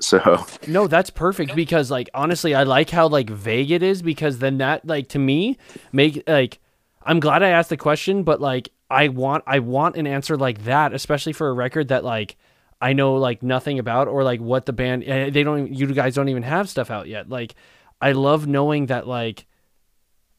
so 0.00 0.44
no, 0.66 0.86
that's 0.86 1.10
perfect 1.10 1.54
because 1.54 1.90
like 1.90 2.10
honestly, 2.12 2.54
I 2.54 2.64
like 2.64 2.90
how 2.90 3.08
like 3.08 3.30
vague 3.30 3.70
it 3.70 3.82
is 3.82 4.02
because 4.02 4.38
then 4.38 4.58
that 4.58 4.86
like 4.86 5.08
to 5.08 5.18
me 5.18 5.56
make 5.92 6.22
like 6.26 6.58
I'm 7.02 7.20
glad 7.20 7.42
I 7.42 7.50
asked 7.50 7.70
the 7.70 7.76
question, 7.76 8.22
but 8.22 8.40
like 8.40 8.70
I 8.90 9.08
want 9.08 9.44
I 9.46 9.60
want 9.60 9.96
an 9.96 10.06
answer 10.06 10.36
like 10.36 10.64
that, 10.64 10.92
especially 10.92 11.32
for 11.32 11.48
a 11.48 11.52
record 11.52 11.88
that 11.88 12.04
like 12.04 12.36
I 12.80 12.92
know 12.92 13.14
like 13.14 13.42
nothing 13.42 13.78
about 13.78 14.08
or 14.08 14.22
like 14.22 14.40
what 14.40 14.66
the 14.66 14.72
band 14.72 15.04
eh, 15.06 15.30
they 15.30 15.42
don't 15.42 15.72
you 15.72 15.86
guys 15.86 16.14
don't 16.14 16.28
even 16.28 16.42
have 16.42 16.68
stuff 16.68 16.90
out 16.90 17.08
yet. 17.08 17.28
Like 17.30 17.54
I 18.00 18.12
love 18.12 18.46
knowing 18.46 18.86
that 18.86 19.06
like 19.06 19.46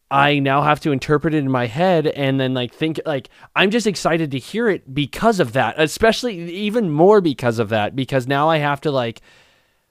I 0.10 0.40
now 0.40 0.62
have 0.62 0.80
to 0.82 0.92
interpret 0.92 1.34
it 1.34 1.40
in 1.40 1.52
my 1.52 1.66
head 1.66 2.08
and 2.08 2.40
then 2.40 2.54
like 2.54 2.74
think 2.74 3.00
like 3.06 3.30
I'm 3.56 3.72
just 3.72 3.88
excited 3.88 4.32
to 4.32 4.40
hear 4.40 4.70
it 4.70 4.94
because 4.94 5.40
of 5.40 5.54
that, 5.54 5.76
especially 5.78 6.54
even 6.54 6.92
more 6.92 7.22
because 7.22 7.60
of 7.60 7.70
that 7.70 7.96
because 7.96 8.28
now 8.28 8.50
I 8.50 8.58
have 8.58 8.82
to 8.82 8.92
like 8.92 9.22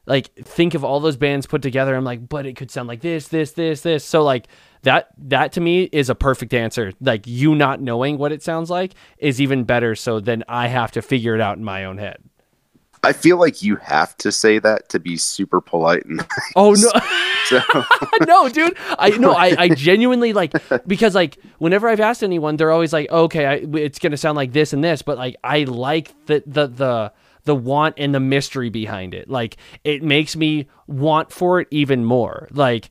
like 0.06 0.32
think 0.34 0.74
of 0.74 0.84
all 0.84 1.00
those 1.00 1.16
bands 1.16 1.46
put 1.46 1.62
together. 1.62 1.94
I'm 1.94 2.04
like, 2.04 2.28
but 2.28 2.46
it 2.46 2.54
could 2.56 2.70
sound 2.70 2.88
like 2.88 3.00
this, 3.00 3.28
this, 3.28 3.52
this, 3.52 3.82
this. 3.82 4.04
So 4.04 4.22
like 4.22 4.48
that 4.82 5.08
that 5.18 5.52
to 5.52 5.60
me 5.60 5.84
is 5.84 6.08
a 6.08 6.14
perfect 6.14 6.54
answer. 6.54 6.92
Like 7.00 7.26
you 7.26 7.54
not 7.54 7.80
knowing 7.80 8.18
what 8.18 8.32
it 8.32 8.42
sounds 8.42 8.70
like 8.70 8.94
is 9.18 9.40
even 9.40 9.64
better. 9.64 9.94
So 9.94 10.20
then 10.20 10.44
I 10.48 10.68
have 10.68 10.92
to 10.92 11.02
figure 11.02 11.34
it 11.34 11.40
out 11.40 11.58
in 11.58 11.64
my 11.64 11.84
own 11.84 11.98
head. 11.98 12.18
i 13.02 13.12
feel 13.12 13.36
like 13.38 13.62
you 13.62 13.76
have 13.76 14.16
to 14.18 14.32
say 14.32 14.58
that 14.60 14.88
to 14.90 15.00
be 15.00 15.16
super 15.16 15.60
polite 15.60 16.04
and 16.06 16.24
Oh 16.56 16.72
no. 16.72 16.90
no, 18.26 18.48
dude. 18.48 18.76
I 18.98 19.10
no, 19.10 19.32
I, 19.32 19.54
I 19.58 19.68
genuinely 19.68 20.32
like 20.32 20.52
because 20.86 21.14
like 21.14 21.38
whenever 21.58 21.88
I've 21.88 22.00
asked 22.00 22.22
anyone, 22.22 22.56
they're 22.56 22.72
always 22.72 22.92
like, 22.92 23.10
okay, 23.10 23.46
I, 23.46 23.54
it's 23.74 23.98
gonna 23.98 24.16
sound 24.16 24.36
like 24.36 24.52
this 24.52 24.72
and 24.72 24.82
this, 24.82 25.02
but 25.02 25.18
like 25.18 25.36
I 25.42 25.64
like 25.64 26.14
the 26.26 26.42
the 26.46 26.66
the 26.66 27.12
the 27.46 27.54
want 27.56 27.94
and 27.96 28.14
the 28.14 28.20
mystery 28.20 28.68
behind 28.68 29.14
it. 29.14 29.30
Like 29.30 29.56
it 29.84 30.02
makes 30.02 30.36
me 30.36 30.66
want 30.86 31.32
for 31.32 31.60
it 31.60 31.68
even 31.70 32.04
more. 32.04 32.48
Like 32.52 32.90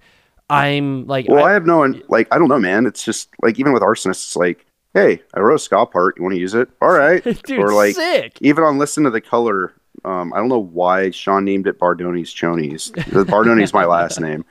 I'm 0.50 1.06
like 1.08 1.28
well 1.28 1.46
I- 1.46 1.50
i 1.50 1.54
have 1.54 1.66
no 1.66 1.78
one 1.80 2.02
like 2.08 2.28
i 2.32 2.38
don't 2.38 2.50
know 2.50 2.60
man. 2.60 2.86
It's 2.86 3.04
just 3.04 3.30
like 3.42 3.60
even 3.60 3.74
with 3.74 3.82
arsonists 3.84 4.26
it's 4.26 4.36
like 4.36 4.66
hey 4.94 5.22
i 5.34 5.40
wrote 5.40 5.56
a 5.56 5.60
ska 5.60 5.86
part. 5.86 6.18
You 6.18 6.24
want 6.24 6.34
to 6.36 6.40
use 6.40 6.54
it? 6.56 6.70
All 6.82 6.92
right. 6.92 7.24
Dude, 7.44 7.60
or 7.60 7.74
like 7.74 7.96
sick. 7.96 8.38
even 8.42 8.64
on 8.64 8.78
listen 8.78 9.04
to 9.04 9.10
the 9.10 9.22
color 9.22 9.74
um, 10.04 10.34
i 10.34 10.38
don't 10.38 10.50
know 10.50 10.60
why 10.60 11.10
sean 11.10 11.46
named 11.46 11.66
it 11.68 11.80
bardoni's 11.80 12.34
chonies. 12.34 12.92
Bardoni's 13.28 13.74
my 13.74 13.86
last 13.86 14.20
name. 14.20 14.46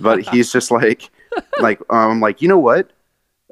But 0.00 0.22
he's 0.28 0.50
just 0.52 0.70
like 0.70 1.10
like 1.60 1.80
um 1.92 2.20
like 2.20 2.40
you 2.40 2.48
know 2.48 2.58
what? 2.58 2.90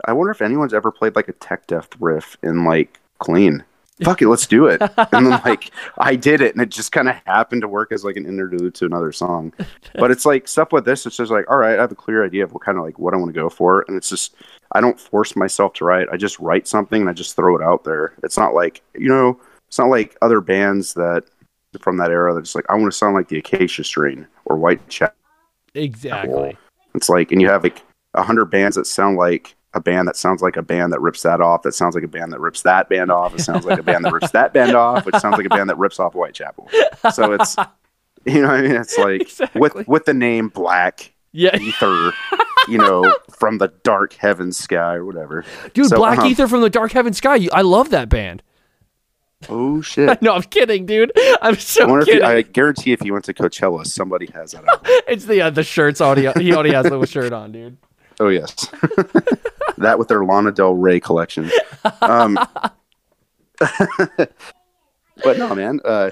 I 0.07 0.13
wonder 0.15 0.31
if 0.31 0.41
anyone's 0.41 0.73
ever 0.73 0.91
played 0.91 1.15
like 1.15 1.29
a 1.29 1.33
tech 1.33 1.67
death 1.67 1.89
riff 2.01 2.39
in 2.43 2.65
like 2.65 3.01
clean 3.19 3.65
fuck 4.05 4.23
it 4.23 4.29
let's 4.29 4.47
do 4.47 4.67
it. 4.67 4.81
And 5.13 5.27
then 5.27 5.41
like 5.45 5.71
i 5.99 6.17
did 6.17 6.41
it 6.41 6.55
and 6.55 6.63
it 6.63 6.71
just 6.71 6.93
kind 6.93 7.09
of 7.09 7.17
happened 7.27 7.63
to 7.63 7.69
work 7.69 7.93
as 7.93 8.05
like 8.05 8.17
an 8.17 8.27
interlude 8.27 8.75
to 8.77 8.87
another 8.87 9.13
song. 9.13 9.53
But 9.95 10.11
it's 10.11 10.25
like 10.27 10.49
stuff 10.49 10.73
with 10.73 10.85
this 10.85 11.07
it's 11.07 11.17
just 11.17 11.31
like 11.33 11.51
all 11.51 11.57
right 11.59 11.79
i 11.79 11.81
have 11.83 11.93
a 11.93 11.97
clear 11.97 12.25
idea 12.25 12.45
of 12.45 12.53
what 12.53 12.63
kind 12.63 12.79
of 12.79 12.85
like 12.85 12.99
what 12.99 13.15
i 13.15 13.17
want 13.17 13.33
to 13.35 13.41
go 13.41 13.49
for 13.49 13.85
and 13.89 13.97
it's 13.97 14.09
just 14.09 14.35
i 14.73 14.81
don't 14.81 14.99
force 14.99 15.37
myself 15.37 15.73
to 15.75 15.85
write. 15.85 16.09
I 16.13 16.17
just 16.17 16.39
write 16.39 16.67
something 16.67 17.01
and 17.01 17.11
i 17.11 17.13
just 17.13 17.37
throw 17.37 17.57
it 17.57 17.63
out 17.63 17.85
there. 17.85 18.15
It's 18.23 18.39
not 18.39 18.55
like 18.55 18.83
you 18.95 19.09
know 19.09 19.41
it's 19.69 19.79
not 19.79 19.89
like 19.89 20.17
other 20.23 20.41
bands 20.41 20.95
that 20.95 21.25
from 21.81 21.97
that 21.97 22.11
era 22.11 22.35
that's 22.35 22.55
like 22.55 22.67
i 22.69 22.75
want 22.75 22.93
to 22.93 22.97
sound 22.97 23.15
like 23.15 23.29
the 23.29 23.39
acacia 23.39 23.83
strain 23.83 24.27
or 24.45 24.57
whitechapel 24.57 25.17
Exactly. 25.75 26.55
it's 26.95 27.09
like 27.09 27.33
and 27.33 27.41
you 27.41 27.49
have 27.49 27.63
like 27.65 27.83
a 28.15 28.23
hundred 28.23 28.47
bands 28.47 28.77
that 28.77 28.87
sound 28.87 29.17
like 29.17 29.55
a 29.75 29.81
band 29.81 30.07
that 30.09 30.17
sounds 30.17 30.43
like 30.43 30.57
a 30.57 30.63
band 30.63 30.93
that 30.93 31.01
rips 31.01 31.23
that 31.23 31.41
off 31.41 31.63
that 31.63 31.73
sounds 31.75 31.95
like 31.95 32.05
a 32.05 32.09
band 32.09 32.33
that 32.33 32.41
rips 32.41 32.63
that 32.63 32.89
band 32.89 33.11
off 33.11 33.35
it 33.35 33.41
sounds 33.41 33.65
like 33.65 33.79
a 33.79 33.83
band 33.83 34.05
that 34.05 34.13
rips 34.13 34.31
that 34.33 34.53
band 34.53 34.75
off 34.75 35.05
which 35.07 35.15
sounds 35.17 35.37
like 35.37 35.47
a 35.47 35.49
band 35.49 35.71
that 35.71 35.79
rips 35.79 35.99
off 35.99 36.13
whitechapel 36.15 36.69
so 37.13 37.33
it's 37.33 37.57
you 38.27 38.43
know 38.43 38.49
i 38.49 38.61
mean 38.63 38.73
it's 38.73 38.99
like 38.99 39.23
Exactly. 39.23 39.61
with 39.61 39.89
with 39.89 40.05
the 40.05 40.15
name 40.15 40.49
black 40.49 41.13
Yeah, 41.33 41.57
ether 41.57 42.13
you 42.69 42.79
know 42.79 43.15
from 43.33 43.59
the 43.59 43.69
dark 43.83 44.13
heaven 44.13 44.53
sky 44.53 44.95
or 44.95 45.05
whatever 45.07 45.45
dude, 45.75 45.87
So, 45.87 45.97
Black 45.97 46.19
um, 46.19 46.27
Ether 46.27 46.47
from 46.47 46.61
the 46.61 46.71
Dark 46.71 46.93
Heaven 46.93 47.13
Sky. 47.13 47.49
I 47.53 47.63
love 47.63 47.91
that 47.91 48.09
band. 48.09 48.43
oh 49.49 49.81
shit 49.81 50.21
No, 50.23 50.35
I'm 50.35 50.43
kidding, 50.43 50.87
dude. 50.87 51.11
I'm 51.43 51.55
I 51.55 51.57
so 51.57 51.87
wonder 51.89 52.03
if 52.03 52.07
you, 52.09 52.13
kidding. 52.21 52.29
I 52.29 52.43
guarantee 52.43 52.93
if 52.93 53.03
you 53.05 53.13
went 53.15 53.25
to 53.25 53.35
Coachella, 53.35 53.85
somebody 53.87 54.27
has 54.35 54.53
that. 54.53 54.65
It's 55.09 55.25
the 55.25 55.41
uh, 55.43 55.51
the 55.51 55.65
shirts 55.65 56.01
already. 56.01 56.31
He 56.41 56.53
already 56.55 56.73
has 56.75 56.85
the 56.87 57.05
shirt 57.07 57.33
on, 57.33 57.51
dude. 57.51 57.77
Oh 58.21 58.29
yes, 58.29 58.55
that 59.79 59.99
with 59.99 60.09
their 60.09 60.25
Lana 60.25 60.53
Del 60.53 60.75
Rey 60.75 61.01
collection. 61.01 61.51
Um, 62.01 62.39
but 65.25 65.39
no, 65.39 65.55
man, 65.55 65.81
uh, 65.85 66.11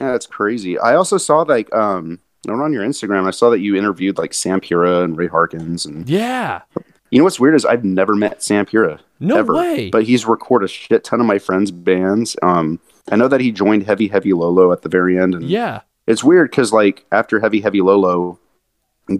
yeah, 0.00 0.12
that's 0.12 0.26
crazy. 0.26 0.78
I 0.78 0.94
also 0.94 1.18
saw 1.18 1.42
like 1.42 1.72
um, 1.74 2.18
on 2.48 2.72
your 2.72 2.84
Instagram, 2.84 3.26
I 3.26 3.30
saw 3.30 3.50
that 3.50 3.60
you 3.60 3.76
interviewed 3.76 4.18
like 4.18 4.34
Sam 4.34 4.60
Pura 4.60 5.02
and 5.02 5.16
Ray 5.16 5.26
Harkins, 5.28 5.86
and 5.86 6.08
Yeah. 6.08 6.62
you 7.10 7.18
know 7.18 7.24
what's 7.24 7.40
weird 7.40 7.54
is 7.54 7.64
I've 7.64 7.84
never 7.84 8.14
met 8.14 8.42
Sam 8.42 8.66
Pura. 8.66 9.00
No 9.20 9.36
ever, 9.38 9.54
way. 9.54 9.90
But 9.90 10.04
he's 10.04 10.26
recorded 10.26 10.66
a 10.66 10.68
shit 10.68 11.04
ton 11.04 11.20
of 11.20 11.26
my 11.26 11.38
friends' 11.38 11.70
bands. 11.70 12.36
Um, 12.42 12.80
I 13.10 13.16
know 13.16 13.28
that 13.28 13.40
he 13.40 13.50
joined 13.52 13.84
Heavy 13.84 14.08
Heavy 14.08 14.32
Low 14.32 14.50
Low 14.50 14.72
at 14.72 14.82
the 14.82 14.88
very 14.88 15.18
end, 15.18 15.34
and 15.34 15.44
Yeah. 15.44 15.80
it's 16.06 16.22
weird 16.24 16.50
because 16.50 16.72
like 16.72 17.04
after 17.12 17.40
Heavy 17.40 17.60
Heavy 17.60 17.80
Low 17.80 17.98
Low, 17.98 18.38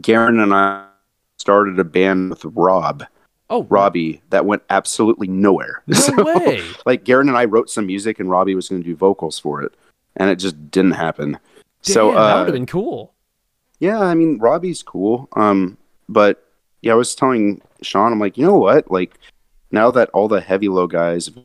Garen 0.00 0.40
and 0.40 0.52
I 0.52 0.86
started 1.38 1.78
a 1.78 1.84
band 1.84 2.30
with 2.30 2.44
Rob 2.44 3.04
Oh, 3.48 3.62
Robbie 3.64 4.22
that 4.30 4.44
went 4.44 4.62
absolutely 4.70 5.28
nowhere. 5.28 5.82
No 5.86 5.94
So, 5.98 6.24
way. 6.24 6.62
Like 6.84 7.04
Garen 7.04 7.28
and 7.28 7.36
I 7.38 7.44
wrote 7.44 7.70
some 7.70 7.86
music 7.86 8.18
and 8.18 8.28
Robbie 8.30 8.54
was 8.54 8.68
going 8.68 8.82
to 8.82 8.86
do 8.88 8.96
vocals 8.96 9.38
for 9.38 9.62
it, 9.62 9.72
and 10.16 10.28
it 10.30 10.36
just 10.36 10.70
didn't 10.70 10.92
happen. 10.92 11.38
so 11.82 12.06
Damn, 12.08 12.14
that 12.16 12.20
uh, 12.20 12.38
would 12.40 12.46
have 12.48 12.54
been 12.54 12.66
cool. 12.66 13.12
yeah, 13.78 14.00
I 14.00 14.14
mean 14.14 14.38
Robbie's 14.38 14.82
cool. 14.82 15.28
Um, 15.36 15.76
but 16.08 16.42
yeah, 16.82 16.92
I 16.92 16.96
was 16.96 17.14
telling 17.14 17.60
Sean, 17.82 18.12
I'm 18.12 18.18
like, 18.20 18.36
you 18.36 18.44
know 18.44 18.58
what? 18.58 18.90
Like 18.90 19.18
now 19.70 19.90
that 19.92 20.10
all 20.10 20.28
the 20.28 20.40
heavy 20.40 20.68
low 20.68 20.86
guys 20.86 21.26
have 21.26 21.38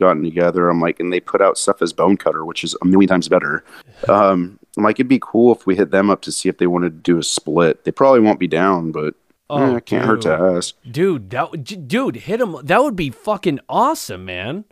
gotten 0.00 0.24
together, 0.24 0.68
I'm 0.68 0.80
like, 0.80 0.98
and 0.98 1.12
they 1.12 1.20
put 1.20 1.40
out 1.40 1.56
stuff 1.56 1.80
as 1.82 1.92
Bone 1.92 2.16
Cutter, 2.16 2.44
which 2.44 2.64
is 2.64 2.76
a 2.82 2.84
million 2.84 3.08
times 3.08 3.28
better. 3.28 3.64
Um, 4.08 4.58
I'm 4.76 4.82
like, 4.82 4.96
it'd 4.96 5.08
be 5.08 5.20
cool 5.22 5.54
if 5.54 5.66
we 5.66 5.76
hit 5.76 5.90
them 5.92 6.10
up 6.10 6.20
to 6.22 6.32
see 6.32 6.48
if 6.48 6.58
they 6.58 6.66
wanted 6.66 6.90
to 6.90 7.12
do 7.12 7.16
a 7.18 7.22
split. 7.22 7.84
They 7.84 7.92
probably 7.92 8.20
won't 8.20 8.40
be 8.40 8.48
down, 8.48 8.90
but 8.90 9.14
Oh, 9.50 9.74
eh, 9.74 9.76
it 9.76 9.86
can't 9.86 10.06
hurt 10.06 10.22
to 10.22 10.32
ask. 10.32 10.74
Dude, 10.90 11.30
that 11.30 11.64
dude, 11.88 12.16
hit 12.16 12.40
him. 12.40 12.56
That 12.62 12.82
would 12.82 12.96
be 12.96 13.10
fucking 13.10 13.60
awesome, 13.68 14.24
man. 14.24 14.64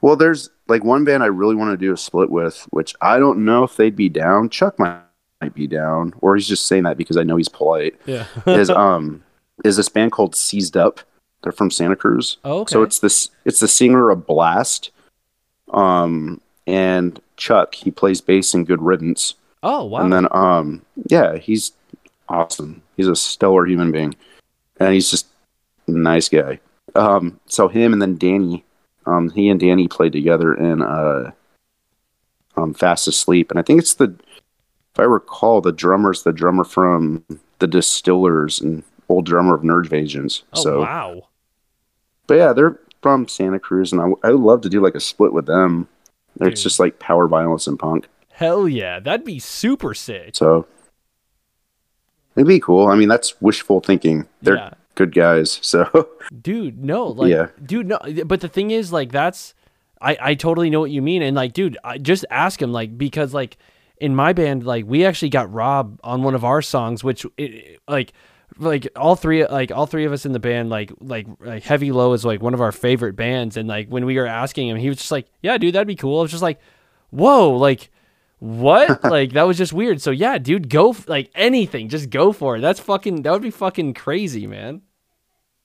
Well, 0.00 0.16
there's 0.16 0.50
like 0.68 0.84
one 0.84 1.04
band 1.04 1.22
I 1.22 1.26
really 1.26 1.54
want 1.54 1.72
to 1.72 1.76
do 1.86 1.92
a 1.92 1.96
split 1.96 2.30
with, 2.30 2.66
which 2.70 2.94
I 3.00 3.18
don't 3.18 3.44
know 3.44 3.64
if 3.64 3.76
they'd 3.76 3.96
be 3.96 4.08
down. 4.08 4.48
Chuck 4.48 4.78
might, 4.78 5.00
might 5.40 5.54
be 5.54 5.66
down, 5.66 6.14
or 6.20 6.36
he's 6.36 6.48
just 6.48 6.66
saying 6.66 6.84
that 6.84 6.96
because 6.96 7.16
I 7.16 7.22
know 7.22 7.36
he's 7.36 7.48
polite. 7.48 7.98
Yeah. 8.06 8.26
is 8.46 8.70
um 8.70 9.22
is 9.64 9.76
this 9.76 9.88
band 9.88 10.12
called 10.12 10.34
Seized 10.34 10.76
Up. 10.76 11.00
They're 11.42 11.52
from 11.52 11.70
Santa 11.70 11.96
Cruz. 11.96 12.38
Oh, 12.44 12.60
okay. 12.60 12.72
So 12.72 12.82
it's 12.82 12.98
this 13.00 13.30
it's 13.44 13.60
the 13.60 13.68
singer 13.68 14.10
of 14.10 14.26
Blast. 14.26 14.90
Um 15.72 16.40
and 16.66 17.20
Chuck, 17.36 17.74
he 17.74 17.90
plays 17.90 18.20
bass 18.20 18.54
in 18.54 18.64
Good 18.64 18.82
Riddance. 18.82 19.34
oh 19.62 19.84
wow. 19.84 20.00
And 20.00 20.12
then 20.12 20.28
um 20.30 20.82
yeah, 21.08 21.36
he's 21.36 21.72
awesome. 22.28 22.82
He's 22.96 23.08
a 23.08 23.16
stellar 23.16 23.66
human 23.66 23.92
being. 23.92 24.14
And 24.80 24.94
he's 24.94 25.10
just 25.10 25.26
a 25.86 25.92
nice 25.92 26.28
guy. 26.28 26.60
Um 26.94 27.40
so 27.46 27.68
him 27.68 27.92
and 27.92 28.00
then 28.00 28.16
Danny, 28.16 28.64
um 29.06 29.30
he 29.30 29.48
and 29.48 29.60
Danny 29.60 29.88
played 29.88 30.12
together 30.12 30.54
in 30.54 30.82
uh 30.82 31.32
um 32.56 32.74
Fast 32.74 33.08
Asleep. 33.08 33.50
And 33.50 33.58
I 33.58 33.62
think 33.62 33.80
it's 33.80 33.94
the 33.94 34.14
if 34.98 35.02
I 35.02 35.04
recall, 35.04 35.60
the 35.60 35.70
drummer's 35.70 36.24
the 36.24 36.32
drummer 36.32 36.64
from 36.64 37.24
the 37.60 37.68
Distillers 37.68 38.60
and 38.60 38.82
old 39.08 39.26
drummer 39.26 39.54
of 39.54 39.62
Nerve 39.62 39.92
Agents. 39.92 40.42
Oh 40.54 40.62
so, 40.62 40.80
wow. 40.80 41.28
but 42.26 42.34
yeah, 42.34 42.52
they're 42.52 42.78
from 43.00 43.28
Santa 43.28 43.60
Cruz, 43.60 43.92
and 43.92 44.00
I, 44.00 44.06
I 44.26 44.32
would 44.32 44.40
love 44.40 44.60
to 44.62 44.68
do 44.68 44.80
like 44.80 44.96
a 44.96 45.00
split 45.00 45.32
with 45.32 45.46
them. 45.46 45.86
Dude. 46.38 46.48
It's 46.52 46.62
just 46.62 46.80
like 46.80 46.98
power 46.98 47.28
violence 47.28 47.66
and 47.66 47.78
punk. 47.78 48.08
Hell 48.30 48.68
yeah, 48.68 49.00
that'd 49.00 49.24
be 49.24 49.38
super 49.38 49.94
sick. 49.94 50.36
So 50.36 50.66
it'd 52.38 52.48
be 52.48 52.60
cool. 52.60 52.86
I 52.86 52.94
mean, 52.94 53.08
that's 53.08 53.40
wishful 53.42 53.80
thinking. 53.80 54.26
They're 54.42 54.56
Yeah. 54.56 54.70
good 54.94 55.14
guys. 55.14 55.58
So 55.62 56.08
dude 56.42 56.84
no 56.84 57.06
like 57.06 57.30
Yeah. 57.30 57.48
dude 57.64 57.86
no 57.88 57.98
but 58.26 58.40
the 58.40 58.48
thing 58.48 58.70
is 58.70 58.92
like 58.92 59.10
that's 59.12 59.54
i 60.00 60.16
i 60.20 60.34
totally 60.34 60.68
know 60.70 60.78
what 60.80 60.90
you 60.90 61.00
mean 61.00 61.22
and 61.22 61.34
like 61.34 61.54
dude 61.54 61.78
I 61.82 61.96
just 61.98 62.24
ask 62.30 62.60
him 62.60 62.70
like 62.70 62.98
because 62.98 63.32
like 63.32 63.56
in 63.96 64.14
my 64.14 64.32
band 64.34 64.64
like 64.66 64.84
we 64.86 65.06
actually 65.06 65.30
got 65.30 65.50
rob 65.52 65.98
on 66.04 66.22
one 66.22 66.34
of 66.34 66.44
our 66.44 66.60
songs 66.60 67.02
which 67.02 67.24
it, 67.38 67.80
like 67.88 68.12
like 68.58 68.88
all 68.94 69.16
three 69.16 69.46
like 69.46 69.72
all 69.72 69.86
three 69.86 70.04
of 70.04 70.12
us 70.12 70.26
in 70.26 70.32
the 70.32 70.38
band 70.38 70.68
like 70.68 70.92
like 71.00 71.26
like 71.40 71.62
heavy 71.62 71.92
low 71.92 72.12
is 72.12 72.24
like 72.26 72.42
one 72.42 72.52
of 72.54 72.60
our 72.60 72.72
favorite 72.72 73.16
bands 73.16 73.56
and 73.56 73.68
like 73.68 73.88
when 73.88 74.04
we 74.04 74.16
were 74.18 74.26
asking 74.26 74.68
him 74.68 74.76
he 74.76 74.88
was 74.90 74.98
just 74.98 75.10
like 75.10 75.26
yeah 75.42 75.56
dude 75.56 75.74
that'd 75.74 75.88
be 75.88 75.96
cool 75.96 76.18
i 76.18 76.22
was 76.22 76.30
just 76.30 76.42
like 76.42 76.60
whoa 77.10 77.50
like 77.56 77.90
what 78.40 79.02
like 79.10 79.32
that 79.32 79.42
was 79.42 79.58
just 79.58 79.72
weird 79.72 80.00
so 80.00 80.10
yeah 80.10 80.38
dude 80.38 80.70
go 80.70 80.90
f- 80.90 81.08
like 81.08 81.30
anything 81.34 81.88
just 81.88 82.08
go 82.10 82.32
for 82.32 82.56
it 82.56 82.60
that's 82.60 82.78
fucking 82.78 83.22
that 83.22 83.32
would 83.32 83.42
be 83.42 83.50
fucking 83.50 83.92
crazy 83.92 84.46
man 84.46 84.80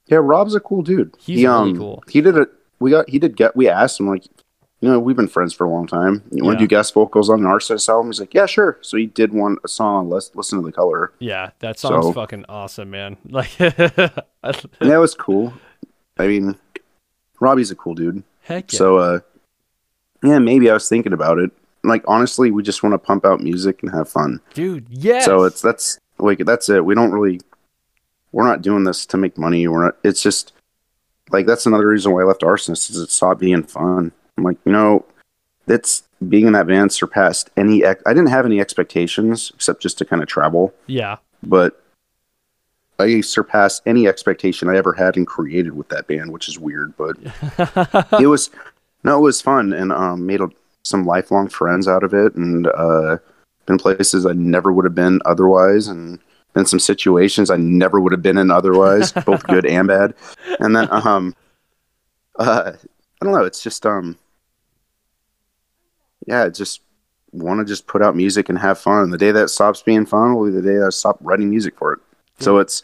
yeah, 0.08 0.20
Rob's 0.22 0.56
a 0.56 0.60
cool 0.60 0.82
dude. 0.82 1.16
He's 1.20 1.40
he, 1.40 1.48
really 1.48 1.72
um, 1.72 1.78
cool. 1.78 2.04
He 2.10 2.22
did 2.22 2.38
it. 2.38 2.50
We 2.80 2.92
got. 2.92 3.10
He 3.10 3.20
did 3.20 3.36
get. 3.36 3.56
We 3.56 3.70
asked 3.70 4.00
him 4.00 4.08
like, 4.10 4.26
you 4.82 4.90
know, 4.90 5.00
we've 5.00 5.16
been 5.16 5.28
friends 5.28 5.54
for 5.54 5.66
a 5.66 5.70
long 5.70 5.88
time. 5.88 6.24
You 6.32 6.44
want 6.44 6.60
to 6.60 6.64
do 6.64 6.68
guest 6.68 6.94
vocals 6.94 7.30
on 7.30 7.40
an 7.40 7.46
Arsonists 7.46 7.88
album? 7.88 8.08
He's 8.08 8.20
like, 8.20 8.34
yeah, 8.34 8.46
sure. 8.46 8.78
So 8.82 8.98
he 8.98 9.06
did 9.06 9.32
one 9.32 9.58
a 9.64 9.68
song 9.68 9.96
on 9.96 10.10
Listen, 10.10 10.34
Listen 10.36 10.60
to 10.60 10.66
the 10.66 10.72
Color. 10.72 11.14
Yeah, 11.20 11.52
that 11.60 11.80
song's 11.80 12.06
So- 12.06 12.14
fucking 12.14 12.46
awesome, 12.50 12.90
man. 12.90 13.18
Like, 13.30 13.56
that 13.58 14.26
was 14.80 15.16
cool. 15.16 15.54
I 16.18 16.28
mean, 16.28 16.58
Robbie's 17.40 17.72
a 17.72 17.76
cool 17.76 17.96
dude. 17.96 18.24
heck 18.42 18.74
yeah. 18.74 18.78
So, 18.78 18.98
uh, 18.98 19.20
yeah, 20.22 20.40
maybe 20.40 20.70
I 20.70 20.74
was 20.74 20.90
thinking 20.90 21.14
about 21.14 21.40
it. 21.40 21.52
Like, 21.84 22.04
honestly, 22.08 22.52
we 22.52 22.64
just 22.64 22.84
want 22.84 22.94
to 22.94 22.98
pump 22.98 23.26
out 23.26 23.42
music 23.42 23.84
and 23.84 23.92
have 23.92 24.10
fun. 24.10 24.40
dude, 24.54 24.86
Yeah. 24.90 25.22
So 25.22 25.44
it's 25.44 25.62
that's 25.62 26.00
like 26.18 26.40
that's 26.40 26.70
it. 26.70 26.86
We 26.86 26.96
don't 26.96 27.12
really. 27.12 27.42
We're 28.32 28.46
not 28.48 28.62
doing 28.64 28.84
this 28.84 29.06
to 29.08 29.18
make 29.18 29.38
money. 29.38 29.68
We're 29.68 29.84
not. 29.86 29.98
It's 30.04 30.24
just 30.24 30.54
like 31.30 31.46
that's 31.46 31.66
another 31.66 31.88
reason 31.88 32.12
why 32.12 32.22
I 32.22 32.26
left 32.26 32.42
Arsonist 32.42 32.90
is 32.90 32.98
it 32.98 33.10
stopped 33.12 33.40
being 33.40 33.64
fun. 33.64 34.12
I'm 34.38 34.44
like, 34.44 34.58
you 34.66 34.72
know, 34.72 35.06
that's 35.66 36.04
being 36.28 36.48
in 36.48 36.54
that 36.54 36.68
band 36.68 36.92
surpassed 36.92 37.50
any. 37.58 37.84
Ex- 37.84 38.04
I 38.06 38.14
didn't 38.14 38.30
have 38.30 38.46
any 38.46 38.60
expectations 38.60 39.52
except 39.54 39.82
just 39.82 39.98
to 40.00 40.06
kind 40.06 40.22
of 40.22 40.28
travel, 40.28 40.74
yeah, 40.88 41.18
but 41.44 41.84
I 43.00 43.22
surpassed 43.22 43.82
any 43.86 44.08
expectation 44.08 44.70
I 44.70 44.78
ever 44.78 44.94
had 44.94 45.18
and 45.18 45.28
created 45.28 45.74
with 45.74 45.90
that 45.90 46.08
band, 46.08 46.32
which 46.32 46.48
is 46.48 46.58
weird, 46.60 46.94
but 46.98 47.18
it 48.22 48.28
was 48.28 48.50
no, 49.04 49.18
it 49.18 49.22
was 49.22 49.42
fun 49.42 49.74
and 49.74 49.92
um, 49.92 50.26
made 50.26 50.42
a, 50.42 50.50
some 50.84 51.06
lifelong 51.06 51.48
friends 51.48 51.88
out 51.88 52.04
of 52.04 52.14
it, 52.14 52.36
and 52.36 52.68
uh, 52.68 53.18
been 53.66 53.78
places 53.78 54.26
I 54.26 54.34
never 54.34 54.72
would 54.72 54.86
have 54.86 54.96
been 54.96 55.22
otherwise, 55.26 55.88
and 55.88 56.20
been 56.54 56.66
some 56.66 56.80
situations 56.80 57.50
I 57.50 57.58
never 57.58 58.00
would 58.00 58.12
have 58.12 58.22
been 58.22 58.38
in 58.38 58.52
otherwise, 58.52 59.12
both 59.26 59.46
good 59.48 59.66
and 59.66 59.88
bad. 59.88 60.14
And 60.60 60.76
then, 60.76 60.88
um, 60.92 61.36
uh, 62.38 62.74
I 62.76 63.26
don't 63.26 63.34
know, 63.34 63.46
it's 63.46 63.64
just 63.64 63.86
um, 63.86 64.18
yeah, 66.28 66.50
just 66.50 66.82
want 67.32 67.60
to 67.60 67.66
just 67.66 67.88
put 67.88 68.02
out 68.02 68.16
music 68.16 68.50
and 68.50 68.60
have 68.60 68.80
fun. 68.80 69.04
And 69.04 69.14
the 69.14 69.18
day 69.18 69.32
that 69.32 69.50
stops 69.50 69.82
being 69.82 70.06
fun 70.06 70.36
will 70.36 70.46
be 70.46 70.52
the 70.52 70.62
day 70.62 70.82
I 70.82 70.90
stop 70.90 71.18
writing 71.22 71.50
music 71.50 71.78
for 71.78 71.94
it. 71.94 72.00
So 72.40 72.58
it's 72.58 72.84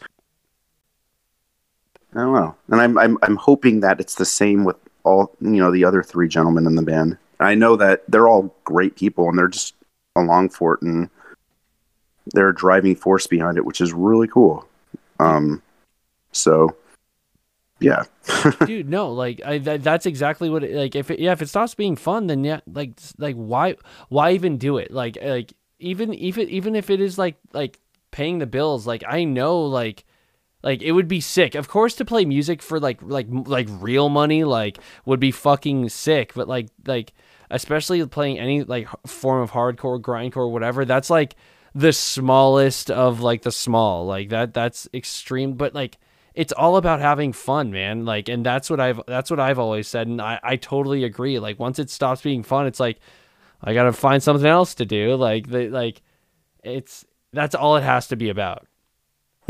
I 2.14 2.20
don't 2.20 2.34
know, 2.34 2.56
and 2.70 2.80
I'm 2.80 2.98
I'm 2.98 3.18
I'm 3.22 3.36
hoping 3.36 3.80
that 3.80 4.00
it's 4.00 4.16
the 4.16 4.24
same 4.24 4.64
with 4.64 4.76
all 5.04 5.32
you 5.40 5.50
know 5.50 5.70
the 5.70 5.84
other 5.84 6.02
three 6.02 6.28
gentlemen 6.28 6.66
in 6.66 6.74
the 6.74 6.82
band. 6.82 7.18
I 7.40 7.54
know 7.54 7.76
that 7.76 8.04
they're 8.08 8.28
all 8.28 8.54
great 8.64 8.96
people 8.96 9.28
and 9.28 9.38
they're 9.38 9.48
just 9.48 9.74
along 10.16 10.50
for 10.50 10.74
it 10.74 10.82
and 10.82 11.08
they're 12.32 12.50
a 12.50 12.54
driving 12.54 12.94
force 12.94 13.26
behind 13.26 13.56
it, 13.56 13.64
which 13.64 13.80
is 13.80 13.92
really 13.92 14.28
cool. 14.28 14.68
Um, 15.18 15.62
so 16.32 16.76
yeah, 17.80 18.04
dude, 18.66 18.88
no, 18.88 19.10
like 19.10 19.40
I, 19.44 19.58
that, 19.58 19.82
that's 19.82 20.06
exactly 20.06 20.50
what. 20.50 20.62
It, 20.62 20.74
like, 20.74 20.94
if 20.94 21.10
it, 21.10 21.18
yeah, 21.18 21.32
if 21.32 21.40
it 21.40 21.48
stops 21.48 21.74
being 21.74 21.96
fun, 21.96 22.26
then 22.26 22.44
yeah, 22.44 22.60
like, 22.70 22.92
like 23.18 23.36
why, 23.36 23.76
why 24.10 24.32
even 24.32 24.58
do 24.58 24.76
it? 24.76 24.90
Like, 24.90 25.16
like 25.22 25.54
even 25.78 26.12
even 26.14 26.48
even 26.50 26.76
if 26.76 26.90
it 26.90 27.00
is 27.00 27.16
like 27.16 27.36
like 27.52 27.80
paying 28.10 28.38
the 28.38 28.46
bills, 28.46 28.86
like 28.86 29.02
I 29.06 29.24
know, 29.24 29.60
like. 29.62 30.04
Like 30.62 30.82
it 30.82 30.92
would 30.92 31.08
be 31.08 31.22
sick, 31.22 31.54
of 31.54 31.68
course, 31.68 31.94
to 31.94 32.04
play 32.04 32.26
music 32.26 32.60
for 32.60 32.78
like 32.78 33.00
like 33.00 33.28
like 33.30 33.66
real 33.70 34.10
money, 34.10 34.44
like 34.44 34.78
would 35.06 35.18
be 35.18 35.30
fucking 35.30 35.88
sick. 35.88 36.34
But 36.34 36.48
like 36.48 36.68
like 36.84 37.14
especially 37.50 38.04
playing 38.06 38.38
any 38.38 38.62
like 38.62 38.88
form 39.06 39.42
of 39.42 39.50
hardcore, 39.50 40.00
grindcore, 40.00 40.50
whatever. 40.50 40.84
That's 40.84 41.10
like 41.10 41.36
the 41.74 41.92
smallest 41.92 42.90
of 42.90 43.20
like 43.20 43.42
the 43.42 43.52
small. 43.52 44.06
Like 44.06 44.28
that 44.30 44.54
that's 44.54 44.88
extreme. 44.94 45.54
But 45.54 45.74
like 45.74 45.98
it's 46.34 46.52
all 46.52 46.76
about 46.76 47.00
having 47.00 47.32
fun, 47.32 47.72
man. 47.72 48.04
Like 48.04 48.28
and 48.28 48.46
that's 48.46 48.70
what 48.70 48.80
I've 48.80 49.00
that's 49.06 49.30
what 49.30 49.40
I've 49.40 49.58
always 49.58 49.88
said, 49.88 50.06
and 50.06 50.20
I 50.22 50.38
I 50.42 50.56
totally 50.56 51.04
agree. 51.04 51.38
Like 51.38 51.58
once 51.58 51.78
it 51.78 51.90
stops 51.90 52.22
being 52.22 52.42
fun, 52.42 52.66
it's 52.66 52.80
like 52.80 53.00
I 53.62 53.74
gotta 53.74 53.92
find 53.92 54.22
something 54.22 54.46
else 54.46 54.74
to 54.76 54.86
do. 54.86 55.14
Like 55.16 55.48
the 55.48 55.68
like 55.68 56.02
it's 56.62 57.04
that's 57.32 57.54
all 57.54 57.76
it 57.76 57.82
has 57.82 58.08
to 58.08 58.16
be 58.16 58.28
about. 58.28 58.66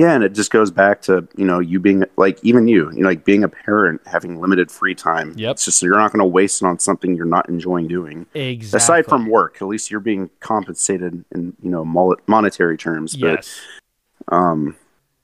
Yeah, 0.01 0.15
and 0.15 0.25
it 0.25 0.33
just 0.33 0.51
goes 0.51 0.71
back 0.71 1.03
to 1.03 1.29
you 1.37 1.45
know 1.45 1.59
you 1.59 1.79
being 1.79 2.05
like 2.17 2.39
even 2.43 2.67
you, 2.69 2.91
you 2.93 3.03
know, 3.03 3.09
like 3.09 3.27
being 3.27 3.45
a 3.45 3.49
parent, 3.51 4.01
having 4.07 4.41
limited 4.41 4.71
free 4.71 4.95
time. 4.95 5.35
Yep. 5.37 5.51
It's 5.53 5.65
just 5.67 5.83
you're 5.83 5.99
not 5.99 6.11
going 6.11 6.21
to 6.21 6.25
waste 6.27 6.63
it 6.63 6.65
on 6.65 6.79
something 6.79 7.15
you're 7.15 7.27
not 7.27 7.49
enjoying 7.51 7.87
doing. 7.87 8.25
Exactly. 8.33 8.77
Aside 8.79 9.07
from 9.07 9.29
work, 9.29 9.61
at 9.61 9.69
least 9.69 9.91
you're 9.91 10.01
being 10.01 10.31
compensated 10.41 11.23
in 11.33 11.55
you 11.63 11.71
know 11.71 11.85
monetary 12.27 12.79
terms. 12.79 13.15
But 13.15 13.27
yes, 13.45 13.61
um 14.29 14.75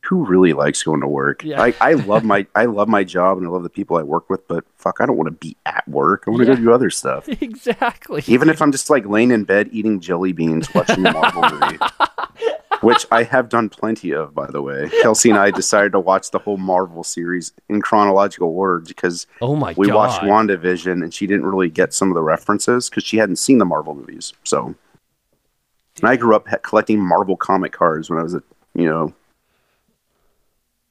who 0.02 0.24
really 0.24 0.52
likes 0.52 0.84
going 0.84 1.00
to 1.00 1.08
work 1.08 1.42
Yeah. 1.42 1.60
I, 1.60 1.74
I 1.80 1.92
love 1.94 2.22
my 2.22 2.46
i 2.54 2.66
love 2.66 2.86
my 2.86 3.02
job 3.02 3.38
and 3.38 3.46
i 3.46 3.50
love 3.50 3.64
the 3.64 3.68
people 3.68 3.96
i 3.96 4.04
work 4.04 4.30
with 4.30 4.46
but 4.46 4.64
fuck 4.76 5.00
i 5.00 5.06
don't 5.06 5.16
want 5.16 5.26
to 5.26 5.32
be 5.32 5.56
at 5.66 5.82
work 5.88 6.24
i 6.26 6.30
want 6.30 6.42
to 6.44 6.48
Yeah. 6.48 6.54
go 6.54 6.60
do 6.62 6.72
other 6.72 6.90
stuff 6.90 7.28
exactly. 7.42 8.22
even 8.28 8.48
if 8.48 8.62
i'm 8.62 8.70
just 8.70 8.88
like 8.88 9.04
laying 9.06 9.32
in 9.32 9.42
bed 9.42 9.68
eating 9.72 9.98
jelly 9.98 10.30
beans 10.32 10.72
watching 10.74 11.04
a 11.06 11.12
marvel 11.12 11.42
movie 11.60 11.78
which 12.80 13.06
i 13.10 13.22
have 13.22 13.48
done 13.48 13.68
plenty 13.68 14.12
of 14.12 14.34
by 14.34 14.46
the 14.50 14.62
way 14.62 14.88
kelsey 15.02 15.30
and 15.30 15.38
i 15.38 15.50
decided 15.50 15.92
to 15.92 16.00
watch 16.00 16.30
the 16.30 16.38
whole 16.38 16.56
marvel 16.56 17.04
series 17.04 17.52
in 17.68 17.80
chronological 17.80 18.48
order 18.48 18.80
because 18.80 19.26
oh 19.40 19.56
my 19.56 19.74
we 19.76 19.88
god, 19.88 19.94
watched 19.96 20.22
wandavision 20.22 21.02
and 21.02 21.12
she 21.12 21.26
didn't 21.26 21.46
really 21.46 21.70
get 21.70 21.92
some 21.92 22.08
of 22.08 22.14
the 22.14 22.22
references 22.22 22.88
because 22.88 23.04
she 23.04 23.16
hadn't 23.16 23.36
seen 23.36 23.58
the 23.58 23.64
marvel 23.64 23.94
movies 23.94 24.32
so 24.44 24.74
and 26.00 26.08
i 26.10 26.16
grew 26.16 26.34
up 26.34 26.46
collecting 26.62 27.00
marvel 27.00 27.36
comic 27.36 27.72
cards 27.72 28.10
when 28.10 28.18
i 28.18 28.22
was 28.22 28.34
a 28.34 28.42
you 28.74 28.84
know 28.84 29.12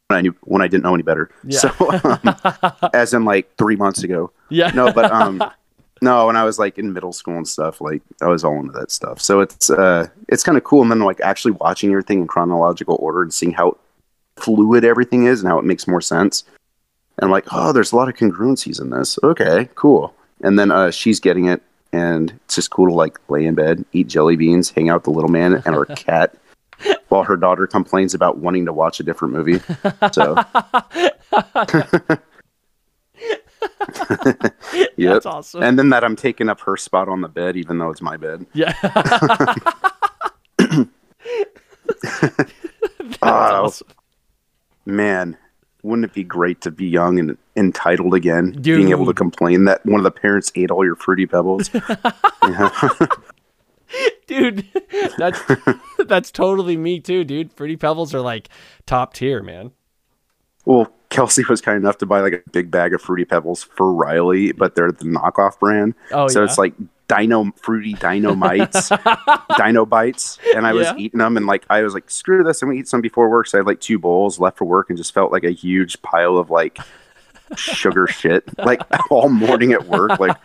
when 0.08 0.18
I 0.18 0.22
knew 0.22 0.36
when 0.42 0.62
I 0.62 0.68
didn't 0.68 0.84
know 0.84 0.94
any 0.94 1.04
better. 1.04 1.30
Yeah. 1.44 1.60
So, 1.60 1.70
um, 2.04 2.92
as 2.94 3.14
in 3.14 3.26
like 3.26 3.56
three 3.58 3.76
months 3.76 4.04
ago. 4.04 4.32
Yeah, 4.50 4.70
No, 4.70 4.94
but 4.94 5.12
um, 5.12 5.44
no, 6.02 6.28
when 6.28 6.36
I 6.36 6.44
was 6.44 6.60
like 6.60 6.78
in 6.78 6.94
middle 6.94 7.14
school 7.14 7.38
and 7.38 7.48
stuff, 7.48 7.80
like 7.80 8.02
I 8.22 8.28
was 8.28 8.44
all 8.44 8.60
into 8.60 8.74
that 8.74 8.92
stuff. 8.92 9.22
So 9.22 9.40
it's 9.40 9.70
uh, 9.70 10.08
it's 10.28 10.44
kind 10.44 10.58
of 10.58 10.64
cool. 10.64 10.82
And 10.82 10.92
then 10.92 11.00
like 11.00 11.22
actually 11.22 11.52
watching 11.52 11.90
everything 11.92 12.20
in 12.22 12.28
chronological 12.28 12.98
order 13.00 13.22
and 13.22 13.34
seeing 13.34 13.54
how 13.54 13.78
fluid 14.36 14.84
everything 14.84 15.26
is 15.26 15.42
and 15.42 15.50
how 15.50 15.58
it 15.58 15.66
makes 15.66 15.88
more 15.88 16.02
sense. 16.02 16.44
And 17.18 17.26
I'm 17.26 17.32
like, 17.32 17.46
oh, 17.52 17.72
there's 17.72 17.94
a 17.94 17.96
lot 17.96 18.10
of 18.10 18.16
congruencies 18.16 18.82
in 18.82 18.90
this. 18.90 19.18
Okay, 19.24 19.70
cool. 19.76 20.14
And 20.42 20.60
then 20.60 20.70
uh, 20.70 20.92
she's 20.92 21.22
getting 21.22 21.46
it, 21.46 21.62
and 21.94 22.32
it's 22.44 22.56
just 22.56 22.72
cool 22.72 22.90
to 22.90 22.94
like 22.94 23.18
lay 23.30 23.46
in 23.46 23.56
bed, 23.56 23.86
eat 23.94 24.08
jelly 24.08 24.36
beans, 24.36 24.70
hang 24.70 24.90
out 24.90 24.96
with 24.96 25.04
the 25.06 25.12
little 25.12 25.30
man 25.30 25.54
and 25.54 25.76
her 25.76 25.86
cat, 25.96 26.36
while 27.08 27.24
her 27.24 27.38
daughter 27.38 27.68
complains 27.68 28.14
about 28.14 28.40
wanting 28.40 28.66
to 28.66 28.74
watch 28.74 29.00
a 29.00 29.04
different 29.04 29.34
movie. 29.34 29.62
So, 30.12 30.36
yep. 34.98 35.14
that's 35.14 35.26
awesome. 35.26 35.64
And 35.64 35.78
then 35.80 35.90
that 35.90 36.04
I'm 36.04 36.16
taking 36.16 36.50
up 36.50 36.60
her 36.62 36.78
spot 36.78 37.08
on 37.10 37.22
the 37.22 37.28
bed, 37.28 37.56
even 37.58 37.78
though 37.78 37.90
it's 37.90 38.02
my 38.02 38.18
bed. 38.18 38.46
yeah, 38.54 38.74
that's 40.58 40.88
Oh, 43.22 43.30
awesome. 43.66 43.88
man, 44.86 45.38
wouldn't 45.84 46.06
it 46.06 46.14
be 46.14 46.24
great 46.24 46.62
to 46.62 46.72
be 46.72 46.86
young 46.88 47.20
and 47.20 47.38
entitled 47.56 48.14
again? 48.14 48.52
Being 48.62 48.90
able 48.90 49.06
to 49.06 49.14
complain 49.14 49.66
that 49.66 49.86
one 49.86 50.00
of 50.00 50.04
the 50.04 50.12
parents 50.12 50.52
ate 50.56 50.72
all 50.72 50.84
your 50.86 50.96
fruity 50.96 51.26
pebbles. 51.26 51.70
Dude. 54.28 54.66
That's 55.18 55.40
that's 56.06 56.32
totally 56.32 56.76
me 56.78 57.00
too, 57.00 57.24
dude. 57.24 57.54
Fruity 57.54 57.78
Pebbles 57.78 58.14
are 58.16 58.22
like 58.22 58.50
top 58.88 59.14
tier, 59.14 59.42
man. 59.44 59.72
Well, 60.66 60.92
Kelsey 61.10 61.44
was 61.48 61.62
kind 61.62 61.78
enough 61.78 61.98
to 62.00 62.06
buy 62.06 62.22
like 62.22 62.34
a 62.34 62.50
big 62.52 62.70
bag 62.72 62.94
of 62.94 63.02
fruity 63.02 63.26
pebbles 63.26 63.64
for 63.64 63.94
Riley, 63.94 64.52
but 64.52 64.76
they're 64.76 64.92
the 64.92 65.06
knockoff 65.06 65.60
brand. 65.60 65.94
Oh, 66.12 66.28
so 66.28 66.40
yeah? 66.42 66.46
it's 66.46 66.58
like 66.58 66.74
dino 67.08 67.52
fruity 67.62 67.94
dino 67.94 68.34
mites, 68.36 68.92
dino 69.58 69.86
bites, 69.86 70.40
and 70.56 70.66
I 70.66 70.74
was 70.74 70.88
Yeah. 70.88 70.96
eating 70.98 71.20
them, 71.20 71.38
and 71.38 71.46
like 71.46 71.66
I 71.70 71.84
was 71.84 71.94
like, 71.94 72.10
screw 72.10 72.44
this, 72.44 72.62
I'm 72.62 72.70
gonna 72.70 72.80
eat 72.80 72.88
some 72.88 73.02
before 73.02 73.30
work. 73.30 73.48
So 73.48 73.58
I 73.58 73.60
had 73.60 73.68
like 73.68 73.80
two 73.80 74.00
bowls 74.00 74.40
left 74.40 74.58
for 74.58 74.66
work, 74.66 74.90
and 74.90 74.98
just 74.98 75.14
felt 75.14 75.32
like 75.32 75.44
a 75.44 75.52
huge 75.52 76.02
pile 76.02 76.38
of 76.38 76.50
like 76.50 76.80
sugar 77.56 78.08
shit, 78.08 78.44
like 78.58 78.82
all 79.12 79.30
morning 79.30 79.72
at 79.74 79.86
work, 79.88 80.20
like. 80.20 80.36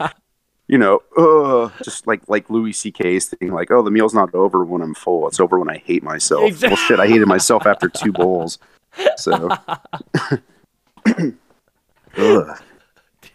You 0.69 0.79
know, 0.79 1.01
uh, 1.19 1.71
just 1.83 2.07
like 2.07 2.21
like 2.29 2.49
Louis 2.49 2.73
C.K.'s 2.73 3.27
thing, 3.31 3.53
like, 3.53 3.73
oh, 3.73 3.83
the 3.83 3.91
meal's 3.91 4.15
not 4.15 4.33
over 4.37 4.65
when 4.65 4.83
I'm 4.83 4.95
full; 4.95 5.27
it's 5.27 5.41
over 5.41 5.59
when 5.59 5.69
I 5.69 5.79
hate 5.79 6.05
myself. 6.05 6.45
Exact- 6.45 6.71
Well, 6.71 6.77
shit, 6.77 7.01
I 7.01 7.09
hated 7.09 7.27
myself 7.27 7.67
after 7.67 7.89
two 7.89 8.13
bowls. 8.13 8.61
So, 9.17 9.49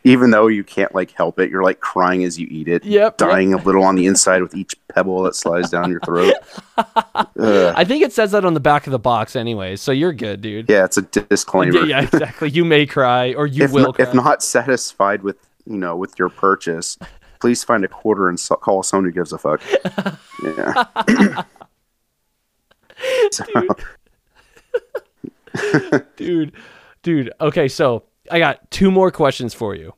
even 0.04 0.30
though 0.32 0.48
you 0.48 0.64
can't 0.64 0.94
like 0.94 1.12
help 1.12 1.40
it, 1.40 1.50
you're 1.50 1.64
like 1.64 1.80
crying 1.80 2.24
as 2.24 2.38
you 2.40 2.48
eat 2.50 2.68
it, 2.68 2.84
Yep, 2.84 3.18
dying 3.18 3.54
a 3.54 3.58
little 3.58 3.84
on 3.84 3.96
the 3.96 4.06
inside 4.06 4.42
with 4.42 4.56
each 4.56 4.76
pebble 4.94 5.24
that 5.24 5.36
slides 5.36 5.70
down 5.72 5.90
your 5.90 6.00
throat. 6.02 6.34
Ugh. 6.78 7.74
I 7.76 7.84
think 7.84 8.04
it 8.04 8.14
says 8.14 8.32
that 8.32 8.46
on 8.46 8.54
the 8.54 8.60
back 8.60 8.86
of 8.88 8.92
the 8.92 9.00
box, 9.00 9.36
anyway, 9.36 9.76
So 9.76 9.92
you're 9.92 10.14
good, 10.14 10.42
dude. 10.42 10.70
Yeah, 10.70 10.86
it's 10.86 10.98
a 10.98 11.02
disclaimer. 11.04 11.80
Yeah, 11.86 11.86
yeah, 11.86 12.02
exactly. 12.04 12.50
You 12.50 12.66
may 12.66 12.86
cry, 12.86 13.34
or 13.34 13.48
you 13.48 13.64
if, 13.64 13.72
will. 13.72 13.86
not, 13.86 14.00
if 14.00 14.14
not 14.14 14.44
satisfied 14.44 15.24
with 15.24 15.38
you 15.66 15.78
know 15.78 15.96
with 15.96 16.20
your 16.20 16.30
purchase, 16.30 16.98
please 17.40 17.64
find 17.64 17.84
a 17.84 17.88
quarter 17.88 18.30
and 18.30 18.40
so- 18.40 18.56
call 18.56 18.84
someone 18.84 19.06
who 19.06 19.12
gives 19.12 19.34
a 19.34 19.38
fuck. 19.38 19.62
Yeah. 20.44 21.44
So- 23.32 23.44
dude, 26.16 26.52
dude. 27.04 27.32
Okay, 27.40 27.68
so 27.68 28.04
I 28.32 28.40
got 28.40 28.70
two 28.72 28.92
more 28.92 29.12
questions 29.12 29.54
for 29.54 29.76
you. 29.76 29.94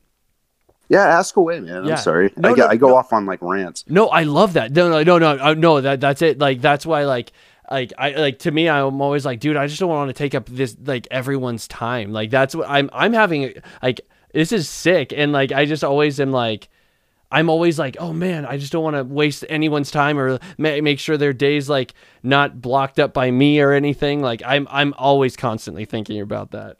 yeah, 0.88 1.04
ask 1.04 1.36
away, 1.36 1.60
man. 1.60 1.84
Yeah. 1.84 1.92
I'm 1.92 1.98
sorry. 1.98 2.32
No, 2.36 2.50
I, 2.50 2.52
no, 2.54 2.66
I 2.66 2.76
go 2.76 2.88
no. 2.88 2.96
off 2.96 3.12
on 3.12 3.26
like 3.26 3.40
rants. 3.42 3.84
No, 3.88 4.08
I 4.08 4.24
love 4.24 4.54
that. 4.54 4.72
No, 4.72 4.88
no, 4.88 5.02
no, 5.02 5.18
no, 5.18 5.42
uh, 5.42 5.54
no. 5.54 5.80
That 5.80 6.00
that's 6.00 6.22
it. 6.22 6.38
Like 6.38 6.60
that's 6.60 6.86
why, 6.86 7.04
like, 7.04 7.32
like 7.70 7.92
I 7.98 8.10
like 8.10 8.38
to 8.40 8.50
me, 8.50 8.68
I'm 8.68 9.00
always 9.00 9.24
like, 9.26 9.40
dude, 9.40 9.56
I 9.56 9.66
just 9.66 9.80
don't 9.80 9.88
want 9.88 10.08
to 10.08 10.14
take 10.14 10.34
up 10.34 10.46
this 10.46 10.76
like 10.84 11.06
everyone's 11.10 11.68
time. 11.68 12.12
Like 12.12 12.30
that's 12.30 12.54
what 12.54 12.68
I'm. 12.68 12.90
I'm 12.92 13.12
having 13.12 13.54
like 13.82 14.00
this 14.32 14.52
is 14.52 14.68
sick, 14.68 15.12
and 15.16 15.32
like 15.32 15.52
I 15.52 15.64
just 15.64 15.84
always 15.84 16.20
am 16.20 16.32
like. 16.32 16.68
I'm 17.30 17.50
always 17.50 17.78
like, 17.78 17.96
oh 18.00 18.12
man, 18.12 18.46
I 18.46 18.56
just 18.56 18.72
don't 18.72 18.82
want 18.82 18.96
to 18.96 19.04
waste 19.04 19.44
anyone's 19.48 19.90
time 19.90 20.18
or 20.18 20.38
ma- 20.56 20.80
make 20.80 20.98
sure 20.98 21.16
their 21.16 21.32
days 21.34 21.68
like 21.68 21.94
not 22.22 22.60
blocked 22.62 22.98
up 22.98 23.12
by 23.12 23.30
me 23.30 23.60
or 23.60 23.72
anything. 23.72 24.22
Like 24.22 24.42
I'm, 24.46 24.66
I'm 24.70 24.94
always 24.96 25.36
constantly 25.36 25.84
thinking 25.84 26.20
about 26.20 26.52
that. 26.52 26.78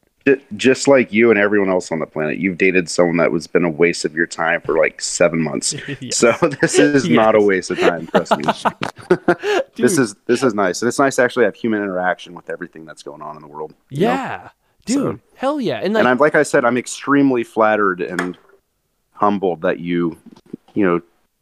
Just 0.56 0.86
like 0.88 1.10
you 1.10 1.30
and 1.30 1.38
everyone 1.38 1.70
else 1.70 1.90
on 1.90 2.00
the 2.00 2.06
planet, 2.06 2.36
you've 2.36 2.58
dated 2.58 2.90
someone 2.90 3.16
that 3.16 3.32
was 3.32 3.46
been 3.46 3.64
a 3.64 3.70
waste 3.70 4.04
of 4.04 4.14
your 4.14 4.26
time 4.26 4.60
for 4.60 4.76
like 4.78 5.00
seven 5.00 5.40
months. 5.40 5.74
Yes. 6.00 6.16
So 6.18 6.32
this 6.60 6.78
is 6.78 7.08
not 7.10 7.34
a 7.34 7.40
waste 7.40 7.70
of 7.70 7.78
time. 7.78 8.06
Trust 8.08 8.36
me. 8.36 8.44
this 9.76 9.96
is 9.98 10.14
this 10.26 10.42
is 10.42 10.52
nice, 10.54 10.82
and 10.82 10.88
it's 10.88 10.98
nice 10.98 11.16
to 11.16 11.22
actually 11.22 11.46
have 11.46 11.54
human 11.54 11.82
interaction 11.82 12.34
with 12.34 12.50
everything 12.50 12.84
that's 12.84 13.02
going 13.02 13.22
on 13.22 13.36
in 13.36 13.42
the 13.42 13.48
world. 13.48 13.72
you 13.88 14.02
know? 14.06 14.12
Yeah, 14.12 14.48
dude, 14.84 14.96
So- 15.16 15.20
hell 15.36 15.60
yeah, 15.62 15.80
and 15.82 15.94
like, 15.94 16.00
and 16.02 16.08
I'm 16.08 16.18
like 16.18 16.34
I 16.34 16.42
said, 16.42 16.64
I'm 16.66 16.76
extremely 16.76 17.42
flattered 17.42 18.02
and 18.02 18.36
humbled 19.18 19.62
that 19.62 19.80
you, 19.80 20.16
you 20.74 20.84
know, 20.84 21.00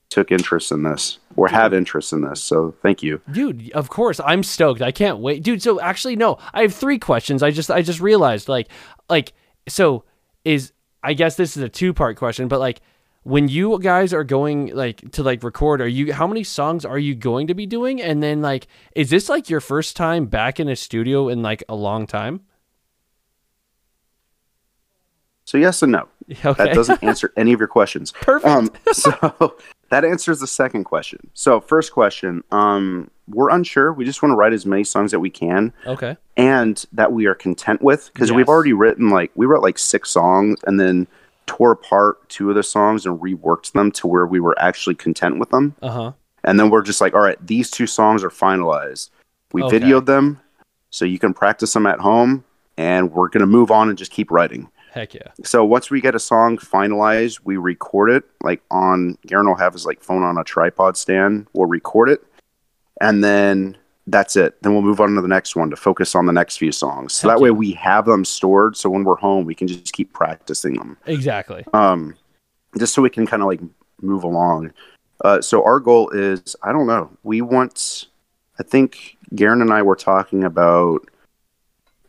took 0.09 0.31
interest 0.31 0.73
in 0.73 0.83
this 0.83 1.19
or 1.37 1.49
have 1.49 1.75
interest 1.75 2.13
in 2.13 2.23
this. 2.23 2.43
So 2.43 2.75
thank 2.83 3.03
you. 3.03 3.21
dude 3.31 3.71
of 3.73 3.89
course. 3.89 4.21
I'm 4.21 4.43
stoked. 4.43 4.81
I 4.83 4.93
can't 4.93 5.19
wait. 5.19 5.43
Dude 5.43 5.63
so 5.63 5.81
actually 5.81 6.17
no. 6.17 6.39
I 6.55 6.63
have 6.63 6.75
three 6.75 6.99
questions. 6.99 7.43
I 7.43 7.51
just 7.51 7.71
i 7.71 7.83
just 7.83 8.01
realized 8.01 8.49
like 8.49 8.69
like 9.11 9.33
so 9.69 10.05
is 10.45 10.73
i 11.03 11.13
guess 11.13 11.37
this 11.37 11.57
is 11.57 11.63
a 11.63 11.69
two 11.69 11.93
part 11.93 12.17
question 12.17 12.47
but 12.49 12.61
like 12.61 12.81
when 13.27 13.49
you 13.49 13.77
guys 13.81 14.15
are 14.15 14.23
going 14.23 14.73
like 14.73 15.11
to 15.11 15.21
like 15.25 15.43
record 15.43 15.81
are 15.81 15.89
you 15.89 16.13
how 16.13 16.29
many 16.29 16.45
songs 16.45 16.85
are 16.85 16.99
you 16.99 17.13
going 17.13 17.49
to 17.49 17.55
be 17.55 17.67
doing? 17.67 18.01
And 18.01 18.23
then 18.23 18.41
like 18.41 18.69
is 18.95 19.11
this 19.11 19.29
like 19.29 19.51
your 19.51 19.61
first 19.61 19.97
time 19.97 20.27
back 20.27 20.61
in 20.61 20.69
a 20.69 20.77
studio 20.77 21.29
in 21.29 21.43
like 21.43 21.65
a 21.69 21.75
long 21.75 22.07
time? 22.07 22.43
So 25.45 25.59
yes 25.59 25.83
and 25.83 25.91
no. 25.91 26.09
okay 26.45 26.65
That 26.65 26.75
doesn't 26.75 27.03
answer 27.03 27.33
any 27.37 27.53
of 27.53 27.61
your 27.61 27.69
questions. 27.69 28.13
Perfect. 28.21 28.47
Um, 28.47 28.71
so 28.93 29.57
that 29.91 30.05
answers 30.05 30.41
the 30.41 30.47
second 30.47 30.85
question. 30.85 31.31
So 31.35 31.61
first 31.61 31.93
question, 31.93 32.43
um, 32.51 33.11
we're 33.29 33.51
unsure. 33.51 33.93
We 33.93 34.05
just 34.05 34.23
want 34.23 34.33
to 34.33 34.37
write 34.37 34.53
as 34.53 34.67
many 34.67 34.85
songs 34.85 35.11
that 35.11 35.21
we 35.21 35.31
can 35.31 35.73
okay 35.87 36.17
and 36.37 36.85
that 36.93 37.13
we 37.13 37.27
are 37.27 37.35
content 37.35 37.83
with 37.83 38.11
because 38.13 38.31
Yes. 38.31 38.37
we've 38.37 38.49
already 38.49 38.73
written 38.73 39.11
like 39.11 39.31
we 39.35 39.47
wrote 39.47 39.63
like 39.63 39.79
six 39.79 40.11
songs 40.11 40.59
and 40.67 40.79
then 40.79 41.07
tore 41.47 41.71
apart 41.73 42.29
two 42.29 42.49
of 42.51 42.57
the 42.57 42.63
songs 42.63 43.07
and 43.07 43.21
reworked 43.21 43.73
them 43.73 43.91
to 43.93 44.07
where 44.07 44.27
we 44.27 44.41
were 44.41 44.57
actually 44.61 44.95
content 44.97 45.39
with 45.39 45.51
them. 45.51 45.75
uh-huh 45.83 46.13
And 46.45 46.59
then 46.61 46.71
we're 46.71 46.83
just 46.83 47.01
like, 47.01 47.15
all 47.15 47.21
right, 47.21 47.39
these 47.45 47.71
two 47.71 47.87
songs 47.87 48.23
are 48.25 48.31
finalized. 48.31 49.11
We 49.53 49.63
Okay. 49.63 49.79
videoed 49.81 50.07
them 50.07 50.41
so 50.91 51.05
you 51.05 51.19
can 51.19 51.35
practice 51.35 51.73
them 51.73 51.87
at 51.87 52.01
home 52.01 52.45
and 52.77 53.13
we're 53.13 53.29
going 53.29 53.41
to 53.41 53.47
move 53.47 53.71
on 53.71 53.89
and 53.89 53.97
just 53.99 54.11
keep 54.13 54.31
writing. 54.31 54.69
Heck 54.97 55.15
yeah 55.15 55.29
So 55.45 55.65
once 55.65 55.91
we 55.91 56.01
get 56.01 56.15
a 56.15 56.19
song 56.19 56.59
finalized, 56.59 57.41
we 57.45 57.57
record 57.57 58.11
it 58.11 58.25
like 58.43 58.63
on 58.71 59.17
Garen 59.27 59.47
will 59.47 59.57
have 59.57 59.73
his 59.73 59.87
like 59.87 60.03
phone 60.03 60.23
on 60.23 60.39
a 60.39 60.45
tripod 60.45 60.97
stand. 60.97 61.47
We'll 61.53 61.69
record 61.69 62.09
it, 62.09 62.25
and 63.01 63.23
then 63.23 63.77
that's 64.07 64.37
it. 64.37 64.61
Then 64.63 64.73
we'll 64.73 64.83
move 64.83 65.01
on 65.01 65.15
to 65.15 65.21
the 65.21 65.29
next 65.29 65.57
one 65.57 65.71
to 65.71 65.77
focus 65.77 66.15
on 66.15 66.27
the 66.27 66.33
next 66.33 66.57
few 66.59 66.73
songs. 66.73 67.13
So 67.13 67.29
Heck 67.29 67.37
that 67.37 67.43
way 67.43 67.51
we 67.51 67.73
have 67.73 68.07
them 68.07 68.25
stored. 68.25 68.77
So 68.77 68.89
when 68.89 69.05
we're 69.05 69.17
home, 69.17 69.45
we 69.45 69.55
can 69.55 69.67
just 69.67 69.93
keep 69.93 70.13
practicing 70.13 70.75
them. 70.75 70.97
exactly 71.07 71.65
Um, 71.75 72.15
just 72.79 72.95
so 72.95 73.03
we 73.03 73.11
can 73.11 73.27
kind 73.27 73.43
of 73.43 73.49
like 73.49 73.61
move 74.01 74.25
along. 74.25 74.73
Uh, 75.25 75.41
so 75.41 75.65
our 75.65 75.81
goal 75.81 76.11
is, 76.11 76.55
I 76.63 76.73
don't 76.73 76.87
know. 76.87 77.11
We 77.23 77.41
want, 77.41 78.07
I 78.59 78.63
think 78.63 79.17
Garen 79.35 79.63
and 79.63 79.73
I 79.73 79.83
were 79.83 79.97
talking 79.97 80.45
about 80.45 81.09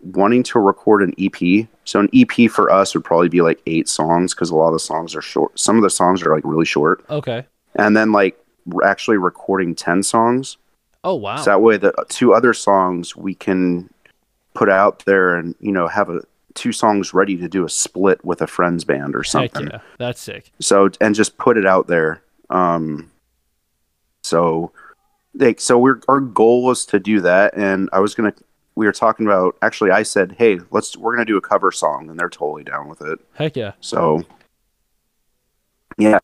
wanting 0.02 0.44
to 0.44 0.60
record 0.60 1.02
an 1.02 1.14
EP. 1.18 1.68
So 1.88 2.02
an 2.02 2.10
EP 2.14 2.52
for 2.52 2.70
us 2.70 2.94
would 2.94 3.06
probably 3.06 3.30
be 3.30 3.42
like 3.42 3.62
eight 3.66 3.88
songs 3.88 4.34
because 4.34 4.50
a 4.50 4.56
lot 4.56 4.68
of 4.68 4.74
the 4.74 4.80
songs 4.80 5.16
are 5.16 5.22
short. 5.22 5.58
Some 5.58 5.78
of 5.78 5.84
the 5.84 5.90
songs 5.90 6.22
are 6.22 6.36
like 6.36 6.44
really 6.44 6.66
short, 6.66 7.04
okay 7.10 7.46
and 7.76 7.96
then 7.96 8.12
like 8.12 8.38
we're 8.66 8.84
actually 8.86 9.18
recording 9.18 9.74
ten 9.74 10.04
songs. 10.04 10.58
oh 11.04 11.16
wow 11.16 11.38
So 11.38 11.46
that 11.52 11.62
way, 11.62 11.78
the 11.78 11.94
two 12.10 12.34
other 12.34 12.54
songs 12.54 13.16
we 13.16 13.34
can 13.34 13.90
put 14.54 14.70
out 14.70 15.06
there, 15.06 15.36
and 15.36 15.56
you 15.62 15.72
know, 15.72 15.88
have 15.88 16.10
a 16.10 16.22
two 16.56 16.72
songs 16.74 17.14
ready 17.14 17.38
to 17.38 17.48
do 17.48 17.64
a 17.64 17.70
split 17.70 18.24
with 18.26 18.42
a 18.42 18.48
friends 18.48 18.84
band 18.84 19.16
or 19.16 19.24
something. 19.24 19.68
yeah 19.68 19.80
that's 20.00 20.20
sick 20.20 20.52
So 20.60 20.90
and 21.00 21.16
just 21.16 21.38
put 21.38 21.58
it 21.58 21.66
out 21.66 21.88
there. 21.88 22.22
Um, 22.50 23.12
so 24.24 24.72
like 25.36 25.60
so 25.62 25.78
we're 25.78 26.02
our 26.10 26.20
goal 26.20 26.64
was 26.66 26.86
to 26.88 27.00
do 27.00 27.22
that, 27.22 27.54
and 27.56 27.90
I 27.94 28.00
was 28.00 28.14
gonna. 28.16 28.34
We 28.78 28.86
were 28.86 28.92
talking 28.92 29.26
about 29.26 29.58
actually. 29.64 29.90
I 29.90 30.04
said, 30.04 30.36
"Hey, 30.38 30.60
let's 30.70 30.96
we're 30.96 31.14
gonna 31.16 31.26
do 31.26 31.36
a 31.36 31.42
cover 31.42 31.72
song," 31.72 32.12
and 32.12 32.20
they're 32.20 32.30
totally 32.30 32.64
down 32.64 32.88
with 32.88 33.02
it. 33.02 33.18
heck 33.34 33.56
yeah 33.58 33.72
So 33.82 34.24
yeah, 35.98 36.20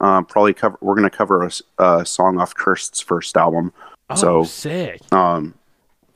um, 0.00 0.26
probably 0.26 0.52
cover. 0.52 0.76
We're 0.82 0.94
gonna 0.94 1.08
cover 1.08 1.48
a 1.78 2.04
song 2.04 2.38
off 2.38 2.54
Kirst's 2.54 3.00
first 3.00 3.36
album. 3.38 3.72
oh 4.10 4.14
So- 4.16 4.44
sick 4.44 5.00
Um, 5.10 5.54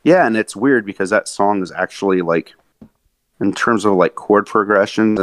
yeah, 0.05 0.27
and 0.27 0.37
it's 0.37 0.55
weird 0.55 0.85
because 0.85 1.09
that 1.09 1.27
song 1.27 1.63
is 1.63 1.73
actually 1.73 2.21
like, 2.21 2.53
in 3.41 3.55
terms 3.55 3.87
of 3.87 3.95
like 3.95 4.15
chord 4.15 4.45
progression 4.47 5.17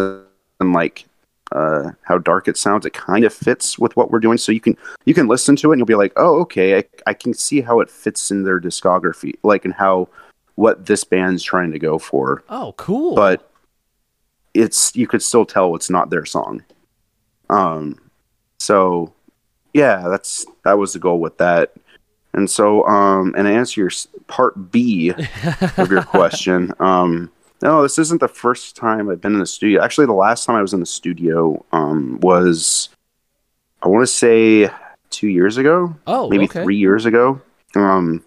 and 0.60 0.74
like 0.74 1.06
uh, 1.52 1.92
how 2.04 2.18
dark 2.18 2.48
it 2.48 2.58
sounds, 2.58 2.86
it 2.86 2.94
kind 2.94 3.26
of 3.26 3.34
fits 3.34 3.80
with 3.80 3.96
what 3.96 4.12
we're 4.12 4.20
doing. 4.20 4.38
So 4.38 4.52
you 4.52 4.60
can 4.60 4.78
you 5.06 5.14
can 5.14 5.28
listen 5.28 5.56
to 5.58 5.70
it 5.70 5.74
and 5.74 5.80
you'll 5.80 5.86
be 5.86 5.96
like, 5.96 6.14
oh, 6.16 6.40
okay, 6.42 6.78
I, 6.78 6.84
I 7.08 7.14
can 7.14 7.34
see 7.34 7.62
how 7.62 7.80
it 7.80 7.90
fits 7.90 8.32
in 8.32 8.44
their 8.44 8.60
discography, 8.60 9.34
like 9.44 9.66
and 9.66 9.74
how 9.74 10.10
what 10.56 10.86
this 10.86 11.04
band's 11.04 11.44
trying 11.44 11.72
to 11.72 11.80
go 11.80 11.98
for. 11.98 12.44
oh 12.50 12.74
cool 12.78 13.16
But 13.16 13.50
it's 14.54 14.96
you 14.96 15.08
could 15.08 15.22
still 15.22 15.46
tell 15.46 15.76
it's 15.76 15.90
not 15.90 16.10
their 16.10 16.26
song. 16.26 16.64
Um, 17.50 18.00
so 18.60 19.14
yeah, 19.74 20.08
that's 20.08 20.46
that 20.66 20.78
was 20.78 20.94
the 20.94 21.00
goal 21.00 21.20
with 21.20 21.38
that. 21.38 21.74
And 22.34 22.50
so, 22.50 22.86
um, 22.86 23.34
and 23.36 23.48
to 23.48 23.52
answer 23.52 23.82
your 23.82 23.92
part 24.28 24.72
B 24.72 25.14
of 25.78 25.90
your 25.90 26.04
question, 26.16 26.74
um, 26.80 27.32
no, 27.62 27.82
this 27.82 28.00
isn't 28.00 28.22
the 28.22 28.28
first 28.28 28.76
time 28.76 29.10
I've 29.10 29.22
been 29.22 29.34
in 29.34 29.40
the 29.40 29.46
studio. 29.46 29.84
Actually, 29.84 30.08
the 30.08 30.14
last 30.14 30.46
time 30.46 30.56
I 30.56 30.62
was 30.62 30.74
in 30.74 30.80
the 30.80 30.86
studio 30.86 31.64
um, 31.72 32.20
was, 32.22 32.90
I 33.82 33.88
want 33.88 34.04
to 34.04 34.08
say, 34.08 34.70
two 35.10 35.28
years 35.28 35.58
ago, 35.58 35.96
oh 36.08 36.30
maybe 36.30 36.46
okay 36.46 36.64
three 36.64 36.78
years 36.78 37.06
ago. 37.06 37.42
Um, 37.76 38.24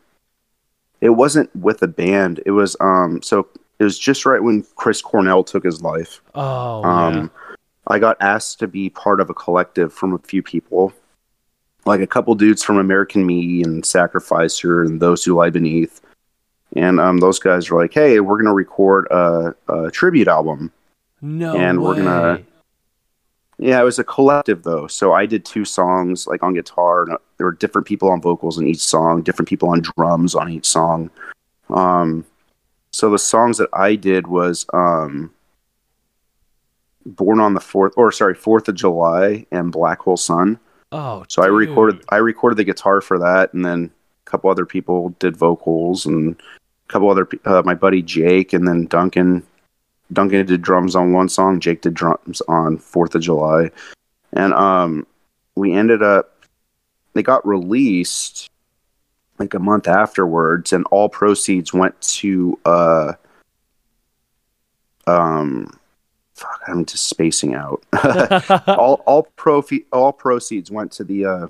it 1.01 1.11
wasn't 1.11 1.55
with 1.57 1.83
a 1.83 1.89
band. 1.89 2.41
It 2.45 2.51
was 2.51 2.77
um, 2.81 3.23
so 3.23 3.49
it 3.79 3.85
was 3.85 3.99
just 3.99 4.27
right 4.27 4.43
when 4.43 4.65
Chris 4.77 5.01
Cornell 5.01 5.45
took 5.45 5.65
his 5.65 5.83
life. 5.83 6.21
oh 6.35 6.85
Um, 6.85 7.15
yeah. 7.15 7.57
I 7.89 7.99
got 7.99 8.17
asked 8.21 8.59
to 8.61 8.69
be 8.69 8.91
part 8.91 9.21
of 9.21 9.31
a 9.31 9.35
collective 9.35 9.93
from 9.93 10.13
a 10.13 10.19
few 10.19 10.43
people, 10.43 10.93
like 11.85 12.01
a 12.01 12.07
couple 12.07 12.35
dudes 12.35 12.63
from 12.63 12.79
American 12.79 13.27
Me 13.27 13.63
and 13.63 13.85
Sacrificer 13.85 14.83
and 14.83 15.01
Those 15.01 15.25
Who 15.25 15.35
Lie 15.35 15.51
Beneath. 15.51 16.01
And 16.75 16.99
um, 17.01 17.19
those 17.19 17.39
guys 17.39 17.71
were 17.71 17.81
like, 17.83 17.93
"Hey, 17.93 18.21
we're 18.21 18.39
gonna 18.39 18.55
record 18.55 19.07
a, 19.11 19.55
a 19.69 19.91
tribute 19.91 20.29
album." 20.29 20.73
no 21.21 21.55
and 21.57 21.81
we're 21.83 21.95
gonna- 21.97 22.43
Yeah, 23.59 23.81
it 23.81 23.85
was 23.85 23.99
a 24.01 24.05
collective 24.05 24.63
though. 24.65 24.87
So 24.89 25.13
I 25.13 25.27
did 25.27 25.45
two 25.45 25.65
songs 25.65 26.27
like 26.27 26.43
on 26.43 26.55
guitar. 26.55 27.03
And 27.05 27.13
uh, 27.13 27.19
there 27.37 27.47
were 27.47 27.53
different 27.53 27.87
people 27.87 28.11
on 28.11 28.21
vocals 28.21 28.59
in 28.59 28.67
each 28.67 28.81
song, 28.81 29.23
different 29.23 29.49
people 29.49 29.69
on 29.69 29.81
drums 29.83 30.35
on 30.35 30.51
each 30.51 30.67
song. 30.67 31.11
Um, 31.71 32.25
so 32.93 33.09
the 33.11 33.19
songs 33.19 33.59
that 33.59 33.69
I 33.73 33.95
did 33.95 34.27
was 34.27 34.67
um, 34.73 35.31
"Born 37.05 37.41
on 37.41 37.55
the 37.55 37.61
Fourth, 37.61 37.93
or 37.97 38.13
sorry, 38.13 38.35
Fourth 38.35 38.69
of 38.69 38.75
July 38.75 39.47
and 39.51 39.73
"Black 39.73 40.01
Hole 40.01 40.17
Sun." 40.17 40.59
Oh, 40.91 41.25
So 41.29 41.43
I 41.43 41.47
recorded 41.47 42.05
I 42.11 42.17
recorded 42.17 42.57
the 42.57 42.65
guitar 42.65 43.01
for 43.01 43.19
that, 43.19 43.53
and 43.55 43.65
then 43.65 43.91
a 44.27 44.31
couple 44.31 44.51
other 44.51 44.67
people 44.67 45.11
did 45.19 45.37
vocals, 45.37 46.05
and 46.07 46.41
couple 46.93 47.11
other 47.11 47.29
uh, 47.45 47.63
my 47.65 47.75
buddy 47.75 48.03
Jake, 48.03 48.53
and 48.53 48.67
then 48.69 48.87
Duncan. 48.87 49.43
Duncan 50.13 50.45
did 50.45 50.61
drums 50.61 50.95
on 50.95 51.15
one 51.15 51.31
song. 51.31 51.59
Jake 51.59 51.81
did 51.81 51.95
drums 51.95 52.43
on 52.47 52.77
Fourth 52.77 53.15
of 53.15 53.23
July, 53.23 53.71
and 54.35 54.53
um, 54.53 55.07
we 55.55 55.73
ended 55.73 56.03
up. 56.03 56.45
They 57.15 57.23
got 57.23 57.47
released 57.47 58.51
like 59.39 59.55
a 59.55 59.59
month 59.59 59.89
afterwards, 59.89 60.73
and 60.73 60.85
all 60.91 61.09
proceeds 61.09 61.73
went 61.73 61.99
to 62.03 62.59
uh, 62.67 63.13
um, 65.07 65.79
fuck, 66.35 66.61
I'm 66.69 66.85
just 66.85 67.07
spacing 67.07 67.55
out. 67.55 67.83
all 68.69 69.03
all 69.07 69.29
profi- 69.37 69.87
all 69.93 70.13
proceeds 70.13 70.71
went 70.71 70.93
to 70.93 71.05
the 71.05 71.25
uh, 71.25 71.47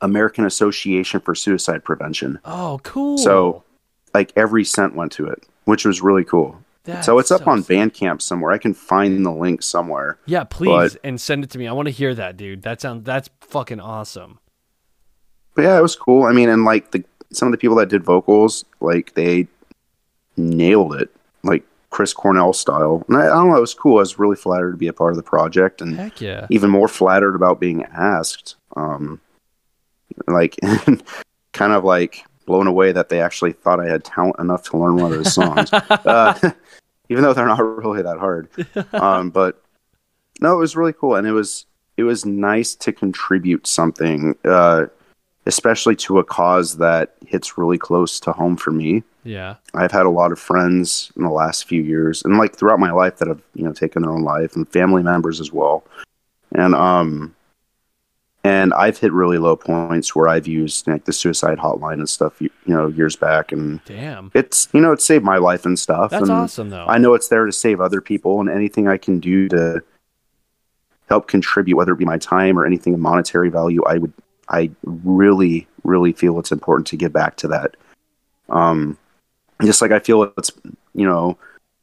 American 0.00 0.44
Association 0.44 1.20
for 1.20 1.34
Suicide 1.34 1.84
Prevention. 1.84 2.38
Oh, 2.44 2.80
cool. 2.82 3.18
So, 3.18 3.64
Like 4.18 4.32
every 4.34 4.64
cent 4.64 4.96
went 4.96 5.12
to 5.12 5.28
it, 5.28 5.44
which 5.64 5.84
was 5.84 6.02
really 6.02 6.24
cool. 6.24 6.60
So 7.02 7.20
it's 7.20 7.30
up 7.30 7.46
on. 7.46 7.62
Bandcamp 7.62 8.20
somewhere. 8.20 8.50
I 8.50 8.58
can 8.58 8.74
find 8.74 9.24
the 9.24 9.30
link 9.30 9.62
somewhere. 9.62 10.18
Yeah, 10.26 10.42
please 10.42 10.94
but- 10.94 11.00
and 11.04 11.20
send 11.20 11.44
it 11.44 11.50
to 11.50 11.58
me. 11.58 11.68
I 11.68 11.72
want 11.72 11.86
to 11.86 11.92
hear 11.92 12.16
that, 12.16 12.36
dude. 12.36 12.62
That 12.62 12.80
sounds 12.80 13.04
that's 13.04 13.30
fucking 13.42 13.78
awesome. 13.78 14.40
But 15.54 15.62
yeah, 15.62 15.78
it 15.78 15.82
was 15.82 15.94
cool. 15.94 16.24
I 16.24 16.32
mean, 16.32 16.48
and 16.48 16.64
like 16.64 16.90
the 16.90 17.04
some 17.30 17.46
of 17.46 17.52
the 17.52 17.58
people 17.58 17.76
that 17.76 17.90
did 17.90 18.02
vocals, 18.02 18.64
like 18.80 19.14
they 19.14 19.46
nailed 20.36 20.96
it, 20.96 21.10
like 21.44 21.62
Chris 21.90 22.12
Cornell 22.12 22.52
style. 22.52 23.04
And 23.06 23.18
I, 23.18 23.26
I 23.26 23.28
don't 23.28 23.50
know, 23.50 23.56
it 23.56 23.60
was 23.60 23.74
cool. 23.74 23.98
I 23.98 24.00
was 24.00 24.18
really 24.18 24.36
flattered 24.36 24.72
to 24.72 24.78
be 24.78 24.88
a 24.88 24.92
part 24.92 25.12
of 25.12 25.16
the 25.16 25.22
project, 25.22 25.80
and 25.80 25.94
Heck 25.94 26.20
yeah. 26.20 26.48
even 26.50 26.70
more 26.70 26.88
flattered 26.88 27.36
about 27.36 27.60
being 27.60 27.84
asked. 27.84 28.56
Um, 28.76 29.20
like, 30.26 30.56
kind 31.52 31.72
of 31.72 31.84
like 31.84 32.24
blown 32.48 32.66
away 32.66 32.92
that 32.92 33.10
they 33.10 33.20
actually 33.20 33.52
thought 33.52 33.78
I 33.78 33.86
had 33.86 34.02
talent 34.02 34.38
enough 34.38 34.64
to 34.70 34.78
learn 34.78 34.96
one 34.96 35.12
of 35.12 35.18
those 35.18 35.34
songs, 35.34 35.70
uh, 35.72 36.50
even 37.10 37.22
though 37.22 37.34
they're 37.34 37.46
not 37.46 37.60
really 37.84 38.02
that 38.02 38.18
hard. 38.18 38.48
Um, 38.94 39.30
but 39.30 39.62
no, 40.40 40.54
it 40.54 40.58
was 40.58 40.74
really 40.74 40.94
cool, 40.94 41.14
and 41.14 41.26
it 41.26 41.32
was 41.32 41.66
it 41.98 42.04
was 42.04 42.24
nice 42.24 42.74
to 42.76 42.92
contribute 42.92 43.66
something, 43.66 44.34
uh, 44.44 44.86
especially 45.44 45.94
to 45.96 46.18
a 46.18 46.24
cause 46.24 46.78
that 46.78 47.14
hits 47.26 47.58
really 47.58 47.76
close 47.76 48.18
to 48.20 48.32
home 48.32 48.56
for 48.56 48.70
me. 48.70 49.02
Yeah. 49.24 49.56
I've 49.74 49.92
had 49.92 50.06
a 50.06 50.10
lot 50.10 50.32
of 50.32 50.38
friends 50.38 51.12
in 51.16 51.22
the 51.24 51.30
last 51.30 51.66
few 51.66 51.82
years 51.82 52.22
and 52.24 52.38
like 52.38 52.56
throughout 52.56 52.78
my 52.78 52.92
life 52.92 53.18
that 53.18 53.28
have, 53.28 53.42
you 53.54 53.64
know, 53.64 53.72
taken 53.72 54.02
their 54.02 54.12
own 54.12 54.22
life 54.22 54.56
and 54.56 54.66
family 54.68 55.02
members 55.02 55.40
as 55.40 55.52
well. 55.52 55.84
And 56.52 56.74
um 56.74 57.34
and 58.44 58.72
I've 58.74 58.98
hit 58.98 59.12
really 59.12 59.38
low 59.38 59.56
points 59.56 60.14
where 60.14 60.28
I've 60.28 60.46
used 60.46 60.86
like 60.86 61.04
the 61.04 61.12
suicide 61.12 61.58
hotline 61.58 61.94
and 61.94 62.08
stuff, 62.08 62.40
you, 62.40 62.50
you 62.66 62.74
know, 62.74 62.88
years 62.88 63.16
back 63.16 63.50
and 63.52 63.84
Damn. 63.84 64.30
it's, 64.34 64.68
you 64.72 64.80
know, 64.80 64.92
it 64.92 65.00
saved 65.00 65.24
my 65.24 65.38
life 65.38 65.66
and 65.66 65.78
stuff. 65.78 66.10
That's 66.10 66.22
and 66.22 66.30
awesome 66.30 66.70
though. 66.70 66.86
I 66.86 66.98
know 66.98 67.14
it's 67.14 67.28
there 67.28 67.46
to 67.46 67.52
save 67.52 67.80
other 67.80 68.00
people 68.00 68.40
and 68.40 68.48
anything 68.48 68.86
I 68.86 68.96
can 68.96 69.18
do 69.18 69.48
to 69.48 69.82
help 71.08 71.26
contribute 71.26 71.76
whether 71.76 71.92
it 71.92 71.98
be 71.98 72.04
my 72.04 72.18
time 72.18 72.58
or 72.58 72.64
anything 72.64 72.94
of 72.94 73.00
monetary 73.00 73.48
value, 73.50 73.82
I 73.84 73.98
would 73.98 74.12
I 74.48 74.70
really 74.84 75.66
really 75.84 76.12
feel 76.12 76.38
it's 76.38 76.52
important 76.52 76.86
to 76.88 76.96
give 76.96 77.12
back 77.12 77.36
to 77.36 77.48
that. 77.48 77.76
Um 78.48 78.96
just 79.64 79.82
like 79.82 79.90
I 79.90 79.98
feel 79.98 80.32
it's 80.38 80.52
you 80.94 81.06
know 81.06 81.36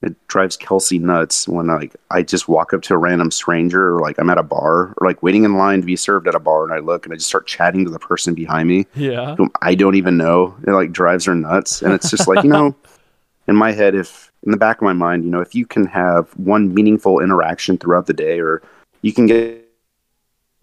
it 0.06 0.28
drives 0.28 0.56
Kelsey 0.56 1.00
nuts 1.00 1.48
when 1.48 1.68
like 1.68 1.96
I 2.12 2.22
just 2.22 2.48
walk 2.48 2.74
up 2.74 2.82
to 2.84 2.94
a 2.94 2.98
random 2.98 3.32
stranger 3.32 3.96
or 3.96 4.00
like 4.00 4.18
I'm 4.20 4.30
at 4.30 4.38
a 4.38 4.44
bar 4.44 4.94
or 4.98 5.08
like 5.08 5.24
waiting 5.24 5.44
in 5.44 5.58
line 5.58 5.82
to 5.82 5.86
be 5.86 5.96
served 5.96 6.28
at 6.28 6.36
a 6.36 6.40
bar 6.40 6.64
and 6.64 6.74
I 6.74 6.80
look 6.80 7.06
and 7.06 7.14
I 7.14 7.18
just 7.18 7.28
start 7.28 7.48
chatting 7.48 7.86
to 7.86 7.92
the 7.92 8.00
person 8.00 8.36
behind 8.36 8.70
me 8.70 8.86
yeah. 8.96 9.36
whom 9.36 9.50
I 9.62 9.76
don't 9.76 9.96
even 9.96 10.18
know. 10.18 10.56
It 10.66 10.72
like 10.72 10.92
drives 10.92 11.26
her 11.26 11.36
nuts. 11.36 11.82
And 11.82 11.92
it's 11.94 12.10
just 12.12 12.28
like, 12.28 12.44
you 12.44 12.50
know, 12.50 12.76
in 13.48 13.56
my 13.56 13.72
head, 13.72 13.96
if 13.96 14.32
in 14.44 14.52
the 14.52 14.58
back 14.58 14.78
of 14.78 14.84
my 14.84 14.94
mind, 14.94 15.24
you 15.24 15.32
know, 15.32 15.42
if 15.42 15.56
you 15.56 15.66
can 15.66 15.86
have 15.88 16.30
one 16.38 16.74
meaningful 16.74 17.20
interaction 17.20 17.78
throughout 17.78 18.06
the 18.06 18.14
day, 18.14 18.40
or 18.40 18.62
you 19.02 19.12
can 19.12 19.26
get 19.26 19.64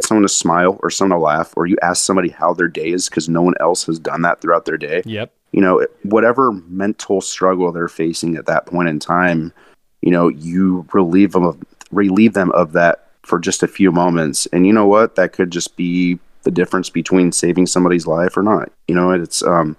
someone 0.01 0.23
to 0.23 0.29
smile 0.29 0.79
or 0.83 0.91
someone 0.91 1.19
to 1.19 1.23
laugh, 1.23 1.53
or 1.57 1.67
you 1.67 1.77
ask 1.83 2.05
somebody 2.05 2.29
how 2.29 2.55
their 2.55 2.69
day 2.69 2.91
is 2.91 3.09
because 3.09 3.29
no 3.29 3.43
one 3.43 3.55
else 3.61 3.85
has 3.87 3.99
done 3.99 4.23
that 4.23 4.41
throughout 4.41 4.65
their 4.65 4.79
day, 4.79 5.03
Yep. 5.05 5.33
You 5.53 5.61
know, 5.61 5.87
whatever 6.03 6.53
mental 6.69 7.21
struggle 7.21 7.71
they're 7.73 7.89
facing 7.89 8.37
at 8.37 8.47
that 8.47 8.67
point 8.67 8.89
in 8.89 8.99
time, 8.99 9.53
you 10.01 10.11
know, 10.11 10.29
you 10.29 10.87
relieve 10.93 11.33
them 11.33 11.45
of 11.45 11.63
relieve 11.91 12.33
them 12.33 12.51
of 12.53 12.73
that 12.73 13.11
for 13.23 13.39
just 13.39 13.63
a 13.63 13.69
few 13.69 13.93
moments. 13.93 14.47
And 14.47 14.67
you 14.67 14.73
know 14.73 14.87
what? 14.87 15.15
That 15.15 15.33
could 15.33 15.51
just 15.51 15.77
be 15.77 16.19
the 16.43 16.51
difference 16.51 16.91
between 16.91 17.31
saving 17.31 17.67
somebody's 17.67 18.07
life 18.07 18.37
or 18.37 18.43
not. 18.43 18.73
You 18.89 18.95
know, 18.95 19.13
it's 19.13 19.43
um 19.43 19.77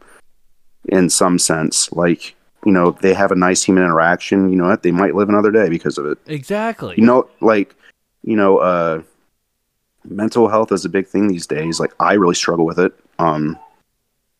in 0.89 1.09
some 1.09 1.39
sense 1.39 1.91
like 1.93 2.35
you 2.65 2.71
know 2.71 2.91
they 3.01 3.13
have 3.13 3.31
a 3.31 3.35
nice 3.35 3.63
human 3.63 3.83
interaction 3.83 4.49
you 4.49 4.55
know 4.55 4.67
what 4.67 4.83
they 4.83 4.91
might 4.91 5.15
live 5.15 5.29
another 5.29 5.51
day 5.51 5.69
because 5.69 5.97
of 5.97 6.05
it 6.05 6.17
Exactly. 6.27 6.95
you 6.97 7.05
know 7.05 7.27
like 7.41 7.75
you 8.23 8.35
know 8.35 8.57
uh 8.57 9.01
mental 10.03 10.49
health 10.49 10.71
is 10.71 10.83
a 10.83 10.89
big 10.89 11.07
thing 11.07 11.27
these 11.27 11.47
days 11.47 11.79
like 11.79 11.93
i 11.99 12.13
really 12.13 12.35
struggle 12.35 12.65
with 12.65 12.79
it 12.79 12.93
um 13.19 13.57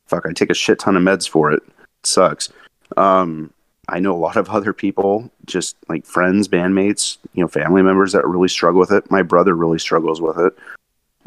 fuck 0.08 0.26
i 0.28 0.32
take 0.34 0.50
a 0.50 0.54
shit 0.54 0.80
ton 0.80 0.96
of 0.96 1.04
meds 1.04 1.28
for 1.28 1.52
it. 1.52 1.62
It 1.68 2.08
sucks. 2.08 2.52
Um 2.98 3.52
i 3.90 4.00
know 4.00 4.14
a 4.16 4.18
lot 4.18 4.38
of 4.38 4.50
other 4.50 4.72
people 4.74 5.30
just 5.46 5.76
like 5.90 6.06
friends 6.06 6.48
bandmates 6.48 7.18
you 7.34 7.42
know 7.44 7.48
family 7.48 7.82
members 7.82 8.14
that 8.14 8.26
really 8.28 8.48
struggle 8.48 8.80
with 8.80 8.92
it. 8.92 9.10
My 9.12 9.24
brother 9.24 9.56
really 9.56 9.80
struggles 9.80 10.22
with 10.22 10.38
it. 10.38 10.54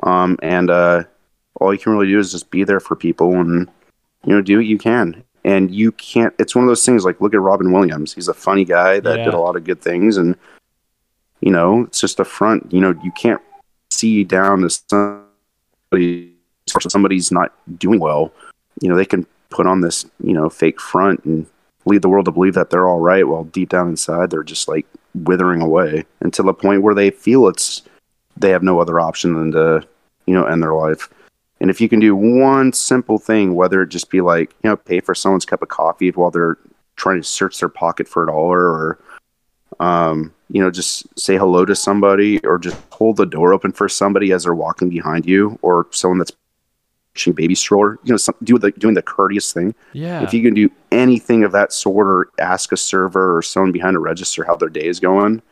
Um 0.02 0.38
and 0.42 0.70
uh 0.70 1.04
all 1.60 1.72
you 1.72 1.78
can 1.78 1.92
really 1.92 2.06
do 2.08 2.18
is 2.18 2.32
just 2.32 2.50
be 2.50 2.64
there 2.64 2.80
for 2.80 2.96
people 2.96 3.32
and 3.40 3.68
you 4.24 4.34
know 4.34 4.42
do 4.42 4.56
what 4.58 4.66
you 4.66 4.78
can. 4.78 5.22
And 5.44 5.70
you 5.70 5.92
can't 5.92 6.34
it's 6.38 6.54
one 6.54 6.64
of 6.64 6.68
those 6.68 6.84
things 6.84 7.04
like 7.04 7.20
look 7.20 7.34
at 7.34 7.40
robin 7.40 7.72
williams. 7.72 8.12
He's 8.14 8.28
a 8.28 8.34
funny 8.34 8.64
guy 8.64 9.00
that 9.00 9.18
Yeah. 9.18 9.24
did 9.26 9.34
a 9.34 9.38
lot 9.38 9.56
of 9.56 9.64
good 9.64 9.80
things 9.80 10.16
and 10.16 10.36
you 11.40 11.50
know 11.52 11.82
it's 11.82 12.00
just 12.00 12.18
a 12.20 12.24
front 12.24 12.72
you 12.72 12.80
know 12.80 12.94
you 13.04 13.12
can't 13.12 13.40
see 13.90 14.24
down 14.24 14.62
to 14.62 14.70
somebody 15.90 16.32
somebody's 16.88 17.30
not 17.30 17.52
doing 17.78 18.00
well 18.00 18.32
you 18.80 18.88
know 18.88 18.96
they 18.96 19.04
can 19.04 19.26
put 19.50 19.66
on 19.66 19.80
this 19.80 20.04
you 20.22 20.32
know 20.32 20.48
fake 20.48 20.80
front 20.80 21.24
and 21.24 21.46
lead 21.84 22.02
the 22.02 22.08
world 22.08 22.24
to 22.24 22.32
believe 22.32 22.54
that 22.54 22.70
they're 22.70 22.88
all 22.88 23.00
right 23.00 23.28
while 23.28 23.44
deep 23.44 23.68
down 23.68 23.88
inside 23.88 24.30
they're 24.30 24.42
just 24.42 24.68
like 24.68 24.86
withering 25.14 25.62
away 25.62 26.04
until 26.20 26.44
the 26.44 26.54
point 26.54 26.82
where 26.82 26.94
they 26.94 27.10
feel 27.10 27.48
it's 27.48 27.82
they 28.36 28.50
have 28.50 28.62
no 28.62 28.80
other 28.80 29.00
option 29.00 29.34
than 29.34 29.52
to 29.52 29.86
you 30.26 30.34
know 30.34 30.44
end 30.44 30.62
their 30.62 30.74
life. 30.74 31.08
And 31.58 31.70
if 31.70 31.80
you 31.80 31.88
can 31.88 32.00
do 32.00 32.14
one 32.14 32.72
simple 32.72 33.18
thing 33.18 33.54
whether 33.54 33.82
it 33.82 33.88
just 33.88 34.10
be 34.10 34.20
like 34.20 34.54
you 34.62 34.70
know 34.70 34.76
pay 34.76 35.00
for 35.00 35.14
someone's 35.14 35.46
cup 35.46 35.62
of 35.62 35.68
coffee 35.68 36.10
while 36.10 36.30
they're 36.30 36.58
trying 36.96 37.20
to 37.20 37.26
search 37.26 37.58
their 37.58 37.68
pocket 37.68 38.08
for 38.08 38.24
a 38.24 38.26
dollar 38.26 38.60
or 38.60 38.98
um, 39.80 40.32
you 40.48 40.62
know, 40.62 40.70
just 40.70 41.06
say 41.18 41.36
hello 41.36 41.64
to 41.64 41.74
somebody 41.74 42.38
or 42.46 42.58
just 42.58 42.76
hold 42.90 43.16
the 43.16 43.26
door 43.26 43.52
open 43.52 43.72
for 43.72 43.88
somebody 43.88 44.32
as 44.32 44.44
they're 44.44 44.54
walking 44.54 44.88
behind 44.88 45.26
you 45.26 45.58
or 45.62 45.86
someone 45.90 46.18
that's 46.18 46.32
baby 47.24 47.54
stroller, 47.54 47.98
you 48.04 48.12
know, 48.12 48.16
some, 48.16 48.34
do 48.42 48.58
the, 48.58 48.70
doing 48.72 48.94
the 48.94 49.02
courteous 49.02 49.52
thing. 49.52 49.74
yeah. 49.92 50.22
If 50.22 50.32
you 50.34 50.42
can 50.42 50.54
do 50.54 50.70
anything 50.92 51.44
of 51.44 51.52
that 51.52 51.72
sort 51.72 52.06
or 52.06 52.28
ask 52.38 52.72
a 52.72 52.76
server 52.76 53.36
or 53.36 53.42
someone 53.42 53.72
behind 53.72 53.96
a 53.96 54.00
register 54.00 54.44
how 54.44 54.56
their 54.56 54.68
day 54.68 54.86
is 54.86 55.00
going, 55.00 55.42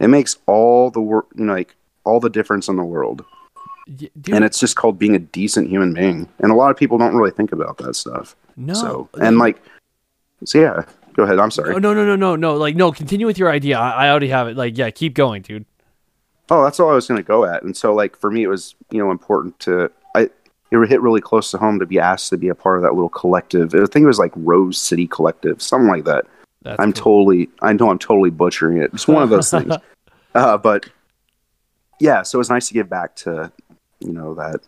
it 0.00 0.08
makes 0.08 0.38
all 0.46 0.90
the 0.90 1.00
work, 1.00 1.26
you 1.36 1.44
know, 1.44 1.52
like 1.52 1.74
all 2.04 2.20
the 2.20 2.30
difference 2.30 2.68
in 2.68 2.76
the 2.76 2.84
world. 2.84 3.24
And 3.86 4.44
it's 4.44 4.58
just 4.58 4.76
called 4.76 4.98
being 4.98 5.14
a 5.14 5.18
decent 5.18 5.68
human 5.68 5.92
being. 5.92 6.28
And 6.38 6.50
a 6.50 6.54
lot 6.54 6.70
of 6.70 6.76
people 6.76 6.96
don't 6.98 7.14
really 7.14 7.30
think 7.30 7.52
about 7.52 7.78
that 7.78 7.94
stuff. 7.94 8.34
no. 8.56 8.74
So, 8.74 9.08
and 9.20 9.38
like, 9.38 9.62
so 10.44 10.58
yeah, 10.60 10.82
go 11.14 11.24
ahead. 11.24 11.38
I'm 11.38 11.50
sorry. 11.50 11.74
Oh, 11.74 11.78
no, 11.78 11.92
no, 11.94 12.04
no, 12.04 12.16
no, 12.16 12.34
no. 12.36 12.54
Like, 12.54 12.76
no. 12.76 12.92
Continue 12.92 13.26
with 13.26 13.38
your 13.38 13.50
idea. 13.50 13.78
I, 13.78 14.06
I 14.06 14.10
already 14.10 14.28
have 14.28 14.48
it. 14.48 14.56
Like, 14.56 14.76
yeah. 14.76 14.90
Keep 14.90 15.14
going, 15.14 15.42
dude. 15.42 15.66
Oh, 16.50 16.62
that's 16.62 16.78
all 16.78 16.90
I 16.90 16.94
was 16.94 17.06
going 17.06 17.18
to 17.18 17.26
go 17.26 17.44
at. 17.44 17.62
And 17.62 17.76
so, 17.76 17.94
like 17.94 18.16
for 18.16 18.30
me, 18.30 18.42
it 18.42 18.48
was 18.48 18.74
you 18.90 18.98
know 18.98 19.10
important 19.10 19.58
to 19.60 19.90
I 20.74 20.82
it 20.82 20.88
hit 20.88 21.00
really 21.00 21.20
close 21.20 21.50
to 21.52 21.58
home 21.58 21.78
to 21.78 21.86
be 21.86 21.98
asked 21.98 22.30
to 22.30 22.36
be 22.36 22.48
a 22.48 22.54
part 22.54 22.76
of 22.76 22.82
that 22.82 22.94
little 22.94 23.08
collective. 23.08 23.74
I 23.74 23.86
think 23.86 24.02
it 24.02 24.06
was 24.06 24.18
like 24.18 24.32
Rose 24.36 24.78
City 24.78 25.06
Collective, 25.06 25.62
something 25.62 25.88
like 25.88 26.04
that. 26.04 26.26
That's 26.62 26.80
I'm 26.80 26.92
cool. 26.92 27.24
totally 27.24 27.48
I 27.62 27.72
know 27.74 27.90
I'm 27.90 27.98
totally 27.98 28.30
butchering 28.30 28.78
it. 28.78 28.90
It's 28.92 29.06
one 29.06 29.22
of 29.22 29.30
those 29.30 29.50
things. 29.50 29.74
Uh, 30.36 30.58
but 30.58 30.88
yeah, 32.00 32.22
so 32.22 32.36
it 32.36 32.40
was 32.40 32.50
nice 32.50 32.66
to 32.66 32.74
give 32.74 32.88
back 32.88 33.14
to 33.14 33.52
you 34.00 34.12
know 34.12 34.34
that 34.34 34.60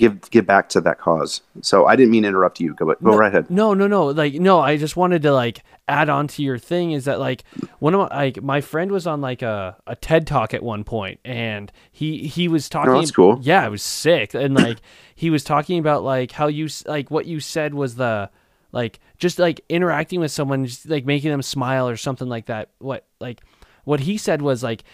give 0.00 0.30
give 0.30 0.46
back 0.46 0.68
to 0.70 0.80
that 0.80 0.98
cause. 0.98 1.42
So 1.62 1.86
I 1.86 1.94
didn't 1.94 2.10
mean 2.10 2.22
to 2.22 2.28
interrupt 2.28 2.58
you. 2.58 2.74
Go, 2.74 2.86
but 2.86 3.02
go 3.02 3.16
right 3.16 3.28
ahead. 3.28 3.50
No, 3.50 3.74
no, 3.74 3.86
no. 3.86 4.06
Like, 4.06 4.34
no, 4.34 4.60
I 4.60 4.76
just 4.76 4.96
wanted 4.96 5.22
to 5.22 5.32
like 5.32 5.62
add 5.86 6.08
on 6.08 6.26
to 6.28 6.42
your 6.42 6.58
thing 6.58 6.92
is 6.92 7.04
that 7.04 7.20
like 7.20 7.44
one 7.78 7.94
of 7.94 8.08
my 8.08 8.16
like 8.16 8.42
my 8.42 8.60
friend 8.60 8.90
was 8.90 9.06
on 9.06 9.20
like 9.20 9.42
a, 9.42 9.76
a 9.86 9.94
TED 9.94 10.26
talk 10.26 10.54
at 10.54 10.62
one 10.62 10.82
point 10.82 11.20
and 11.24 11.70
he 11.92 12.26
he 12.26 12.48
was 12.48 12.66
oh, 12.68 12.72
talking. 12.72 12.92
Oh, 12.92 12.98
that's 12.98 13.10
cool. 13.10 13.38
Yeah, 13.42 13.64
it 13.66 13.70
was 13.70 13.82
sick 13.82 14.34
and 14.34 14.54
like 14.54 14.78
he 15.14 15.30
was 15.30 15.44
talking 15.44 15.78
about 15.78 16.02
like 16.02 16.32
how 16.32 16.48
you 16.48 16.68
like 16.86 17.10
what 17.10 17.26
you 17.26 17.38
said 17.38 17.74
was 17.74 17.96
the 17.96 18.30
like 18.72 19.00
just 19.18 19.38
like 19.38 19.60
interacting 19.68 20.20
with 20.20 20.32
someone, 20.32 20.64
just 20.64 20.88
like 20.88 21.04
making 21.04 21.30
them 21.30 21.42
smile 21.42 21.88
or 21.88 21.96
something 21.96 22.28
like 22.28 22.46
that. 22.46 22.70
What 22.78 23.04
like 23.20 23.42
what 23.84 24.00
he 24.00 24.16
said 24.16 24.42
was 24.42 24.62
like 24.62 24.84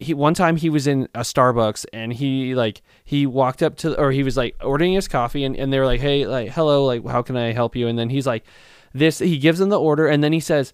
he 0.00 0.14
one 0.14 0.34
time 0.34 0.56
he 0.56 0.70
was 0.70 0.86
in 0.86 1.08
a 1.14 1.20
Starbucks 1.20 1.84
and 1.92 2.12
he 2.12 2.54
like 2.54 2.82
he 3.04 3.26
walked 3.26 3.62
up 3.62 3.76
to 3.76 3.98
or 4.00 4.10
he 4.10 4.22
was 4.22 4.36
like 4.36 4.56
ordering 4.62 4.94
his 4.94 5.06
coffee 5.06 5.44
and, 5.44 5.54
and 5.54 5.72
they 5.72 5.78
were 5.78 5.86
like 5.86 6.00
hey 6.00 6.26
like 6.26 6.50
hello 6.50 6.86
like 6.86 7.06
how 7.06 7.22
can 7.22 7.36
I 7.36 7.52
help 7.52 7.76
you? 7.76 7.86
And 7.86 7.98
then 7.98 8.08
he's 8.08 8.26
like 8.26 8.44
this 8.94 9.18
he 9.18 9.38
gives 9.38 9.58
them 9.58 9.68
the 9.68 9.78
order 9.78 10.08
and 10.08 10.24
then 10.24 10.32
he 10.32 10.40
says 10.40 10.72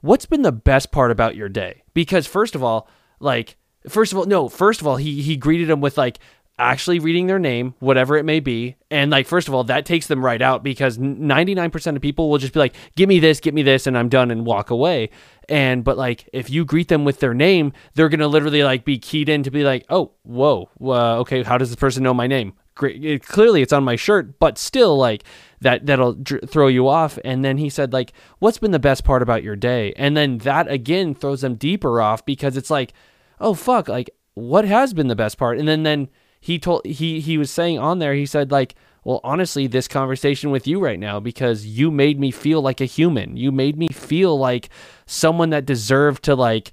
what's 0.00 0.26
been 0.26 0.42
the 0.42 0.52
best 0.52 0.92
part 0.92 1.10
about 1.10 1.34
your 1.34 1.48
day? 1.48 1.82
Because 1.92 2.26
first 2.26 2.54
of 2.54 2.62
all 2.62 2.88
like 3.18 3.56
first 3.88 4.12
of 4.12 4.18
all 4.18 4.26
no 4.26 4.48
first 4.48 4.80
of 4.80 4.86
all 4.86 4.96
he 4.96 5.22
he 5.22 5.36
greeted 5.36 5.68
him 5.68 5.80
with 5.80 5.98
like 5.98 6.20
actually 6.58 6.98
reading 6.98 7.26
their 7.26 7.38
name 7.38 7.74
whatever 7.78 8.16
it 8.16 8.24
may 8.24 8.40
be. 8.40 8.76
And 8.90 9.10
like 9.10 9.26
first 9.26 9.48
of 9.48 9.54
all 9.54 9.64
that 9.64 9.86
takes 9.86 10.08
them 10.08 10.24
right 10.24 10.42
out 10.42 10.62
because 10.62 10.98
99% 10.98 11.96
of 11.96 12.02
people 12.02 12.28
will 12.28 12.38
just 12.38 12.52
be 12.52 12.58
like 12.58 12.74
give 12.96 13.08
me 13.08 13.20
this 13.20 13.40
give 13.40 13.54
me 13.54 13.62
this 13.62 13.86
and 13.86 13.96
i'm 13.96 14.08
done 14.08 14.30
and 14.30 14.44
walk 14.44 14.70
away. 14.70 15.10
And 15.48 15.84
but 15.84 15.96
like 15.96 16.28
if 16.32 16.50
you 16.50 16.64
greet 16.64 16.88
them 16.88 17.04
with 17.04 17.20
their 17.20 17.34
name 17.34 17.72
they're 17.94 18.08
gonna 18.08 18.28
literally 18.28 18.64
like 18.64 18.84
be 18.84 18.98
keyed 18.98 19.28
in 19.28 19.42
to 19.44 19.50
be 19.50 19.62
like 19.62 19.86
oh 19.88 20.12
whoa 20.22 20.68
uh, 20.80 21.18
okay 21.18 21.42
how 21.42 21.58
does 21.58 21.70
this 21.70 21.76
person 21.76 22.02
know 22.02 22.14
my 22.14 22.26
name? 22.26 22.54
Great. 22.74 23.04
It, 23.04 23.24
clearly 23.24 23.62
it's 23.62 23.72
on 23.72 23.84
my 23.84 23.96
shirt 23.96 24.38
but 24.38 24.58
still 24.58 24.96
like 24.96 25.24
that 25.60 25.86
that'll 25.86 26.14
dr- 26.14 26.48
throw 26.48 26.66
you 26.66 26.88
off. 26.88 27.18
And 27.24 27.44
then 27.44 27.58
he 27.58 27.70
said 27.70 27.92
like 27.92 28.12
what's 28.40 28.58
been 28.58 28.72
the 28.72 28.78
best 28.80 29.04
part 29.04 29.22
about 29.22 29.44
your 29.44 29.56
day? 29.56 29.92
And 29.96 30.16
then 30.16 30.38
that 30.38 30.68
again 30.68 31.14
throws 31.14 31.42
them 31.42 31.54
deeper 31.54 32.00
off 32.00 32.26
because 32.26 32.56
it's 32.56 32.70
like 32.70 32.92
oh 33.40 33.54
fuck 33.54 33.88
like 33.88 34.10
what 34.34 34.64
has 34.64 34.94
been 34.94 35.08
the 35.08 35.16
best 35.16 35.38
part? 35.38 35.58
And 35.58 35.68
then 35.68 35.82
then 35.82 36.08
he 36.40 36.58
told 36.58 36.84
he 36.86 37.20
he 37.20 37.36
was 37.38 37.50
saying 37.50 37.78
on 37.78 37.98
there 37.98 38.14
he 38.14 38.26
said 38.26 38.50
like 38.50 38.74
well 39.04 39.20
honestly 39.24 39.66
this 39.66 39.88
conversation 39.88 40.50
with 40.50 40.66
you 40.66 40.80
right 40.80 40.98
now 41.00 41.18
because 41.20 41.66
you 41.66 41.90
made 41.90 42.18
me 42.18 42.30
feel 42.30 42.60
like 42.62 42.80
a 42.80 42.84
human 42.84 43.36
you 43.36 43.50
made 43.52 43.76
me 43.76 43.88
feel 43.88 44.38
like 44.38 44.68
someone 45.06 45.50
that 45.50 45.66
deserved 45.66 46.22
to 46.24 46.34
like 46.34 46.72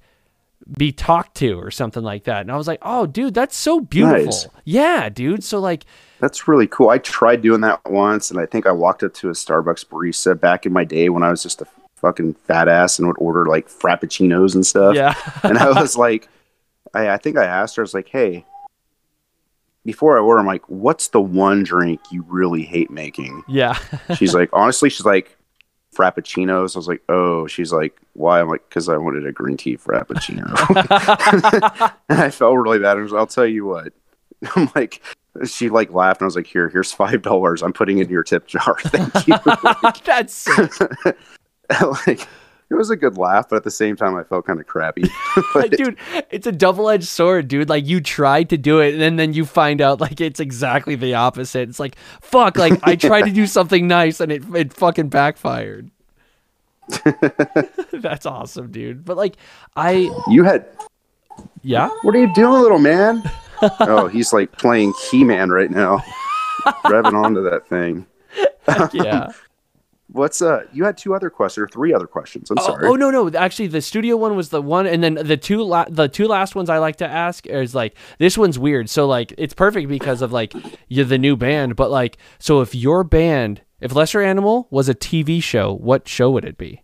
be 0.77 0.91
talked 0.91 1.35
to 1.35 1.59
or 1.59 1.69
something 1.69 2.03
like 2.03 2.23
that 2.23 2.41
and 2.41 2.51
i 2.51 2.57
was 2.57 2.67
like 2.67 2.79
oh 2.81 3.05
dude 3.05 3.33
that's 3.33 3.55
so 3.55 3.79
beautiful 3.79 4.25
Nice. 4.25 4.47
yeah 4.63 5.09
dude 5.09 5.43
so 5.43 5.59
like 5.59 5.85
That's 6.19 6.47
really 6.47 6.65
cool. 6.67 6.89
I 6.89 6.97
tried 6.97 7.41
doing 7.41 7.59
that 7.61 7.81
once, 7.85 8.31
and 8.31 8.39
I 8.39 8.45
think 8.45 8.65
I 8.65 8.71
walked 8.71 9.03
up 9.03 9.13
to 9.15 9.27
a 9.29 9.33
Starbucks 9.33 9.85
barista 9.85 10.33
back 10.39 10.65
in 10.65 10.71
my 10.71 10.85
day 10.85 11.09
when 11.09 11.23
I 11.23 11.29
was 11.29 11.43
just 11.43 11.61
a 11.61 11.67
fucking 11.97 12.35
fat 12.47 12.67
ass 12.69 12.97
and 12.97 13.07
would 13.07 13.17
order 13.19 13.45
like 13.45 13.67
frappuccinos 13.67 14.55
and 14.55 14.65
stuff. 14.65 14.95
yeah 14.95 15.13
and 15.43 15.57
I 15.57 15.69
was 15.81 15.97
like, 15.97 16.29
I, 16.93 17.09
I 17.09 17.17
think 17.17 17.37
I 17.37 17.43
asked 17.43 17.75
her, 17.75 17.81
I 17.81 17.87
was 17.89 17.93
like, 17.93 18.07
hey, 18.07 18.45
before 19.85 20.17
I 20.17 20.21
order, 20.21 20.39
I'm 20.39 20.47
like, 20.47 20.67
what's 20.67 21.09
the 21.09 21.21
one 21.21 21.63
drink 21.63 22.01
you 22.11 22.25
really 22.27 22.63
hate 22.63 22.89
making? 22.91 23.43
yeah 23.47 23.77
She's 24.15 24.33
like, 24.33 24.49
honestly, 24.51 24.89
she's 24.89 25.05
like, 25.05 25.37
frappuccinos. 25.95 26.75
I 26.75 26.79
was 26.79 26.87
like, 26.87 27.01
oh, 27.09 27.47
she's 27.47 27.71
like, 27.71 27.99
why? 28.13 28.41
I'm 28.41 28.49
like, 28.49 28.67
because 28.67 28.89
I 28.89 28.97
wanted 28.97 29.25
a 29.25 29.31
green 29.31 29.57
tea 29.57 29.77
frappuccino. 29.77 30.45
and 32.09 32.21
I 32.21 32.29
felt 32.29 32.57
really 32.57 32.79
bad. 32.79 32.97
I 32.97 33.01
was, 33.01 33.13
I'll 33.13 33.27
tell 33.27 33.45
you 33.45 33.65
what. 33.65 33.93
I'm 34.55 34.69
like, 34.75 35.01
she 35.45 35.69
like 35.69 35.91
laughed, 35.91 36.21
and 36.21 36.25
I 36.25 36.27
was 36.27 36.35
like, 36.35 36.47
here, 36.47 36.69
here's 36.69 36.91
five 36.91 37.21
dollars. 37.21 37.63
I'm 37.63 37.73
putting 37.73 37.99
it 37.99 38.07
in 38.07 38.09
your 38.09 38.23
tip 38.23 38.47
jar. 38.47 38.77
Thank 38.79 39.27
you. 39.27 39.35
that's 40.03 40.33
sick. 40.33 40.71
like, 42.05 42.27
it 42.69 42.73
was 42.73 42.89
a 42.89 42.95
good 42.95 43.17
laugh, 43.17 43.47
but 43.49 43.57
at 43.57 43.63
the 43.63 43.71
same 43.71 43.95
time, 43.95 44.15
I 44.15 44.23
felt 44.23 44.45
kind 44.45 44.59
of 44.59 44.65
crappy. 44.65 45.03
Dude 45.71 45.97
it's 46.31 46.47
a 46.47 46.51
double-edged 46.51 47.07
sword 47.07 47.47
dude. 47.47 47.69
Like 47.69 47.85
you 47.85 48.01
tried 48.01 48.49
to 48.49 48.57
do 48.57 48.79
it 48.79 48.93
and 48.93 49.01
then, 49.01 49.15
then 49.17 49.33
you 49.33 49.45
find 49.45 49.81
out 49.81 50.01
like 50.01 50.19
it's 50.19 50.39
exactly 50.39 50.95
the 50.95 51.13
opposite. 51.13 51.69
It's 51.69 51.79
like 51.79 51.95
fuck 52.21 52.57
like 52.57 52.79
i 52.83 52.95
tried 52.95 53.23
to 53.23 53.31
do 53.31 53.47
something 53.47 53.87
nice 53.87 54.19
and 54.19 54.31
it, 54.31 54.43
it 54.55 54.73
fucking 54.73 55.09
backfired. 55.09 55.91
That's 57.93 58.25
awesome 58.25 58.71
dude. 58.71 59.05
But 59.05 59.17
like 59.17 59.37
i 59.75 60.11
you 60.27 60.43
had 60.43 60.67
yeah? 61.61 61.89
What 62.01 62.15
are 62.15 62.19
you 62.19 62.33
doing, 62.33 62.61
little 62.61 62.79
man? 62.79 63.23
oh, 63.61 64.07
he's 64.07 64.33
like 64.33 64.51
playing 64.57 64.93
Key 65.09 65.23
Man 65.23 65.49
right 65.49 65.71
now, 65.71 66.03
revving 66.85 67.13
onto 67.13 67.43
that 67.43 67.67
thing. 67.67 68.05
yeah 68.93 69.31
What's 70.07 70.41
uh? 70.41 70.65
You 70.71 70.83
had 70.85 70.97
two 70.97 71.15
other 71.15 71.29
questions 71.31 71.63
or 71.63 71.67
three 71.67 71.91
other 71.93 72.05
questions. 72.05 72.51
I'm 72.51 72.59
Oh, 72.59 72.65
sorry. 72.65 72.87
oh 72.87 72.93
no 72.95 73.09
no 73.09 73.27
actually 73.37 73.67
the 73.67 73.81
studio 73.81 74.15
one 74.17 74.35
was 74.35 74.49
the 74.49 74.61
one 74.61 74.85
and 74.85 75.03
then 75.03 75.15
the 75.15 75.35
two 75.37 75.63
la- 75.63 75.85
the 75.89 76.07
two 76.07 76.27
last 76.27 76.53
ones 76.55 76.69
I 76.69 76.77
like 76.77 76.97
to 76.97 77.07
ask 77.07 77.47
is 77.47 77.73
like 77.73 77.95
this 78.19 78.37
one's 78.37 78.59
weird 78.59 78.87
so 78.89 79.07
like 79.07 79.33
it's 79.37 79.53
perfect 79.55 79.89
because 79.89 80.21
of 80.21 80.31
like 80.31 80.53
you're 80.89 81.05
the 81.05 81.17
new 81.17 81.35
band 81.35 81.75
but 81.75 81.89
like 81.89 82.17
so 82.37 82.61
if 82.61 82.75
your 82.75 83.03
band 83.03 83.61
if 83.81 83.95
Lesser 83.95 84.21
Animal 84.21 84.67
was 84.69 84.87
a 84.87 84.93
TV 84.95 85.41
show 85.41 85.73
what 85.73 86.07
show 86.07 86.29
would 86.29 86.45
it 86.45 86.57
be 86.57 86.83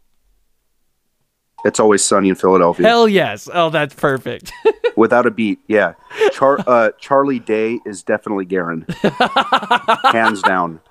It's 1.64 1.80
always 1.80 2.04
sunny 2.04 2.30
in 2.30 2.36
Philadelphia. 2.36 2.88
Hell 2.88 3.08
yes 3.08 3.48
oh 3.54 3.70
that's 3.70 3.94
perfect 3.94 4.52
Without 4.98 5.26
a 5.26 5.32
beat, 5.32 5.60
yeah. 5.70 5.94
Char- 6.34 6.60
uh, 6.68 6.92
Charlie 7.00 7.40
Day 7.40 7.80
is 7.86 8.04
definitely 8.04 8.44
Garen. 8.44 8.86
Hands 10.12 10.42
down. 10.42 10.82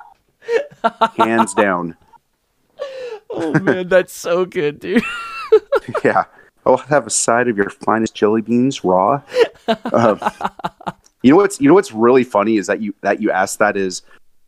Hands 1.18 1.52
down. 1.52 1.96
Oh 3.32 3.58
man 3.60 3.88
that's 3.88 4.12
so 4.12 4.44
good 4.44 4.80
dude 4.80 5.02
Yeah. 6.04 6.24
I'll 6.66 6.76
have 6.76 7.06
a 7.06 7.10
side 7.10 7.48
of 7.48 7.56
your 7.56 7.70
finest 7.70 8.14
jelly 8.14 8.42
beans 8.42 8.84
raw. 8.84 9.22
Um, 9.92 10.20
you 11.22 11.30
know 11.30 11.36
what's 11.36 11.58
you 11.60 11.68
know 11.68 11.74
what's 11.74 11.90
really 11.92 12.22
funny 12.22 12.56
is 12.58 12.66
that 12.66 12.80
you 12.82 12.94
that 13.00 13.20
you 13.22 13.30
asked 13.30 13.58
that 13.60 13.76
is 13.76 14.02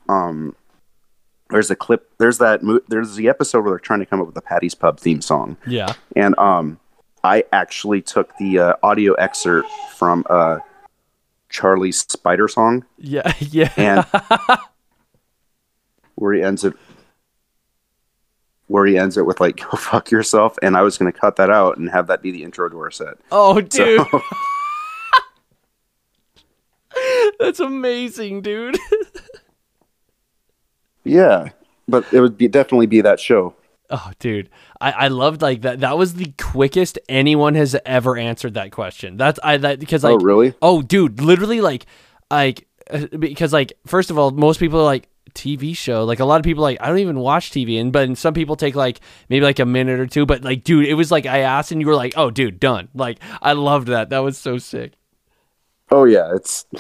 um 0.09 0.55
there's 1.51 1.71
a 1.71 1.77
clip 1.77 2.11
there's 2.19 2.39
that 2.39 2.63
mo- 2.63 2.81
there's 2.89 3.15
the 3.17 3.29
episode 3.29 3.63
where 3.63 3.71
they're 3.73 3.79
trying 3.79 4.01
to 4.01 4.07
come 4.07 4.21
up 4.21 4.27
with 4.27 4.35
the 4.35 4.43
Paddy's 4.43 4.75
Pub 4.75 5.01
theme 5.01 5.21
song. 5.23 5.57
yeah 5.67 5.95
and 6.15 6.39
um 6.39 6.79
I 7.25 7.45
actually 7.53 8.03
took 8.03 8.37
the 8.39 8.59
uh, 8.59 8.75
audio 8.83 9.15
excerpt 9.15 9.69
from 9.97 10.25
uh 10.29 10.59
Charlie's 11.49 11.99
Spider 12.01 12.47
song 12.49 12.85
yeah 12.99 13.33
yeah 13.41 13.73
and 13.77 14.07
where 16.17 16.33
he 16.35 16.43
ends 16.43 16.65
it 16.65 16.75
where 18.73 18.87
he 18.87 18.99
ends 18.99 19.17
it 19.17 19.27
with 19.27 19.41
like 19.41 19.57
go 19.71 19.77
fuck 19.77 20.11
yourself 20.11 20.59
and 20.63 20.77
I 20.77 20.83
was 20.83 20.99
going 20.99 21.13
to 21.13 21.19
cut 21.19 21.37
that 21.37 21.51
out 21.51 21.77
and 21.77 21.89
have 21.91 22.09
that 22.09 22.23
be 22.23 22.31
the 22.31 22.43
intro 22.43 22.69
to 22.69 22.79
our 22.79 22.91
set. 22.91 23.15
oh 23.31 23.61
dude 23.61 24.01
So 24.11 24.23
that's 27.39 27.61
amazing 27.61 28.43
dude 28.43 28.79
yeah, 31.05 31.49
but 31.89 32.05
it 32.13 32.21
would 32.21 32.37
be 32.37 32.49
definitely 32.49 32.87
be 32.87 33.01
that 33.01 33.21
show. 33.21 33.55
Oh, 33.91 34.11
dude, 34.19 34.49
I, 34.81 34.93
I 34.93 35.09
loved 35.09 35.43
like 35.43 35.63
that. 35.63 35.81
That 35.81 35.99
was 35.99 36.15
the 36.15 36.33
quickest 36.39 36.99
anyone 37.09 37.55
has 37.57 37.77
ever 37.85 38.17
answered 38.17 38.55
that 38.55 38.73
question. 38.73 39.17
That's 39.17 39.39
I 39.43 39.57
that 39.59 39.81
because 39.81 40.05
like 40.05 40.15
oh 40.15 40.25
really? 40.25 40.55
oh, 40.63 40.83
dude, 40.83 41.21
literally 41.21 41.61
like 41.61 41.87
like 42.31 42.67
uh, 42.91 43.07
because 43.19 43.53
like 43.53 43.73
first 43.87 44.11
of 44.11 44.19
all, 44.19 44.31
most 44.31 44.61
people 44.61 44.81
are 44.81 44.85
like 44.85 45.09
TV 45.35 45.77
show. 45.77 46.05
Like 46.05 46.21
a 46.21 46.25
lot 46.25 46.41
of 46.41 46.45
people 46.45 46.63
like 46.63 46.79
I 46.81 46.89
don't 46.89 46.99
even 46.99 47.19
watch 47.19 47.51
TV, 47.51 47.81
and 47.81 47.93
but 47.93 48.17
some 48.17 48.35
people 48.35 48.57
take 48.57 48.75
like 48.75 49.01
maybe 49.29 49.45
like 49.45 49.59
a 49.59 49.67
minute 49.67 50.01
or 50.01 50.07
two. 50.07 50.27
But 50.27 50.43
like, 50.43 50.65
dude, 50.65 50.87
it 50.87 50.95
was 50.95 51.11
like 51.11 51.27
I 51.27 51.39
asked, 51.39 51.73
and 51.73 51.81
you 51.81 51.87
were 51.87 51.95
like, 51.97 52.15
oh, 52.17 52.31
dude, 52.31 52.61
done. 52.61 52.89
Like 52.95 53.19
I 53.41 53.53
loved 53.53 53.89
that. 53.89 54.11
That 54.11 54.21
was 54.21 54.39
so 54.39 54.59
sick. 54.59 54.93
Oh 55.91 56.05
yeah, 56.05 56.35
it's. 56.35 56.67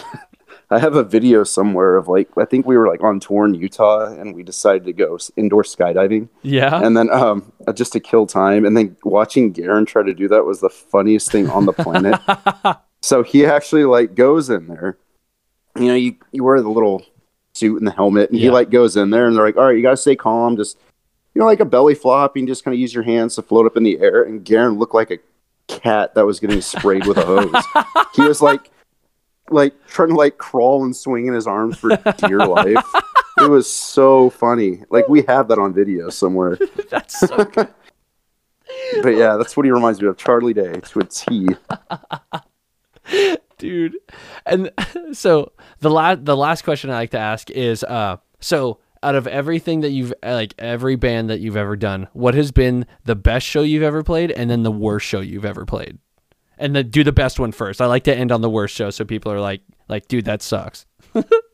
I 0.71 0.79
have 0.79 0.97
a 0.97 1.05
video 1.05 1.45
somewhere 1.45 1.97
of 1.97 2.09
like 2.09 2.31
I 2.39 2.47
think 2.47 2.67
we 2.67 2.79
were 2.79 2.89
like 2.89 3.03
on 3.03 3.21
tour 3.21 3.45
in 3.45 3.53
Utah 3.53 4.07
and 4.07 4.35
we 4.35 4.43
decided 4.43 4.87
to 4.87 4.95
go 4.95 5.19
indoor 5.37 5.65
skydiving. 5.65 6.31
Yeah. 6.43 6.83
and 6.83 6.97
then 6.97 7.11
um 7.11 7.53
uh, 7.67 7.75
just 7.75 7.93
to 7.93 8.01
kill 8.01 8.27
time 8.27 8.65
and 8.65 8.75
then 8.75 8.97
watching 9.05 9.53
Garen 9.53 9.85
try 9.85 10.03
to 10.03 10.15
do 10.15 10.29
that 10.29 10.47
was 10.47 10.61
the 10.61 10.71
funniest 10.71 11.31
thing 11.31 11.51
on 11.51 11.67
the 11.67 11.75
planet 11.75 12.19
so 13.03 13.23
he 13.23 13.45
actually 13.45 13.85
like 13.85 14.15
goes 14.15 14.49
in 14.49 14.67
there 14.67 14.97
you 15.77 15.87
know 15.89 15.95
you, 15.95 16.17
you 16.33 16.43
wear 16.43 16.61
the 16.63 16.71
little 16.71 17.05
suit 17.63 17.79
and 17.79 17.87
the 17.87 17.93
helmet 17.93 18.31
and 18.31 18.39
he 18.39 18.51
like 18.51 18.71
goes 18.71 18.97
in 18.97 19.11
there 19.11 19.27
and 19.27 19.37
they're 19.37 19.45
like 19.45 19.57
all 19.57 19.65
right 19.65 19.77
you 19.77 19.83
gotta 19.83 19.97
stay 19.97 20.17
calm 20.17 20.57
just 20.57 20.79
you 21.35 21.41
know 21.41 21.47
like 21.47 21.61
a 21.61 21.65
belly 21.65 21.95
flop 21.95 22.37
and 22.37 22.49
just 22.49 22.65
kind 22.65 22.75
of 22.75 22.81
use 22.81 22.93
your 22.93 23.05
hands 23.05 23.35
to 23.37 23.43
float 23.43 23.67
up 23.67 23.77
in 23.77 23.83
the 23.83 23.99
air 24.01 24.23
and 24.25 24.45
Garen 24.45 24.79
looked 24.79 24.95
like 24.95 25.11
a 25.11 25.19
cat 25.69 26.15
that 26.15 26.27
was 26.27 26.41
getting 26.41 26.61
sprayed 26.61 27.07
with 27.07 27.17
a 27.17 27.25
hose 27.25 27.65
he 28.15 28.23
was 28.23 28.43
like 28.43 28.71
like 29.51 29.75
trying 29.87 30.09
to 30.09 30.15
like 30.15 30.39
crawl 30.39 30.85
and 30.85 30.95
swing 30.95 31.27
in 31.27 31.35
his 31.35 31.47
arms 31.47 31.79
for 31.79 31.97
dear 32.19 32.39
life 32.39 32.85
it 33.39 33.49
was 33.49 33.73
so 33.73 34.29
funny 34.31 34.83
like 34.91 35.09
we 35.09 35.23
have 35.23 35.49
that 35.49 35.59
on 35.59 35.73
video 35.73 36.11
somewhere 36.11 36.59
That's 36.91 37.19
so 37.19 37.45
good. 37.45 37.69
but 39.03 39.11
yeah, 39.11 39.37
that's 39.37 39.57
what 39.57 39.65
he 39.65 39.73
reminds 39.73 40.01
me 40.01 40.09
of. 40.09 40.17
Charlie 40.17 40.55
Day 40.55 40.73
to 40.81 41.01
a 41.01 41.05
T. 41.05 41.49
dude. 43.63 43.97
And 44.45 44.71
so 45.13 45.53
the 45.81 45.91
last 45.91 46.25
the 46.25 46.37
last 46.37 46.63
question 46.63 46.91
I 46.91 46.95
like 46.95 47.11
to 47.11 47.19
ask 47.19 47.51
is 47.51 47.85
uh 47.85 48.17
so 48.41 48.81
out 49.03 49.15
of 49.15 49.27
everything 49.27 49.81
that 49.81 49.91
you've 49.91 50.13
like 50.23 50.55
every 50.59 50.97
band 50.97 51.31
that 51.31 51.41
you've 51.41 51.57
ever 51.57 51.77
done, 51.77 52.09
what 52.13 52.35
has 52.35 52.53
been 52.53 52.87
the 53.05 53.15
best 53.15 53.47
show 53.47 53.63
you've 53.63 53.83
ever 53.83 54.03
played 54.03 54.31
and 54.33 54.51
then 54.51 54.65
the 54.65 54.73
worst 54.73 55.07
show 55.07 55.21
you've 55.21 55.45
ever 55.45 55.65
played? 55.65 55.99
And 56.59 56.77
then 56.77 56.91
do 56.91 57.03
the 57.03 57.13
best 57.13 57.41
one 57.41 57.53
first. 57.53 57.81
I 57.81 57.87
like 57.87 58.05
to 58.05 58.15
end 58.15 58.31
on 58.31 58.41
the 58.41 58.51
worst 58.51 58.75
show 58.75 58.91
so 58.91 59.05
people 59.05 59.33
are 59.33 59.41
like 59.41 59.63
like 59.89 60.09
dude 60.09 60.27
that 60.27 60.43
sucks. 60.43 60.85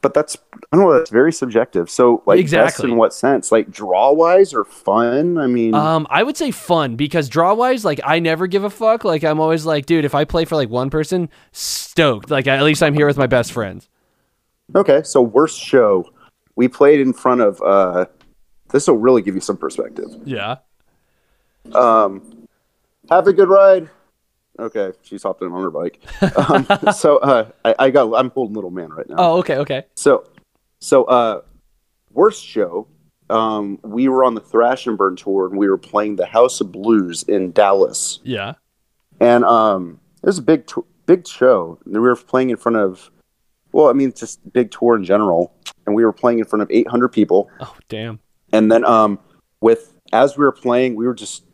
But 0.00 0.14
that's 0.14 0.36
I 0.72 0.76
don't 0.76 0.86
know. 0.86 0.96
That's 0.96 1.10
very 1.10 1.32
subjective. 1.32 1.90
So 1.90 2.22
like, 2.26 2.36
best 2.36 2.40
Exactly. 2.42 2.90
in 2.92 2.96
what 2.96 3.12
sense? 3.12 3.50
Like 3.50 3.70
draw 3.70 4.12
wise 4.12 4.54
or 4.54 4.64
fun? 4.64 5.38
I 5.38 5.46
mean, 5.48 5.74
Um, 5.74 6.06
I 6.08 6.22
would 6.22 6.36
say 6.36 6.50
fun 6.52 6.94
because 6.96 7.28
draw 7.28 7.52
wise, 7.54 7.84
like 7.84 8.00
I 8.04 8.18
never 8.20 8.46
give 8.46 8.62
a 8.64 8.70
fuck. 8.70 9.02
Like 9.04 9.24
I'm 9.24 9.40
always 9.40 9.66
like, 9.66 9.86
dude, 9.86 10.04
if 10.04 10.14
I 10.14 10.24
play 10.24 10.44
for 10.44 10.54
like 10.56 10.68
one 10.70 10.88
person, 10.90 11.28
stoked. 11.52 12.30
Like 12.30 12.46
at 12.46 12.62
least 12.62 12.82
I'm 12.82 12.94
here 12.94 13.06
with 13.06 13.18
my 13.18 13.26
best 13.26 13.50
friends. 13.52 13.88
okay. 14.74 15.02
So 15.02 15.20
worst 15.20 15.58
show, 15.58 16.08
we 16.54 16.68
played 16.68 17.00
in 17.00 17.12
front 17.12 17.40
of. 17.40 17.60
uh 17.62 18.06
This 18.70 18.86
will 18.86 18.98
really 18.98 19.22
give 19.22 19.34
you 19.34 19.40
some 19.40 19.56
perspective. 19.56 20.08
Yeah. 20.24 20.56
Um, 21.74 22.46
have 23.10 23.26
a 23.26 23.32
good 23.32 23.48
ride. 23.48 23.88
Okay, 24.58 24.92
she's 25.02 25.22
hopped 25.22 25.40
in 25.42 25.52
on 25.52 25.62
her 25.62 25.70
bike. 25.70 26.00
Um, 26.36 26.66
so 26.92 27.18
uh, 27.18 27.50
I, 27.64 27.74
I 27.78 27.90
got. 27.90 28.12
I'm 28.14 28.30
holding 28.30 28.54
little 28.54 28.70
man 28.70 28.90
right 28.90 29.08
now. 29.08 29.14
Oh, 29.18 29.38
okay, 29.38 29.56
okay. 29.58 29.84
So, 29.94 30.24
so 30.80 31.04
uh, 31.04 31.42
worst 32.12 32.44
show. 32.44 32.88
Um, 33.30 33.78
we 33.82 34.08
were 34.08 34.24
on 34.24 34.34
the 34.34 34.40
Thrash 34.40 34.86
and 34.86 34.96
Burn 34.96 35.14
tour, 35.14 35.46
and 35.48 35.58
we 35.58 35.68
were 35.68 35.76
playing 35.78 36.16
the 36.16 36.24
House 36.26 36.60
of 36.62 36.72
Blues 36.72 37.22
in 37.24 37.52
Dallas, 37.52 38.20
Yeah. 38.24 38.54
and 39.20 39.44
um, 39.44 40.00
it 40.22 40.26
was 40.26 40.38
a 40.38 40.42
big, 40.42 40.66
big 41.04 41.28
show. 41.28 41.78
And 41.84 41.92
we 41.92 42.00
were 42.00 42.16
playing 42.16 42.48
in 42.48 42.56
front 42.56 42.78
of, 42.78 43.10
well, 43.72 43.90
I 43.90 43.92
mean, 43.92 44.14
just 44.14 44.40
big 44.54 44.70
tour 44.70 44.96
in 44.96 45.04
general, 45.04 45.52
and 45.84 45.94
we 45.94 46.06
were 46.06 46.12
playing 46.12 46.38
in 46.38 46.46
front 46.46 46.62
of 46.62 46.70
800 46.70 47.08
people. 47.08 47.50
Oh, 47.60 47.76
damn. 47.90 48.18
And 48.54 48.72
then, 48.72 48.82
um, 48.86 49.18
with 49.60 49.92
as 50.10 50.38
we 50.38 50.44
were 50.44 50.52
playing, 50.52 50.96
we 50.96 51.06
were 51.06 51.14
just 51.14 51.44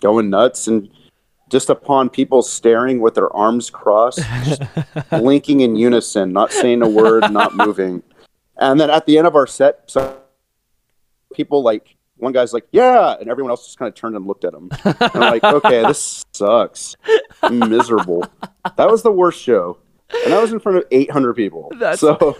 going 0.00 0.30
nuts, 0.30 0.66
and 0.66 0.90
just 1.50 1.68
upon 1.68 2.08
people 2.08 2.40
staring 2.42 3.00
with 3.00 3.14
their 3.14 3.30
arms 3.36 3.68
crossed, 3.70 4.20
just 4.44 4.62
blinking 5.10 5.60
in 5.60 5.76
unison, 5.76 6.32
not 6.32 6.52
saying 6.52 6.82
a 6.82 6.88
word, 6.88 7.30
not 7.32 7.54
moving. 7.56 8.02
And 8.56 8.80
then 8.80 8.88
at 8.90 9.04
the 9.06 9.18
end 9.18 9.26
of 9.26 9.34
our 9.34 9.46
set, 9.46 9.82
so 9.86 10.16
people 11.34 11.62
like 11.62 11.96
one 12.16 12.32
guy's 12.32 12.52
like, 12.52 12.66
"Yeah," 12.72 13.16
and 13.18 13.28
everyone 13.30 13.50
else 13.50 13.64
just 13.66 13.78
kind 13.78 13.88
of 13.88 13.94
turned 13.94 14.14
and 14.16 14.26
looked 14.26 14.44
at 14.44 14.52
him. 14.54 14.68
And 14.84 14.96
I'm 15.14 15.20
like, 15.32 15.44
"Okay, 15.44 15.82
this 15.82 16.24
sucks. 16.32 16.96
I'm 17.42 17.58
miserable." 17.58 18.26
That 18.76 18.90
was 18.90 19.02
the 19.02 19.10
worst 19.12 19.40
show, 19.40 19.78
and 20.24 20.32
that 20.32 20.40
was 20.42 20.52
in 20.52 20.60
front 20.60 20.78
of 20.78 20.84
800 20.90 21.34
people. 21.34 21.72
That's- 21.78 22.00
So, 22.00 22.36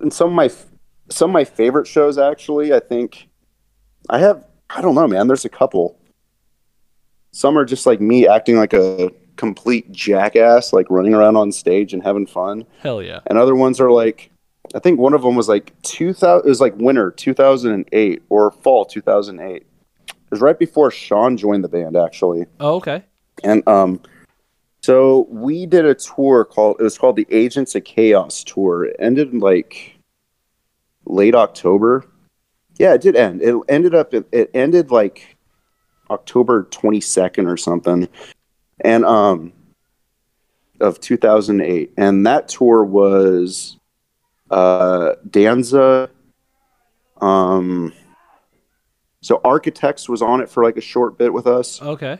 and 0.00 0.12
some 0.12 0.28
of 0.28 0.34
my 0.34 0.48
some 1.10 1.30
of 1.30 1.34
my 1.34 1.44
favorite 1.44 1.86
shows 1.88 2.16
actually, 2.18 2.72
I 2.72 2.80
think 2.80 3.28
I 4.08 4.18
have. 4.20 4.46
I 4.70 4.80
don't 4.80 4.94
know, 4.94 5.08
man. 5.08 5.26
There's 5.26 5.44
a 5.44 5.48
couple. 5.50 5.98
Some 7.32 7.56
are 7.58 7.64
just 7.64 7.86
like 7.86 8.00
me 8.00 8.26
acting 8.26 8.56
like 8.56 8.72
a 8.72 9.10
complete 9.36 9.90
jackass, 9.90 10.72
like 10.72 10.86
running 10.90 11.14
around 11.14 11.36
on 11.36 11.50
stage 11.52 11.94
and 11.94 12.02
having 12.02 12.26
fun. 12.26 12.66
Hell 12.80 13.02
yeah. 13.02 13.20
and 13.26 13.38
other 13.38 13.54
ones 13.54 13.80
are 13.80 13.90
like 13.90 14.30
I 14.74 14.78
think 14.78 15.00
one 15.00 15.14
of 15.14 15.22
them 15.22 15.34
was 15.34 15.48
like 15.48 15.72
2000 15.82 16.46
it 16.46 16.48
was 16.48 16.60
like 16.60 16.76
winter 16.76 17.10
2008 17.10 18.22
or 18.28 18.50
fall 18.50 18.84
2008 18.84 19.56
it 19.56 19.66
was 20.30 20.40
right 20.40 20.58
before 20.58 20.90
Sean 20.90 21.36
joined 21.36 21.64
the 21.64 21.68
band 21.68 21.96
actually. 21.96 22.46
Oh, 22.60 22.76
okay. 22.76 23.02
and 23.42 23.66
um 23.66 24.00
so 24.82 25.26
we 25.30 25.66
did 25.66 25.84
a 25.84 25.94
tour 25.94 26.44
called 26.44 26.76
it 26.78 26.82
was 26.82 26.98
called 26.98 27.16
the 27.16 27.26
Agents 27.30 27.74
of 27.74 27.84
Chaos 27.84 28.44
tour. 28.44 28.84
It 28.84 28.96
ended 28.98 29.34
like 29.34 29.98
late 31.06 31.34
October. 31.34 32.04
Yeah 32.78 32.94
it 32.94 33.00
did 33.00 33.16
end. 33.16 33.42
It 33.42 33.56
ended 33.68 33.94
up 33.94 34.14
it, 34.14 34.28
it 34.32 34.50
ended 34.54 34.90
like 34.90 35.36
October 36.10 36.64
22nd 36.70 37.46
or 37.46 37.56
something 37.56 38.08
and 38.84 39.04
um 39.04 39.52
of 40.80 40.98
2008 41.00 41.92
and 41.96 42.26
that 42.26 42.48
tour 42.48 42.84
was 42.84 43.78
uh 44.50 45.12
danza 45.30 46.10
um 47.20 47.92
so 49.20 49.40
architects 49.44 50.08
was 50.08 50.22
on 50.22 50.40
it 50.40 50.48
for 50.48 50.64
like 50.64 50.76
a 50.76 50.80
short 50.80 51.18
bit 51.18 51.32
with 51.32 51.46
us 51.46 51.80
Okay. 51.82 52.18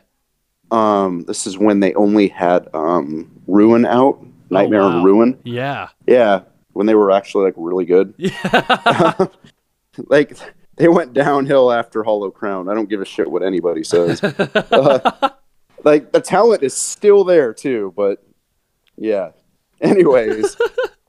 um 0.70 1.22
this 1.26 1.46
is 1.46 1.58
when 1.58 1.80
they 1.80 1.94
only 1.94 2.28
had 2.28 2.68
um 2.74 3.30
ruin 3.46 3.84
out 3.86 4.24
nightmare 4.50 4.82
Oh, 4.82 4.88
wow. 4.90 4.96
on 4.98 5.04
ruin 5.04 5.38
Yeah. 5.44 5.88
yeah 6.06 6.42
when 6.74 6.86
they 6.86 6.94
were 6.94 7.10
actually 7.10 7.46
like 7.46 7.54
really 7.56 7.86
good 7.86 8.14
Yeah. 8.18 9.26
like 10.08 10.36
they 10.80 10.88
went 10.88 11.12
downhill 11.12 11.70
after 11.70 12.02
hollow 12.02 12.30
crown. 12.30 12.70
I 12.70 12.74
don't 12.74 12.88
give 12.88 13.02
a 13.02 13.04
shit 13.04 13.30
what 13.30 13.42
anybody 13.42 13.84
says. 13.84 14.20
Uh, 14.70 15.30
like 15.84 16.12
the 16.12 16.20
talent 16.20 16.62
is 16.62 16.74
still 16.74 17.24
there 17.24 17.52
too 17.52 17.92
but 17.96 18.22
yeah. 18.96 19.30
Anyways 19.80 20.56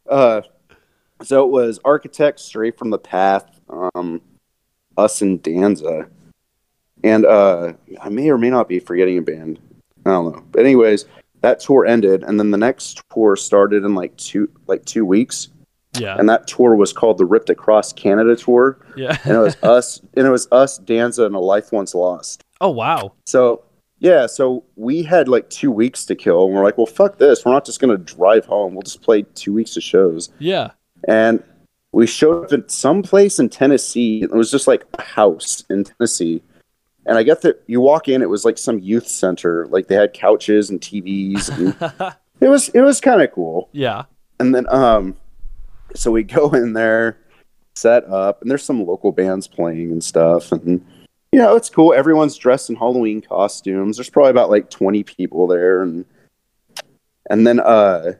uh 0.10 0.41
so 1.22 1.45
it 1.45 1.52
was 1.52 1.80
architects 1.85 2.43
straight 2.43 2.77
from 2.77 2.89
the 2.89 2.98
path 2.98 3.60
um 3.69 4.22
us 4.98 5.22
and 5.22 5.41
danza. 5.41 6.10
And 7.03 7.26
uh 7.26 7.73
i 8.02 8.10
may 8.10 8.30
or 8.30 8.38
may 8.38 8.49
not 8.49 8.68
be 8.68 8.80
forgetting 8.80 9.18
a 9.18 9.22
band. 9.22 9.60
I 10.06 10.11
don't 10.11 10.34
know. 10.34 10.43
But 10.52 10.61
anyways 10.61 11.06
that 11.41 11.60
tour 11.60 11.85
ended 11.85 12.23
and 12.23 12.39
then 12.39 12.52
the 12.52 12.57
next 12.57 13.02
tour 13.14 13.35
started 13.35 13.84
in 13.84 13.95
like 13.95 14.15
two 14.18 14.49
like 14.68 14.84
two 14.85 15.06
weeks 15.06 15.49
yeah. 15.99 16.15
and 16.18 16.30
that 16.30 16.47
tour 16.47 16.76
was 16.76 16.93
called 16.93 17.18
the 17.18 17.26
ripped 17.26 17.49
across 17.49 17.91
canada 17.93 18.35
tour 18.35 18.80
Yeah. 18.95 19.18
and 19.23 19.34
it 19.35 19.39
was 19.39 19.57
us 19.63 19.99
and 20.15 20.26
it 20.27 20.30
was 20.31 20.47
us 20.51 20.77
danza 20.77 21.26
and 21.26 21.35
a 21.35 21.39
life 21.39 21.72
once 21.72 21.93
lost 21.95 22.43
Oh, 22.61 22.69
wow. 22.69 23.13
so 23.26 23.63
yeah 23.99 24.26
so 24.27 24.63
we 24.76 25.03
had 25.03 25.27
like 25.27 25.49
two 25.49 25.72
weeks 25.72 26.05
to 26.05 26.15
kill 26.15 26.45
and 26.45 26.53
we're 26.55 26.63
like 26.63 26.77
well 26.77 26.85
fuck 26.88 27.18
this 27.18 27.43
we're 27.45 27.51
not 27.51 27.65
just 27.65 27.80
gonna 27.80 27.97
drive 27.97 28.45
home 28.45 28.73
we'll 28.73 28.81
just 28.84 29.01
play 29.01 29.23
two 29.35 29.53
weeks 29.53 29.76
of 29.77 29.84
shows 29.84 30.30
Yeah. 30.39 30.72
and 31.07 31.43
we 31.93 32.07
showed 32.07 32.45
up 32.45 32.53
at 32.53 32.72
some 32.72 33.03
place 33.03 33.38
in 33.39 33.49
tennessee 33.49 34.22
it 34.23 34.31
was 34.31 34.49
just 34.51 34.68
like 34.68 34.85
a 34.97 35.01
house 35.01 35.63
in 35.69 35.84
tennessee 35.84 36.41
and 37.05 37.18
i 37.18 37.23
get 37.23 37.41
that 37.41 37.61
you 37.68 37.81
walk 37.81 38.07
in 38.07 38.22
it 38.22 38.30
was 38.30 38.45
like 38.45 38.57
some 38.57 38.80
youth 38.80 39.07
center 39.07 39.65
like 39.68 39.88
they 39.88 39.95
had 39.95 40.13
couches 40.13 40.69
and 40.69 40.80
tvs 40.81 41.49
and 41.49 42.13
it 42.39 42.47
was 42.47 42.69
it 42.69 42.81
was 42.81 43.01
kind 43.01 43.22
of 43.22 43.31
cool 43.31 43.69
Yeah. 43.73 44.03
and 44.39 44.53
then 44.55 44.65
um 44.69 45.15
so 45.95 46.11
we 46.11 46.23
go 46.23 46.49
in 46.51 46.73
there 46.73 47.18
set 47.76 48.03
up 48.05 48.41
and 48.41 48.51
there's 48.51 48.63
some 48.63 48.85
local 48.85 49.11
bands 49.11 49.47
playing 49.47 49.91
and 49.91 50.03
stuff 50.03 50.51
and 50.51 50.85
you 51.31 51.39
know 51.39 51.55
it's 51.55 51.69
cool. 51.69 51.93
Everyone's 51.93 52.35
dressed 52.35 52.69
in 52.69 52.76
halloween 52.76 53.22
costumes. 53.22 53.97
There's 53.97 54.09
probably 54.09 54.31
about 54.31 54.49
like 54.49 54.69
20 54.69 55.03
people 55.03 55.47
there 55.47 55.81
and 55.81 56.05
and 57.30 57.47
then 57.47 57.59
uh 57.59 58.13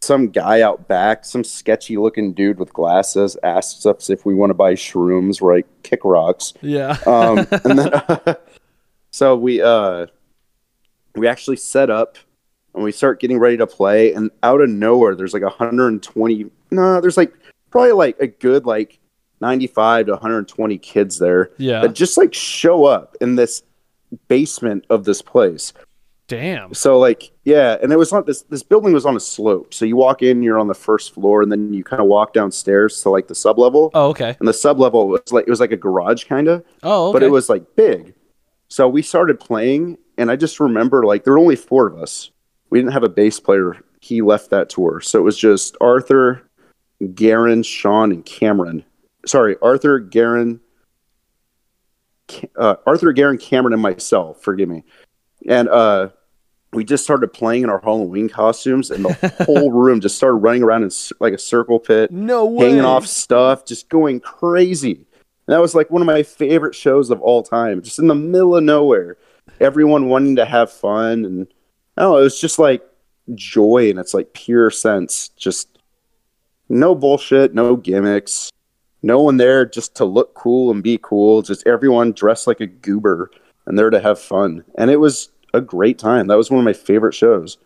some 0.00 0.28
guy 0.28 0.60
out 0.60 0.86
back 0.86 1.24
some 1.24 1.42
sketchy 1.42 1.96
looking 1.96 2.32
dude 2.32 2.58
with 2.58 2.72
glasses 2.72 3.36
asks 3.42 3.84
us 3.84 4.08
if 4.08 4.24
we 4.24 4.34
want 4.34 4.50
to 4.50 4.54
buy 4.54 4.74
shrooms 4.74 5.42
like 5.42 5.66
kick 5.82 6.00
rocks. 6.04 6.54
Yeah. 6.62 6.96
um, 7.06 7.46
and 7.64 7.78
then 7.78 8.36
so 9.10 9.36
we 9.36 9.60
uh 9.60 10.06
we 11.16 11.26
actually 11.26 11.56
set 11.56 11.90
up 11.90 12.16
and 12.78 12.84
we 12.84 12.92
start 12.92 13.20
getting 13.20 13.38
ready 13.38 13.56
to 13.56 13.66
play 13.66 14.12
and 14.14 14.30
out 14.42 14.60
of 14.60 14.70
nowhere 14.70 15.14
there's 15.14 15.34
like 15.34 15.42
120 15.42 16.46
no 16.70 17.00
there's 17.00 17.16
like 17.16 17.32
probably 17.70 17.92
like 17.92 18.16
a 18.20 18.26
good 18.26 18.64
like 18.66 18.98
95 19.40 20.06
to 20.06 20.12
120 20.12 20.78
kids 20.78 21.18
there 21.18 21.50
Yeah. 21.58 21.80
that 21.82 21.94
just 21.94 22.16
like 22.16 22.32
show 22.34 22.84
up 22.86 23.16
in 23.20 23.36
this 23.36 23.62
basement 24.28 24.84
of 24.90 25.04
this 25.04 25.20
place 25.22 25.72
Damn. 26.28 26.74
so 26.74 26.98
like 26.98 27.30
yeah 27.44 27.76
and 27.82 27.92
it 27.92 27.96
was 27.96 28.12
on 28.12 28.24
this 28.26 28.42
this 28.42 28.62
building 28.62 28.92
was 28.92 29.06
on 29.06 29.16
a 29.16 29.20
slope 29.20 29.72
so 29.72 29.84
you 29.84 29.96
walk 29.96 30.22
in 30.22 30.42
you're 30.42 30.58
on 30.58 30.66
the 30.68 30.74
first 30.74 31.14
floor 31.14 31.42
and 31.42 31.50
then 31.50 31.72
you 31.72 31.82
kind 31.82 32.00
of 32.02 32.06
walk 32.08 32.32
downstairs 32.34 33.00
to 33.02 33.10
like 33.10 33.28
the 33.28 33.34
sub 33.34 33.58
level 33.58 33.90
Oh, 33.94 34.08
okay. 34.10 34.36
and 34.38 34.46
the 34.48 34.52
sub 34.52 34.78
level 34.78 35.08
was 35.08 35.32
like 35.32 35.46
it 35.46 35.50
was 35.50 35.60
like 35.60 35.72
a 35.72 35.76
garage 35.76 36.24
kind 36.24 36.48
of 36.48 36.64
Oh, 36.82 37.08
okay. 37.08 37.12
but 37.14 37.22
it 37.22 37.30
was 37.30 37.48
like 37.48 37.64
big. 37.76 38.14
So 38.70 38.86
we 38.86 39.00
started 39.00 39.40
playing, 39.40 39.96
and 40.18 40.30
I 40.30 40.36
just 40.36 40.60
remember 40.60 41.02
like 41.06 41.24
there 41.24 41.32
were 41.32 41.38
only 41.38 41.56
four 41.56 41.86
of 41.86 41.96
us. 41.96 42.30
We 42.70 42.78
didn't 42.78 42.92
have 42.92 43.04
a 43.04 43.08
bass 43.08 43.40
player. 43.40 43.76
He 44.00 44.22
left 44.22 44.50
that 44.50 44.68
tour, 44.68 45.00
so 45.00 45.18
it 45.18 45.22
was 45.22 45.36
just 45.36 45.76
Arthur, 45.80 46.48
Garen, 47.14 47.62
Sean, 47.62 48.12
and 48.12 48.24
Cameron. 48.24 48.84
Sorry, 49.26 49.56
Arthur, 49.62 49.98
Garen, 49.98 50.60
uh, 52.56 52.76
Arthur, 52.86 53.12
Garen, 53.12 53.38
Cameron, 53.38 53.72
and 53.72 53.82
myself. 53.82 54.42
Forgive 54.42 54.68
me. 54.68 54.84
And 55.48 55.68
uh, 55.68 56.10
we 56.72 56.84
just 56.84 57.04
started 57.04 57.32
playing 57.32 57.62
in 57.62 57.70
our 57.70 57.80
Halloween 57.80 58.28
costumes, 58.28 58.90
and 58.90 59.04
the 59.04 59.44
whole 59.46 59.72
room 59.72 60.00
just 60.00 60.16
started 60.16 60.36
running 60.36 60.62
around 60.62 60.82
in 60.82 60.90
like 61.20 61.32
a 61.32 61.38
circle 61.38 61.78
pit 61.78 62.10
no 62.10 62.44
way. 62.46 62.66
hanging 62.66 62.84
off 62.84 63.06
stuff, 63.06 63.64
just 63.64 63.88
going 63.88 64.20
crazy. 64.20 65.06
And 65.46 65.54
that 65.54 65.60
was 65.60 65.74
like 65.74 65.90
one 65.90 66.02
of 66.02 66.06
my 66.06 66.22
favorite 66.22 66.74
shows 66.74 67.10
of 67.10 67.20
all 67.20 67.42
time, 67.42 67.82
just 67.82 67.98
in 67.98 68.06
the 68.06 68.14
middle 68.14 68.56
of 68.56 68.64
nowhere. 68.64 69.16
Everyone 69.60 70.08
wanting 70.08 70.36
to 70.36 70.44
have 70.44 70.70
fun. 70.70 71.24
And 71.24 71.46
Know, 71.98 72.16
it 72.16 72.22
was 72.22 72.40
just 72.40 72.58
like 72.58 72.82
joy 73.34 73.90
and 73.90 73.98
its 73.98 74.14
like 74.14 74.32
pure 74.32 74.70
sense. 74.70 75.28
Just 75.30 75.78
no 76.68 76.94
bullshit, 76.94 77.54
no 77.54 77.76
gimmicks, 77.76 78.50
no 79.02 79.20
one 79.20 79.36
there 79.36 79.64
just 79.64 79.94
to 79.96 80.04
look 80.04 80.34
cool 80.34 80.70
and 80.70 80.82
be 80.82 80.98
cool. 81.02 81.42
Just 81.42 81.66
everyone 81.66 82.12
dressed 82.12 82.46
like 82.46 82.60
a 82.60 82.66
goober 82.66 83.30
and 83.66 83.78
there 83.78 83.90
to 83.90 84.00
have 84.00 84.18
fun. 84.18 84.64
And 84.76 84.90
it 84.90 84.98
was 84.98 85.30
a 85.54 85.60
great 85.60 85.98
time. 85.98 86.26
That 86.26 86.36
was 86.36 86.50
one 86.50 86.58
of 86.60 86.64
my 86.64 86.72
favorite 86.72 87.14
shows. 87.14 87.58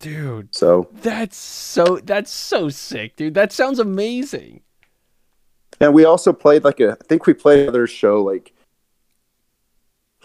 Dude, 0.00 0.54
So 0.54 0.88
that's 1.02 1.36
so 1.36 1.98
that's 2.04 2.30
so 2.30 2.68
sick, 2.68 3.16
dude. 3.16 3.34
That 3.34 3.52
sounds 3.52 3.80
amazing. 3.80 4.60
And 5.80 5.92
we 5.92 6.04
also 6.04 6.32
played 6.32 6.62
like 6.62 6.78
a, 6.78 6.92
I 6.92 7.04
think 7.08 7.26
we 7.26 7.34
played 7.34 7.60
another 7.60 7.86
show 7.88 8.22
like, 8.22 8.52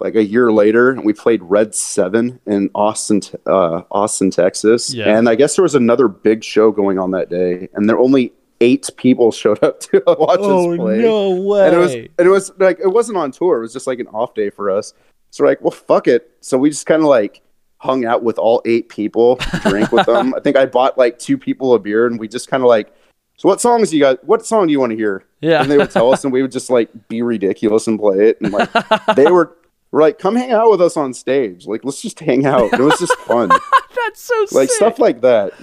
like 0.03 0.15
a 0.15 0.23
year 0.23 0.51
later, 0.51 0.91
and 0.91 1.05
we 1.05 1.13
played 1.13 1.41
Red 1.41 1.73
Seven 1.73 2.39
in 2.45 2.69
Austin, 2.75 3.21
uh, 3.47 3.83
Austin, 3.89 4.29
Texas. 4.29 4.93
Yeah. 4.93 5.17
And 5.17 5.29
I 5.29 5.35
guess 5.35 5.55
there 5.55 5.63
was 5.63 5.75
another 5.75 6.09
big 6.09 6.43
show 6.43 6.71
going 6.71 6.99
on 6.99 7.11
that 7.11 7.29
day, 7.29 7.69
and 7.73 7.89
there 7.89 7.97
only 7.97 8.33
eight 8.59 8.89
people 8.97 9.31
showed 9.31 9.63
up 9.63 9.79
to 9.79 10.03
watch 10.07 10.39
us 10.39 10.77
play. 10.77 11.05
Oh, 11.05 11.35
no 11.35 11.41
way! 11.41 11.67
And 11.67 11.75
it 11.75 11.79
was, 11.79 11.93
and 11.93 12.11
it 12.19 12.29
was 12.29 12.51
like 12.59 12.79
it 12.79 12.89
wasn't 12.89 13.17
on 13.17 13.31
tour. 13.31 13.57
It 13.57 13.61
was 13.61 13.73
just 13.73 13.87
like 13.87 13.99
an 13.99 14.07
off 14.07 14.35
day 14.35 14.49
for 14.49 14.69
us. 14.69 14.93
So 15.31 15.43
we're 15.43 15.49
like, 15.49 15.61
well, 15.61 15.71
fuck 15.71 16.07
it. 16.07 16.29
So 16.41 16.57
we 16.57 16.69
just 16.69 16.85
kind 16.85 17.01
of 17.01 17.07
like 17.07 17.41
hung 17.77 18.05
out 18.05 18.23
with 18.23 18.37
all 18.37 18.61
eight 18.65 18.89
people, 18.89 19.39
drank 19.61 19.91
with 19.91 20.05
them. 20.05 20.33
I 20.37 20.41
think 20.41 20.57
I 20.57 20.65
bought 20.65 20.97
like 20.97 21.17
two 21.17 21.37
people 21.37 21.73
a 21.73 21.79
beer, 21.79 22.05
and 22.05 22.19
we 22.19 22.27
just 22.27 22.49
kind 22.49 22.61
of 22.61 22.67
like, 22.67 22.93
so 23.37 23.47
what 23.47 23.61
songs 23.61 23.93
you 23.93 24.01
got? 24.01 24.23
What 24.25 24.45
song 24.45 24.67
do 24.67 24.73
you 24.73 24.79
want 24.79 24.91
to 24.91 24.97
hear? 24.97 25.25
yeah. 25.43 25.61
and 25.61 25.69
they 25.69 25.77
would 25.77 25.91
tell 25.91 26.11
us, 26.11 26.23
and 26.23 26.31
we 26.31 26.41
would 26.41 26.51
just 26.51 26.69
like 26.69 26.89
be 27.07 27.21
ridiculous 27.21 27.87
and 27.87 27.99
play 27.99 28.29
it. 28.29 28.41
And 28.41 28.53
like 28.53 28.69
they 29.15 29.29
were, 29.29 29.55
were 29.93 30.01
like, 30.01 30.19
"Come 30.19 30.35
hang 30.35 30.51
out 30.51 30.69
with 30.69 30.81
us 30.81 30.97
on 30.97 31.13
stage. 31.13 31.65
Like, 31.65 31.85
let's 31.85 32.01
just 32.01 32.19
hang 32.19 32.45
out." 32.45 32.73
It 32.73 32.79
was 32.79 32.99
just 32.99 33.15
fun, 33.19 33.47
that's 33.95 34.21
so 34.21 34.35
like 34.51 34.67
sick. 34.69 34.71
stuff 34.71 34.99
like 34.99 35.21
that. 35.21 35.53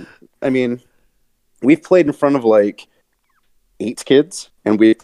I 0.40 0.48
mean, 0.48 0.80
we've 1.62 1.82
played 1.82 2.06
in 2.06 2.12
front 2.12 2.36
of 2.36 2.44
like 2.44 2.86
eight 3.80 4.02
kids, 4.06 4.50
and 4.64 4.78
we 4.80 4.96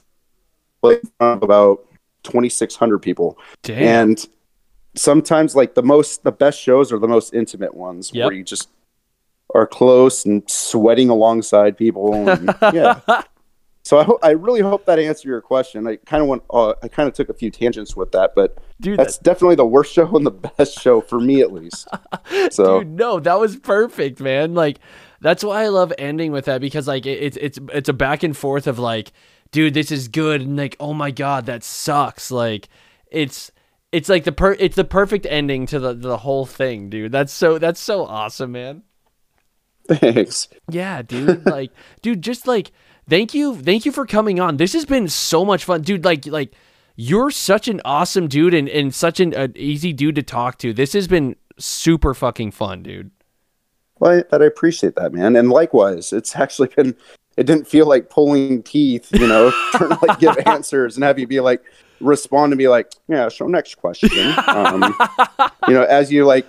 played 0.81 1.01
in 1.03 1.11
front 1.19 1.37
of 1.39 1.43
about 1.43 1.85
twenty 2.23 2.49
six 2.49 2.75
hundred 2.77 3.01
people. 3.01 3.39
Damn. 3.63 3.83
And 4.11 4.29
sometimes, 4.95 5.55
like 5.55 5.75
the 5.75 5.83
most, 5.83 6.23
the 6.25 6.33
best 6.33 6.59
shows 6.61 6.93
are 6.93 6.99
the 6.99 7.09
most 7.09 7.35
intimate 7.35 7.75
ones, 7.75 8.11
Yep. 8.15 8.25
where 8.27 8.35
you 8.35 8.45
just 8.45 8.69
are 9.55 9.67
close 9.67 10.25
and 10.25 10.43
sweating 10.51 11.09
alongside 11.11 11.77
people. 11.77 12.29
And, 12.29 12.55
yeah. 12.73 13.01
So 13.87 14.01
I 14.01 14.03
hope 14.03 14.19
I 14.21 14.31
really 14.31 14.63
hope 14.63 14.85
that 14.87 14.99
answered 14.99 15.29
your 15.29 15.41
question. 15.41 15.87
I 15.87 15.95
kind 15.95 16.21
of 16.21 16.29
went 16.29 16.43
uh, 16.51 16.75
I 16.83 16.89
kind 16.89 17.09
of 17.09 17.15
took 17.15 17.29
a 17.29 17.35
few 17.35 17.53
tangents 17.53 17.95
with 17.95 18.11
that, 18.11 18.33
but 18.35 18.59
dude, 18.81 18.99
that's 18.99 19.17
definitely 19.17 19.55
the 19.55 19.65
worst 19.65 19.93
show 19.95 20.17
and 20.17 20.27
the 20.27 20.33
best 20.33 20.81
show 20.81 21.01
for 21.01 21.21
me 21.21 21.41
at 21.41 21.53
least. 21.53 21.87
So 22.51 22.81
dude, 22.81 22.91
no, 22.91 23.21
that 23.21 23.39
was 23.39 23.57
perfect, 23.57 24.21
man. 24.21 24.55
Like 24.55 24.81
that's 25.21 25.45
why 25.45 25.63
I 25.63 25.69
love 25.69 25.93
ending 25.99 26.33
with 26.33 26.47
that 26.47 26.61
because 26.61 26.89
like 26.89 27.07
it, 27.07 27.23
it's 27.23 27.37
it's 27.37 27.59
it's 27.73 27.89
a 27.89 27.93
back 27.93 28.25
and 28.25 28.37
forth 28.37 28.67
of 28.67 28.81
like, 28.81 29.13
dude, 29.53 29.75
this 29.75 29.93
is 29.93 30.09
good, 30.09 30.41
and 30.41 30.57
like, 30.57 30.75
oh 30.81 30.93
my 30.93 31.13
god, 31.13 31.47
that 31.47 31.63
sucks. 31.63 32.33
Like 32.33 32.69
it's 33.13 33.53
it's 33.93 34.09
like 34.09 34.25
the 34.25 34.33
per 34.33 34.57
it's 34.59 34.75
the 34.75 34.85
perfect 34.85 35.27
ending 35.27 35.65
to 35.67 35.79
the 35.79 35.95
the 35.95 36.17
whole 36.17 36.45
thing, 36.45 36.91
dude. 36.91 37.13
That's 37.13 37.33
so 37.33 37.59
that's 37.59 37.81
so 37.81 38.05
awesome, 38.05 38.51
man. 38.51 38.83
thanks. 39.89 40.49
Yeah, 40.69 41.03
dude. 41.03 41.47
like, 41.47 41.71
dude, 42.03 42.23
just 42.23 42.49
like 42.49 42.73
thank 43.09 43.35
you, 43.35 43.57
thank 43.57 43.87
you 43.87 43.93
for 43.93 44.07
coming 44.07 44.41
on. 44.41 44.57
This 44.57 44.73
has 44.73 44.85
been 44.85 45.09
so 45.09 45.45
much 45.45 45.65
fun, 45.65 45.83
dude. 45.83 46.05
Like, 46.05 46.27
like 46.27 46.53
you're 46.97 47.31
such 47.31 47.69
an 47.69 47.81
awesome 47.85 48.29
dude 48.29 48.55
and 48.55 48.69
and 48.69 48.95
such 48.95 49.21
an, 49.21 49.35
an 49.35 49.53
easy 49.57 49.93
dude 49.93 50.17
to 50.17 50.23
talk 50.23 50.59
to. 50.59 50.73
This 50.73 50.93
has 50.95 51.07
been 51.09 51.37
super 51.59 52.15
fucking 52.15 52.53
fun, 52.53 52.83
dude. 52.83 53.11
Well, 53.99 54.23
I, 54.33 54.37
I 54.37 54.45
appreciate 54.45 54.95
that, 54.97 55.13
man. 55.13 55.37
And 55.37 55.51
likewise, 55.51 56.13
it's 56.13 56.37
actually 56.37 56.69
been 56.69 56.97
it 57.37 57.45
didn't 57.47 57.67
feel 57.67 57.87
like 57.87 58.09
pulling 58.09 58.63
teeth, 58.63 59.11
you 59.13 59.27
know, 59.27 59.51
trying 59.73 59.91
to 59.91 59.99
like 60.07 60.19
give 60.19 60.37
answers 60.47 60.97
and 60.97 61.05
have 61.05 61.19
you 61.19 61.27
be 61.27 61.41
like 61.41 61.63
respond 62.01 62.53
and 62.53 62.59
be 62.59 62.69
like, 62.69 62.93
yeah, 63.09 63.29
so 63.29 63.47
next 63.47 63.77
question. 63.77 64.11
Um, 64.47 64.95
you 65.69 65.75
know, 65.75 65.85
as 65.85 66.11
you 66.11 66.25
like 66.25 66.47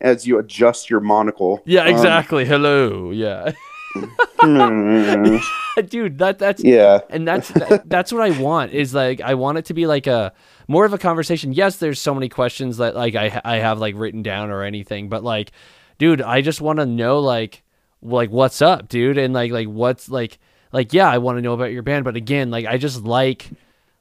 as 0.00 0.26
you 0.26 0.38
adjust 0.38 0.88
your 0.88 1.00
monocle. 1.00 1.60
Yeah, 1.64 1.82
Um, 1.82 1.88
exactly. 1.88 2.44
Hello. 2.44 3.10
Yeah, 3.10 3.52
dude. 5.88 6.18
That 6.18 6.38
that's 6.38 6.62
yeah. 6.62 7.00
and 7.10 7.26
that's 7.26 7.48
that, 7.48 7.88
that's 7.88 8.12
what 8.12 8.22
I 8.22 8.38
want 8.38 8.72
is 8.72 8.94
like 8.94 9.20
I 9.20 9.34
want 9.34 9.58
it 9.58 9.66
to 9.66 9.74
be 9.74 9.86
like 9.86 10.06
a 10.06 10.32
more 10.68 10.84
of 10.84 10.92
a 10.92 10.98
conversation. 10.98 11.52
Yes, 11.52 11.76
there's 11.76 12.00
so 12.00 12.14
many 12.14 12.28
questions 12.28 12.76
that 12.78 12.94
like 12.94 13.14
I 13.14 13.40
I 13.44 13.56
have 13.56 13.78
like 13.78 13.94
written 13.96 14.22
down 14.22 14.50
or 14.50 14.62
anything, 14.62 15.08
but 15.08 15.24
like, 15.24 15.52
dude, 15.98 16.22
I 16.22 16.40
just 16.40 16.60
want 16.60 16.78
to 16.78 16.86
know 16.86 17.20
like 17.20 17.62
like 18.02 18.30
what's 18.30 18.62
up, 18.62 18.88
dude, 18.88 19.18
and 19.18 19.34
like 19.34 19.52
like 19.52 19.68
what's 19.68 20.08
like 20.08 20.38
like 20.72 20.92
yeah, 20.92 21.10
I 21.10 21.18
want 21.18 21.38
to 21.38 21.42
know 21.42 21.52
about 21.52 21.72
your 21.72 21.82
band, 21.82 22.04
but 22.04 22.16
again, 22.16 22.50
like 22.50 22.66
I 22.66 22.78
just 22.78 23.02
like 23.02 23.50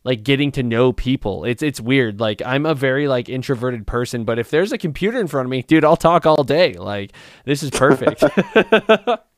like 0.03 0.24
getting 0.24 0.52
to 0.53 0.64
know 0.64 0.94
people. 0.94 1.44
It's 1.44 1.61
it's 1.61 1.82
weird. 1.82 2.20
Like 2.20 2.41
I'm 2.45 2.66
a 2.66 2.74
very 2.74 3.07
like 3.07 3.30
introverted 3.30 3.86
person, 3.86 4.24
but 4.24 4.40
if 4.40 4.49
there's 4.49 4.72
a 4.72 4.78
computer 4.78 5.20
in 5.20 5.28
front 5.28 5.45
of 5.45 5.49
me, 5.49 5.61
dude, 5.61 5.84
I'll 5.84 5.98
talk 5.98 6.26
all 6.26 6.44
day. 6.44 6.74
Like 6.74 7.11
this 7.45 7.64
is 7.64 7.70
perfect. 7.72 8.24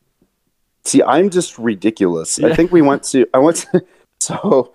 See, 0.83 1.03
I'm 1.03 1.29
just 1.29 1.57
ridiculous. 1.59 2.41
I 2.41 2.55
think 2.55 2.71
we 2.71 2.81
went 2.81 3.03
to 3.03 3.27
I 3.33 3.37
went 3.39 3.57
to, 3.71 3.85
so 4.19 4.73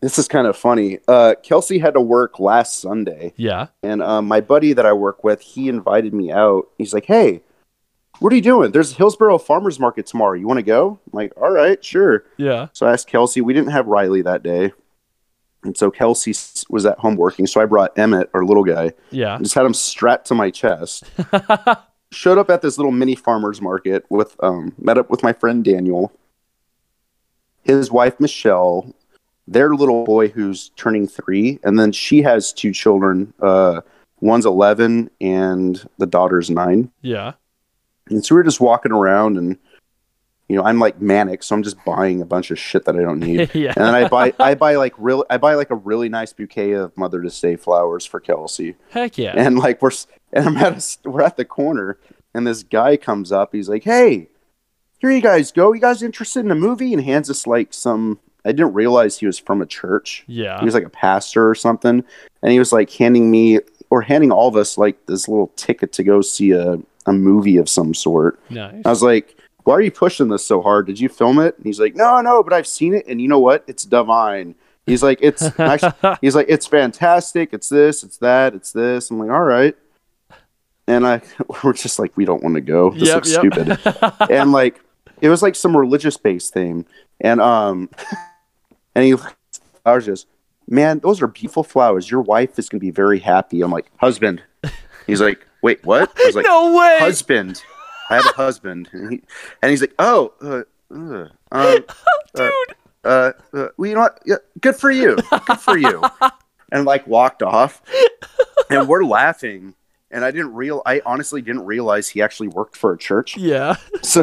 this 0.00 0.18
is 0.18 0.28
kind 0.28 0.46
of 0.46 0.56
funny. 0.56 0.98
Uh 1.08 1.34
Kelsey 1.42 1.78
had 1.78 1.94
to 1.94 2.00
work 2.00 2.38
last 2.38 2.78
Sunday 2.78 3.32
yeah. 3.36 3.68
and 3.82 4.02
um, 4.02 4.26
my 4.28 4.40
buddy 4.40 4.72
that 4.74 4.84
I 4.86 4.92
work 4.92 5.24
with, 5.24 5.40
he 5.40 5.68
invited 5.68 6.12
me 6.12 6.30
out. 6.30 6.68
He's 6.76 6.92
like, 6.92 7.06
"Hey, 7.06 7.40
what 8.18 8.32
are 8.32 8.36
you 8.36 8.42
doing? 8.42 8.70
There's 8.72 8.92
Hillsboro 8.92 9.38
Farmers 9.38 9.80
Market 9.80 10.06
tomorrow. 10.06 10.34
You 10.34 10.46
want 10.46 10.58
to 10.58 10.62
go?" 10.62 10.98
I'm 11.06 11.16
like, 11.16 11.32
"All 11.40 11.50
right, 11.50 11.82
sure." 11.82 12.24
Yeah. 12.36 12.68
So 12.74 12.86
I 12.86 12.92
asked 12.92 13.08
Kelsey. 13.08 13.40
We 13.40 13.54
didn't 13.54 13.70
have 13.72 13.86
Riley 13.86 14.20
that 14.22 14.42
day, 14.42 14.72
and 15.64 15.74
so 15.76 15.90
Kelsey 15.90 16.34
was 16.68 16.84
at 16.84 16.98
home 16.98 17.16
working. 17.16 17.46
So 17.46 17.62
I 17.62 17.64
brought 17.64 17.98
Emmett, 17.98 18.28
our 18.34 18.44
little 18.44 18.64
guy, 18.64 18.92
Yeah. 19.10 19.38
just 19.40 19.54
had 19.54 19.64
him 19.64 19.72
strapped 19.74 20.26
to 20.26 20.34
my 20.34 20.50
chest. 20.50 21.04
Showed 22.14 22.38
up 22.38 22.48
at 22.48 22.62
this 22.62 22.78
little 22.78 22.92
mini 22.92 23.16
farmers 23.16 23.60
market 23.60 24.04
with 24.08 24.36
um, 24.42 24.72
met 24.78 24.98
up 24.98 25.10
with 25.10 25.22
my 25.22 25.32
friend 25.32 25.64
Daniel, 25.64 26.12
his 27.64 27.90
wife 27.90 28.20
Michelle, 28.20 28.94
their 29.48 29.74
little 29.74 30.04
boy 30.04 30.28
who's 30.28 30.70
turning 30.76 31.08
three, 31.08 31.58
and 31.64 31.78
then 31.78 31.92
she 31.92 32.22
has 32.22 32.52
two 32.52 32.72
children. 32.72 33.34
Uh, 33.40 33.80
one's 34.20 34.46
eleven, 34.46 35.10
and 35.20 35.86
the 35.98 36.06
daughter's 36.06 36.50
nine. 36.50 36.90
Yeah. 37.02 37.32
And 38.08 38.24
so 38.24 38.34
we 38.34 38.38
we're 38.38 38.44
just 38.44 38.60
walking 38.60 38.92
around, 38.92 39.36
and 39.36 39.58
you 40.48 40.56
know, 40.56 40.62
I'm 40.62 40.78
like 40.78 41.00
manic, 41.00 41.42
so 41.42 41.54
I'm 41.54 41.62
just 41.62 41.82
buying 41.84 42.20
a 42.20 42.26
bunch 42.26 42.50
of 42.50 42.58
shit 42.58 42.84
that 42.84 42.96
I 42.96 43.00
don't 43.00 43.20
need. 43.20 43.50
yeah. 43.54 43.72
And 43.76 43.86
then 43.86 43.94
I 43.94 44.08
buy, 44.08 44.34
I 44.38 44.54
buy 44.54 44.76
like 44.76 44.94
real, 44.98 45.24
I 45.30 45.38
buy 45.38 45.54
like 45.54 45.70
a 45.70 45.74
really 45.74 46.08
nice 46.08 46.32
bouquet 46.32 46.72
of 46.72 46.96
Mother 46.96 47.22
to 47.22 47.30
Say 47.30 47.56
flowers 47.56 48.04
for 48.04 48.20
Kelsey. 48.20 48.76
Heck 48.90 49.16
yeah. 49.16 49.32
And 49.36 49.58
like 49.58 49.80
we're, 49.80 49.90
and 50.32 50.46
I'm 50.46 50.56
at, 50.58 50.76
a, 51.04 51.08
we're 51.08 51.22
at 51.22 51.36
the 51.36 51.44
corner, 51.44 51.98
and 52.34 52.46
this 52.46 52.62
guy 52.62 52.96
comes 52.96 53.32
up. 53.32 53.50
He's 53.52 53.68
like, 53.68 53.84
"Hey, 53.84 54.28
here 54.98 55.10
you 55.10 55.22
guys 55.22 55.50
go. 55.50 55.72
You 55.72 55.80
guys 55.80 56.02
interested 56.02 56.44
in 56.44 56.50
a 56.50 56.56
movie?" 56.56 56.92
And 56.92 57.02
hands 57.02 57.30
us 57.30 57.46
like 57.46 57.72
some. 57.72 58.18
I 58.44 58.52
didn't 58.52 58.74
realize 58.74 59.18
he 59.18 59.26
was 59.26 59.38
from 59.38 59.62
a 59.62 59.66
church. 59.66 60.24
yeah. 60.26 60.58
He 60.58 60.66
was 60.66 60.74
like 60.74 60.84
a 60.84 60.90
pastor 60.90 61.48
or 61.48 61.54
something, 61.54 62.04
and 62.42 62.52
he 62.52 62.58
was 62.58 62.72
like 62.72 62.90
handing 62.90 63.30
me 63.30 63.60
or 63.88 64.02
handing 64.02 64.30
all 64.30 64.48
of 64.48 64.56
us 64.56 64.76
like 64.76 65.06
this 65.06 65.28
little 65.28 65.50
ticket 65.56 65.92
to 65.94 66.04
go 66.04 66.20
see 66.20 66.50
a 66.50 66.78
a 67.06 67.12
movie 67.12 67.56
of 67.56 67.68
some 67.68 67.94
sort. 67.94 68.38
nice. 68.50 68.82
I 68.84 68.90
was 68.90 69.02
like, 69.02 69.36
"Why 69.64 69.74
are 69.74 69.80
you 69.80 69.90
pushing 69.90 70.28
this 70.28 70.46
so 70.46 70.62
hard? 70.62 70.86
Did 70.86 71.00
you 71.00 71.08
film 71.08 71.38
it?" 71.38 71.56
And 71.56 71.66
he's 71.66 71.80
like, 71.80 71.94
"No, 71.96 72.20
no, 72.20 72.42
but 72.42 72.52
I've 72.52 72.66
seen 72.66 72.94
it, 72.94 73.06
and 73.06 73.20
you 73.20 73.28
know 73.28 73.38
what? 73.38 73.64
It's 73.66 73.84
divine." 73.84 74.54
He's 74.86 75.02
like, 75.02 75.18
"It's 75.22 75.42
actually, 75.58 75.92
he's 76.20 76.34
like, 76.36 76.46
it's 76.48 76.66
fantastic. 76.66 77.52
It's 77.52 77.68
this, 77.68 78.02
it's 78.04 78.18
that, 78.18 78.54
it's 78.54 78.72
this." 78.72 79.10
I'm 79.10 79.18
like, 79.18 79.30
"All 79.30 79.42
right," 79.42 79.76
and 80.86 81.06
I 81.06 81.22
we're 81.64 81.72
just 81.72 81.98
like, 81.98 82.16
"We 82.16 82.24
don't 82.24 82.42
want 82.42 82.54
to 82.56 82.60
go. 82.60 82.90
This 82.90 83.08
Yep, 83.08 83.14
looks 83.14 83.32
yep. 83.32 83.40
stupid." 83.40 83.78
and 84.30 84.52
like, 84.52 84.80
it 85.20 85.28
was 85.28 85.42
like 85.42 85.54
some 85.56 85.76
religious 85.76 86.16
based 86.16 86.52
thing, 86.52 86.86
and 87.20 87.40
um, 87.40 87.88
and 88.94 89.04
he 89.04 89.16
flowers 89.82 90.06
just, 90.06 90.26
man, 90.68 90.98
those 91.00 91.22
are 91.22 91.26
beautiful 91.26 91.62
flowers. 91.62 92.10
Your 92.10 92.22
wife 92.22 92.58
is 92.58 92.68
gonna 92.68 92.80
be 92.80 92.90
very 92.90 93.18
happy. 93.18 93.62
I'm 93.62 93.70
like, 93.70 93.90
husband. 93.96 94.42
He's 95.06 95.20
like, 95.20 95.46
wait, 95.62 95.84
what? 95.84 96.10
I 96.18 96.24
was 96.26 96.36
like, 96.36 96.46
no 96.46 96.74
way. 96.78 96.96
husband. 96.98 97.62
I 98.10 98.16
have 98.16 98.26
a 98.26 98.36
husband, 98.36 98.88
and, 98.92 99.12
he, 99.12 99.22
and 99.62 99.70
he's 99.70 99.80
like, 99.80 99.94
"Oh, 99.98 100.32
uh, 100.42 100.62
uh, 100.94 101.28
um, 101.52 101.84
Dude. 102.34 102.40
uh, 102.40 102.50
uh, 103.04 103.32
uh, 103.52 103.68
well, 103.76 103.88
you 103.88 103.94
know 103.94 104.00
what? 104.00 104.20
Yeah, 104.26 104.36
good 104.60 104.76
for 104.76 104.90
you, 104.90 105.16
good 105.46 105.60
for 105.60 105.76
you," 105.78 106.02
and 106.72 106.84
like 106.84 107.06
walked 107.06 107.42
off, 107.42 107.82
and 108.70 108.86
we're 108.88 109.04
laughing, 109.04 109.74
and 110.10 110.24
I 110.24 110.30
didn't 110.30 110.54
real, 110.54 110.82
I 110.86 111.00
honestly 111.06 111.40
didn't 111.42 111.64
realize 111.64 112.08
he 112.08 112.22
actually 112.22 112.48
worked 112.48 112.76
for 112.76 112.92
a 112.92 112.98
church, 112.98 113.36
Yeah. 113.36 113.76
so 114.02 114.22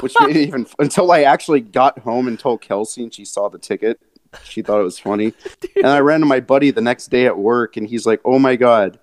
which 0.00 0.14
made 0.20 0.36
it 0.36 0.48
even 0.48 0.66
until 0.78 1.10
I 1.12 1.22
actually 1.22 1.60
got 1.60 1.98
home 2.00 2.28
and 2.28 2.38
told 2.38 2.60
Kelsey, 2.60 3.02
and 3.04 3.14
she 3.14 3.24
saw 3.24 3.48
the 3.48 3.58
ticket, 3.58 4.00
she 4.44 4.62
thought 4.62 4.80
it 4.80 4.84
was 4.84 4.98
funny, 4.98 5.32
and 5.76 5.86
I 5.86 6.00
ran 6.00 6.20
to 6.20 6.26
my 6.26 6.40
buddy 6.40 6.70
the 6.70 6.80
next 6.80 7.08
day 7.08 7.26
at 7.26 7.38
work, 7.38 7.76
and 7.76 7.88
he's 7.88 8.04
like, 8.06 8.20
"Oh 8.24 8.38
my 8.38 8.56
god." 8.56 8.98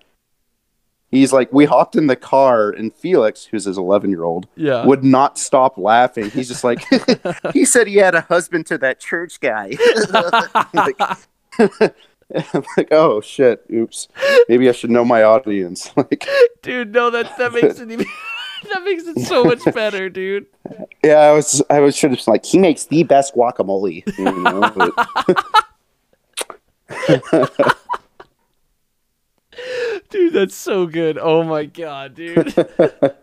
He's 1.16 1.32
like, 1.32 1.52
we 1.52 1.64
hopped 1.64 1.96
in 1.96 2.06
the 2.06 2.16
car, 2.16 2.70
and 2.70 2.92
Felix, 2.94 3.44
who's 3.44 3.64
his 3.64 3.76
11 3.78 4.10
year 4.10 4.24
old, 4.24 4.46
Yeah. 4.56 4.84
would 4.84 5.04
not 5.04 5.38
stop 5.38 5.76
laughing. 5.78 6.30
He's 6.30 6.48
just 6.48 6.64
like, 6.64 6.82
he 7.52 7.64
said 7.64 7.86
he 7.86 7.96
had 7.96 8.14
a 8.14 8.22
husband 8.22 8.66
to 8.66 8.78
that 8.78 9.00
church 9.00 9.40
guy. 9.40 9.72
like, 10.74 11.00
I'm 12.54 12.64
like, 12.76 12.88
oh 12.90 13.20
shit, 13.20 13.64
oops. 13.72 14.08
Maybe 14.48 14.68
I 14.68 14.72
should 14.72 14.90
know 14.90 15.04
my 15.04 15.22
audience. 15.22 15.90
Like, 15.96 16.26
dude, 16.62 16.92
no, 16.92 17.10
that 17.10 17.36
that 17.38 17.52
makes 17.52 17.78
it 17.78 17.90
even 17.90 18.06
that 18.72 18.82
makes 18.82 19.04
it 19.06 19.18
so 19.26 19.44
much 19.44 19.62
better, 19.74 20.08
dude. 20.08 20.46
yeah, 21.04 21.18
I 21.18 21.32
was, 21.32 21.62
I 21.68 21.80
was 21.80 21.94
should 21.94 22.10
have 22.12 22.26
like, 22.26 22.44
he 22.46 22.58
makes 22.58 22.86
the 22.86 23.02
best 23.02 23.34
guacamole. 23.34 24.02
You 24.18 24.24
know? 24.42 24.92
But- 26.88 27.73
Dude, 30.14 30.32
that's 30.32 30.54
so 30.54 30.86
good. 30.86 31.18
Oh 31.18 31.42
my 31.42 31.64
god, 31.64 32.14
dude. 32.14 32.54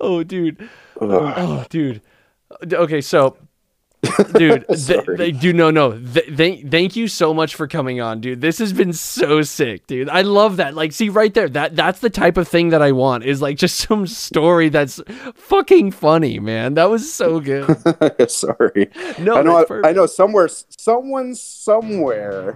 oh, 0.00 0.22
dude. 0.22 0.68
Oh, 1.00 1.66
dude. 1.68 2.00
Okay, 2.72 3.00
so 3.00 3.36
dude, 4.34 4.64
th- 4.68 4.78
Sorry. 4.78 5.16
th- 5.16 5.40
dude, 5.40 5.56
no, 5.56 5.72
no. 5.72 5.98
Th- 5.98 6.30
thank, 6.36 6.70
thank 6.70 6.94
you 6.94 7.08
so 7.08 7.34
much 7.34 7.56
for 7.56 7.66
coming 7.66 8.00
on, 8.00 8.20
dude. 8.20 8.40
This 8.40 8.58
has 8.58 8.72
been 8.72 8.92
so 8.92 9.42
sick, 9.42 9.88
dude. 9.88 10.08
I 10.08 10.22
love 10.22 10.58
that. 10.58 10.74
Like, 10.74 10.92
see 10.92 11.08
right 11.08 11.34
there, 11.34 11.48
that 11.48 11.74
that's 11.74 11.98
the 11.98 12.10
type 12.10 12.36
of 12.36 12.46
thing 12.46 12.68
that 12.68 12.80
I 12.80 12.92
want. 12.92 13.24
Is 13.24 13.42
like 13.42 13.56
just 13.56 13.76
some 13.88 14.06
story 14.06 14.68
that's 14.68 15.00
fucking 15.34 15.90
funny, 15.90 16.38
man. 16.38 16.74
That 16.74 16.90
was 16.90 17.12
so 17.12 17.40
good. 17.40 17.66
Sorry. 18.30 18.88
No, 19.18 19.36
I 19.36 19.42
know. 19.42 19.58
that's 19.58 19.84
I, 19.84 19.90
know. 19.90 20.06
Somewhere, 20.06 20.48
someone 20.48 21.34
somewhere 21.34 22.54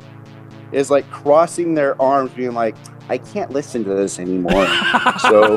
is 0.72 0.90
like 0.90 1.08
crossing 1.10 1.74
their 1.74 2.00
arms, 2.00 2.30
being 2.32 2.54
like, 2.54 2.76
"I 3.08 3.18
can't 3.18 3.50
listen 3.50 3.84
to 3.84 3.94
this 3.94 4.18
anymore." 4.18 4.66
so, 5.20 5.56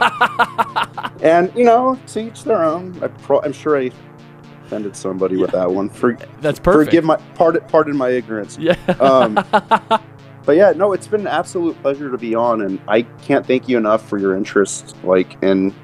and 1.22 1.52
you 1.56 1.64
know, 1.64 2.00
to 2.08 2.20
each 2.20 2.44
their 2.44 2.64
own. 2.64 2.98
I 3.04 3.08
pro- 3.08 3.42
I'm 3.42 3.54
sure 3.54 3.78
I 3.78 3.92
offended 4.66 4.96
somebody 4.96 5.36
with 5.38 5.52
that 5.52 5.70
one. 5.70 5.90
For, 5.90 6.14
That's 6.40 6.60
perfect. 6.60 6.90
forgive 6.90 7.04
my 7.04 7.18
pardon, 7.36 7.62
pardon 7.68 7.98
my 7.98 8.10
ignorance. 8.10 8.58
yeah. 8.58 8.76
Um, 9.00 9.34
but 10.46 10.56
yeah, 10.56 10.72
no, 10.72 10.94
it's 10.94 11.08
been 11.08 11.22
an 11.22 11.28
absolute 11.28 11.80
pleasure 11.82 12.10
to 12.10 12.18
be 12.18 12.36
on, 12.36 12.62
and 12.62 12.80
I 12.88 13.02
can't 13.24 13.46
thank 13.46 13.68
you 13.68 13.78
enough 13.78 14.08
for 14.08 14.18
your 14.18 14.36
interest, 14.36 14.96
like 15.04 15.42
in 15.44 15.76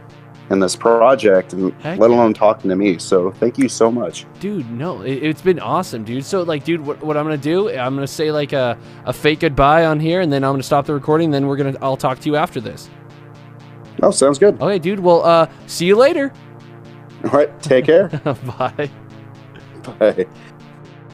in 0.50 0.60
this 0.60 0.76
project, 0.76 1.54
and 1.54 1.74
Heck 1.82 2.00
let 2.00 2.10
alone 2.10 2.34
talking 2.34 2.70
to 2.70 2.76
me. 2.76 2.98
So 3.00 3.32
thank 3.32 3.58
you 3.58 3.68
so 3.70 3.92
much. 3.92 4.26
dude 4.40 4.70
no 4.72 5.02
it, 5.02 5.22
it's 5.24 5.42
been 5.42 5.60
awesome 5.60 6.04
dude 6.04 6.24
so 6.24 6.44
like 6.44 6.64
dude 6.64 6.80
what, 6.86 7.02
what 7.04 7.18
i'm 7.18 7.26
gonna 7.26 7.38
do 7.38 7.70
i'm 7.72 7.96
gonna 7.96 8.08
say 8.08 8.32
like 8.32 8.54
a, 8.54 8.78
a 9.06 9.12
fake 9.14 9.40
goodbye 9.42 9.86
on 9.86 10.00
here 10.00 10.22
and 10.22 10.32
then 10.32 10.44
i'm 10.44 10.54
gonna 10.54 10.64
stop 10.64 10.86
the 10.86 10.94
recording 10.94 11.32
then 11.32 11.48
we're 11.48 11.58
gonna 11.58 11.76
i'll 11.82 11.98
talk 11.98 12.20
to 12.20 12.30
you 12.30 12.36
after 12.36 12.62
this 12.62 12.90
Oh, 14.04 14.12
sounds 14.12 14.38
good. 14.40 14.62
okay 14.62 14.80
dude 14.80 15.00
well 15.00 15.24
uh 15.26 15.48
see 15.66 15.86
you 15.88 15.96
later 15.96 16.32
All 17.26 17.32
right, 17.32 17.62
take 17.62 17.86
care. 17.86 18.08
bye 18.60 18.90
Bye. 20.00 20.28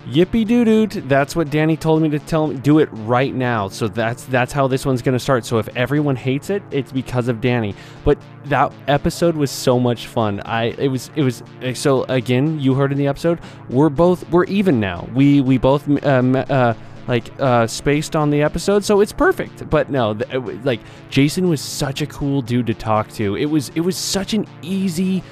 Yippee 0.07 0.45
doo 0.45 0.65
doo 0.65 1.01
that's 1.01 1.35
what 1.35 1.49
danny 1.49 1.77
told 1.77 2.01
me 2.01 2.09
to 2.09 2.19
tell 2.19 2.47
me 2.47 2.55
do 2.57 2.79
it 2.79 2.89
right 2.91 3.33
now. 3.33 3.69
So 3.69 3.87
that's 3.87 4.25
that's 4.25 4.51
how 4.51 4.67
this 4.67 4.85
one's 4.85 5.01
gonna 5.01 5.19
start. 5.19 5.45
So 5.45 5.59
if 5.59 5.69
everyone 5.75 6.15
hates 6.15 6.49
it 6.49 6.61
it's 6.71 6.91
because 6.91 7.27
of 7.27 7.41
danny. 7.41 7.75
But 8.03 8.17
that 8.45 8.73
episode 8.87 9.35
was 9.35 9.49
so 9.49 9.79
much 9.79 10.07
fun. 10.07 10.41
I 10.41 10.65
it 10.77 10.89
was 10.89 11.09
it 11.15 11.23
was 11.23 11.43
so 11.73 12.03
again 12.03 12.59
you 12.59 12.73
heard 12.73 12.91
in 12.91 12.97
the 12.97 13.07
episode 13.07 13.39
we're 13.69 13.89
both 13.89 14.29
we're 14.29 14.45
even 14.45 14.79
now. 14.79 15.07
We 15.13 15.41
we 15.41 15.57
both 15.57 15.87
um, 16.05 16.35
uh 16.35 16.73
like 17.07 17.31
uh 17.39 17.67
spaced 17.67 18.15
on 18.15 18.29
the 18.29 18.41
episode. 18.41 18.83
So 18.83 18.99
it's 18.99 19.13
perfect. 19.13 19.69
But 19.69 19.89
no 19.89 20.13
th- 20.15 20.63
like 20.63 20.81
jason 21.09 21.49
was 21.49 21.61
such 21.61 22.01
a 22.01 22.07
cool 22.07 22.41
dude 22.41 22.67
to 22.67 22.73
talk 22.73 23.09
to. 23.13 23.37
It 23.37 23.45
was 23.45 23.69
it 23.69 23.81
was 23.81 23.97
such 23.97 24.33
an 24.33 24.47
easy 24.61 25.23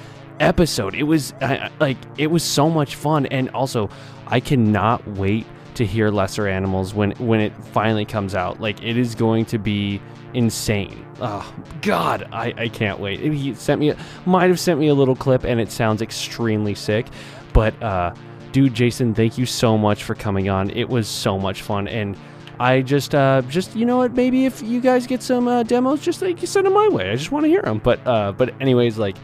episode. 0.42 0.94
It 0.94 1.04
was 1.04 1.32
I- 1.40 1.70
like 1.80 1.96
it 2.18 2.30
was 2.30 2.42
so 2.42 2.68
much 2.68 2.96
fun, 2.96 3.26
and 3.26 3.48
also 3.50 3.88
I 4.26 4.40
cannot 4.40 5.06
wait 5.08 5.46
to 5.74 5.86
hear 5.86 6.10
Lesser 6.10 6.46
Animals 6.48 6.92
when 6.94 7.12
when 7.12 7.40
it 7.40 7.52
finally 7.66 8.04
comes 8.04 8.34
out. 8.34 8.60
Like 8.60 8.82
it 8.82 8.96
is 8.96 9.14
going 9.14 9.44
to 9.46 9.58
be 9.58 10.00
insane. 10.34 11.06
Oh 11.20 11.50
God, 11.80 12.28
I 12.32 12.52
I 12.56 12.68
can't 12.68 12.98
wait. 13.00 13.20
He 13.20 13.54
sent 13.54 13.80
me 13.80 13.90
a, 13.90 13.96
might 14.26 14.48
have 14.48 14.60
sent 14.60 14.78
me 14.80 14.88
a 14.88 14.94
little 14.94 15.16
clip, 15.16 15.44
and 15.44 15.60
it 15.60 15.70
sounds 15.70 16.02
extremely 16.02 16.74
sick, 16.74 17.06
but 17.52 17.80
uh. 17.82 18.14
Dude, 18.52 18.74
Jason, 18.74 19.14
thank 19.14 19.38
you 19.38 19.46
so 19.46 19.78
much 19.78 20.04
for 20.04 20.14
coming 20.14 20.50
on. 20.50 20.68
It 20.68 20.86
was 20.90 21.08
so 21.08 21.38
much 21.38 21.62
fun, 21.62 21.88
and 21.88 22.18
I 22.60 22.82
just, 22.82 23.14
uh, 23.14 23.40
just 23.48 23.74
you 23.74 23.86
know 23.86 23.96
what? 23.96 24.12
Maybe 24.12 24.44
if 24.44 24.60
you 24.60 24.78
guys 24.78 25.06
get 25.06 25.22
some 25.22 25.48
uh, 25.48 25.62
demos, 25.62 26.02
just 26.02 26.20
like 26.20 26.42
you 26.42 26.46
send 26.46 26.66
them 26.66 26.74
my 26.74 26.86
way. 26.88 27.08
I 27.10 27.16
just 27.16 27.32
want 27.32 27.44
to 27.44 27.48
hear 27.48 27.62
them. 27.62 27.78
But, 27.78 28.06
uh, 28.06 28.32
but 28.32 28.52
anyways, 28.60 28.98
like, 28.98 29.16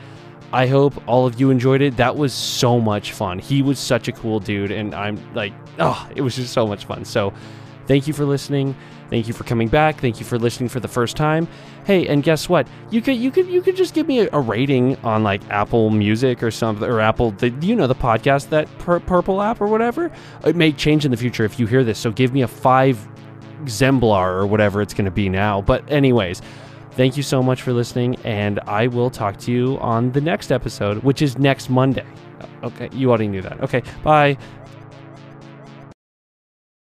I 0.53 0.67
hope 0.67 0.95
all 1.07 1.27
of 1.27 1.39
you 1.39 1.51
enjoyed 1.51 1.83
it. 1.83 1.97
That 1.97 2.17
was 2.17 2.33
so 2.33 2.81
much 2.81 3.13
fun. 3.13 3.39
He 3.39 3.63
was 3.63 3.79
such 3.79 4.09
a 4.09 4.13
cool 4.13 4.41
dude, 4.41 4.71
and 4.71 4.95
I'm 4.95 5.19
like, 5.35 5.53
oh, 5.79 6.09
it 6.15 6.23
was 6.23 6.37
just 6.37 6.53
so 6.53 6.67
much 6.67 6.87
fun. 6.87 7.05
So, 7.05 7.33
thank 7.87 8.07
you 8.07 8.15
for 8.15 8.25
listening. 8.25 8.75
Thank 9.11 9.27
you 9.27 9.35
for 9.35 9.45
coming 9.45 9.69
back. 9.69 10.01
Thank 10.01 10.21
you 10.21 10.27
for 10.27 10.39
listening 10.39 10.69
for 10.69 10.81
the 10.81 10.89
first 10.89 11.17
time. 11.17 11.49
Hey, 11.85 12.07
and 12.07 12.23
guess 12.23 12.49
what? 12.49 12.69
You 12.91 13.01
could 13.01 13.17
you 13.17 13.31
could 13.31 13.47
you 13.47 13.63
could 13.63 13.77
just 13.77 13.95
give 13.95 14.07
me 14.07 14.21
a, 14.21 14.29
a 14.33 14.41
rating 14.41 14.97
on 14.97 15.23
like 15.23 15.43
Apple 15.49 15.91
Music 15.91 16.43
or 16.43 16.51
something 16.51 16.87
or 16.87 17.01
Apple 17.01 17.31
the 17.33 17.49
you 17.51 17.75
know 17.75 17.87
the 17.87 17.95
podcast 17.95 18.51
that 18.51 18.69
pur- 18.79 19.01
purple 19.01 19.41
app 19.41 19.61
or 19.61 19.67
whatever. 19.67 20.11
It 20.45 20.57
may 20.57 20.73
change 20.73 21.07
in 21.07 21.11
the 21.11 21.17
future 21.17 21.45
if 21.45 21.59
you 21.59 21.67
hear 21.67 21.85
this. 21.85 21.99
So 21.99 22.11
give 22.11 22.35
me 22.35 22.43
a 22.43 22.49
five 22.49 23.09
exemplar 23.63 24.37
or 24.37 24.47
whatever 24.47 24.83
it's 24.83 24.93
going 24.95 25.07
to 25.07 25.11
be 25.11 25.29
now. 25.29 25.63
But 25.63 25.91
anyways, 25.91 26.43
thank 26.99 27.17
you 27.17 27.23
so 27.23 27.41
much 27.41 27.63
for 27.63 27.73
listening, 27.73 28.17
and 28.25 28.59
I 28.67 28.89
will 28.89 29.09
talk 29.09 29.37
to 29.39 29.53
you 29.53 29.79
on 29.79 30.11
the 30.11 30.21
next 30.21 30.51
episode, 30.51 31.05
which 31.05 31.23
is 31.23 31.39
next 31.39 31.71
Monday. 31.71 32.05
Uh, 32.41 32.67
okay, 32.67 32.89
you 32.93 33.09
already 33.09 33.29
knew 33.29 33.41
that. 33.41 33.61
Okay, 33.63 33.83
bye. 34.03 34.37